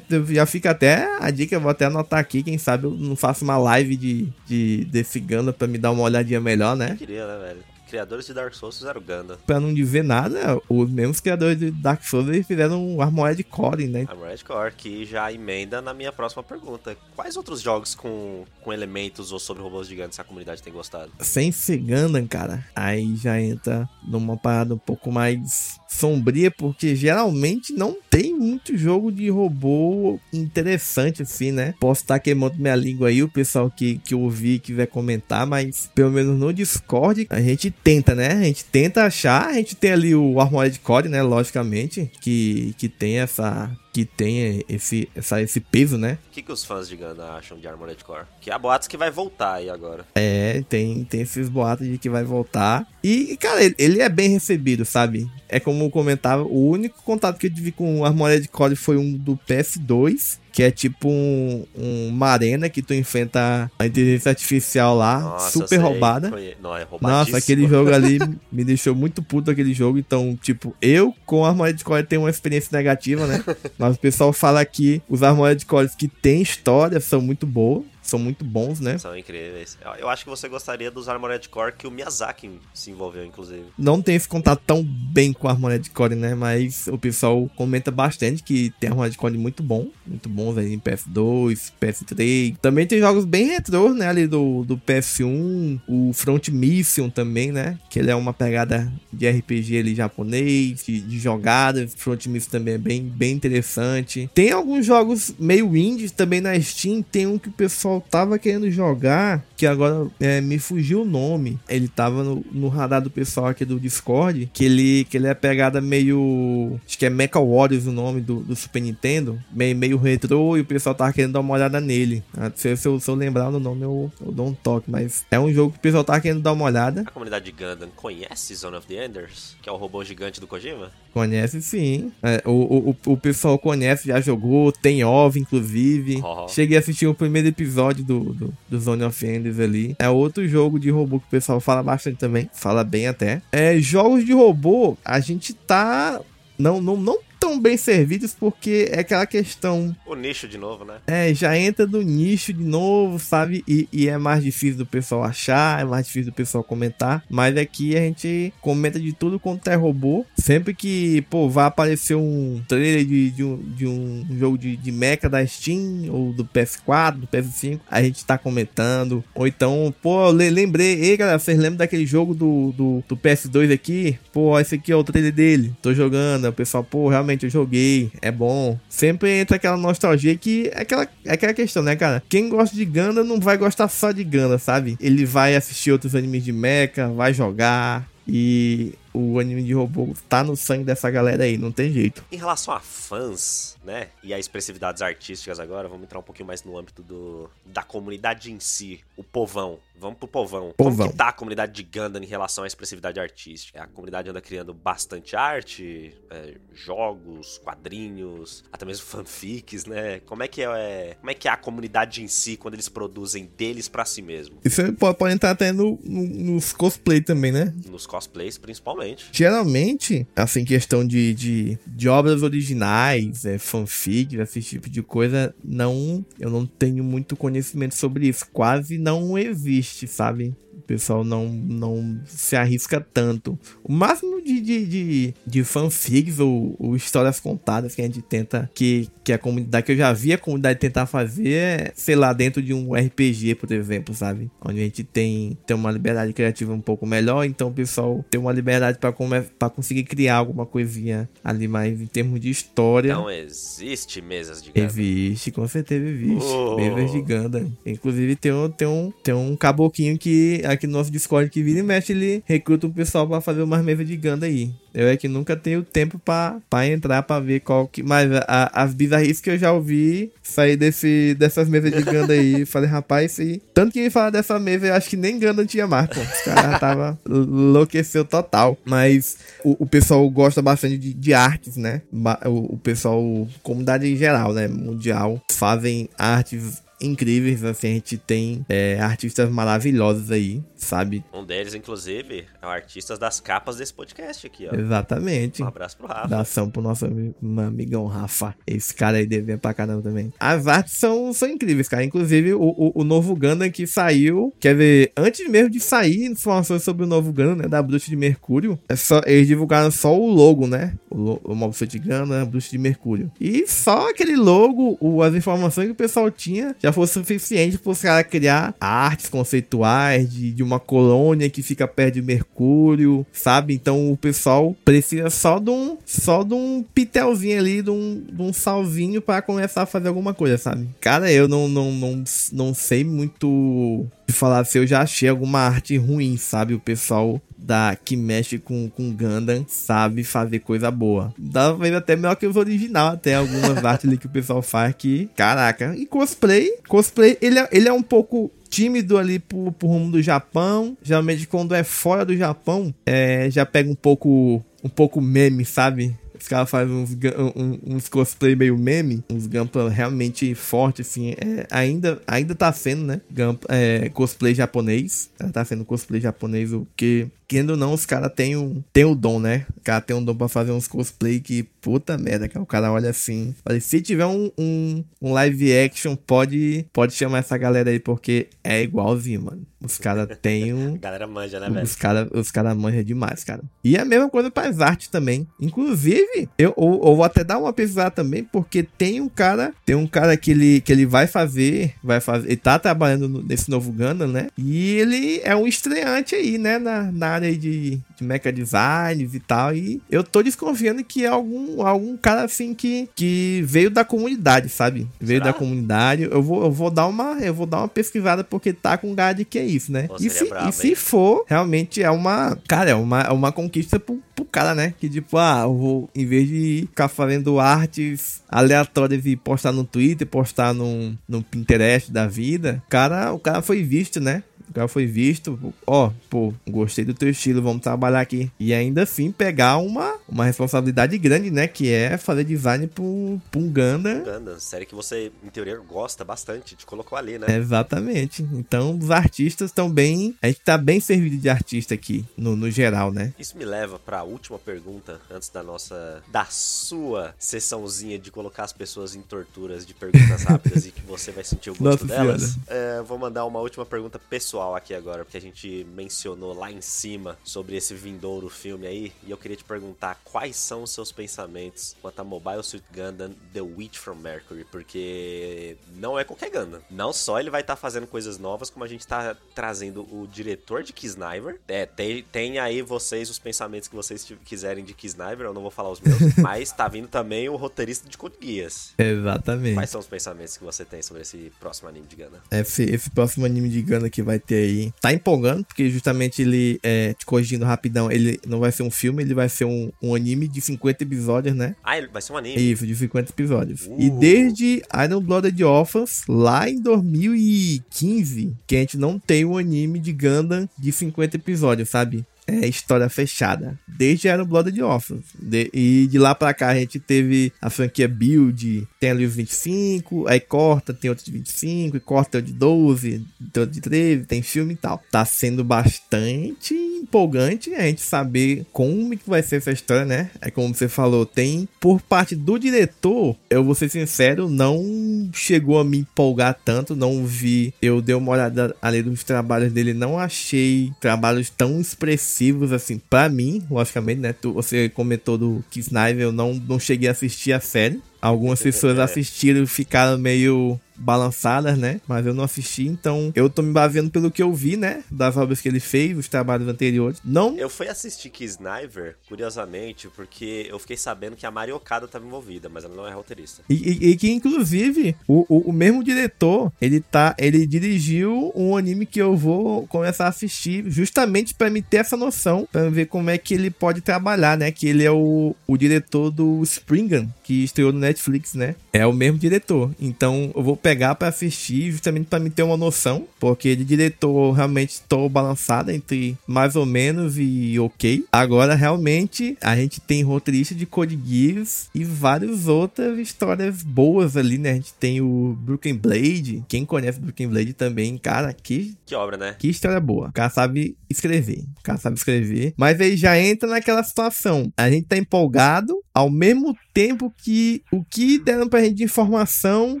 já 0.28 0.44
fica 0.44 0.70
até 0.70 1.08
a 1.18 1.30
dica, 1.30 1.54
eu 1.54 1.60
vou 1.60 1.70
até 1.70 1.86
anotar 1.86 2.18
aqui, 2.18 2.42
quem 2.42 2.58
sabe 2.58 2.84
eu 2.84 2.90
não 2.90 3.16
faço 3.16 3.42
uma 3.42 3.56
live 3.56 3.96
de, 3.96 4.28
de 4.46 4.84
desse 4.84 5.18
Gundam 5.18 5.54
pra 5.54 5.66
me 5.66 5.78
dar 5.78 5.92
uma 5.92 6.02
olhadinha 6.02 6.40
melhor, 6.40 6.76
né? 6.76 6.96
Queria, 6.98 7.26
né, 7.26 7.38
velho? 7.38 7.70
Criadores 7.90 8.26
de 8.26 8.32
Dark 8.32 8.54
Souls 8.54 8.78
fizeram 8.78 9.00
Ganda. 9.00 9.36
Pra 9.44 9.58
não 9.58 9.74
dizer 9.74 10.04
nada, 10.04 10.60
os 10.68 10.88
mesmos 10.88 11.18
criadores 11.18 11.58
de 11.58 11.72
Dark 11.72 12.02
Souls 12.04 12.28
eles 12.28 12.46
fizeram 12.46 12.86
um 12.86 13.02
Armored 13.02 13.42
Core, 13.44 13.88
né? 13.88 14.06
Armored 14.08 14.44
Core, 14.44 14.72
que 14.76 15.04
já 15.04 15.32
emenda 15.32 15.82
na 15.82 15.92
minha 15.92 16.12
próxima 16.12 16.42
pergunta. 16.42 16.96
Quais 17.16 17.36
outros 17.36 17.60
jogos 17.60 17.94
com, 17.94 18.44
com 18.62 18.72
elementos 18.72 19.32
ou 19.32 19.40
sobre 19.40 19.62
robôs 19.62 19.88
gigantes 19.88 20.20
a 20.20 20.24
comunidade 20.24 20.62
tem 20.62 20.72
gostado? 20.72 21.10
sem 21.20 21.50
ser 21.50 21.78
Gundam, 21.78 22.26
cara, 22.26 22.64
aí 22.76 23.16
já 23.16 23.40
entra 23.40 23.88
numa 24.06 24.36
parada 24.36 24.74
um 24.74 24.78
pouco 24.78 25.10
mais 25.10 25.79
sombria, 25.90 26.50
porque 26.50 26.94
geralmente 26.94 27.72
não 27.72 27.96
tem 28.08 28.32
muito 28.32 28.78
jogo 28.78 29.10
de 29.10 29.28
robô 29.28 30.18
interessante 30.32 31.22
assim, 31.22 31.50
né? 31.50 31.74
Posso 31.80 32.02
estar 32.02 32.18
queimando 32.20 32.56
minha 32.56 32.76
língua 32.76 33.08
aí, 33.08 33.22
o 33.22 33.28
pessoal 33.28 33.68
que, 33.70 33.98
que 33.98 34.14
ouvir 34.14 34.60
quiser 34.60 34.86
comentar, 34.86 35.46
mas 35.46 35.90
pelo 35.92 36.12
menos 36.12 36.38
no 36.38 36.52
Discord 36.52 37.26
a 37.28 37.40
gente 37.40 37.70
tenta, 37.70 38.14
né? 38.14 38.28
A 38.28 38.42
gente 38.44 38.64
tenta 38.64 39.04
achar, 39.04 39.48
a 39.48 39.54
gente 39.54 39.74
tem 39.74 39.90
ali 39.90 40.14
o 40.14 40.40
Armored 40.40 40.78
Core, 40.78 41.08
né? 41.08 41.22
Logicamente, 41.22 42.10
que, 42.20 42.72
que 42.78 42.88
tem 42.88 43.18
essa 43.18 43.70
que 43.92 44.04
tem 44.04 44.64
esse, 44.68 45.08
essa, 45.14 45.40
esse 45.42 45.60
peso, 45.60 45.98
né? 45.98 46.18
O 46.28 46.32
que, 46.32 46.42
que 46.42 46.52
os 46.52 46.64
fãs 46.64 46.88
de 46.88 46.96
Ganda 46.96 47.32
acham 47.32 47.58
de 47.58 47.66
Armored 47.66 48.02
Core? 48.04 48.26
Que 48.40 48.50
há 48.50 48.58
boatos 48.58 48.88
que 48.88 48.96
vai 48.96 49.10
voltar 49.10 49.54
aí 49.54 49.68
agora. 49.68 50.06
É, 50.14 50.62
tem, 50.68 51.04
tem 51.04 51.22
esses 51.22 51.48
boatos 51.48 51.86
de 51.86 51.98
que 51.98 52.08
vai 52.08 52.24
voltar. 52.24 52.86
E, 53.02 53.36
cara, 53.36 53.62
ele, 53.62 53.74
ele 53.78 54.02
é 54.02 54.08
bem 54.08 54.30
recebido, 54.30 54.84
sabe? 54.84 55.30
É 55.48 55.58
como 55.58 55.84
eu 55.84 55.90
comentava, 55.90 56.42
o 56.42 56.68
único 56.68 57.02
contato 57.02 57.38
que 57.38 57.46
eu 57.46 57.54
tive 57.54 57.72
com 57.72 58.00
o 58.00 58.04
Armored 58.04 58.46
Core 58.48 58.76
foi 58.76 58.96
um 58.96 59.12
do 59.16 59.36
PS2, 59.48 60.38
que 60.52 60.62
é 60.62 60.70
tipo 60.70 61.08
um, 61.08 61.64
um 61.76 62.08
uma 62.08 62.28
arena 62.28 62.68
que 62.68 62.82
tu 62.82 62.92
enfrenta 62.94 63.70
a 63.78 63.86
inteligência 63.86 64.30
artificial 64.30 64.96
lá, 64.96 65.20
Nossa, 65.20 65.50
super 65.52 65.68
sei, 65.68 65.78
roubada. 65.78 66.30
conhe- 66.30 66.56
Não, 66.60 66.76
é 66.76 66.86
Nossa, 67.00 67.36
aquele 67.36 67.66
jogo 67.68 67.92
ali 67.92 68.18
me 68.50 68.64
deixou 68.64 68.94
muito 68.94 69.22
puto 69.22 69.50
aquele 69.50 69.72
jogo. 69.72 69.98
Então, 69.98 70.38
tipo, 70.40 70.74
eu 70.80 71.14
com 71.24 71.44
Armored 71.44 71.82
Core 71.84 72.04
tenho 72.04 72.22
uma 72.22 72.30
experiência 72.30 72.76
negativa, 72.76 73.26
né? 73.26 73.42
Mas 73.78 73.96
o 73.96 73.98
pessoal 73.98 74.32
fala 74.32 74.64
que 74.64 75.00
os 75.08 75.22
Armored 75.22 75.64
Cores 75.66 75.94
que 75.94 76.08
tem 76.08 76.42
história 76.42 77.00
são 77.00 77.20
muito 77.20 77.46
boas, 77.46 77.84
são 78.10 78.18
muito 78.18 78.44
bons, 78.44 78.80
né? 78.80 78.98
São 78.98 79.16
incríveis. 79.16 79.78
Eu- 79.98 80.08
acho 80.08 80.24
que 80.24 80.30
você 80.30 80.48
gostaria 80.48 80.90
dos 80.90 81.08
Armored 81.08 81.48
Core 81.48 81.72
que 81.76 81.86
o 81.86 81.90
Miyazaki 81.90 82.50
se 82.74 82.90
envolveu, 82.90 83.24
inclusive. 83.24 83.64
Não 83.78 84.02
tenho 84.02 84.16
esse 84.16 84.28
contato 84.28 84.60
tão 84.66 84.82
bem 84.82 85.32
com 85.32 85.48
Armored 85.48 85.88
Core, 85.90 86.14
né? 86.14 86.34
Mas 86.34 86.86
o 86.88 86.98
pessoal 86.98 87.48
comenta 87.56 87.90
bastante 87.90 88.42
que 88.42 88.72
tem 88.80 88.90
Armored 88.90 89.16
Core 89.16 89.38
muito 89.38 89.62
bom, 89.62 89.88
muito 90.06 90.28
bons 90.28 90.58
aí 90.58 90.72
em 90.72 90.78
PS2, 90.78 91.72
PS3. 91.80 92.56
Também 92.60 92.86
tem 92.86 92.98
jogos 92.98 93.24
bem 93.24 93.46
retrô, 93.46 93.94
né? 93.94 94.08
Ali 94.08 94.26
do, 94.26 94.64
do 94.64 94.76
PS1, 94.76 95.80
o 95.88 96.12
Front 96.12 96.48
Mission 96.48 97.08
também, 97.08 97.52
né? 97.52 97.78
Que 97.88 97.98
ele 97.98 98.10
é 98.10 98.14
uma 98.14 98.32
pegada 98.32 98.92
de 99.12 99.28
RPG 99.28 99.78
ali 99.78 99.94
japonês, 99.94 100.84
de, 100.84 101.00
de 101.00 101.18
jogadas. 101.18 101.94
Front 101.96 102.26
Mission 102.26 102.50
também 102.50 102.74
é 102.74 102.78
bem, 102.78 103.02
bem 103.02 103.32
interessante. 103.32 104.28
Tem 104.34 104.50
alguns 104.50 104.84
jogos 104.86 105.34
meio 105.38 105.76
indies 105.76 106.10
também 106.10 106.40
na 106.40 106.58
Steam. 106.60 107.02
Tem 107.02 107.26
um 107.26 107.38
que 107.38 107.48
o 107.48 107.52
pessoal 107.52 107.99
tava 108.00 108.38
querendo 108.38 108.70
jogar, 108.70 109.44
que 109.56 109.66
agora 109.66 110.06
é, 110.20 110.40
me 110.40 110.58
fugiu 110.58 111.02
o 111.02 111.04
nome. 111.04 111.58
Ele 111.68 111.88
tava 111.88 112.22
no, 112.24 112.44
no 112.52 112.68
radar 112.68 113.00
do 113.02 113.10
pessoal 113.10 113.46
aqui 113.48 113.64
do 113.64 113.78
Discord, 113.80 114.50
que 114.52 114.64
ele, 114.64 115.04
que 115.04 115.16
ele 115.16 115.26
é 115.26 115.34
pegada 115.34 115.80
meio. 115.80 116.78
Acho 116.86 116.98
que 116.98 117.06
é 117.06 117.10
Mecha 117.10 117.40
Warriors 117.40 117.86
o 117.86 117.92
nome 117.92 118.20
do, 118.20 118.40
do 118.40 118.54
Super 118.56 118.80
Nintendo. 118.80 119.38
Meio, 119.52 119.76
meio 119.76 119.96
retrô 119.98 120.56
e 120.56 120.60
o 120.60 120.64
pessoal 120.64 120.94
tava 120.94 121.12
querendo 121.12 121.32
dar 121.32 121.40
uma 121.40 121.54
olhada 121.54 121.80
nele. 121.80 122.22
Ah, 122.36 122.50
Se, 122.54 122.76
se 122.76 122.86
eu, 122.88 122.98
se 123.00 123.10
eu 123.10 123.14
lembrar 123.14 123.48
o 123.50 123.58
nome, 123.60 123.82
eu, 123.82 124.10
eu 124.24 124.32
dou 124.32 124.46
um 124.48 124.54
toque. 124.54 124.90
Mas 124.90 125.24
é 125.30 125.38
um 125.38 125.52
jogo 125.52 125.72
que 125.72 125.78
o 125.78 125.82
pessoal 125.82 126.04
tava 126.04 126.20
querendo 126.20 126.40
dar 126.40 126.52
uma 126.52 126.64
olhada. 126.64 127.02
A 127.06 127.10
comunidade 127.10 127.44
de 127.46 127.52
Gundam 127.52 127.88
conhece 127.96 128.54
Zone 128.54 128.76
of 128.76 128.86
the 128.86 129.04
Enders, 129.04 129.56
que 129.62 129.68
é 129.68 129.72
o 129.72 129.76
robô 129.76 130.02
gigante 130.04 130.40
do 130.40 130.46
Kojima? 130.46 130.90
Conhece 131.12 131.60
sim. 131.60 132.12
É, 132.22 132.40
o, 132.46 132.90
o, 132.90 132.96
o- 133.12 133.16
pessoal 133.16 133.58
conhece, 133.58 134.06
já 134.08 134.20
jogou, 134.20 134.70
tem 134.72 135.02
OV, 135.04 135.40
inclusive. 135.40 136.20
Ó. 136.22 136.46
Cheguei 136.48 136.76
a 136.76 136.80
assistir 136.80 137.06
o 137.08 137.14
primeiro 137.14 137.48
episódio 137.48 137.89
do, 137.94 138.32
do, 138.32 138.54
do 138.68 138.80
Zone 138.80 139.04
of 139.04 139.26
Enders 139.26 139.58
ali. 139.58 139.94
É 139.98 140.08
outro 140.08 140.46
jogo 140.46 140.78
de 140.78 140.90
robô 140.90 141.20
que 141.20 141.26
o 141.26 141.30
pessoal 141.30 141.60
fala 141.60 141.82
bastante 141.82 142.16
também. 142.16 142.48
Fala 142.52 142.84
bem 142.84 143.06
até. 143.06 143.42
É, 143.52 143.78
jogos 143.78 144.24
de 144.24 144.32
robô, 144.32 144.96
a 145.04 145.20
gente 145.20 145.52
tá. 145.52 146.20
Não, 146.58 146.80
não, 146.80 146.96
não 146.96 147.18
tão 147.40 147.58
bem 147.58 147.76
servidos 147.76 148.34
porque 148.38 148.88
é 148.92 149.00
aquela 149.00 149.24
questão 149.26 149.96
O 150.06 150.14
nicho 150.14 150.46
de 150.46 150.58
novo, 150.58 150.84
né? 150.84 150.98
é, 151.06 151.32
já 151.34 151.56
entra 151.58 151.86
no 151.86 152.02
nicho 152.02 152.52
de 152.52 152.62
novo, 152.62 153.18
sabe? 153.18 153.64
E, 153.66 153.88
e 153.92 154.08
é 154.08 154.18
mais 154.18 154.44
difícil 154.44 154.76
do 154.76 154.86
pessoal 154.86 155.24
achar, 155.24 155.80
é 155.80 155.84
mais 155.84 156.06
difícil 156.06 156.30
do 156.30 156.34
pessoal 156.34 156.62
comentar. 156.62 157.24
Mas 157.30 157.56
aqui 157.56 157.96
a 157.96 158.00
gente 158.00 158.52
comenta 158.60 159.00
de 159.00 159.12
tudo 159.12 159.40
quanto 159.40 159.68
é 159.68 159.74
robô. 159.74 160.24
Sempre 160.36 160.74
que, 160.74 161.22
pô, 161.30 161.48
vai 161.48 161.64
aparecer 161.64 162.14
um 162.14 162.62
trailer 162.68 163.04
de, 163.06 163.30
de, 163.30 163.42
um, 163.44 163.56
de 163.76 163.86
um 163.86 164.26
jogo 164.38 164.58
de, 164.58 164.76
de 164.76 164.92
mecha 164.92 165.28
da 165.28 165.44
Steam, 165.46 166.06
ou 166.10 166.32
do 166.32 166.44
PS4, 166.44 167.12
do 167.16 167.26
PS5, 167.26 167.80
a 167.90 168.02
gente 168.02 168.24
tá 168.24 168.36
comentando. 168.36 169.24
Ou 169.34 169.46
então, 169.46 169.92
pô, 170.02 170.30
le- 170.30 170.50
lembrei, 170.50 171.00
ei 171.00 171.16
galera, 171.16 171.38
vocês 171.38 171.58
lembram 171.58 171.78
daquele 171.78 172.04
jogo 172.04 172.34
do, 172.34 172.72
do, 172.72 173.04
do 173.08 173.16
PS2 173.16 173.72
aqui? 173.72 174.18
Pô, 174.32 174.58
esse 174.60 174.74
aqui 174.74 174.92
é 174.92 174.96
o 174.96 175.02
trailer 175.04 175.32
dele. 175.32 175.72
Tô 175.80 175.94
jogando, 175.94 176.46
o 176.48 176.52
pessoal, 176.52 176.84
pô, 176.84 177.08
realmente 177.08 177.29
eu 177.38 177.50
joguei, 177.50 178.10
é 178.20 178.30
bom. 178.30 178.78
Sempre 178.88 179.40
entra 179.40 179.56
aquela 179.56 179.76
nostalgia 179.76 180.36
que 180.36 180.70
é 180.72 180.82
aquela, 180.82 181.08
é 181.24 181.32
aquela 181.32 181.54
questão, 181.54 181.82
né, 181.82 181.96
cara? 181.96 182.22
Quem 182.28 182.48
gosta 182.48 182.74
de 182.74 182.84
Ganda 182.84 183.24
não 183.24 183.40
vai 183.40 183.56
gostar 183.56 183.88
só 183.88 184.12
de 184.12 184.24
Ganda, 184.24 184.58
sabe? 184.58 184.96
Ele 185.00 185.24
vai 185.24 185.54
assistir 185.54 185.92
outros 185.92 186.14
animes 186.14 186.44
de 186.44 186.52
mecha, 186.52 187.08
vai 187.08 187.32
jogar. 187.34 188.08
E 188.32 188.94
o 189.12 189.40
anime 189.40 189.62
de 189.64 189.72
robô 189.72 190.14
tá 190.28 190.44
no 190.44 190.56
sangue 190.56 190.84
dessa 190.84 191.10
galera 191.10 191.44
aí, 191.44 191.58
não 191.58 191.72
tem 191.72 191.92
jeito. 191.92 192.24
Em 192.30 192.36
relação 192.36 192.72
a 192.72 192.78
fãs, 192.78 193.76
né, 193.84 194.08
e 194.22 194.32
a 194.32 194.38
expressividades 194.38 195.02
artísticas 195.02 195.58
agora, 195.58 195.88
vamos 195.88 196.04
entrar 196.04 196.18
um 196.18 196.22
pouquinho 196.22 196.46
mais 196.46 196.62
no 196.62 196.78
âmbito 196.78 197.02
do, 197.02 197.50
da 197.64 197.82
comunidade 197.82 198.52
em 198.52 198.60
si, 198.60 199.00
o 199.16 199.24
povão. 199.24 199.78
Vamos 200.00 200.18
pro 200.18 200.26
povão. 200.26 200.72
Como 200.76 200.90
Povão. 200.90 201.08
que 201.08 201.16
tá 201.16 201.28
a 201.28 201.32
comunidade 201.32 201.72
de 201.72 201.82
Gundam 201.82 202.22
em 202.22 202.26
relação 202.26 202.64
à 202.64 202.66
expressividade 202.66 203.20
artística? 203.20 203.82
A 203.82 203.86
comunidade 203.86 204.30
anda 204.30 204.40
criando 204.40 204.72
bastante 204.72 205.36
arte, 205.36 206.14
é, 206.30 206.54
jogos, 206.74 207.58
quadrinhos, 207.58 208.64
até 208.72 208.84
mesmo 208.86 209.04
fanfics, 209.06 209.84
né? 209.84 210.20
Como 210.20 210.42
é 210.42 210.48
que 210.48 210.62
é, 210.62 211.16
como 211.20 211.30
é 211.30 211.34
que 211.34 211.46
é 211.48 211.50
a 211.50 211.56
comunidade 211.56 212.22
em 212.22 212.28
si 212.28 212.56
quando 212.56 212.74
eles 212.74 212.88
produzem 212.88 213.50
deles 213.56 213.88
pra 213.88 214.04
si 214.04 214.22
mesmo? 214.22 214.56
Isso 214.64 214.92
pode, 214.94 215.18
pode 215.18 215.34
entrar 215.34 215.50
até 215.50 215.72
no, 215.72 215.98
no- 216.02 216.26
nos 216.54 216.72
cosplay 216.72 217.20
também, 217.20 217.52
né? 217.52 217.74
Nos 217.86 218.06
cosplays, 218.06 218.56
principalmente. 218.58 219.26
Geralmente, 219.32 220.26
assim, 220.34 220.64
questão 220.64 221.06
de, 221.06 221.34
de, 221.34 221.78
de 221.86 222.08
obras 222.08 222.42
originais, 222.42 223.44
é, 223.44 223.58
fanfics, 223.58 224.38
esse 224.40 224.62
tipo 224.62 224.88
de 224.88 225.02
coisa, 225.02 225.54
não. 225.62 226.24
Eu 226.38 226.48
não 226.50 226.64
tenho 226.64 227.04
muito 227.04 227.36
conhecimento 227.36 227.94
sobre 227.94 228.28
isso. 228.28 228.46
Quase 228.52 228.96
não 228.98 229.36
existe, 229.36 229.89
sabe? 230.06 230.54
O 230.80 230.86
pessoal 230.86 231.22
não, 231.22 231.46
não 231.48 232.20
se 232.26 232.56
arrisca 232.56 233.00
tanto. 233.00 233.58
O 233.84 233.92
máximo 233.92 234.40
de, 234.42 234.60
de, 234.60 234.86
de, 234.86 235.34
de 235.46 235.64
fanfics 235.64 236.40
ou, 236.40 236.74
ou 236.78 236.96
histórias 236.96 237.38
contadas 237.38 237.94
que 237.94 238.02
a 238.02 238.04
gente 238.04 238.22
tenta, 238.22 238.70
que, 238.74 239.08
que 239.22 239.32
a 239.32 239.38
comunidade, 239.38 239.84
que 239.84 239.92
eu 239.92 239.96
já 239.96 240.12
vi 240.12 240.32
a 240.32 240.38
comunidade 240.38 240.78
tentar 240.78 241.06
fazer, 241.06 241.52
é, 241.52 241.92
sei 241.94 242.16
lá, 242.16 242.32
dentro 242.32 242.62
de 242.62 242.72
um 242.72 242.94
RPG, 242.94 243.56
por 243.56 243.70
exemplo, 243.70 244.14
sabe? 244.14 244.50
Onde 244.64 244.80
a 244.80 244.84
gente 244.84 245.04
tem, 245.04 245.56
tem 245.66 245.76
uma 245.76 245.90
liberdade 245.90 246.32
criativa 246.32 246.72
um 246.72 246.80
pouco 246.80 247.06
melhor, 247.06 247.44
então 247.44 247.68
o 247.68 247.72
pessoal 247.72 248.24
tem 248.30 248.40
uma 248.40 248.52
liberdade 248.52 248.98
pra 248.98 249.70
conseguir 249.70 250.04
criar 250.04 250.36
alguma 250.36 250.66
coisinha 250.66 251.28
ali 251.44 251.68
mais 251.68 252.00
em 252.00 252.06
termos 252.06 252.40
de 252.40 252.50
história. 252.50 253.12
Então 253.12 253.30
existe 253.30 254.20
mesas 254.20 254.62
de 254.62 254.70
Gundam. 254.70 254.84
Existe, 254.86 255.50
com 255.50 255.68
certeza 255.68 256.06
existe. 256.06 256.48
Oh. 256.52 256.76
Mesas 256.76 257.12
de 257.12 257.20
Gundam. 257.20 257.72
Inclusive 257.84 258.36
tem 258.36 258.52
um, 258.52 258.70
tem, 258.70 258.88
um, 258.88 259.12
tem 259.22 259.34
um 259.34 259.56
caboquinho 259.56 260.18
que 260.18 260.62
aqui 260.72 260.86
no 260.86 260.94
nosso 260.94 261.10
Discord 261.10 261.50
que 261.50 261.62
vira 261.62 261.80
e 261.80 261.82
mexe, 261.82 262.12
ele 262.12 262.42
recruta 262.46 262.86
o 262.86 262.92
pessoal 262.92 263.26
pra 263.28 263.40
fazer 263.40 263.62
umas 263.62 263.84
mesas 263.84 264.06
de 264.06 264.16
Gundam 264.16 264.48
aí. 264.48 264.70
Eu 264.92 265.06
é 265.06 265.16
que 265.16 265.28
nunca 265.28 265.56
tenho 265.56 265.82
tempo 265.84 266.18
pra 266.18 266.60
entrar 266.88 267.22
pra 267.22 267.38
ver 267.38 267.60
qual 267.60 267.86
que. 267.86 268.02
Mas 268.02 268.28
a- 268.48 268.70
as 268.74 268.92
bizarrices 268.92 269.40
que 269.40 269.48
eu 269.50 269.56
já 269.58 269.72
ouvi 269.72 270.32
sair 270.42 270.76
desse, 270.76 271.36
dessas 271.38 271.68
mesas 271.68 271.92
de 271.92 272.02
Gundam 272.02 272.30
aí. 272.36 272.66
Falei, 272.66 272.88
rapaz, 272.88 273.32
se... 273.32 273.62
tanto 273.72 273.92
que 273.92 274.02
me 274.02 274.10
fala 274.10 274.30
dessa 274.32 274.58
mesa, 274.58 274.88
eu 274.88 274.94
acho 274.94 275.08
que 275.08 275.16
nem 275.16 275.38
Gundam 275.38 275.64
tinha 275.64 275.86
mais, 275.86 276.08
pô. 276.08 276.20
Os 276.20 276.40
caras 276.42 276.80
tava 276.80 277.18
enlouqueceu 277.28 278.24
total. 278.24 278.76
Mas 278.84 279.36
o, 279.64 279.76
o 279.84 279.86
pessoal 279.86 280.28
gosta 280.30 280.60
bastante 280.60 280.98
de, 280.98 281.14
de 281.14 281.34
artes, 281.34 281.76
né? 281.76 282.02
O, 282.44 282.74
o 282.74 282.78
pessoal, 282.78 283.22
comunidade 283.62 284.06
em 284.12 284.16
geral, 284.16 284.52
né? 284.52 284.66
Mundial, 284.68 285.40
fazem 285.52 286.08
artes 286.18 286.82
incríveis, 287.00 287.64
assim, 287.64 287.88
a 287.88 287.94
gente 287.94 288.16
tem 288.18 288.64
é, 288.68 288.98
artistas 289.00 289.48
maravilhosos 289.50 290.30
aí, 290.30 290.62
sabe? 290.76 291.24
Um 291.32 291.44
deles, 291.44 291.74
inclusive, 291.74 292.44
é 292.60 292.66
o 292.66 292.68
artista 292.68 293.16
das 293.16 293.40
capas 293.40 293.76
desse 293.76 293.92
podcast 293.92 294.46
aqui, 294.46 294.68
ó. 294.70 294.74
Exatamente. 294.74 295.62
Um 295.62 295.66
abraço 295.66 295.96
pro 295.96 296.06
Rafa. 296.06 296.28
Dá 296.28 296.40
ação 296.40 296.70
pro 296.70 296.82
nosso 296.82 297.06
ami- 297.06 297.34
amigão 297.66 298.06
Rafa. 298.06 298.54
Esse 298.66 298.94
cara 298.94 299.18
aí 299.18 299.26
devia 299.26 299.58
pra 299.58 299.72
caramba 299.74 300.02
também. 300.02 300.32
As 300.38 300.66
artes 300.66 300.98
são, 300.98 301.32
são 301.32 301.48
incríveis, 301.48 301.88
cara. 301.88 302.04
Inclusive, 302.04 302.54
o, 302.54 302.60
o, 302.62 302.92
o 303.00 303.04
novo 303.04 303.34
Gundam 303.34 303.70
que 303.70 303.86
saiu. 303.86 304.52
Quer 304.60 304.74
ver, 304.74 305.12
antes 305.16 305.48
mesmo 305.48 305.70
de 305.70 305.80
sair 305.80 306.26
informações 306.26 306.82
sobre 306.82 307.04
o 307.04 307.06
novo 307.08 307.32
Gundam, 307.32 307.56
né? 307.56 307.68
Da 307.68 307.82
Bruxa 307.82 308.08
de 308.08 308.16
Mercúrio. 308.16 308.78
É 308.88 308.96
só, 308.96 309.20
eles 309.26 309.46
divulgaram 309.46 309.90
só 309.90 310.16
o 310.18 310.26
logo, 310.30 310.66
né? 310.66 310.94
O, 311.10 311.40
o 311.52 311.54
Mob 311.54 311.74
Suit 311.74 311.98
Gundam, 311.98 312.40
a 312.40 312.44
Bruxa 312.44 312.70
de 312.70 312.78
Mercúrio. 312.78 313.30
E 313.40 313.66
só 313.66 314.10
aquele 314.10 314.36
logo, 314.36 314.96
o, 315.00 315.22
as 315.22 315.34
informações 315.34 315.86
que 315.86 315.92
o 315.92 315.96
pessoal 315.96 316.30
tinha, 316.30 316.74
já 316.78 316.89
foi 316.92 317.06
suficiente 317.06 317.78
para 317.78 317.92
os 317.92 318.00
caras 318.00 318.26
criar 318.26 318.74
artes 318.80 319.28
conceituais 319.28 320.30
de, 320.30 320.52
de 320.52 320.62
uma 320.62 320.78
colônia 320.78 321.50
que 321.50 321.62
fica 321.62 321.86
perto 321.86 322.14
de 322.14 322.22
Mercúrio, 322.22 323.26
sabe? 323.32 323.74
Então 323.74 324.10
o 324.10 324.16
pessoal 324.16 324.76
precisa 324.84 325.30
só 325.30 325.58
de 325.58 325.70
um, 325.70 325.98
só 326.04 326.42
de 326.42 326.54
um 326.54 326.84
pitelzinho 326.94 327.58
ali, 327.58 327.82
de 327.82 327.90
um, 327.90 328.24
de 328.30 328.42
um 328.42 328.52
salzinho 328.52 329.20
para 329.20 329.42
começar 329.42 329.82
a 329.82 329.86
fazer 329.86 330.08
alguma 330.08 330.34
coisa, 330.34 330.58
sabe? 330.58 330.88
Cara, 331.00 331.30
eu 331.32 331.48
não, 331.48 331.68
não, 331.68 331.92
não, 331.92 332.24
não 332.52 332.74
sei 332.74 333.04
muito 333.04 334.06
falar 334.28 334.64
se 334.64 334.78
eu 334.78 334.86
já 334.86 335.02
achei 335.02 335.28
alguma 335.28 335.60
arte 335.60 335.96
ruim, 335.96 336.36
sabe? 336.36 336.74
O 336.74 336.80
pessoal 336.80 337.40
da 337.62 337.96
que 338.02 338.16
mexe 338.16 338.58
com, 338.58 338.88
com 338.88 339.12
Gundam 339.12 339.64
sabe 339.68 340.24
fazer 340.24 340.60
coisa 340.60 340.90
boa. 340.90 341.34
Vezes 341.78 341.96
até 341.96 342.16
melhor 342.16 342.36
que 342.36 342.46
os 342.46 342.56
original, 342.56 343.12
até 343.14 343.34
algumas 343.34 343.82
artes 343.84 344.08
ali 344.08 344.16
que 344.18 344.26
o 344.26 344.30
pessoal 344.30 344.62
faz 344.62 344.94
que, 344.96 345.28
caraca. 345.36 345.94
E 345.96 346.06
cosplay, 346.06 346.70
cosplay, 346.88 347.36
ele 347.40 347.58
é, 347.58 347.68
ele 347.72 347.88
é 347.88 347.92
um 347.92 348.02
pouco 348.02 348.50
tímido 348.68 349.18
ali 349.18 349.38
pro, 349.38 349.72
pro 349.72 349.88
rumo 349.88 350.10
do 350.12 350.22
Japão. 350.22 350.96
Geralmente 351.02 351.46
quando 351.46 351.74
é 351.74 351.82
fora 351.84 352.24
do 352.24 352.36
Japão, 352.36 352.94
é, 353.04 353.50
já 353.50 353.66
pega 353.66 353.90
um 353.90 353.94
pouco 353.94 354.64
um 354.82 354.88
pouco 354.88 355.20
meme, 355.20 355.64
sabe? 355.64 356.16
Os 356.40 356.48
caras 356.48 356.70
fazem 356.70 356.94
uns, 356.94 357.10
um- 357.54 357.78
uns 357.96 358.08
cosplay 358.08 358.56
meio 358.56 358.78
meme, 358.78 359.22
uns 359.28 359.46
Gunpla 359.46 359.90
realmente 359.90 360.54
fortes, 360.54 361.06
assim. 361.06 361.32
É, 361.32 361.66
ainda, 361.70 362.18
ainda 362.26 362.54
tá 362.54 362.72
sendo, 362.72 363.04
né? 363.04 363.20
Gunpla, 363.30 363.68
é, 363.76 364.08
cosplay 364.08 364.54
japonês. 364.54 365.28
Tá 365.52 365.62
sendo 365.66 365.84
cosplay 365.84 366.18
japonês, 366.18 366.72
o 366.72 366.86
que. 366.96 367.26
Querendo 367.50 367.70
ou 367.70 367.76
não, 367.76 367.92
os 367.92 368.06
caras 368.06 368.32
têm 368.32 368.56
um, 368.56 368.80
tem 368.92 369.04
o 369.04 369.12
dom, 369.12 369.40
né? 369.40 369.66
O 369.76 369.80
cara 369.80 370.00
tem 370.00 370.14
um 370.14 370.22
dom 370.22 370.36
pra 370.36 370.46
fazer 370.46 370.70
uns 370.70 370.86
cosplay 370.86 371.40
que, 371.40 371.64
puta 371.64 372.16
merda, 372.16 372.48
cara. 372.48 372.62
O 372.62 372.66
cara 372.66 372.92
olha 372.92 373.10
assim. 373.10 373.52
Olha, 373.68 373.80
se 373.80 374.00
tiver 374.00 374.24
um, 374.24 374.52
um, 374.56 375.02
um 375.20 375.32
live 375.32 375.76
action, 375.76 376.14
pode, 376.14 376.86
pode 376.92 377.12
chamar 377.12 377.38
essa 377.38 377.58
galera 377.58 377.90
aí, 377.90 377.98
porque 377.98 378.46
é 378.62 378.80
igualzinho, 378.80 379.42
mano. 379.42 379.66
Os 379.82 379.98
caras 379.98 380.28
têm 380.40 380.72
um. 380.72 380.94
A 380.94 380.98
galera 380.98 381.26
manja, 381.26 381.58
né, 381.58 381.68
velho? 381.68 381.82
Os 381.82 381.96
caras 381.96 382.28
os 382.32 382.52
cara 382.52 382.72
manjam 382.72 383.02
demais, 383.02 383.42
cara. 383.42 383.62
E 383.82 383.98
a 383.98 384.04
mesma 384.04 384.30
coisa 384.30 384.48
para 384.48 384.68
as 384.68 384.78
artes 384.78 385.08
também. 385.08 385.44
Inclusive, 385.60 386.48
eu, 386.56 386.72
eu, 386.76 387.00
eu 387.04 387.16
vou 387.16 387.24
até 387.24 387.42
dar 387.42 387.58
uma 387.58 387.72
pesquisada 387.72 388.12
também, 388.12 388.44
porque 388.44 388.84
tem 388.84 389.20
um 389.20 389.28
cara, 389.28 389.74
tem 389.84 389.96
um 389.96 390.06
cara 390.06 390.36
que 390.36 390.52
ele, 390.52 390.80
que 390.82 390.92
ele 390.92 391.04
vai 391.04 391.26
fazer, 391.26 391.94
vai 392.00 392.20
fazer, 392.20 392.46
ele 392.46 392.56
tá 392.58 392.78
trabalhando 392.78 393.42
nesse 393.42 393.68
novo 393.68 393.90
Gundam, 393.90 394.28
né? 394.28 394.48
E 394.56 394.98
ele 394.98 395.40
é 395.42 395.56
um 395.56 395.66
estreante 395.66 396.36
aí, 396.36 396.56
né, 396.58 396.78
na, 396.78 397.10
na 397.10 397.39
área 397.40 397.56
de, 397.56 398.00
de 398.16 398.24
mecha 398.24 398.52
designs 398.52 399.34
e 399.34 399.40
tal. 399.40 399.74
E 399.74 400.00
eu 400.10 400.22
tô 400.22 400.42
desconfiando 400.42 401.02
que 401.02 401.24
é 401.24 401.28
algum, 401.28 401.82
algum 401.86 402.16
cara 402.16 402.44
assim 402.44 402.74
que, 402.74 403.08
que 403.14 403.62
veio 403.64 403.90
da 403.90 404.04
comunidade, 404.04 404.68
sabe? 404.68 405.08
Veio 405.20 405.40
Será? 405.40 405.52
da 405.52 405.58
comunidade. 405.58 406.24
Eu 406.24 406.42
vou, 406.42 406.62
eu 406.64 406.70
vou 406.70 406.90
dar 406.90 407.06
uma, 407.06 407.38
eu 407.40 407.54
vou 407.54 407.66
dar 407.66 407.78
uma 407.78 407.88
pesquisada 407.88 408.44
porque 408.44 408.72
tá 408.72 408.96
com 408.96 409.14
cara 409.14 409.32
de 409.32 409.44
que 409.44 409.58
é 409.58 409.64
isso, 409.64 409.90
né? 409.92 410.06
Pô, 410.06 410.16
e 410.20 410.30
se, 410.30 410.48
brabo, 410.48 410.68
e 410.68 410.72
se 410.72 410.94
for, 410.94 411.44
realmente 411.46 412.02
é 412.02 412.10
uma. 412.10 412.56
Cara, 412.68 412.90
é 412.90 412.94
uma, 412.94 413.22
é 413.22 413.30
uma 413.30 413.52
conquista 413.52 413.98
pro, 413.98 414.20
pro 414.34 414.44
cara, 414.44 414.74
né? 414.74 414.94
Que 414.98 415.08
tipo, 415.08 415.36
ah, 415.38 415.62
eu 415.64 415.76
vou, 415.76 416.10
em 416.14 416.26
vez 416.26 416.48
de 416.48 416.86
ficar 416.88 417.08
fazendo 417.08 417.58
artes 417.58 418.42
aleatórias 418.48 419.24
e 419.26 419.36
postar 419.36 419.72
no 419.72 419.84
Twitter, 419.84 420.26
postar 420.26 420.74
no, 420.74 421.16
no 421.28 421.42
Pinterest 421.42 422.10
da 422.10 422.26
vida, 422.26 422.82
cara, 422.88 423.32
o 423.32 423.38
cara 423.38 423.62
foi 423.62 423.82
visto, 423.82 424.20
né? 424.20 424.42
O 424.70 424.72
cara 424.72 424.86
foi 424.86 425.04
visto, 425.04 425.58
ó, 425.84 426.12
pô, 426.30 426.54
gostei 426.68 427.04
do 427.04 427.12
teu 427.12 427.28
estilo, 427.28 427.60
vamos 427.60 427.82
trabalhar 427.82 428.20
aqui. 428.20 428.48
E 428.58 428.72
ainda 428.72 429.02
assim 429.02 429.32
pegar 429.32 429.78
uma, 429.78 430.14
uma 430.30 430.44
responsabilidade 430.44 431.16
grande, 431.18 431.50
né? 431.50 431.66
Que 431.66 431.92
é 431.92 432.16
fazer 432.16 432.44
design 432.44 432.86
pro, 432.86 433.40
pro 433.50 433.60
Gundam 433.60 434.20
Gundam, 434.24 434.60
série 434.60 434.86
que 434.86 434.94
você, 434.94 435.32
em 435.42 435.48
teoria, 435.48 435.76
gosta 435.78 436.24
bastante, 436.24 436.74
te 436.74 436.86
colocou 436.86 437.16
ali, 437.16 437.38
né? 437.38 437.46
Exatamente. 437.56 438.42
Então, 438.52 438.96
os 438.96 439.10
artistas 439.10 439.70
estão 439.70 439.90
bem. 439.90 440.36
A 440.42 440.46
gente 440.46 440.60
tá 440.60 440.76
bem 440.78 441.00
servido 441.00 441.36
de 441.36 441.48
artista 441.48 441.94
aqui, 441.94 442.24
no, 442.36 442.56
no 442.56 442.70
geral, 442.70 443.12
né? 443.12 443.32
Isso 443.38 443.56
me 443.56 443.64
leva 443.64 443.98
pra 443.98 444.22
última 444.22 444.58
pergunta, 444.58 445.20
antes 445.30 445.48
da 445.48 445.62
nossa, 445.62 446.22
da 446.28 446.44
sua 446.46 447.34
sessãozinha 447.38 448.18
de 448.18 448.30
colocar 448.30 448.64
as 448.64 448.72
pessoas 448.72 449.14
em 449.14 449.22
torturas 449.22 449.86
de 449.86 449.94
perguntas 449.94 450.44
rápidas 450.44 450.86
e 450.86 450.90
que 450.90 451.02
você 451.02 451.32
vai 451.32 451.44
sentir 451.44 451.70
o 451.70 451.74
gosto 451.74 452.06
Nossa 452.06 452.06
delas. 452.06 452.56
É, 452.66 453.02
vou 453.02 453.18
mandar 453.18 453.44
uma 453.44 453.60
última 453.60 453.84
pergunta 453.84 454.18
pessoal 454.18 454.74
aqui 454.74 454.94
agora, 454.94 455.24
porque 455.24 455.36
a 455.36 455.40
gente 455.40 455.86
mencionou 455.94 456.52
lá 456.52 456.70
em 456.70 456.80
cima 456.80 457.38
sobre 457.44 457.76
esse 457.76 457.94
vindouro 457.94 458.48
filme 458.48 458.86
aí, 458.86 459.12
e 459.26 459.30
eu 459.30 459.36
queria 459.36 459.56
te 459.56 459.64
perguntar 459.64 460.19
quais 460.24 460.56
são 460.56 460.82
os 460.82 460.90
seus 460.90 461.10
pensamentos 461.12 461.96
quanto 462.00 462.20
a 462.20 462.24
Mobile 462.24 462.62
Suit 462.62 462.84
Gundam 462.94 463.30
The 463.52 463.60
Witch 463.60 463.96
from 463.96 464.16
Mercury, 464.16 464.64
porque 464.70 465.76
não 465.96 466.18
é 466.18 466.24
qualquer 466.24 466.50
Gundam. 466.50 466.80
Não 466.90 467.12
só 467.12 467.40
ele 467.40 467.50
vai 467.50 467.60
estar 467.60 467.76
fazendo 467.76 468.06
coisas 468.06 468.38
novas, 468.38 468.70
como 468.70 468.84
a 468.84 468.88
gente 468.88 469.06
tá 469.06 469.36
trazendo 469.54 470.02
o 470.02 470.26
diretor 470.26 470.82
de 470.82 470.92
Kisniver. 470.92 471.58
É, 471.66 471.86
tem, 471.86 472.22
tem 472.22 472.58
aí 472.58 472.82
vocês 472.82 473.28
os 473.28 473.38
pensamentos 473.38 473.88
que 473.88 473.94
vocês 473.94 474.32
quiserem 474.44 474.84
de 474.84 474.94
Kisniver, 474.94 475.46
eu 475.46 475.54
não 475.54 475.62
vou 475.62 475.70
falar 475.70 475.90
os 475.90 476.00
meus, 476.00 476.18
mas 476.38 476.70
tá 476.72 476.86
vindo 476.88 477.08
também 477.08 477.48
o 477.48 477.56
roteirista 477.56 478.08
de 478.08 478.16
Code 478.16 478.36
Geass. 478.40 478.94
Exatamente. 478.98 479.74
Quais 479.74 479.90
são 479.90 480.00
os 480.00 480.06
pensamentos 480.06 480.56
que 480.56 480.64
você 480.64 480.84
tem 480.84 481.02
sobre 481.02 481.22
esse 481.22 481.52
próximo 481.58 481.88
anime 481.88 482.06
de 482.06 482.16
Gundam? 482.16 482.40
Esse, 482.50 482.84
esse 482.84 483.10
próximo 483.10 483.46
anime 483.46 483.68
de 483.68 483.82
Gundam 483.82 484.08
que 484.08 484.22
vai 484.22 484.38
ter 484.38 484.62
aí 484.62 484.92
tá 485.00 485.12
empolgando, 485.12 485.64
porque 485.64 485.90
justamente 485.90 486.42
ele, 486.42 486.78
é, 486.82 487.14
te 487.14 487.26
corrigindo 487.26 487.64
rapidão, 487.64 488.10
ele 488.10 488.40
não 488.46 488.60
vai 488.60 488.70
ser 488.70 488.82
um 488.82 488.90
filme, 488.90 489.22
ele 489.22 489.34
vai 489.34 489.48
ser 489.48 489.64
um, 489.64 489.90
um 490.00 490.09
anime 490.14 490.48
de 490.48 490.60
50 490.60 491.04
episódios, 491.04 491.54
né? 491.54 491.74
Ah, 491.82 491.98
ele 491.98 492.08
vai 492.08 492.22
ser 492.22 492.32
um 492.32 492.36
anime. 492.36 492.72
Isso, 492.72 492.86
de 492.86 492.94
50 492.94 493.30
episódios. 493.30 493.86
Uh. 493.86 493.96
E 493.98 494.10
desde 494.10 494.82
Iron 495.04 495.20
Blooded 495.20 495.62
Orphans, 495.64 496.22
lá 496.28 496.68
em 496.68 496.80
2015, 496.80 498.52
que 498.66 498.76
a 498.76 498.80
gente 498.80 498.98
não 498.98 499.18
tem 499.18 499.44
um 499.44 499.56
anime 499.56 499.98
de 499.98 500.12
Gundam 500.12 500.68
de 500.78 500.92
50 500.92 501.36
episódios, 501.36 501.88
sabe? 501.88 502.24
É 502.62 502.66
história 502.68 503.08
fechada. 503.08 503.78
Desde 503.86 504.28
Iron 504.28 504.44
Blooded 504.44 504.80
Orphans. 504.82 505.24
De- 505.38 505.70
e 505.72 506.06
de 506.10 506.18
lá 506.18 506.34
pra 506.34 506.52
cá 506.54 506.68
a 506.68 506.74
gente 506.74 506.98
teve 506.98 507.52
a 507.60 507.70
franquia 507.70 508.08
Build, 508.08 508.86
tem 508.98 509.10
ali 509.10 509.24
os 509.24 509.34
25, 509.34 510.26
aí 510.28 510.40
corta, 510.40 510.92
tem 510.92 511.08
outro 511.10 511.24
de 511.24 511.30
25, 511.30 511.96
e 511.96 512.00
corta 512.00 512.38
o 512.38 512.42
de 512.42 512.52
12, 512.52 513.24
tem 513.52 513.60
outro 513.62 513.74
de 513.74 513.80
13, 513.80 514.24
tem 514.24 514.42
filme 514.42 514.74
e 514.74 514.76
tal. 514.76 515.02
Tá 515.10 515.24
sendo 515.24 515.62
bastante 515.64 516.74
empolgante 516.74 517.74
a 517.74 517.82
gente 517.82 518.00
saber 518.02 518.66
como 518.72 519.16
que 519.16 519.28
vai 519.28 519.42
ser 519.42 519.56
essa 519.56 519.70
história, 519.72 520.04
né? 520.04 520.30
É 520.40 520.50
como 520.50 520.74
você 520.74 520.88
falou, 520.88 521.24
tem 521.24 521.68
por 521.80 522.00
parte 522.00 522.34
do 522.36 522.58
diretor, 522.58 523.36
eu 523.48 523.64
vou 523.64 523.74
ser 523.74 523.88
sincero, 523.88 524.48
não 524.48 525.30
chegou 525.32 525.78
a 525.78 525.84
me 525.84 525.98
empolgar 525.98 526.58
tanto, 526.64 526.94
não 526.96 527.24
vi, 527.24 527.72
eu 527.80 528.00
dei 528.02 528.14
uma 528.14 528.32
olhada 528.32 528.74
ali 528.80 529.02
dos 529.02 529.24
trabalhos 529.24 529.72
dele, 529.72 529.92
não 529.94 530.18
achei 530.18 530.90
trabalhos 531.00 531.50
tão 531.50 531.80
expressivos 531.80 532.39
assim 532.74 532.98
pra 533.10 533.28
mim, 533.28 533.62
logicamente, 533.70 534.20
né? 534.20 534.32
Tu- 534.32 534.52
você 534.52 534.88
comentou 534.88 535.36
do 535.36 535.64
Kisniver, 535.70 536.20
eu 536.22 536.32
não, 536.32 536.54
não 536.54 536.78
cheguei 536.78 537.08
a 537.08 537.12
assistir 537.12 537.52
a 537.52 537.60
série. 537.60 538.00
Algumas 538.20 538.62
pessoas 538.62 538.98
É. 538.98 539.02
assistiram 539.02 539.62
e 539.62 539.66
ficaram 539.66 540.18
meio 540.18 540.78
balançadas, 541.00 541.76
né? 541.78 542.00
Mas 542.06 542.24
eu 542.26 542.34
não 542.34 542.44
assisti, 542.44 542.86
então 542.86 543.32
eu 543.34 543.48
tô 543.50 543.62
me 543.62 543.72
baseando 543.72 544.10
pelo 544.10 544.30
que 544.30 544.42
eu 544.42 544.52
vi, 544.52 544.76
né? 544.76 545.02
Das 545.10 545.36
obras 545.36 545.60
que 545.60 545.68
ele 545.68 545.80
fez, 545.80 546.16
os 546.16 546.28
trabalhos 546.28 546.68
anteriores. 546.68 547.18
Não 547.24 547.56
Eu 547.58 547.68
fui 547.70 547.88
assistir 547.88 548.30
Kisniver, 548.30 549.16
curiosamente, 549.28 550.08
porque 550.14 550.66
eu 550.68 550.78
fiquei 550.78 550.96
sabendo 550.96 551.36
que 551.36 551.46
a 551.46 551.50
Mari 551.50 551.72
Okada 551.72 552.06
estava 552.06 552.24
envolvida, 552.26 552.68
mas 552.68 552.84
ela 552.84 552.94
não 552.94 553.06
é 553.06 553.12
roteirista. 553.12 553.62
E, 553.68 553.74
e- 553.74 554.10
e 554.10 554.16
que, 554.16 554.30
inclusive, 554.30 555.16
o, 555.26 555.44
o, 555.48 555.70
o 555.70 555.72
mesmo 555.72 556.04
diretor, 556.04 556.72
ele 556.80 557.00
tá. 557.00 557.34
Ele 557.38 557.66
dirigiu 557.66 558.52
um 558.54 558.76
anime 558.76 559.06
que 559.06 559.20
eu 559.20 559.36
vou 559.36 559.86
começar 559.86 560.26
a 560.26 560.28
assistir 560.28 560.84
justamente 560.88 561.54
pra 561.54 561.70
me 561.70 561.80
ter 561.82 561.98
essa 561.98 562.16
noção, 562.16 562.68
pra 562.70 562.88
ver 562.90 563.06
como 563.06 563.30
é 563.30 563.38
que 563.38 563.54
ele 563.54 563.70
pode 563.70 564.00
trabalhar, 564.00 564.56
né? 564.58 564.70
Que 564.70 564.86
ele 564.88 565.04
é 565.04 565.10
o, 565.10 565.54
o 565.66 565.76
diretor 565.76 566.30
do 566.30 566.62
Springan, 566.62 567.28
que 567.42 567.64
estreou 567.64 567.92
no 567.92 567.98
Netflix, 567.98 568.54
né? 568.54 568.74
É 568.92 569.06
o 569.06 569.12
mesmo 569.12 569.38
diretor. 569.38 569.90
Então 570.00 570.52
eu 570.54 570.62
vou 570.62 570.76
pegar 570.76 570.89
pra 571.16 571.28
assistir 571.28 571.90
justamente 571.92 572.26
pra 572.26 572.38
me 572.38 572.50
ter 572.50 572.62
uma 572.62 572.76
noção, 572.76 573.26
porque 573.38 573.74
de 573.76 573.84
diretor 573.84 574.52
realmente 574.52 574.90
estou 574.90 575.28
balançado 575.28 575.90
entre 575.90 576.36
mais 576.46 576.76
ou 576.76 576.84
menos 576.84 577.34
e 577.38 577.78
ok. 577.78 578.24
Agora 578.32 578.74
realmente 578.74 579.56
a 579.60 579.76
gente 579.76 580.00
tem 580.00 580.22
roteirista 580.22 580.74
de 580.74 580.86
Code 580.86 581.18
Geass 581.24 581.88
e 581.94 582.04
várias 582.04 582.66
outras 582.66 583.18
histórias 583.18 583.82
boas 583.82 584.36
ali, 584.36 584.58
né? 584.58 584.72
A 584.72 584.74
gente 584.74 584.92
tem 584.94 585.20
o 585.20 585.56
Broken 585.60 585.94
Blade. 585.94 586.64
Quem 586.68 586.84
conhece 586.84 587.20
Broken 587.20 587.48
Blade 587.48 587.72
também, 587.72 588.18
cara, 588.18 588.52
que 588.52 588.94
Que 589.06 589.14
obra, 589.14 589.36
né? 589.36 589.56
que 589.58 589.68
história 589.68 590.00
boa. 590.00 590.28
O 590.28 590.32
cara 590.32 590.50
sabe 590.50 590.96
escrever. 591.08 591.64
O 591.78 591.82
cara 591.82 591.98
sabe 591.98 592.16
escrever. 592.16 592.74
Mas 592.76 593.00
aí 593.00 593.16
já 593.16 593.38
entra 593.38 593.68
naquela 593.68 594.02
situação. 594.02 594.72
A 594.76 594.90
gente 594.90 595.06
tá 595.06 595.16
empolgado, 595.16 595.94
ao 596.12 596.30
mesmo 596.30 596.74
tempo 596.74 596.89
que 597.30 597.82
o 597.92 598.04
que 598.04 598.38
deram 598.38 598.68
pra 598.68 598.82
gente 598.82 598.96
de 598.96 599.04
informação 599.04 600.00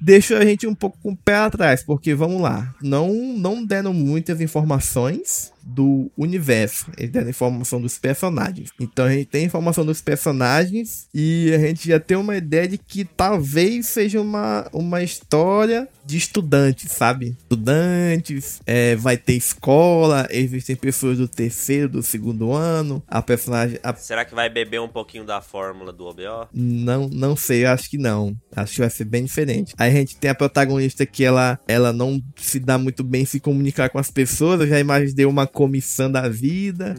deixou 0.00 0.36
a 0.36 0.44
gente 0.44 0.66
um 0.66 0.74
pouco 0.74 0.98
com 1.02 1.12
o 1.12 1.16
pé 1.16 1.36
atrás. 1.36 1.82
Porque, 1.82 2.14
vamos 2.14 2.40
lá, 2.40 2.74
não, 2.82 3.12
não 3.12 3.64
deram 3.64 3.92
muitas 3.92 4.40
informações 4.40 5.53
do 5.66 6.10
universo. 6.16 6.86
Eles 6.98 7.10
deram 7.12 7.28
informação 7.30 7.80
dos 7.80 7.98
personagens. 7.98 8.70
Então 8.78 9.06
a 9.06 9.10
gente 9.12 9.26
tem 9.26 9.44
informação 9.44 9.84
dos 9.84 10.00
personagens 10.00 11.08
e 11.14 11.52
a 11.54 11.58
gente 11.58 11.88
já 11.88 11.98
tem 11.98 12.16
uma 12.16 12.36
ideia 12.36 12.68
de 12.68 12.78
que 12.78 13.04
talvez 13.04 13.86
seja 13.86 14.20
uma, 14.20 14.68
uma 14.72 15.02
história 15.02 15.88
de 16.04 16.18
estudantes, 16.18 16.92
sabe? 16.92 17.34
Estudantes, 17.38 18.60
é, 18.66 18.94
vai 18.96 19.16
ter 19.16 19.32
escola, 19.34 20.28
existem 20.30 20.76
pessoas 20.76 21.16
do 21.18 21.26
terceiro, 21.26 21.88
do 21.88 22.02
segundo 22.02 22.52
ano, 22.52 23.02
a 23.08 23.22
personagem. 23.22 23.78
a- 23.82 23.94
Será 23.94 24.24
que 24.24 24.34
vai 24.34 24.50
beber 24.50 24.80
um 24.80 24.88
pouquinho 24.88 25.24
da 25.24 25.40
fórmula 25.40 25.92
do 25.92 26.04
OBO? 26.04 26.48
não, 26.52 27.08
não 27.08 27.34
sei, 27.36 27.64
acho 27.64 27.88
que 27.88 27.96
não. 27.98 28.36
Acho 28.54 28.74
que 28.74 28.80
vai 28.80 28.90
ser 28.90 29.04
bem 29.04 29.24
diferente. 29.24 29.72
Aí 29.78 29.90
a 29.90 29.94
gente 29.94 30.16
tem 30.16 30.30
a 30.30 30.34
protagonista 30.34 31.06
que 31.06 31.24
ela, 31.24 31.58
ela 31.66 31.92
não 31.92 32.22
se 32.36 32.60
dá 32.60 32.76
muito 32.76 33.02
bem 33.02 33.22
em 33.22 33.26
se 33.26 33.40
comunicar 33.40 33.88
com 33.88 33.98
as 33.98 34.10
pessoas. 34.10 34.60
Eu 34.60 34.66
já 34.68 34.78
imaginei 34.78 35.24
uma 35.24 35.46
comissão 35.54 36.10
da 36.10 36.28
vida. 36.28 36.96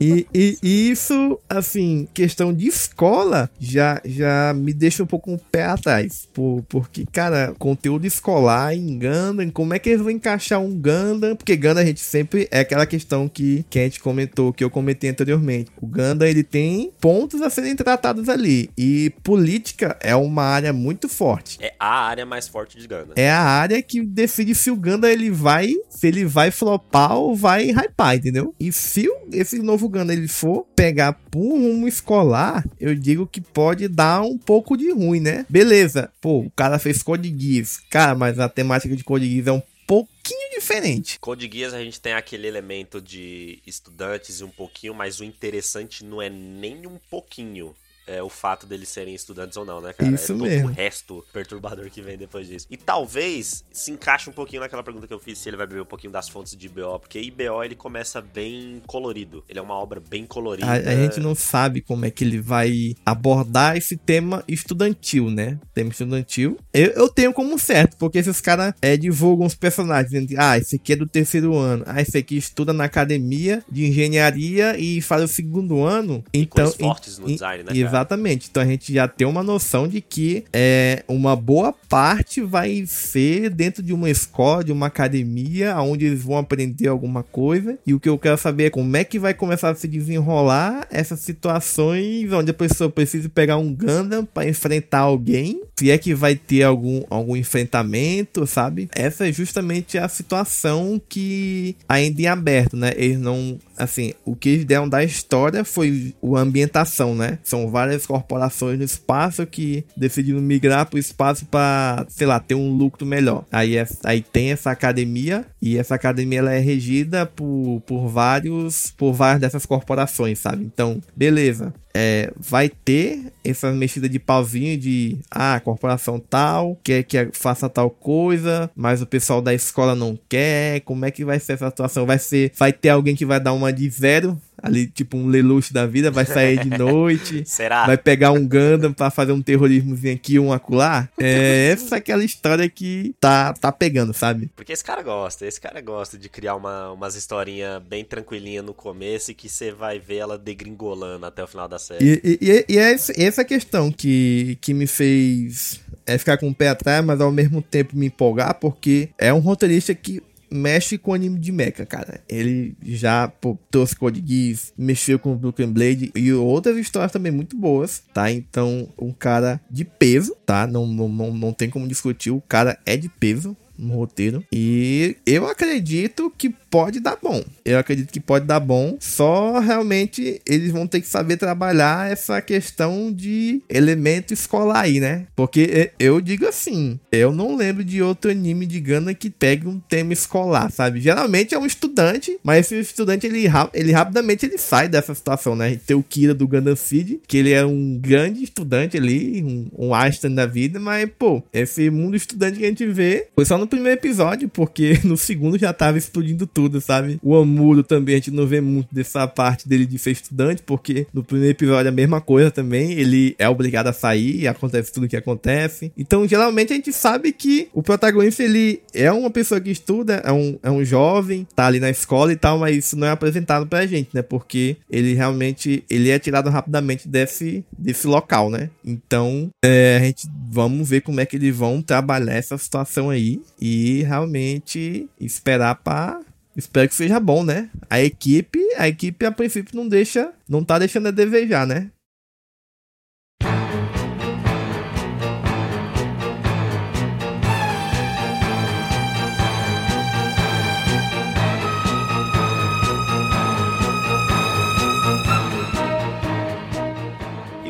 E, 0.00 0.26
e, 0.32 0.58
e 0.62 0.90
isso, 0.90 1.40
assim, 1.48 2.06
questão 2.14 2.52
de 2.54 2.68
escola, 2.68 3.50
já, 3.58 4.00
já 4.04 4.54
me 4.54 4.72
deixa 4.72 5.02
um 5.02 5.06
pouco 5.06 5.32
um 5.32 5.38
pé 5.38 5.64
atrás. 5.64 6.28
Por, 6.32 6.62
porque, 6.68 7.04
cara, 7.10 7.54
conteúdo 7.58 8.06
escolar 8.06 8.74
em 8.74 8.98
Gundam, 8.98 9.50
como 9.50 9.74
é 9.74 9.78
que 9.78 9.88
eles 9.88 10.00
vão 10.00 10.10
encaixar 10.10 10.60
um 10.60 10.70
Gundam? 10.70 11.34
Porque 11.34 11.56
Gundam 11.56 11.82
a 11.82 11.84
gente 11.84 12.00
sempre 12.00 12.46
é 12.50 12.60
aquela 12.60 12.86
questão 12.86 13.28
que, 13.28 13.64
que 13.68 13.78
a 13.78 13.82
gente 13.82 13.98
comentou, 13.98 14.52
que 14.52 14.62
eu 14.62 14.70
comentei 14.70 15.10
anteriormente. 15.10 15.70
O 15.80 15.86
Gundam, 15.86 16.28
ele 16.28 16.44
tem 16.44 16.92
pontos 17.00 17.42
a 17.42 17.50
serem 17.50 17.74
tratados 17.74 18.28
ali. 18.28 18.70
E 18.78 19.12
política 19.24 19.96
é 20.00 20.14
uma 20.14 20.44
área 20.44 20.72
muito 20.72 21.08
forte. 21.08 21.58
É 21.60 21.74
a 21.80 22.06
área 22.06 22.26
mais 22.26 22.46
forte 22.46 22.78
de 22.78 22.86
Gundam. 22.86 23.14
É 23.16 23.30
a 23.30 23.40
área 23.40 23.82
que 23.82 24.00
decide 24.02 24.54
se 24.54 24.70
o 24.70 24.76
Gundam 24.76 25.10
ele 25.10 25.30
vai, 25.30 25.74
se 25.88 26.06
ele 26.06 26.24
vai 26.24 26.50
flopar 26.50 27.16
ou 27.16 27.34
vai 27.34 27.70
hypar, 27.78 28.16
entendeu? 28.16 28.54
E 28.58 28.72
se 28.72 29.08
esse 29.32 29.58
novo 29.60 29.88
Gundam 29.88 30.14
ele 30.14 30.28
for 30.28 30.66
pegar 30.74 31.12
por 31.12 31.40
um 31.40 31.62
rumo 31.62 31.88
escolar, 31.88 32.64
eu 32.80 32.94
digo 32.94 33.26
que 33.26 33.40
pode 33.40 33.88
dar 33.88 34.22
um 34.22 34.36
pouco 34.36 34.76
de 34.76 34.90
ruim, 34.90 35.20
né? 35.20 35.46
Beleza, 35.48 36.12
pô, 36.20 36.40
o 36.40 36.50
cara 36.50 36.78
fez 36.78 37.02
Code 37.02 37.34
Geass. 37.36 37.80
Cara, 37.90 38.14
mas 38.14 38.38
a 38.38 38.48
temática 38.48 38.94
de 38.94 39.04
Code 39.04 39.28
Geass 39.28 39.46
é 39.46 39.52
um 39.52 39.62
pouquinho 39.86 40.50
diferente. 40.54 41.18
Code 41.18 41.48
Geass 41.52 41.72
a 41.72 41.82
gente 41.82 42.00
tem 42.00 42.12
aquele 42.12 42.46
elemento 42.46 43.00
de 43.00 43.60
estudantes 43.66 44.40
e 44.40 44.44
um 44.44 44.50
pouquinho, 44.50 44.94
mas 44.94 45.20
o 45.20 45.24
interessante 45.24 46.04
não 46.04 46.20
é 46.20 46.28
nem 46.28 46.86
um 46.86 46.98
pouquinho 47.10 47.74
é, 48.08 48.22
o 48.22 48.28
fato 48.28 48.66
deles 48.66 48.88
serem 48.88 49.14
estudantes 49.14 49.56
ou 49.56 49.64
não, 49.64 49.80
né, 49.80 49.92
cara? 49.92 50.10
Isso 50.12 50.32
é 50.32 50.36
todo 50.36 50.44
mesmo. 50.48 50.68
o 50.68 50.72
resto 50.72 51.24
perturbador 51.32 51.90
que 51.90 52.00
vem 52.02 52.16
depois 52.16 52.48
disso. 52.48 52.66
E 52.70 52.76
talvez 52.76 53.64
se 53.70 53.90
encaixe 53.90 54.28
um 54.30 54.32
pouquinho 54.32 54.60
naquela 54.62 54.82
pergunta 54.82 55.06
que 55.06 55.12
eu 55.14 55.18
fiz, 55.20 55.38
se 55.38 55.48
ele 55.48 55.56
vai 55.56 55.66
beber 55.66 55.82
um 55.82 55.86
pouquinho 55.86 56.12
das 56.12 56.28
fontes 56.28 56.56
de 56.56 56.66
IBO, 56.66 56.98
porque 57.00 57.20
IBO 57.20 57.62
ele 57.62 57.74
começa 57.74 58.20
bem 58.20 58.82
colorido. 58.86 59.44
Ele 59.48 59.58
é 59.58 59.62
uma 59.62 59.74
obra 59.74 60.00
bem 60.00 60.26
colorida. 60.26 60.66
A, 60.66 60.72
a 60.72 60.96
gente 60.96 61.20
não 61.20 61.34
sabe 61.34 61.80
como 61.80 62.04
é 62.04 62.10
que 62.10 62.24
ele 62.24 62.40
vai 62.40 62.94
abordar 63.04 63.76
esse 63.76 63.96
tema 63.96 64.42
estudantil, 64.48 65.30
né? 65.30 65.58
Tema 65.74 65.90
estudantil. 65.90 66.58
Eu, 66.72 66.90
eu 66.92 67.08
tenho 67.08 67.32
como 67.32 67.58
certo, 67.58 67.96
porque 67.98 68.18
esses 68.18 68.40
caras 68.40 68.72
é, 68.80 68.96
divulgam 68.96 69.46
os 69.46 69.54
personagens. 69.54 70.10
dizendo, 70.10 70.40
Ah, 70.40 70.56
esse 70.58 70.76
aqui 70.76 70.92
é 70.92 70.96
do 70.96 71.06
terceiro 71.06 71.54
ano. 71.56 71.84
Ah, 71.86 72.00
esse 72.00 72.16
aqui 72.16 72.36
estuda 72.36 72.72
na 72.72 72.84
academia 72.84 73.62
de 73.70 73.86
engenharia 73.86 74.78
e 74.78 75.00
faz 75.00 75.22
o 75.22 75.28
segundo 75.28 75.82
ano. 75.84 76.24
Então, 76.32 76.64
cores 76.64 76.76
fortes 76.80 77.18
no 77.18 77.28
em- 77.28 77.34
design, 77.34 77.64
né? 77.64 77.72
Exatamente. 77.98 78.48
Então 78.50 78.62
a 78.62 78.66
gente 78.66 78.92
já 78.92 79.08
tem 79.08 79.26
uma 79.26 79.42
noção 79.42 79.88
de 79.88 80.00
que 80.00 80.44
é, 80.52 81.02
uma 81.08 81.34
boa 81.34 81.72
parte 81.72 82.40
vai 82.40 82.84
ser 82.86 83.50
dentro 83.50 83.82
de 83.82 83.92
uma 83.92 84.08
escola, 84.08 84.62
de 84.62 84.72
uma 84.72 84.86
academia, 84.86 85.76
onde 85.80 86.06
eles 86.06 86.22
vão 86.22 86.38
aprender 86.38 86.86
alguma 86.86 87.22
coisa. 87.22 87.76
E 87.84 87.92
o 87.92 88.00
que 88.00 88.08
eu 88.08 88.18
quero 88.18 88.38
saber 88.38 88.66
é 88.66 88.70
como 88.70 88.96
é 88.96 89.02
que 89.02 89.18
vai 89.18 89.34
começar 89.34 89.70
a 89.70 89.74
se 89.74 89.88
desenrolar 89.88 90.86
essas 90.90 91.20
situações 91.20 92.32
onde 92.32 92.50
a 92.50 92.54
pessoa 92.54 92.88
precisa 92.88 93.28
pegar 93.28 93.56
um 93.56 93.74
Gundam 93.74 94.24
para 94.24 94.48
enfrentar 94.48 95.00
alguém. 95.00 95.62
Se 95.78 95.90
é 95.90 95.98
que 95.98 96.14
vai 96.14 96.34
ter 96.34 96.62
algum, 96.62 97.02
algum 97.10 97.36
enfrentamento, 97.36 98.46
sabe? 98.46 98.88
Essa 98.94 99.28
é 99.28 99.32
justamente 99.32 99.98
a 99.98 100.08
situação 100.08 101.00
que 101.08 101.76
ainda 101.88 102.22
em 102.22 102.26
aberto, 102.26 102.76
né? 102.76 102.92
Eles 102.96 103.18
não. 103.18 103.58
Assim, 103.78 104.12
o 104.24 104.34
que 104.34 104.48
eles 104.48 104.64
deram 104.64 104.88
da 104.88 105.02
história 105.04 105.64
foi 105.64 106.14
a 106.34 106.40
ambientação, 106.40 107.14
né? 107.14 107.38
São 107.44 107.70
várias 107.70 108.06
corporações 108.06 108.78
no 108.78 108.84
espaço 108.84 109.46
que 109.46 109.84
decidiram 109.96 110.40
migrar 110.40 110.86
para 110.86 110.96
o 110.96 110.98
espaço 110.98 111.46
para, 111.46 112.04
sei 112.08 112.26
lá, 112.26 112.40
ter 112.40 112.54
um 112.54 112.72
lucro 112.72 113.06
melhor. 113.06 113.44
Aí, 113.52 113.76
é- 113.76 113.86
aí 114.04 114.20
tem 114.20 114.50
essa 114.52 114.70
academia 114.70 115.44
e 115.62 115.78
essa 115.78 115.94
academia 115.94 116.40
ela 116.40 116.52
é 116.52 116.58
regida 116.58 117.24
por, 117.26 117.82
por 117.86 118.08
vários 118.08 118.92
por 118.96 119.12
várias 119.12 119.40
dessas 119.40 119.64
corporações, 119.66 120.38
sabe? 120.38 120.64
Então, 120.64 121.00
beleza. 121.16 121.72
É, 122.00 122.32
vai 122.36 122.68
ter 122.68 123.32
essa 123.44 123.72
mexida 123.72 124.08
de 124.08 124.20
pauzinho 124.20 124.78
de 124.78 125.18
ah, 125.28 125.56
a 125.56 125.60
corporação 125.60 126.20
tal 126.20 126.78
quer 126.84 127.02
que 127.02 127.30
faça 127.32 127.68
tal 127.68 127.90
coisa, 127.90 128.70
mas 128.76 129.02
o 129.02 129.06
pessoal 129.06 129.42
da 129.42 129.52
escola 129.52 129.96
não 129.96 130.16
quer. 130.28 130.80
Como 130.82 131.04
é 131.04 131.10
que 131.10 131.24
vai 131.24 131.40
ser 131.40 131.54
essa 131.54 131.68
situação? 131.68 132.06
Vai 132.06 132.20
ser, 132.20 132.52
vai 132.56 132.72
ter 132.72 132.90
alguém 132.90 133.16
que 133.16 133.26
vai 133.26 133.40
dar 133.40 133.52
uma 133.52 133.72
de 133.72 133.90
zero 133.90 134.40
ali, 134.62 134.86
tipo 134.86 135.16
um 135.16 135.26
lelouch 135.28 135.72
da 135.72 135.86
vida, 135.86 136.10
vai 136.10 136.24
sair 136.24 136.58
de 136.64 136.70
noite. 136.76 137.42
Será? 137.46 137.86
Vai 137.86 137.96
pegar 137.96 138.32
um 138.32 138.46
Gundam 138.46 138.92
pra 138.92 139.10
fazer 139.10 139.32
um 139.32 139.40
terrorismozinho 139.42 140.14
aqui, 140.14 140.38
um 140.38 140.52
acolá. 140.52 141.08
É 141.18 141.70
essa 141.72 141.94
é 141.96 141.98
aquela 141.98 142.24
história 142.24 142.68
que 142.68 143.14
tá, 143.20 143.52
tá 143.52 143.70
pegando, 143.70 144.12
sabe? 144.12 144.50
Porque 144.56 144.72
esse 144.72 144.82
cara 144.84 145.02
gosta, 145.02 145.46
esse 145.46 145.60
cara 145.60 145.80
gosta 145.80 146.18
de 146.18 146.28
criar 146.28 146.56
uma, 146.56 146.90
umas 146.92 147.14
historinhas 147.14 147.82
bem 147.82 148.04
tranquilinha 148.04 148.62
no 148.62 148.74
começo 148.74 149.30
e 149.30 149.34
que 149.34 149.48
você 149.48 149.70
vai 149.72 149.98
ver 149.98 150.16
ela 150.16 150.36
degringolando 150.38 151.24
até 151.26 151.42
o 151.42 151.46
final 151.46 151.68
da 151.68 151.78
série. 151.78 152.04
E, 152.04 152.38
e, 152.40 152.50
e- 152.50 152.64
e 152.74 152.78
é 152.78 152.92
essa, 152.92 153.12
essa 153.20 153.44
questão 153.44 153.90
que, 153.92 154.58
que 154.60 154.74
me 154.74 154.86
fez 154.86 155.80
é, 156.06 156.18
ficar 156.18 156.36
com 156.38 156.48
o 156.48 156.54
pé 156.54 156.68
atrás, 156.68 157.04
mas 157.04 157.20
ao 157.20 157.30
mesmo 157.30 157.60
tempo 157.62 157.96
me 157.96 158.06
empolgar, 158.06 158.54
porque 158.54 159.08
é 159.18 159.32
um 159.32 159.38
roteirista 159.38 159.94
que 159.94 160.22
mexe 160.50 160.98
com 160.98 161.14
anime 161.14 161.38
de 161.38 161.52
mecha, 161.52 161.84
cara. 161.84 162.20
Ele 162.28 162.76
já 162.82 163.28
pô, 163.28 163.58
trouxe 163.70 163.96
Code 163.96 164.22
Geass, 164.24 164.72
mexeu 164.76 165.18
com 165.18 165.36
Broken 165.36 165.72
Blade 165.72 166.10
e 166.14 166.32
outras 166.32 166.76
histórias 166.76 167.12
também 167.12 167.32
muito 167.32 167.56
boas, 167.56 168.02
tá? 168.12 168.30
Então, 168.30 168.88
um 168.98 169.12
cara 169.12 169.60
de 169.70 169.84
peso, 169.84 170.34
tá? 170.46 170.66
Não, 170.66 170.86
não, 170.86 171.08
não, 171.08 171.34
não 171.34 171.52
tem 171.52 171.70
como 171.70 171.88
discutir, 171.88 172.30
o 172.30 172.40
cara 172.40 172.78
é 172.84 172.96
de 172.96 173.08
peso 173.08 173.56
no 173.78 173.94
roteiro. 173.94 174.44
E 174.52 175.16
eu 175.24 175.46
acredito 175.46 176.32
que 176.36 176.50
pode 176.70 177.00
dar 177.00 177.16
bom. 177.22 177.42
Eu 177.64 177.78
acredito 177.78 178.10
que 178.10 178.20
pode 178.20 178.44
dar 178.46 178.60
bom. 178.60 178.96
Só 179.00 179.58
realmente 179.58 180.40
eles 180.46 180.70
vão 180.70 180.86
ter 180.86 181.00
que 181.00 181.06
saber 181.06 181.36
trabalhar 181.36 182.10
essa 182.10 182.40
questão 182.40 183.12
de 183.12 183.62
elemento 183.68 184.32
escolar 184.32 184.82
aí, 184.82 185.00
né? 185.00 185.26
Porque 185.34 185.92
eu 185.98 186.20
digo 186.20 186.46
assim, 186.46 186.98
eu 187.10 187.32
não 187.32 187.56
lembro 187.56 187.84
de 187.84 188.02
outro 188.02 188.30
anime 188.30 188.66
de 188.66 188.80
Gundam 188.80 189.14
que 189.14 189.30
pegue 189.30 189.66
um 189.66 189.78
tema 189.78 190.12
escolar, 190.12 190.70
sabe? 190.70 191.00
Geralmente 191.00 191.54
é 191.54 191.58
um 191.58 191.66
estudante, 191.66 192.38
mas 192.42 192.70
esse 192.70 192.80
estudante 192.80 193.26
ele, 193.26 193.46
ele 193.72 193.92
rapidamente 193.92 194.44
ele 194.44 194.58
sai 194.58 194.88
dessa 194.88 195.14
situação, 195.14 195.54
né? 195.54 195.78
Tem 195.86 195.96
o 195.96 196.02
Kira 196.02 196.34
do 196.34 196.48
Gundam 196.48 196.76
Seed, 196.76 197.18
que 197.26 197.36
ele 197.36 197.52
é 197.52 197.64
um 197.64 197.98
grande 197.98 198.42
estudante 198.42 198.96
ali, 198.96 199.42
um, 199.42 199.86
um 199.86 199.94
Einstein 199.94 200.34
da 200.34 200.46
vida, 200.46 200.78
mas 200.78 201.08
pô, 201.18 201.42
esse 201.52 201.90
mundo 201.90 202.16
estudante 202.16 202.58
que 202.58 202.64
a 202.64 202.68
gente 202.68 202.86
vê 202.86 203.28
foi 203.34 203.44
só 203.44 203.56
no 203.56 203.66
primeiro 203.68 203.98
episódio, 203.98 204.48
porque 204.48 204.98
no 205.04 205.16
segundo 205.16 205.58
já 205.58 205.72
tava 205.72 205.98
explodindo 205.98 206.46
tudo, 206.46 206.80
sabe? 206.80 207.18
O 207.22 207.36
Amuro 207.36 207.82
também, 207.82 208.16
a 208.16 208.18
gente 208.18 208.30
não 208.30 208.46
vê 208.46 208.60
muito 208.60 208.94
dessa 208.94 209.26
parte 209.28 209.68
dele 209.68 209.86
de 209.86 209.98
ser 209.98 210.10
estudante, 210.10 210.62
porque 210.62 211.06
no 211.14 211.22
primeiro 211.22 211.52
episódio 211.52 211.86
é 211.86 211.90
a 211.90 211.92
mesma 211.92 212.20
coisa 212.20 212.50
também, 212.50 212.92
ele 212.92 213.34
é 213.38 213.48
obrigado 213.48 213.86
a 213.86 213.92
sair 213.92 214.48
acontece 214.48 214.92
tudo 214.92 215.04
o 215.04 215.08
que 215.08 215.16
acontece. 215.16 215.92
Então, 215.96 216.26
geralmente 216.26 216.72
a 216.72 216.76
gente 216.76 216.92
sabe 216.92 217.32
que 217.32 217.68
o 217.72 217.82
protagonista, 217.82 218.42
ele 218.42 218.82
é 218.92 219.10
uma 219.12 219.30
pessoa 219.30 219.60
que 219.60 219.70
estuda, 219.70 220.22
é 220.24 220.32
um, 220.32 220.58
é 220.62 220.70
um 220.70 220.84
jovem, 220.84 221.46
tá 221.54 221.66
ali 221.66 221.80
na 221.80 221.90
escola 221.90 222.32
e 222.32 222.36
tal, 222.36 222.58
mas 222.58 222.76
isso 222.76 222.96
não 222.96 223.06
é 223.06 223.10
apresentado 223.10 223.66
pra 223.66 223.86
gente, 223.86 224.10
né? 224.12 224.22
Porque 224.22 224.76
ele 224.90 225.14
realmente, 225.14 225.84
ele 225.88 226.10
é 226.10 226.18
tirado 226.18 226.50
rapidamente 226.50 227.08
desse, 227.08 227.64
desse 227.76 228.06
local, 228.06 228.50
né? 228.50 228.70
Então, 228.84 229.48
é, 229.64 229.98
a 230.00 230.04
gente, 230.04 230.28
vamos 230.50 230.88
ver 230.88 231.00
como 231.02 231.20
é 231.20 231.26
que 231.26 231.36
eles 231.36 231.54
vão 231.54 231.80
trabalhar 231.80 232.34
essa 232.34 232.58
situação 232.58 233.10
aí 233.10 233.40
e 233.60 234.02
realmente 234.04 235.08
esperar 235.20 235.76
pra 235.76 236.20
Espero 236.58 236.88
que 236.88 236.94
seja 236.96 237.20
bom, 237.20 237.44
né? 237.44 237.70
A 237.88 238.00
equipe, 238.00 238.58
a 238.76 238.88
equipe 238.88 239.24
a 239.24 239.30
princípio 239.30 239.76
não 239.76 239.86
deixa, 239.86 240.32
não 240.48 240.64
tá 240.64 240.76
deixando 240.76 241.06
a 241.06 241.12
desejar, 241.12 241.64
né? 241.64 241.88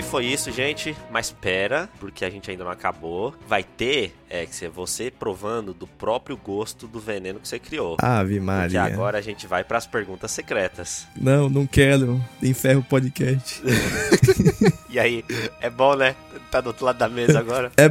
Foi 0.09 0.25
isso, 0.25 0.51
gente. 0.51 0.97
Mas 1.11 1.31
pera, 1.31 1.89
porque 2.01 2.25
a 2.25 2.31
gente 2.31 2.51
ainda 2.51 2.65
não 2.65 2.71
acabou. 2.71 3.35
Vai 3.47 3.63
ter, 3.63 4.15
é, 4.31 4.47
que 4.47 4.69
você 4.69 5.11
provando 5.11 5.75
do 5.75 5.87
próprio 5.87 6.37
gosto 6.37 6.87
do 6.87 6.99
veneno 6.99 7.39
que 7.39 7.47
você 7.47 7.59
criou. 7.59 7.97
Ave 8.01 8.41
Maria. 8.41 8.85
agora 8.85 9.19
a 9.19 9.21
gente 9.21 9.47
vai 9.47 9.63
pras 9.63 9.87
perguntas 9.87 10.31
secretas. 10.31 11.07
Não, 11.15 11.51
não 11.51 11.67
quero. 11.67 12.21
Encerra 12.43 12.79
o 12.79 12.85
podcast. 12.85 13.63
E 14.91 14.99
aí, 14.99 15.23
é 15.61 15.69
bom, 15.69 15.95
né? 15.95 16.17
Tá 16.51 16.61
do 16.61 16.69
outro 16.69 16.85
lado 16.87 16.99
da 16.99 17.09
mesa 17.09 17.39
agora. 17.39 17.71
É, 17.79 17.89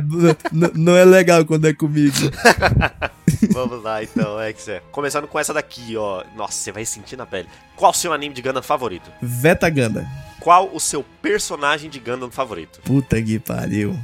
não 0.76 0.96
é 0.96 1.06
legal 1.06 1.46
quando 1.46 1.68
é 1.68 1.74
comigo. 1.74 2.16
Vamos 3.52 3.84
lá, 3.84 4.04
então, 4.04 4.42
Exer. 4.42 4.82
Começando 4.92 5.28
com 5.28 5.40
essa 5.40 5.54
daqui, 5.54 5.96
ó. 5.96 6.24
Nossa, 6.36 6.54
você 6.54 6.72
vai 6.72 6.86
sentir 6.86 7.16
na 7.16 7.26
pele. 7.26 7.48
Qual 7.76 7.92
o 7.92 7.94
seu 7.94 8.12
anime 8.14 8.34
de 8.34 8.42
Gundam 8.42 8.64
favorito? 8.64 9.10
Veta 9.22 9.70
Ganda. 9.70 10.08
Qual 10.40 10.70
o 10.74 10.80
seu 10.80 11.04
personagem 11.22 11.90
de 11.90 12.00
Gundam 12.00 12.32
favorito? 12.32 12.80
Puta 12.84 13.22
que 13.22 13.40
pariu. 13.40 13.98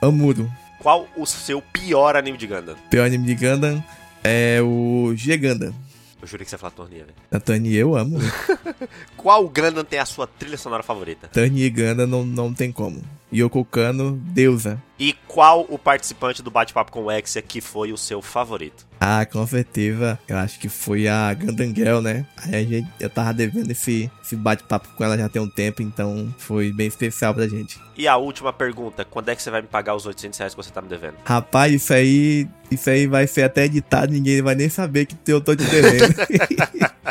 Amuro. 0.00 0.50
Qual 0.78 1.08
o 1.16 1.26
seu 1.26 1.60
pior 1.60 2.16
anime 2.16 2.38
de 2.38 2.46
Gundam? 2.46 2.76
Pior 2.88 3.04
anime 3.04 3.26
de 3.26 3.34
Gundam 3.34 3.82
é 4.22 4.60
o 4.62 5.12
G 5.16 5.36
Gundam. 5.36 5.74
Eu 6.20 6.26
jurei 6.26 6.44
que 6.44 6.50
você 6.50 6.56
ia 6.56 6.58
falar 6.58 6.72
Tornia, 6.72 7.04
velho. 7.04 7.14
A 7.30 7.38
Tani 7.38 7.74
eu 7.74 7.96
amo. 7.96 8.18
Qual 9.16 9.48
Gundam 9.48 9.84
tem 9.84 9.98
a 9.98 10.04
sua 10.06 10.26
trilha 10.26 10.58
sonora 10.58 10.82
favorita? 10.82 11.28
Tani 11.28 11.62
e 11.62 11.70
Ganda 11.70 12.06
não, 12.06 12.24
não 12.24 12.52
tem 12.52 12.72
como. 12.72 13.02
Yoko 13.32 13.64
Kano, 13.64 14.16
deusa. 14.24 14.82
E 14.98 15.12
qual 15.26 15.66
o 15.68 15.78
participante 15.78 16.42
do 16.42 16.50
bate-papo 16.50 16.90
com 16.90 17.04
o 17.04 17.12
Exia 17.12 17.42
que 17.42 17.60
foi 17.60 17.92
o 17.92 17.98
seu 17.98 18.20
favorito? 18.22 18.87
Ah, 19.00 19.24
com 19.24 19.46
certeza. 19.46 20.18
Eu 20.26 20.36
acho 20.36 20.58
que 20.58 20.68
foi 20.68 21.06
a 21.06 21.32
Gandangel, 21.32 22.02
né? 22.02 22.26
Aí 22.36 22.54
a 22.54 22.62
gente, 22.64 22.88
eu 22.98 23.08
tava 23.08 23.32
devendo 23.32 23.70
esse, 23.70 24.10
esse 24.22 24.34
bate-papo 24.36 24.88
com 24.96 25.04
ela 25.04 25.16
já 25.16 25.28
tem 25.28 25.40
um 25.40 25.48
tempo, 25.48 25.82
então 25.82 26.34
foi 26.38 26.72
bem 26.72 26.88
especial 26.88 27.32
pra 27.32 27.46
gente. 27.46 27.80
E 27.96 28.08
a 28.08 28.16
última 28.16 28.52
pergunta, 28.52 29.04
quando 29.04 29.28
é 29.28 29.36
que 29.36 29.42
você 29.42 29.50
vai 29.50 29.62
me 29.62 29.68
pagar 29.68 29.94
os 29.94 30.06
800 30.06 30.38
reais 30.38 30.54
que 30.54 30.62
você 30.62 30.70
tá 30.70 30.82
me 30.82 30.88
devendo? 30.88 31.14
Rapaz, 31.24 31.72
isso 31.72 31.92
aí, 31.92 32.48
isso 32.70 32.90
aí 32.90 33.06
vai 33.06 33.26
ser 33.26 33.42
até 33.42 33.64
editado, 33.64 34.12
ninguém 34.12 34.42
vai 34.42 34.54
nem 34.54 34.68
saber 34.68 35.06
que 35.06 35.16
eu 35.30 35.40
tô 35.40 35.54
te 35.54 35.64
devendo. 35.64 36.14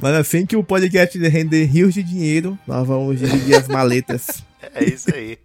Mas 0.00 0.14
assim 0.14 0.46
que 0.46 0.56
o 0.56 0.64
podcast 0.64 1.18
render 1.18 1.64
rios 1.64 1.94
de 1.94 2.02
dinheiro, 2.02 2.58
nós 2.66 2.86
vamos 2.86 3.18
dividir 3.18 3.56
as 3.56 3.68
maletas. 3.68 4.44
É 4.74 4.84
isso 4.84 5.14
aí. 5.14 5.38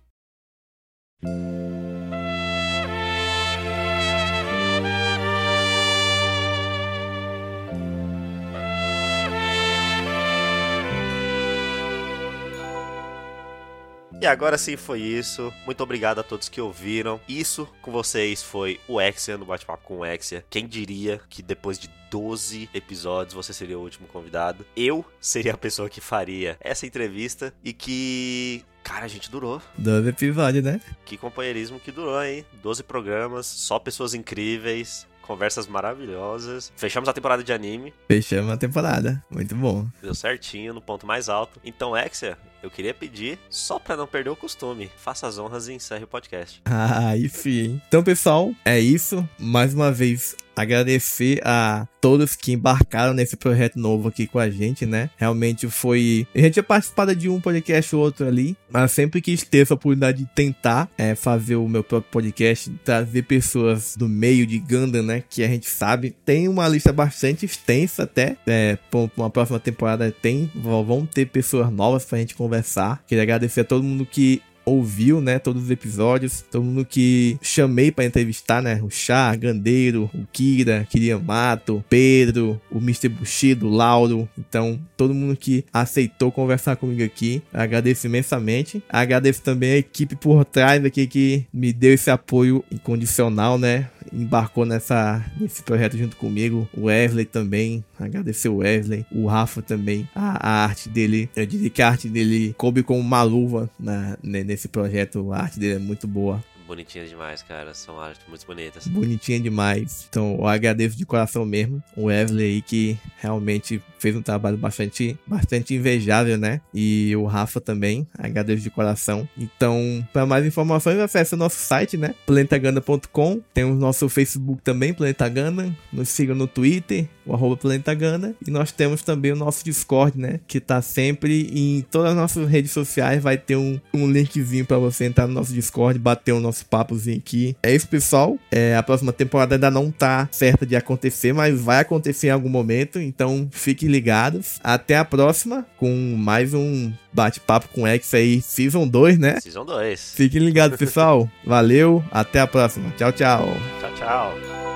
E 14.21 14.25
agora 14.25 14.57
sim 14.57 14.75
foi 14.75 14.99
isso. 14.99 15.53
Muito 15.65 15.81
obrigado 15.81 16.19
a 16.19 16.23
todos 16.23 16.49
que 16.49 16.59
ouviram. 16.59 17.21
Isso 17.27 17.65
com 17.81 17.89
vocês 17.89 18.43
foi 18.43 18.77
o 18.85 18.99
Exia 18.99 19.37
no 19.37 19.45
bate-papo 19.45 19.83
com 19.85 19.99
o 19.99 20.05
Exia. 20.05 20.43
Quem 20.49 20.67
diria 20.67 21.21
que 21.29 21.41
depois 21.41 21.79
de 21.79 21.89
12 22.11 22.69
episódios 22.73 23.33
você 23.33 23.53
seria 23.53 23.79
o 23.79 23.81
último 23.81 24.07
convidado? 24.09 24.65
Eu 24.75 25.05
seria 25.21 25.53
a 25.53 25.57
pessoa 25.57 25.89
que 25.89 26.01
faria 26.01 26.57
essa 26.59 26.85
entrevista 26.85 27.53
e 27.63 27.71
que 27.71 28.65
Cara, 28.83 29.05
a 29.05 29.09
gente 29.09 29.29
durou. 29.29 29.61
12 29.77 30.09
episódios, 30.09 30.63
né? 30.63 30.81
Que 31.05 31.15
companheirismo 31.15 31.79
que 31.79 31.91
durou, 31.91 32.21
hein? 32.23 32.45
12 32.63 32.81
programas, 32.83 33.45
só 33.45 33.77
pessoas 33.77 34.13
incríveis, 34.13 35.05
conversas 35.21 35.67
maravilhosas. 35.67 36.73
Fechamos 36.75 37.07
a 37.07 37.13
temporada 37.13 37.43
de 37.43 37.53
anime, 37.53 37.93
Fechamos 38.07 38.51
a 38.51 38.57
temporada. 38.57 39.23
Muito 39.29 39.53
bom. 39.55 39.87
deu 40.01 40.15
certinho, 40.15 40.73
no 40.73 40.81
ponto 40.81 41.05
mais 41.05 41.29
alto. 41.29 41.59
Então, 41.63 41.95
Exia, 41.95 42.35
eu 42.61 42.69
queria 42.69 42.93
pedir, 42.93 43.39
só 43.49 43.79
pra 43.79 43.95
não 43.95 44.07
perder 44.07 44.29
o 44.29 44.35
costume, 44.35 44.91
faça 44.97 45.27
as 45.27 45.37
honras 45.37 45.67
e 45.67 45.73
encerre 45.73 46.03
o 46.03 46.07
podcast. 46.07 46.61
Ah, 46.91 47.13
sim. 47.29 47.79
Então, 47.87 48.03
pessoal, 48.03 48.51
é 48.65 48.79
isso. 48.79 49.27
Mais 49.37 49.73
uma 49.73 49.91
vez, 49.91 50.35
agradecer 50.61 51.39
a 51.43 51.87
todos 52.01 52.35
que 52.35 52.53
embarcaram 52.53 53.13
nesse 53.13 53.35
projeto 53.35 53.77
novo 53.77 54.07
aqui 54.07 54.27
com 54.27 54.39
a 54.39 54.49
gente, 54.49 54.85
né? 54.85 55.09
Realmente 55.17 55.67
foi. 55.69 56.27
A 56.35 56.39
gente 56.39 56.53
tinha 56.53 56.63
participado 56.63 57.15
de 57.15 57.29
um 57.29 57.39
podcast 57.39 57.95
ou 57.95 58.01
outro 58.01 58.27
ali, 58.27 58.57
mas 58.69 58.91
sempre 58.91 59.21
quis 59.21 59.43
ter 59.43 59.59
essa 59.59 59.73
oportunidade 59.73 60.19
de 60.19 60.29
tentar 60.33 60.89
é, 60.97 61.15
fazer 61.15 61.55
o 61.55 61.67
meu 61.67 61.83
próprio 61.83 62.11
podcast, 62.11 62.69
trazer 62.83 63.23
pessoas 63.23 63.95
do 63.97 64.07
meio 64.07 64.45
de 64.45 64.59
Gundam, 64.59 65.03
né? 65.03 65.23
Que 65.29 65.43
a 65.43 65.47
gente 65.47 65.69
sabe. 65.69 66.15
Tem 66.25 66.47
uma 66.47 66.67
lista 66.67 66.91
bastante 66.91 67.45
extensa 67.45 68.03
até. 68.03 68.37
É, 68.47 68.77
pra 68.89 69.09
uma 69.17 69.29
próxima 69.29 69.59
temporada 69.59 70.11
tem. 70.11 70.51
Vão 70.55 71.05
ter 71.05 71.25
pessoas 71.25 71.71
novas 71.71 72.05
pra 72.05 72.17
gente 72.17 72.35
conversar. 72.35 73.03
Queria 73.07 73.23
agradecer 73.23 73.61
a 73.61 73.65
todo 73.65 73.83
mundo 73.83 74.05
que 74.05 74.41
ouviu, 74.69 75.21
né, 75.21 75.39
todos 75.39 75.63
os 75.63 75.71
episódios, 75.71 76.43
todo 76.49 76.63
mundo 76.63 76.85
que 76.85 77.37
chamei 77.41 77.91
pra 77.91 78.05
entrevistar, 78.05 78.61
né, 78.61 78.79
o 78.81 78.89
Char, 78.89 79.37
Gandeiro, 79.37 80.09
o 80.13 80.25
Kira, 80.31 80.87
Kiriamato, 80.89 81.83
Pedro, 81.89 82.59
o 82.71 82.77
Mr. 82.77 83.09
Bushido, 83.09 83.67
Lauro, 83.67 84.27
então 84.37 84.79
todo 84.95 85.13
mundo 85.13 85.35
que 85.35 85.65
aceitou 85.73 86.31
conversar 86.31 86.75
comigo 86.75 87.03
aqui, 87.03 87.41
agradeço 87.53 88.07
imensamente, 88.07 88.83
agradeço 88.89 89.41
também 89.41 89.71
a 89.71 89.77
equipe 89.77 90.15
por 90.15 90.45
trás 90.45 90.83
aqui 90.83 91.07
que 91.07 91.45
me 91.53 91.73
deu 91.73 91.93
esse 91.93 92.09
apoio 92.09 92.63
incondicional, 92.71 93.57
né, 93.57 93.89
embarcou 94.13 94.65
nessa 94.65 95.23
nesse 95.39 95.63
projeto 95.63 95.97
junto 95.97 96.15
comigo, 96.17 96.67
o 96.73 96.83
Wesley 96.85 97.25
também, 97.25 97.83
agradecer 97.99 98.49
o 98.49 98.57
Wesley, 98.57 99.05
o 99.11 99.25
Rafa 99.27 99.61
também, 99.61 100.07
a, 100.15 100.47
a 100.49 100.63
arte 100.65 100.89
dele, 100.89 101.29
eu 101.35 101.45
diria 101.45 101.69
que 101.69 101.81
a 101.81 101.87
arte 101.89 102.07
dele 102.09 102.53
coube 102.57 102.83
como 102.83 102.99
uma 102.99 103.21
luva 103.23 103.69
na, 103.79 104.17
ne- 104.23 104.43
nesse 104.43 104.67
projeto, 104.67 105.31
a 105.33 105.39
arte 105.41 105.59
dele 105.59 105.75
é 105.75 105.79
muito 105.79 106.07
boa, 106.07 106.43
Bonitinhas 106.69 107.09
demais, 107.09 107.41
cara. 107.41 107.73
São 107.73 107.99
artes 107.99 108.21
muito 108.29 108.45
bonitas. 108.45 108.85
bonitinha 108.85 109.39
demais, 109.39 110.05
então 110.07 110.35
eu 110.37 110.45
agradeço 110.45 110.95
de 110.95 111.03
coração 111.03 111.43
mesmo, 111.43 111.81
o 111.95 112.03
Wesley 112.03 112.45
aí 112.45 112.61
que 112.61 112.95
realmente 113.17 113.81
fez 113.99 114.15
um 114.15 114.21
trabalho 114.21 114.57
bastante, 114.57 115.17
bastante 115.25 115.75
invejável, 115.75 116.37
né, 116.37 116.61
e 116.73 117.15
o 117.15 117.25
Rafa 117.25 117.59
também, 117.59 118.07
agradeço 118.17 118.63
de 118.63 118.69
coração, 118.69 119.27
então 119.37 120.05
para 120.13 120.25
mais 120.25 120.45
informações 120.45 120.97
acesse 120.99 121.33
o 121.33 121.37
nosso 121.37 121.57
site, 121.57 121.97
né, 121.97 122.15
planetaganda.com, 122.25 123.41
temos 123.53 123.77
nosso 123.77 124.07
Facebook 124.09 124.61
também, 124.63 124.93
Planeta 124.93 125.27
Ganda, 125.27 125.75
nos 125.91 126.09
sigam 126.09 126.35
no 126.35 126.47
Twitter, 126.47 127.07
o 127.25 127.33
arroba 127.33 127.57
Planeta 127.57 127.93
Ganda, 127.93 128.35
e 128.45 128.49
nós 128.49 128.71
temos 128.71 129.01
também 129.01 129.31
o 129.31 129.35
nosso 129.35 129.63
Discord, 129.63 130.17
né, 130.17 130.39
que 130.47 130.59
tá 130.59 130.81
sempre 130.81 131.49
em 131.53 131.81
todas 131.81 132.11
as 132.11 132.15
nossas 132.15 132.49
redes 132.49 132.71
sociais, 132.71 133.21
vai 133.21 133.37
ter 133.37 133.55
um, 133.55 133.79
um 133.93 134.09
linkzinho 134.09 134.65
para 134.65 134.77
você 134.77 135.05
entrar 135.05 135.27
no 135.27 135.33
nosso 135.33 135.53
Discord, 135.53 135.99
bater 135.99 136.31
o 136.31 136.39
nosso 136.39 136.65
papozinho 136.65 137.17
aqui. 137.17 137.55
É 137.61 137.73
isso, 137.73 137.87
pessoal, 137.87 138.37
é, 138.51 138.75
a 138.75 138.83
próxima 138.83 139.11
temporada 139.11 139.55
ainda 139.55 139.69
não 139.69 139.91
tá 139.91 140.27
certa 140.31 140.65
de 140.65 140.75
acontecer, 140.75 141.33
mas 141.33 141.59
vai 141.59 141.79
acontecer 141.79 142.27
em 142.27 142.31
algum 142.31 142.49
momento, 142.49 142.99
então 142.99 143.47
fiquem 143.51 143.88
ligados. 143.89 144.59
Até 144.63 144.97
a 144.97 145.05
próxima, 145.05 145.65
com 145.77 146.15
mais 146.17 146.53
um 146.53 146.91
bate-papo 147.11 147.67
com 147.73 147.87
X 147.87 148.13
aí, 148.13 148.41
Season 148.41 148.87
2, 148.87 149.17
né? 149.17 149.39
Season 149.39 149.65
2. 149.65 150.13
Fiquem 150.15 150.41
ligados, 150.41 150.77
pessoal. 150.77 151.29
Valeu, 151.45 152.03
até 152.11 152.39
a 152.39 152.47
próxima. 152.47 152.91
Tchau, 152.97 153.11
tchau. 153.11 153.47
Tchau, 153.79 153.93
tchau. 153.95 154.68